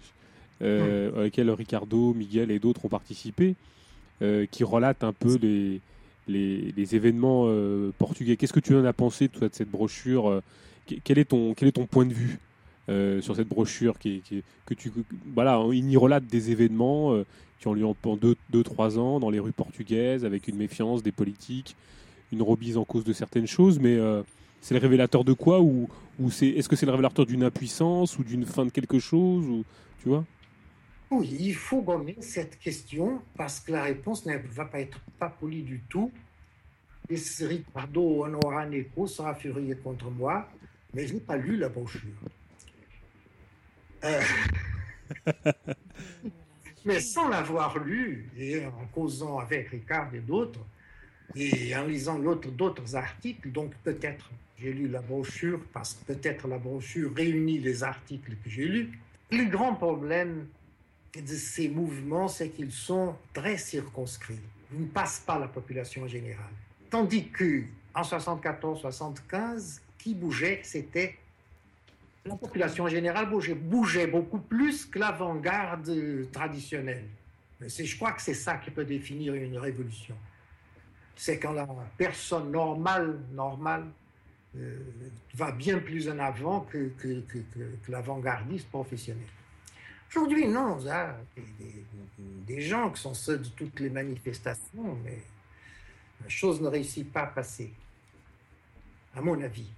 [0.62, 3.56] euh, à laquelle Ricardo, Miguel et d'autres ont participé,
[4.22, 5.80] euh, qui relate un peu les,
[6.28, 8.36] les, événements euh, portugais.
[8.36, 10.42] Qu'est-ce que tu en as pensé de cette brochure
[11.04, 12.40] quel est, ton, quel est ton point de vue
[13.22, 14.24] sur cette brochure qui,
[14.66, 14.92] que tu
[15.36, 17.16] voilà il y relate des événements
[17.60, 21.04] qui ont lieu pendant 2-3 deux, trois ans dans les rues portugaises avec une méfiance
[21.04, 21.76] des politiques
[22.32, 24.00] une remise en cause de certaines choses mais
[24.62, 25.90] c'est le révélateur de quoi ou,
[26.20, 29.64] est-ce que c'est le révélateur d'une impuissance ou d'une fin de quelque chose ou
[30.02, 30.26] tu vois?
[31.12, 35.30] Oui, il faut gommer cette question parce que la réponse ne va pas être pas
[35.30, 36.12] polie du tout.
[37.10, 40.48] Et Ricardo Honoraneco sera furieux contre moi,
[40.94, 42.02] mais je n'ai pas lu la brochure.
[44.04, 44.22] Euh,
[46.86, 50.64] mais sans l'avoir lu, et en causant avec Ricard et d'autres,
[51.36, 54.30] et en lisant d'autres articles, donc peut-être
[54.62, 59.00] j'ai lu la brochure, parce que peut-être la brochure réunit les articles que j'ai lus.
[59.32, 60.48] Le grand problème
[61.16, 64.40] de ces mouvements, c'est qu'ils sont très circonscrits.
[64.74, 66.54] Ils ne passent pas la population générale.
[66.90, 67.64] Tandis que
[67.94, 71.18] en 74-75, qui bougeait, c'était
[72.26, 77.06] la population générale bougeait, bougeait beaucoup plus que l'avant-garde traditionnelle.
[77.62, 80.16] Je crois que c'est ça qui peut définir une révolution.
[81.16, 83.86] C'est quand la personne normale, normale,
[85.36, 86.92] va bien plus en avant que,
[87.88, 89.28] l'avant-gardiste professionnel.
[90.10, 91.86] Aujourd'hui, non, ça, des,
[92.48, 95.20] des, gens qui sont ceux de toutes les manifestations, mais
[96.24, 97.72] la chose ne réussit pas à passer.
[99.16, 99.70] À mon avis,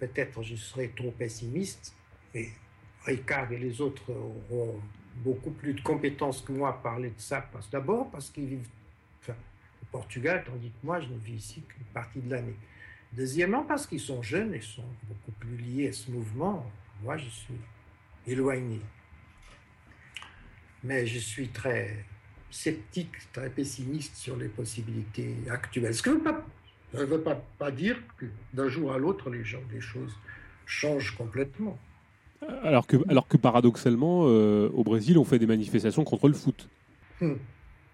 [0.00, 1.94] peut-être je serai trop pessimiste,
[2.34, 2.48] mais
[3.04, 4.80] Ricard et les autres auront
[5.16, 7.48] beaucoup plus de compétences que moi à parler de ça.
[7.70, 8.68] D'abord parce qu'ils vivent
[9.28, 12.56] au Portugal, tandis que moi je ne vis ici qu'une partie de l'année.
[13.12, 16.64] Deuxièmement, parce qu'ils sont jeunes et sont beaucoup plus liés à ce mouvement.
[17.02, 17.54] Moi, je suis
[18.26, 18.80] éloigné
[20.84, 22.04] mais je suis très
[22.50, 25.94] sceptique, très pessimiste sur les possibilités actuelles.
[25.94, 29.80] Ce que ne veut pas, pas, dire que d'un jour à l'autre, les, gens, les
[29.80, 30.12] choses
[30.66, 31.78] changent complètement.
[32.62, 36.68] Alors que, alors que paradoxalement, euh, au Brésil, on fait des manifestations contre le foot.
[37.20, 37.34] Hmm.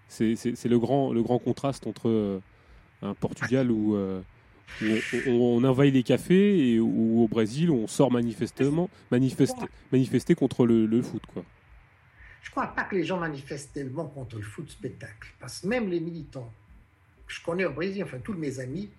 [0.07, 2.39] C'est le grand, le grand contraste entre euh,
[3.01, 4.21] un Portugal où, euh,
[5.27, 11.23] on, envahit les cafés et au Brésil, on sort manifestement, manifester, contre le, foot.
[11.33, 11.43] Quoi.
[12.41, 15.89] Je crois pas que les gens manifestent tellement contre le foot spectacle, parce que même
[15.89, 16.51] les militants
[17.25, 18.89] que je connais au Brésil, enfin tous mes amis,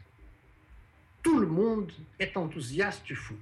[1.22, 3.38] tout le monde est enthousiaste du foot.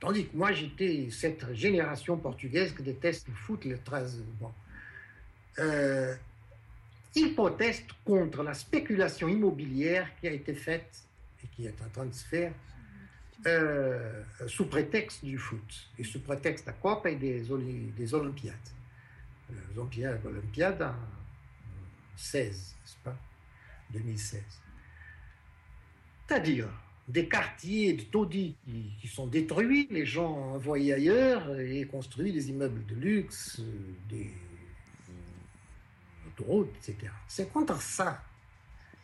[0.00, 4.22] Tandis que moi, j'étais cette génération portugaise qui déteste le foot, le 13.
[4.40, 4.52] Bon.
[5.58, 6.14] Euh,
[7.16, 11.02] ils protestent contre la spéculation immobilière qui a été faite
[11.42, 12.52] et qui est en train de se faire
[13.46, 17.40] euh, sous prétexte du foot et sous prétexte à quoi et des,
[17.96, 18.54] des Olympiades.
[19.48, 20.94] Les Olympiades, en
[22.16, 23.16] 16, n'est-ce pas?
[23.92, 24.42] 2016.
[26.26, 26.68] C'est-à-dire
[27.08, 28.56] des quartiers de taudis
[29.00, 33.62] qui, sont détruits, les gens envoyés ailleurs et construisent des immeubles de luxe,
[34.08, 34.32] des
[36.38, 37.12] autoroutes, etc.
[37.28, 38.22] C'est contre ça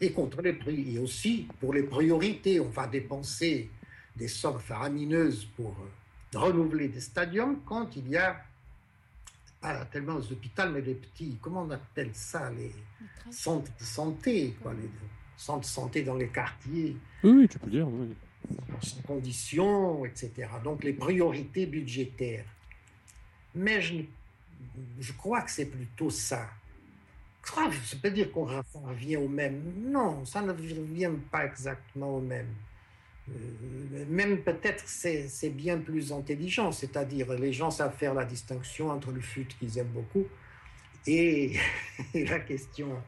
[0.01, 0.97] et contre les prix.
[0.97, 3.71] Et aussi pour les priorités, on va dépenser
[4.17, 8.43] des sommes faramineuses pour euh, renouveler des stadiums quand il y a
[9.61, 12.73] pas tellement des hôpitaux, mais des petits, comment on appelle ça, les
[13.31, 14.91] centres de santé, quoi, les
[15.37, 16.97] centres de santé dans les quartiers.
[17.23, 18.15] Oui, tu peux dire, oui.
[18.83, 20.49] Sans conditions, etc.
[20.65, 22.45] Donc les priorités budgétaires.
[23.55, 24.03] Mais je,
[24.99, 26.51] je crois que c'est plutôt ça.
[27.45, 29.63] Ça peut dire qu'on revient au même.
[29.77, 32.55] Non, ça ne revient pas exactement au même.
[33.29, 38.91] Euh, même peut-être c'est, c'est bien plus intelligent, c'est-à-dire les gens savent faire la distinction
[38.91, 40.27] entre le fut qu'ils aiment beaucoup
[41.07, 41.57] et,
[42.15, 43.01] la question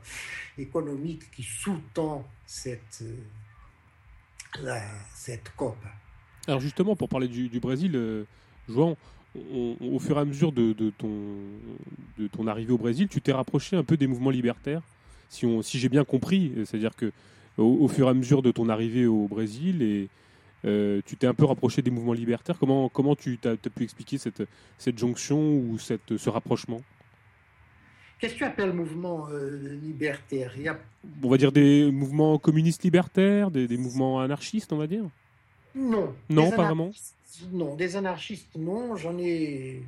[0.56, 3.02] économique qui sous-tend cette,
[4.62, 4.82] la,
[5.14, 5.76] cette COP.
[6.46, 8.24] Alors justement, pour parler du, Brésil, euh,
[9.34, 11.10] au fur et à mesure de, de, ton,
[12.18, 14.82] de ton arrivée au Brésil, tu t'es rapproché un peu des mouvements libertaires,
[15.28, 17.12] si, on, si j'ai bien compris, c'est-à-dire que
[17.58, 20.08] au, fur et à mesure de ton arrivée au Brésil et
[20.64, 22.58] euh, tu t'es un peu rapproché des mouvements libertaires.
[22.58, 24.42] Comment, comment tu as, pu expliquer cette,
[24.78, 26.80] cette jonction ou cette, ce rapprochement?
[28.18, 30.52] Qu'est-ce que tu appelles mouvement euh, libertaire?
[30.56, 30.78] Il y a...
[31.22, 35.04] On va dire des mouvements communistes libertaires, des, des mouvements anarchistes, on va dire?
[35.74, 36.14] Non.
[36.30, 36.90] Non, pas vraiment.
[37.52, 38.96] Non, des anarchistes, non.
[38.96, 39.82] J'en ai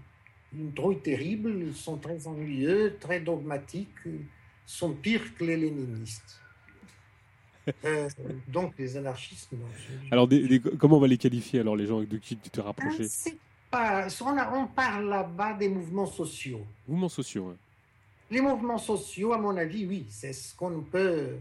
[0.56, 1.54] une trouille terrible.
[1.68, 3.88] Ils sont très ennuyeux, très dogmatiques.
[4.06, 4.20] Ils
[4.66, 6.40] sont pires que les léninistes.
[7.84, 8.08] Euh,
[8.46, 9.66] donc, les anarchistes, non.
[10.12, 12.60] Alors, des- des- comment on va les qualifier, alors, les gens de qui tu te
[12.60, 13.36] Ah, rapprochais c'est
[13.70, 14.06] pas...
[14.20, 16.64] on, a- on parle là-bas des mouvements sociaux.
[16.86, 17.54] Mouvements sociaux, ouais.
[18.30, 21.36] Les mouvements sociaux, à mon avis, oui, c'est ce qu'on peut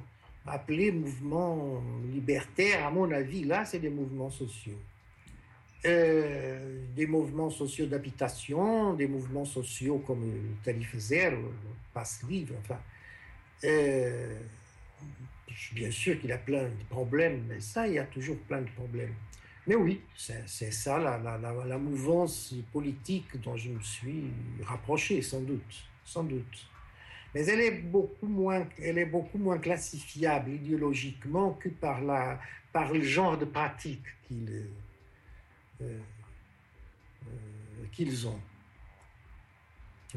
[0.48, 2.86] appeler mouvements libertaires.
[2.88, 4.78] À mon avis, là, c'est des mouvements sociaux.
[5.86, 11.38] Euh, des mouvements sociaux d'habitation, des mouvements sociaux comme Tali faisait, le
[11.94, 12.80] passe livre, enfin.
[13.64, 14.40] Euh,
[15.74, 18.70] bien sûr qu'il a plein de problèmes, mais ça, il y a toujours plein de
[18.72, 19.14] problèmes.
[19.68, 24.26] Mais oui, c'est ça la, mouvance politique dont je me suis
[24.64, 26.68] rapproché, sans doute, sans doute.
[27.34, 32.00] Mais elle est beaucoup moins, elle est beaucoup moins classifiable idéologiquement que par,
[32.94, 34.68] le genre de pratique euh,
[37.92, 38.40] qu'ils ont.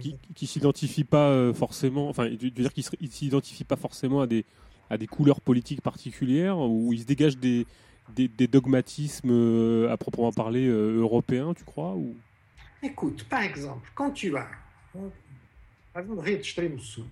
[0.00, 4.26] Qui, qui s'identifient pas euh, forcément, enfin, tu veux dire qu'ils s'identifient pas forcément à
[4.28, 4.44] des,
[4.90, 7.66] à des couleurs politiques particulières, ou ils se dégagent des,
[8.14, 12.14] des, des dogmatismes euh, à proprement parler euh, européens, tu crois ou...
[12.80, 14.48] Écoute, par exemple, quand tu as,
[15.92, 17.04] par exemple, Rio de Extremo Sul,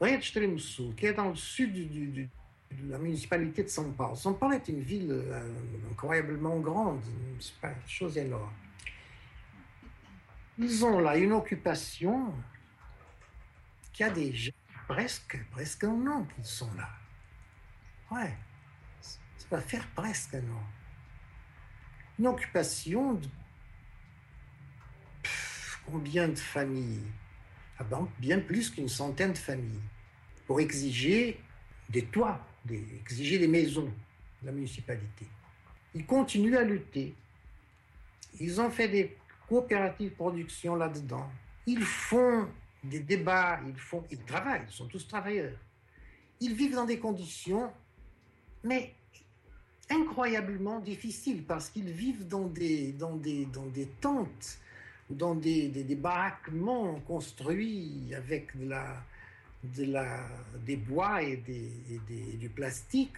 [0.00, 2.28] Rio de Extremo Sul, qui est dans le sud du-
[2.88, 4.14] la municipalité de São Paulo.
[4.14, 5.54] São Paulo est une ville euh,
[5.90, 7.00] incroyablement grande,
[7.40, 8.52] c'est pas une chose énorme.
[10.58, 12.32] Ils ont là une occupation
[13.92, 14.52] qui a déjà
[14.88, 16.88] presque, presque un an qu'ils sont là.
[18.10, 18.34] Ouais,
[19.00, 20.66] ça va faire presque un an.
[22.18, 23.28] Une occupation de
[25.84, 27.12] combien de familles?
[27.78, 29.82] Ah ben, Bien plus qu'une centaine de familles.
[30.46, 31.40] Pour exiger
[31.88, 33.90] des toits, des, exiger des maisons
[34.42, 35.26] de la municipalité.
[35.94, 37.14] Ils continuent à lutter.
[38.40, 39.16] Ils ont fait des
[39.48, 41.30] coopératives de production là-dedans.
[41.66, 42.48] Ils font
[42.84, 45.56] des débats, ils, font, ils travaillent, ils sont tous travailleurs.
[46.40, 47.70] Ils vivent dans des conditions,
[48.62, 48.92] mais
[49.88, 54.58] incroyablement difficiles, parce qu'ils vivent dans des, dans des, dans des tentes
[55.10, 59.02] dans des, des, des baraquements construits avec de la,
[59.64, 60.28] de la,
[60.64, 63.14] des bois et, des, et des- et du plastique.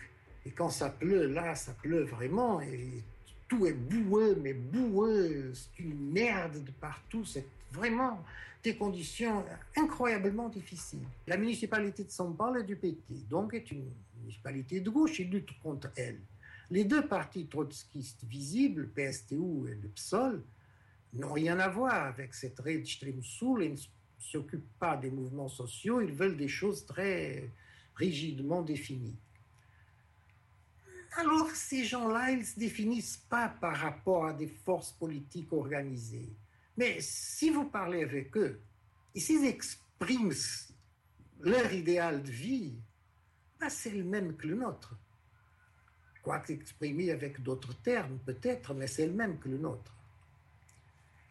[0.46, 2.60] Et quand ça pleut, là, ça pleut vraiment.
[2.60, 3.02] Et
[3.48, 5.52] tout est boueux, mais boueux.
[5.54, 7.24] C'est une merde de partout.
[7.24, 8.22] C'est vraiment
[8.62, 9.44] des conditions
[9.76, 11.04] incroyablement difficiles.
[11.26, 13.84] La municipalité de São Paulo est du PT, donc est une
[14.20, 15.18] municipalité de gauche.
[15.20, 16.18] Il lutte contre elle.
[16.70, 20.42] Les deux partis trotskistes visibles, PSTU et le PSOL,
[21.14, 23.76] n'ont rien à voir avec cette rede extrême sul et ne
[24.18, 27.50] s'occupent pas des mouvements sociaux, ils veulent des choses très
[27.94, 29.18] rigidement définies.
[31.16, 36.30] Alors ces gens-là, ils ne se définissent pas par rapport à des forces politiques organisées.
[36.76, 38.60] Mais si vous parlez avec eux,
[39.14, 40.32] et s'ils expriment
[41.40, 42.78] leur idéal de vie,
[43.58, 44.96] ben, c'est le même que le nôtre.
[46.22, 49.97] Quoique exprimé avec d'autres termes peut-être, mais c'est le même que le nôtre.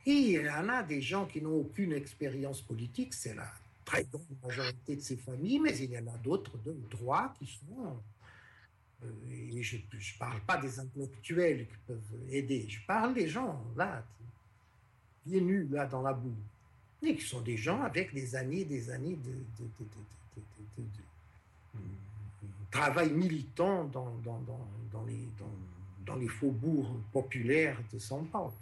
[0.09, 3.51] Et il y en a des gens qui n'ont aucune expérience politique, c'est la
[3.83, 7.45] très grande majorité de ces familles, mais il y en a d'autres, ou trois, qui
[7.45, 7.97] sont...
[9.03, 9.09] euh,
[9.57, 14.01] et je ne parle pas des intellectuels qui peuvent aider, je parle des gens, là,
[15.25, 16.33] pieds nus, là, dans la boue.
[17.03, 20.41] Et qui sont des gens avec des années, des années de, de- de- de- de-
[20.77, 24.15] de- de- de- de travail militant dans,
[25.05, 25.27] les,
[26.05, 28.53] dans les faubourgs populaires de São Paulo.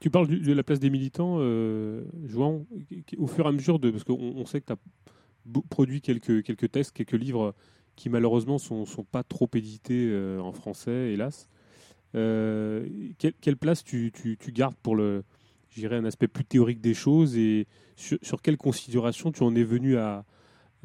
[0.00, 2.66] Tu parles de la place des militants, euh, Jouan,
[3.06, 3.90] qui- au fur et à mesure de.
[3.90, 7.54] Parce qu'on on sait que tu as produit quelques, quelques textes, quelques livres
[7.96, 11.48] qui malheureusement sont, sont pas trop édités euh, en français, hélas.
[12.14, 12.86] Euh,
[13.18, 15.24] quelle, place tu, tu, gardes pour le,
[15.82, 17.66] un aspect plus théorique des choses et
[17.96, 20.24] sur, sur quelle considération tu en es venu à,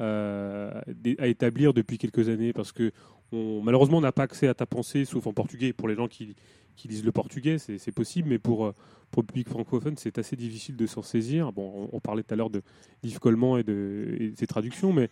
[0.00, 0.82] à,
[1.26, 2.52] établir depuis quelques années?
[2.52, 2.92] Parce que
[3.32, 5.72] malheureusement, on n'a pas accès à ta pensée, sauf en portugais.
[5.72, 6.34] Pour les gens qui,
[6.80, 8.74] qui lisent le portugais, c'est possible, mais pour, euh,
[9.10, 11.52] pour le public francophone, c'est assez difficile de s'en saisir.
[11.52, 12.62] Bon, on, parlait tout à l'heure de
[13.02, 15.10] Yves Coleman et de, et ses traductions, mais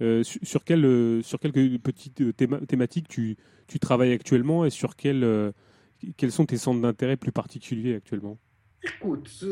[0.00, 3.36] euh, sur, sur, quelle, euh, sur quelques petites théma- thématiques tu,
[3.78, 5.52] travailles actuellement et sur quel,
[6.16, 8.38] quels sont tes centres d'intérêt plus particuliers actuellement?
[8.82, 9.44] Écoute,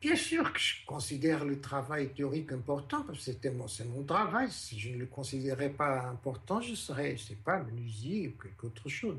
[0.00, 4.50] bien sûr que je considère le travail théorique important, parce que c'est mon travail.
[4.50, 8.66] Si je ne le considérais pas important, je serais, je sais pas, menuisier ou quelque
[8.66, 9.18] autre chose.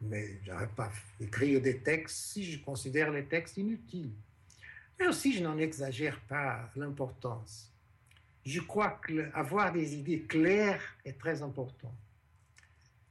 [0.00, 4.12] Mais je n'aurais pas écrire des textes si je considère les textes inutiles.
[4.98, 7.70] Mais aussi, je n'en exagère pas l'importance.
[8.44, 11.92] Je crois qu'avoir des idées claires est très important.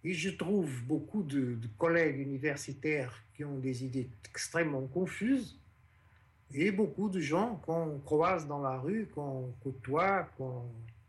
[0.04, 5.58] Et je trouve beaucoup de, collègues universitaires qui ont des idées extrêmement confuses
[6.54, 10.64] et beaucoup de gens qu'on croise dans la rue, qu'on côtoie, qu'on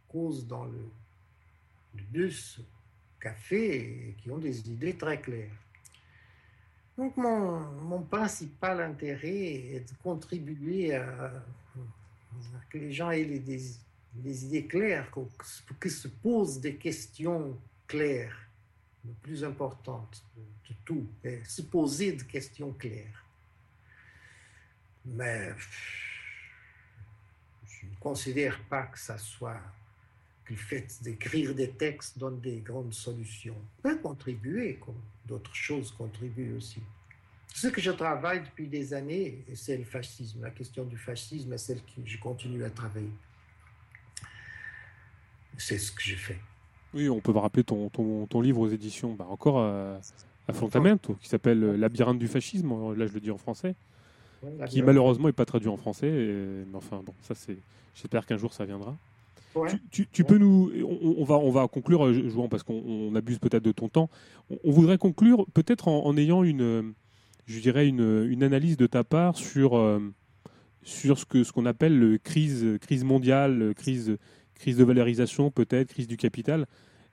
[0.09, 0.89] cause dans le,
[1.97, 2.61] le bus,
[3.21, 3.77] café,
[4.09, 5.51] et qui ont des idées très claires.
[6.97, 11.33] Donc mon, mon principal intérêt est de contribuer à,
[12.71, 13.61] que les gens aient des,
[14.15, 15.11] des idées claires,
[15.81, 18.37] que se posent des questions claires
[19.05, 23.24] le plus importante de tout, est se poser des questions claires.
[25.07, 25.53] Mais
[27.67, 29.61] je ne considère pas que ça soit
[30.45, 33.57] que le fait d'écrire des textes donne des grandes solutions.
[33.83, 36.81] peut contribuer, comme d'autres choses contribuent aussi.
[37.55, 40.43] Ce que je travaille depuis des années, c'est le fascisme.
[40.43, 43.13] La question du fascisme est celle que je continue à travailler.
[45.57, 46.39] C'est ce que je fais.
[46.93, 50.01] Oui, on peut rappeler ton, ton, livre aux éditions, encore à,
[50.49, 50.53] à
[51.21, 53.75] qui s'appelle Labyrinthe du fascisme, là je le dis en français,
[54.69, 56.11] qui malheureusement n'est pas traduit en français.
[56.11, 57.57] mais enfin, bon, ça c'est.
[57.95, 58.97] J'espère qu'un jour ça viendra.
[59.91, 60.73] Tu, peux nous.
[60.85, 64.11] On, va, on va conclure, euh, jouant, parce qu'on abuse peut-être de ton temps.
[64.65, 66.93] On, voudrait conclure peut-être en, ayant une,
[67.47, 70.01] je dirais, une, une, analyse de ta part sur, euh,
[70.83, 74.19] sur ce qu'on ce qu'on appelle le crise, crise mondiale, crise
[74.55, 76.67] crise de valorisation peut-être, crise du capital.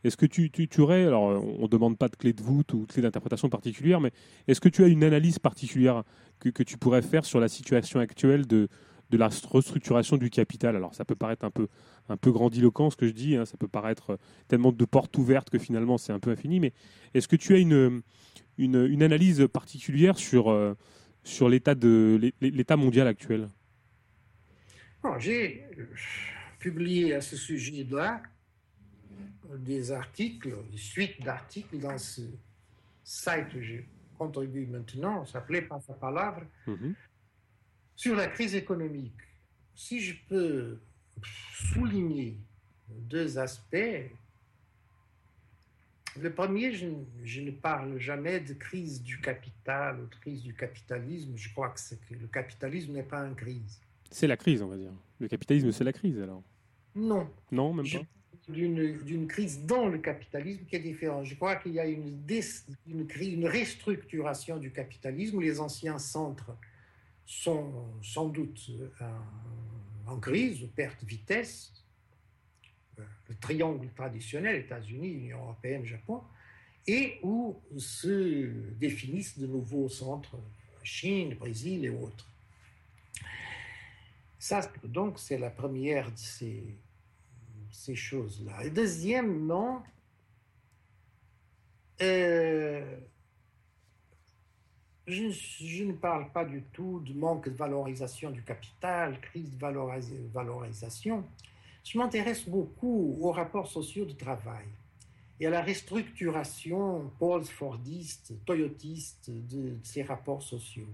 [0.03, 2.85] Est-ce que tu, tu, aurais, alors on ne demande pas de clé de voûte ou
[2.85, 4.11] de clé d'interprétation particulière, mais
[4.47, 6.03] est-ce que tu as une analyse particulière
[6.39, 8.67] que, tu pourrais faire sur la situation actuelle de,
[9.11, 10.75] la restructuration du capital?
[10.75, 11.67] Alors ça peut paraître un peu,
[12.09, 15.59] un grandiloquent ce que je dis, hein, ça peut paraître tellement de portes ouvertes que
[15.59, 16.73] finalement c'est un peu infini, mais
[17.13, 20.73] est-ce que tu as une analyse particulière sur, euh,
[21.23, 21.75] sur l'état
[22.75, 23.49] mondial actuel?
[25.19, 25.63] J'ai
[26.59, 28.21] publié à ce sujet-là
[29.59, 32.21] des articles, des suites d'articles dans ce
[33.03, 33.77] site que je
[34.17, 36.93] contribue maintenant, s'appelait Pas sa Palavre, mhm.
[37.95, 39.19] sur la crise économique.
[39.75, 40.79] Si je peux
[41.53, 42.37] souligner
[42.89, 44.11] deux aspects,
[46.19, 46.87] le premier, je,
[47.23, 51.31] je, ne parle jamais de crise du capital ou de crise du capitalisme.
[51.35, 53.79] Je crois que, que le capitalisme n'est pas une crise.
[54.09, 54.91] C'est la crise, on va dire.
[55.19, 56.43] Le capitalisme, c'est la crise, alors
[56.93, 57.31] Non.
[57.51, 58.05] Non, même pas.
[58.49, 61.25] D'une crise dans le capitalisme qui est différente.
[61.25, 62.21] Je crois qu'il y a une,
[62.87, 66.57] une, restructuration du capitalisme où les anciens centres
[67.25, 67.71] sont
[68.01, 68.69] sans doute
[69.01, 69.09] euh,
[70.07, 71.71] en, crise, perte vitesse.
[72.99, 76.21] Euh, le triangle traditionnel, États-Unis, Union européenne, Japon,
[76.87, 80.37] et où se définissent de nouveaux centres,
[80.83, 82.27] Chine, Brésil et autres.
[84.39, 86.63] Ça, donc, c'est la première de ces,
[87.81, 88.63] ces choses-là.
[88.63, 89.83] Et deuxièmement,
[92.01, 92.97] euh,
[95.07, 101.23] je, ne parle pas du tout du manque de valorisation du capital, crise de valorisation.
[101.83, 104.67] Je m'intéresse beaucoup aux rapports sociaux de travail
[105.39, 110.93] et à la restructuration post-fordiste, toyotiste de, de ces rapports sociaux.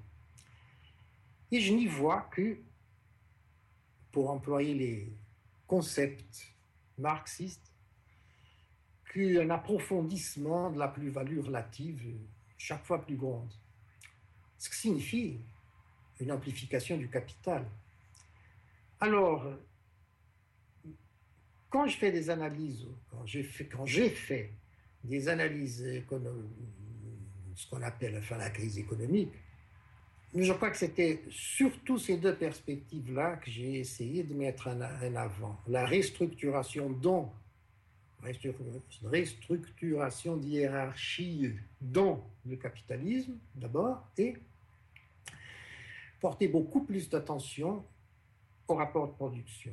[1.52, 2.58] Et je n'y vois que
[4.14, 5.14] pour employer les
[5.68, 6.57] concepts
[6.98, 7.74] marxistes,
[9.14, 12.02] qu'un approfondissement de la plus-value relative
[12.58, 13.52] chaque fois plus grande.
[14.58, 15.40] Ce qui signifie
[16.20, 17.66] une amplification du capital.
[19.00, 19.46] Alors,
[21.70, 24.52] quand je fais des analyses, quand j'ai fait, quand fait
[25.04, 26.52] des analyses économiques,
[27.56, 29.32] ce qu'on appelle la crise économique,
[30.36, 35.58] je crois que c'était surtout ces deux perspectives-là que j'ai essayé de mettre en, avant.
[35.68, 37.32] La restructuration dont
[39.04, 44.36] restructuration d'hierarchie dans le capitalisme, d'abord, et
[46.20, 47.86] porter beaucoup plus d'attention
[48.68, 49.72] aux rapports de production.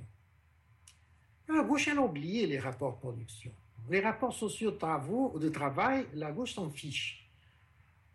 [1.49, 3.52] La gauche a oublié les rapports de production.
[3.91, 7.23] Les rapports sociaux de travail, la gauche s'en fiche.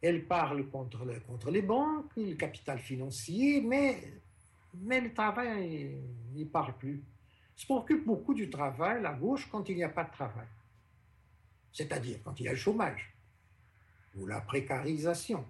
[0.02, 4.22] Elle parle contre, le, contre les banques, le capital financier, mais,
[4.74, 6.02] mais le travail,
[6.34, 7.04] n'y parle plus.
[7.56, 10.48] Se préoccupe beaucoup du travail, la gauche, quand il n'y a pas de travail.
[11.74, 13.14] C'est-à-dire quand il y a le chômage
[14.16, 15.46] ou la précarisation.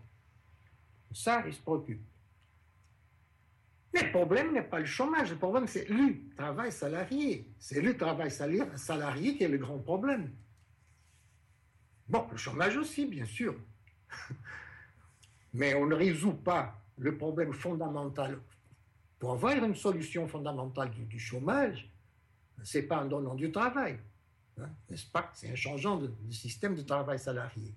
[1.11, 2.01] Ça, il se préoccupe.
[3.93, 7.47] Mais le problème n'est pas le chômage, le problème c'est le travail salarié.
[7.57, 10.31] C'est le travail salarié qui est le grand problème.
[12.07, 13.55] Bon, le chômage aussi, bien sûr.
[15.53, 18.39] Mais on ne résout pas le problème fondamental
[19.17, 21.89] pour avoir une solution fondamentale du, du chômage,
[22.63, 23.99] ce n'est pas un donnant du travail,
[24.59, 25.29] hein, n'est-ce pas?
[25.33, 27.73] C'est un changeant du système de travail salarié.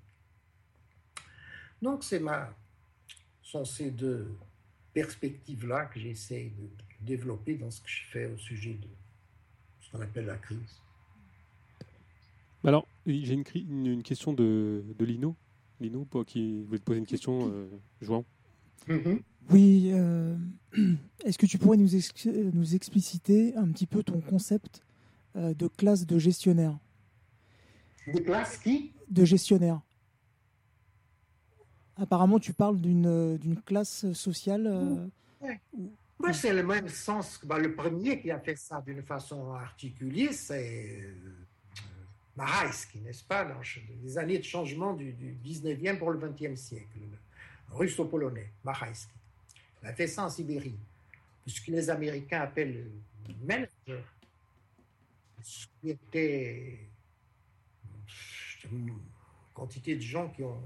[1.81, 2.55] Donc, c'est ma,
[3.43, 4.35] sont ces deux
[4.95, 6.69] perspectives-là que j'essaie de
[7.01, 8.89] développer dans ce que je fais au sujet de
[9.81, 10.81] ce qu'on appelle la crise.
[12.65, 15.35] Alors, j'ai une, question de, Lino.
[15.83, 17.69] Lino, pour qui voulait te poser une question, euh,
[18.01, 18.25] Jouan.
[18.89, 19.19] Mm -hmm.
[19.51, 20.37] Oui, euh,
[21.25, 24.83] est-ce que tu pourrais nous, ex nous, expliciter un petit peu ton concept
[25.37, 26.79] euh, de classe de gestionnaire?
[28.07, 28.93] De classe qui?
[29.09, 29.81] De gestionnaire.
[31.97, 34.67] Apparemment, tu parles d'une classe sociale.
[34.67, 35.07] Euh,
[35.41, 36.33] ouais.
[36.33, 37.41] c'est le même sens.
[37.45, 41.47] Bah, le premier qui a fait ça d'une façon articulée, c'est euh,
[42.37, 43.61] Maraïski, n'est-ce pas Dans
[44.03, 46.99] les années de changement du, du 19e pour le 20e siècle,
[47.71, 49.13] russo-polonais, Maraïski.
[49.83, 50.79] Il a fait ça en Sibérie,
[51.47, 52.91] ce que les Américains appellent
[53.29, 54.05] le manager,
[55.43, 56.79] ce qui était
[58.71, 58.97] une
[59.53, 60.63] quantité de gens qui ont,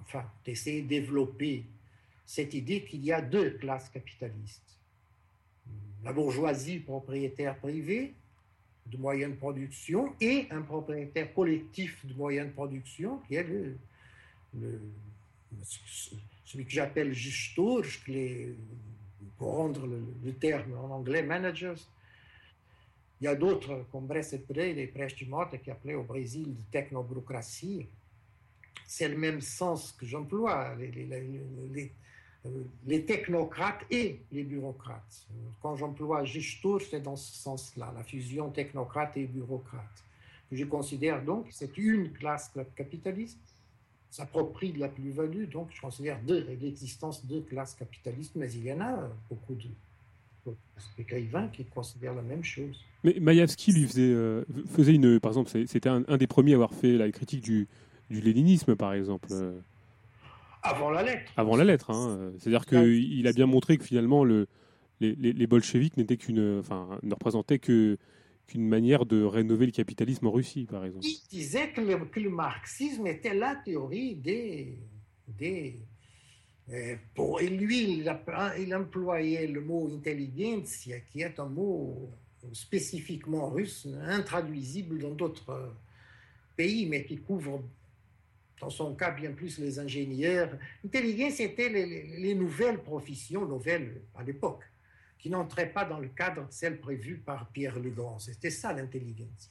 [0.00, 1.64] enfin, essayé de développer
[2.26, 4.78] cette idée qu'il y a deux classes capitalistes.
[6.02, 8.14] La bourgeoisie propriétaire privée
[8.86, 13.76] de moyenne production et un propriétaire collectif de moyenne production qui est le,
[16.44, 17.82] celui que j'appelle gestor,
[19.38, 21.74] pour rendre le, terme en anglais managers.
[23.20, 27.86] Il y a d'autres comme Bressepré et Prestimote qui appelaient au Brésil de technobureaucratie.
[28.86, 30.76] C'est le même sens que j'emploie,
[32.86, 35.26] les, technocrates et les bureaucrates.
[35.62, 40.04] Quand j'emploie gestor, c'est dans ce sens-là, la fusion technocrate et bureaucrate.
[40.52, 43.38] Je considère donc que c'est une classe capitaliste
[44.14, 45.48] s'approprie de la plus-value.
[45.50, 46.18] Donc, je considère
[46.60, 49.68] l'existence de classes capitalistes, mais il y en a beaucoup de
[50.98, 52.78] écrivains qui considèrent la même chose.
[53.02, 56.56] Mais Maïavski lui faisait, euh, faisait une, par exemple, c'était un, un, des premiers à
[56.56, 57.66] avoir fait la critique du,
[58.10, 59.28] du léninisme, par exemple.
[60.64, 61.32] Avant la lettre.
[61.36, 62.32] Avant la lettre, hein.
[62.38, 64.46] c'est-à-dire qu'il a bien montré que finalement le,
[65.00, 67.98] les, les, les bolcheviks n'étaient qu'une, enfin, ne représentaient que
[68.46, 71.06] qu'une manière de rénover le capitalisme en Russie, par exemple.
[71.06, 74.78] Il disait que le, que le marxisme était la théorie des...
[75.28, 75.76] des
[76.72, 82.10] euh, pour, et lui, il, a, il, employait le mot intelligentsia, qui est un mot
[82.52, 85.74] spécifiquement russe, intraduisible dans d'autres
[86.56, 87.62] pays, mais qui couvre,
[88.64, 90.50] dans son cas, bien plus les ingénieurs.
[90.84, 94.64] Intelligence, c'était les, les nouvelles professions, nouvelles à l'époque
[95.18, 98.18] qui n'entrait pas dans le cadre de celle prévue par Pierre Le Grand.
[98.18, 99.50] C'était ça l'intelligence.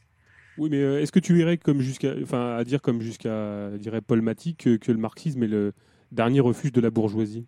[0.57, 4.21] Oui, mais est-ce que tu irais comme jusqu'à, enfin, à dire comme jusqu'à, dirait Paul
[4.21, 5.73] Maty, que, que, le marxisme est le
[6.11, 7.47] dernier refuge de la bourgeoisie?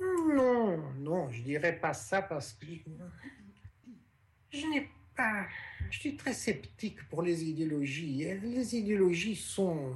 [0.00, 5.46] Non, non, je dirais pas ça parce que je, je n'ai pas,
[5.90, 8.24] je suis très sceptique pour les idéologies.
[8.42, 9.94] Les idéologies sont,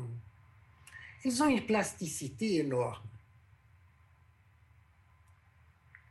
[1.25, 3.07] elles ont une plasticité énorme.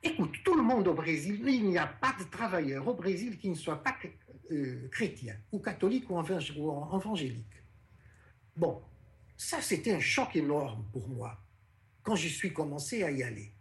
[0.02, 3.50] Écoute, tout le monde au Brésil, il n'y a pas de travailleur au Brésil qui
[3.50, 3.98] ne soit pas
[4.52, 7.46] euh, chrétien, ou catholique, ou évangélique.
[8.56, 8.82] Bon,
[9.36, 11.38] ça c'était un choc énorme pour moi,
[12.02, 13.52] quand je suis commencé à y aller.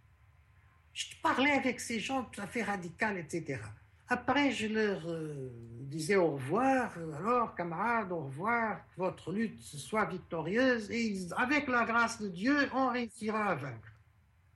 [0.93, 3.61] Je parlais avec ces gens tout à fait radicaux, etc.
[4.09, 5.51] Après, je leur euh,
[5.83, 12.21] disais au revoir, alors camarades, au revoir, votre lutte soit victorieuse, et avec la grâce
[12.21, 13.93] de Dieu, on réussira à vaincre.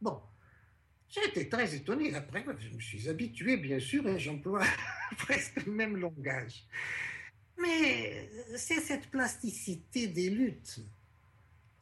[0.00, 0.20] Bon,
[1.12, 2.14] J'étais très étonné.
[2.14, 4.64] Après, je me suis habitué, bien sûr, et j'emploie
[5.18, 6.64] presque le même langage.
[7.58, 10.80] Mais c'est cette plasticité des luttes.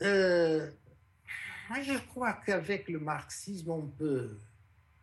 [0.03, 0.69] Euh,
[1.81, 4.37] je crois qu'avec le marxisme, on peut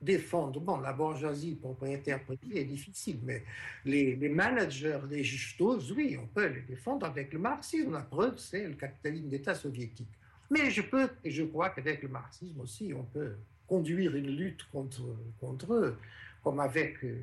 [0.01, 0.59] défendre.
[0.59, 3.43] Bon, la bourgeoisie propriétaire privée est difficile, mais
[3.85, 7.93] les, les managers des justos, oui, on peut les défendre avec le marxisme.
[7.93, 10.07] La preuve, c'est le capitalisme d'État soviétique.
[10.49, 13.35] Mais je peux, et je crois qu'avec le marxisme aussi, on peut
[13.67, 15.03] conduire une lutte contre,
[15.39, 15.97] contre eux,
[16.43, 17.19] comme avec euh,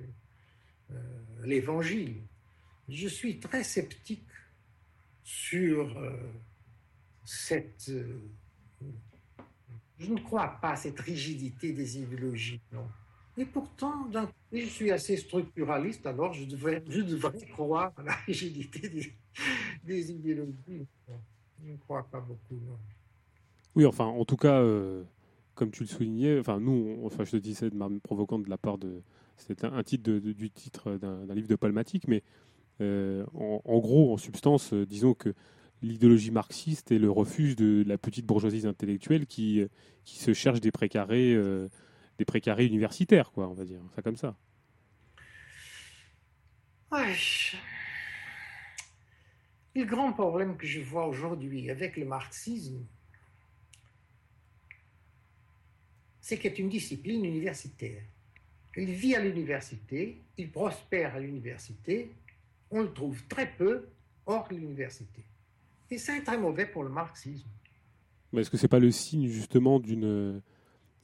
[1.42, 2.16] l'Évangile.
[2.88, 4.26] Je suis très sceptique
[5.22, 6.10] sur euh,
[7.24, 7.90] cette...
[10.04, 12.86] Je ne crois pas à cette rigidité des idéologies, non.
[13.36, 14.06] Et pourtant,
[14.52, 18.88] je suis assez structuraliste, alors je devrais, je devrais croire à la rigidité
[19.82, 20.86] des, idéologies.
[21.64, 22.78] Je ne crois pas beaucoup, non.
[23.74, 25.02] Oui, enfin, en tout cas, euh,
[25.54, 28.58] comme tu le soulignais, enfin nous, enfin je te disais de manière provocante de la
[28.58, 29.02] part de,
[29.36, 32.22] c'est un, titre du titre d'un livre de Palmatique, mais
[32.80, 35.34] euh, en, en, gros, en substance, euh, disons que
[35.82, 39.64] l'idéologie marxiste et le refuge de la petite bourgeoisie intellectuelle qui,
[40.04, 41.36] qui se cherche des précarés,
[42.18, 44.36] des précarés universitaires, quoi, on va dire, ça comme ça.
[49.74, 52.86] Le grand problème que je vois aujourd'hui avec le marxisme,
[56.20, 58.02] c'est qu'il est une discipline universitaire.
[58.76, 62.12] Il vit à l'université, il prospère à l'université,
[62.70, 63.88] on le trouve très peu
[64.26, 65.22] hors de l'université.
[65.94, 67.46] Et ça est très mauvais pour le marxisme.
[68.36, 70.42] Est-ce que c'est pas le signe justement d'une...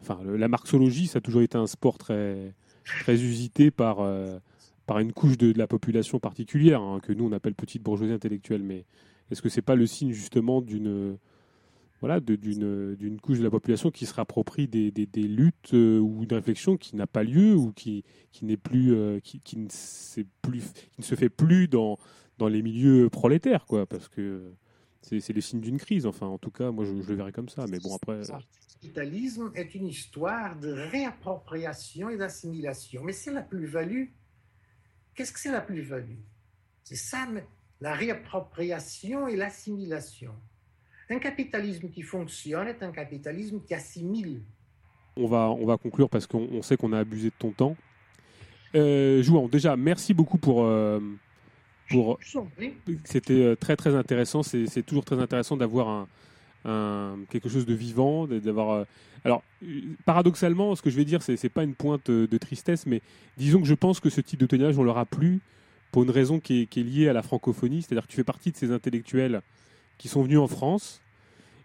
[0.01, 2.55] Enfin, la marxologie, ça a toujours été un sport très,
[2.85, 4.01] très usité par...
[4.01, 4.39] Euh,
[4.87, 8.65] par une couche de, la population particulière, hein, que nous on appelle petite bourgeoisie intellectuelle.
[8.65, 8.87] Mais
[9.31, 11.17] est-ce que c'est pas le signe justement d'une
[12.01, 16.39] voilà, d'une, couche de la population qui se rapproprie des, des, luttes euh, ou d'une
[16.39, 18.03] réflexion qui n'a pas lieu ou qui,
[18.33, 19.59] qui n'est euh, ne plus, qui
[20.99, 21.97] ne se fait plus dans,
[22.39, 24.51] dans les milieux prolétaires, quoi, parce que
[25.03, 26.07] c'est, le signe d'une crise.
[26.07, 27.65] Enfin, en tout cas, moi, je, je le verrais comme ça.
[27.69, 28.19] Mais bon, après.
[28.19, 28.25] Le
[28.81, 33.03] capitalisme est une histoire de réappropriation et d'assimilation.
[33.05, 34.07] Mais c'est la plus-value
[35.15, 36.17] Qu'est-ce que c'est la plus-value?
[36.83, 37.27] C'est ça,
[37.81, 40.33] la réappropriation et l'assimilation.
[41.11, 44.43] Un capitalisme qui fonctionne est un capitalisme qui assimile.
[45.17, 47.77] On va, on va conclure parce qu'on sait qu'on a abusé de ton temps.
[48.75, 50.65] Euh, Jouan, déjà, merci beaucoup pour.
[50.65, 51.01] Euh,
[51.91, 52.19] pour...
[53.05, 54.43] C'était euh, très très intéressant.
[54.43, 56.09] C'est toujours très intéressant d'avoir un,
[56.65, 58.71] un, quelque chose de vivant, d'avoir.
[58.71, 58.85] Euh,
[59.25, 59.43] alors,
[60.07, 63.03] paradoxalement, ce que je vais dire, c'est n'est pas une pointe de tristesse, mais
[63.37, 65.41] disons que je pense que ce type de témoignage, on leur a plu
[65.93, 68.57] pour une raison qui est, liée à la francophonie, c'est-à-dire que tu fais partie de
[68.57, 69.43] ces intellectuels
[69.99, 71.03] qui sont venus en France,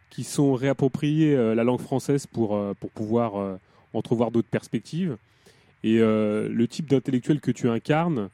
[0.10, 3.60] qui sont réappropriés euh, la langue française pour, euh, pour pouvoir
[3.94, 5.18] entrevoir d'autres perspectives.
[5.84, 8.30] Et le type d'intellectuel que tu incarnes,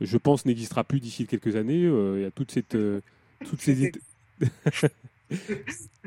[0.00, 1.82] je pense, n'existera plus d'ici quelques années.
[1.82, 2.76] Il y a toute cette,
[3.44, 3.92] toutes ces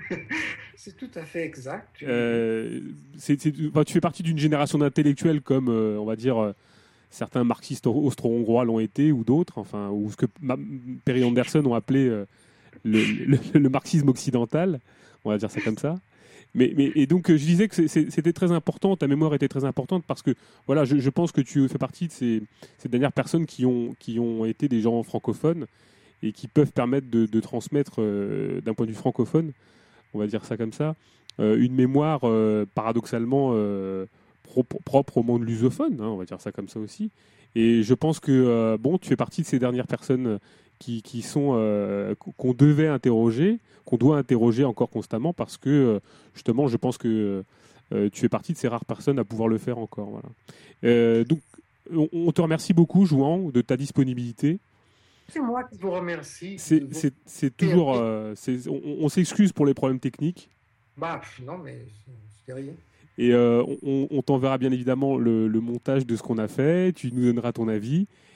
[0.76, 2.03] c'est tout à fait exact.
[2.03, 2.80] Euh,
[3.19, 6.53] tu fais partie d'une génération d'intellectuels comme, euh, on va dire, euh,
[7.09, 10.26] certains marxistes austro-hongrois l'ont été, ou d'autres, enfin, ou ce que
[11.06, 12.24] Perry Anderson ont appelé
[12.84, 14.80] le, marxisme occidental,
[15.26, 15.95] on va dire ça comme ça.
[16.56, 20.03] Mais, mais, et donc, je disais que c'était très important, ta mémoire était très importante
[20.08, 20.34] parce que,
[20.66, 22.42] voilà, je, pense que tu fais partie de ces,
[22.78, 25.68] ces, dernières personnes qui ont, qui ont été des gens francophones
[26.24, 29.52] et qui peuvent permettre de, transmettre, euh, d'un point de vue francophone,
[30.14, 30.95] on va dire ça comme ça,
[31.40, 33.53] euh, une mémoire euh, paradoxalement
[34.86, 37.11] propre au monde lusophone, hein, on va dire ça comme ça aussi.
[37.56, 40.40] Et je pense que bon, tu fais partie de ces dernières personnes
[40.80, 46.01] qui, qui sont qu'on devait interroger, qu'on doit interroger encore constamment parce que
[46.33, 47.43] justement, je pense que
[47.91, 50.09] tu fais partie de ces rares personnes à pouvoir le faire encore.
[50.09, 51.24] Voilà.
[51.25, 51.40] donc,
[51.91, 54.59] on, te remercie beaucoup, Jouan, de ta disponibilité.
[55.30, 56.58] C'est moi qui vous remercie.
[56.58, 57.95] C'est toujours.
[57.95, 58.33] Euh,
[58.67, 60.49] on, s'excuse pour les problèmes techniques.
[60.98, 61.85] Bah, non, mais
[62.45, 62.74] c'est rien.
[63.17, 66.93] Et euh, on, t'enverra bien évidemment le, montage de ce qu'on a fait.
[66.93, 68.08] Tu nous donneras ton avis.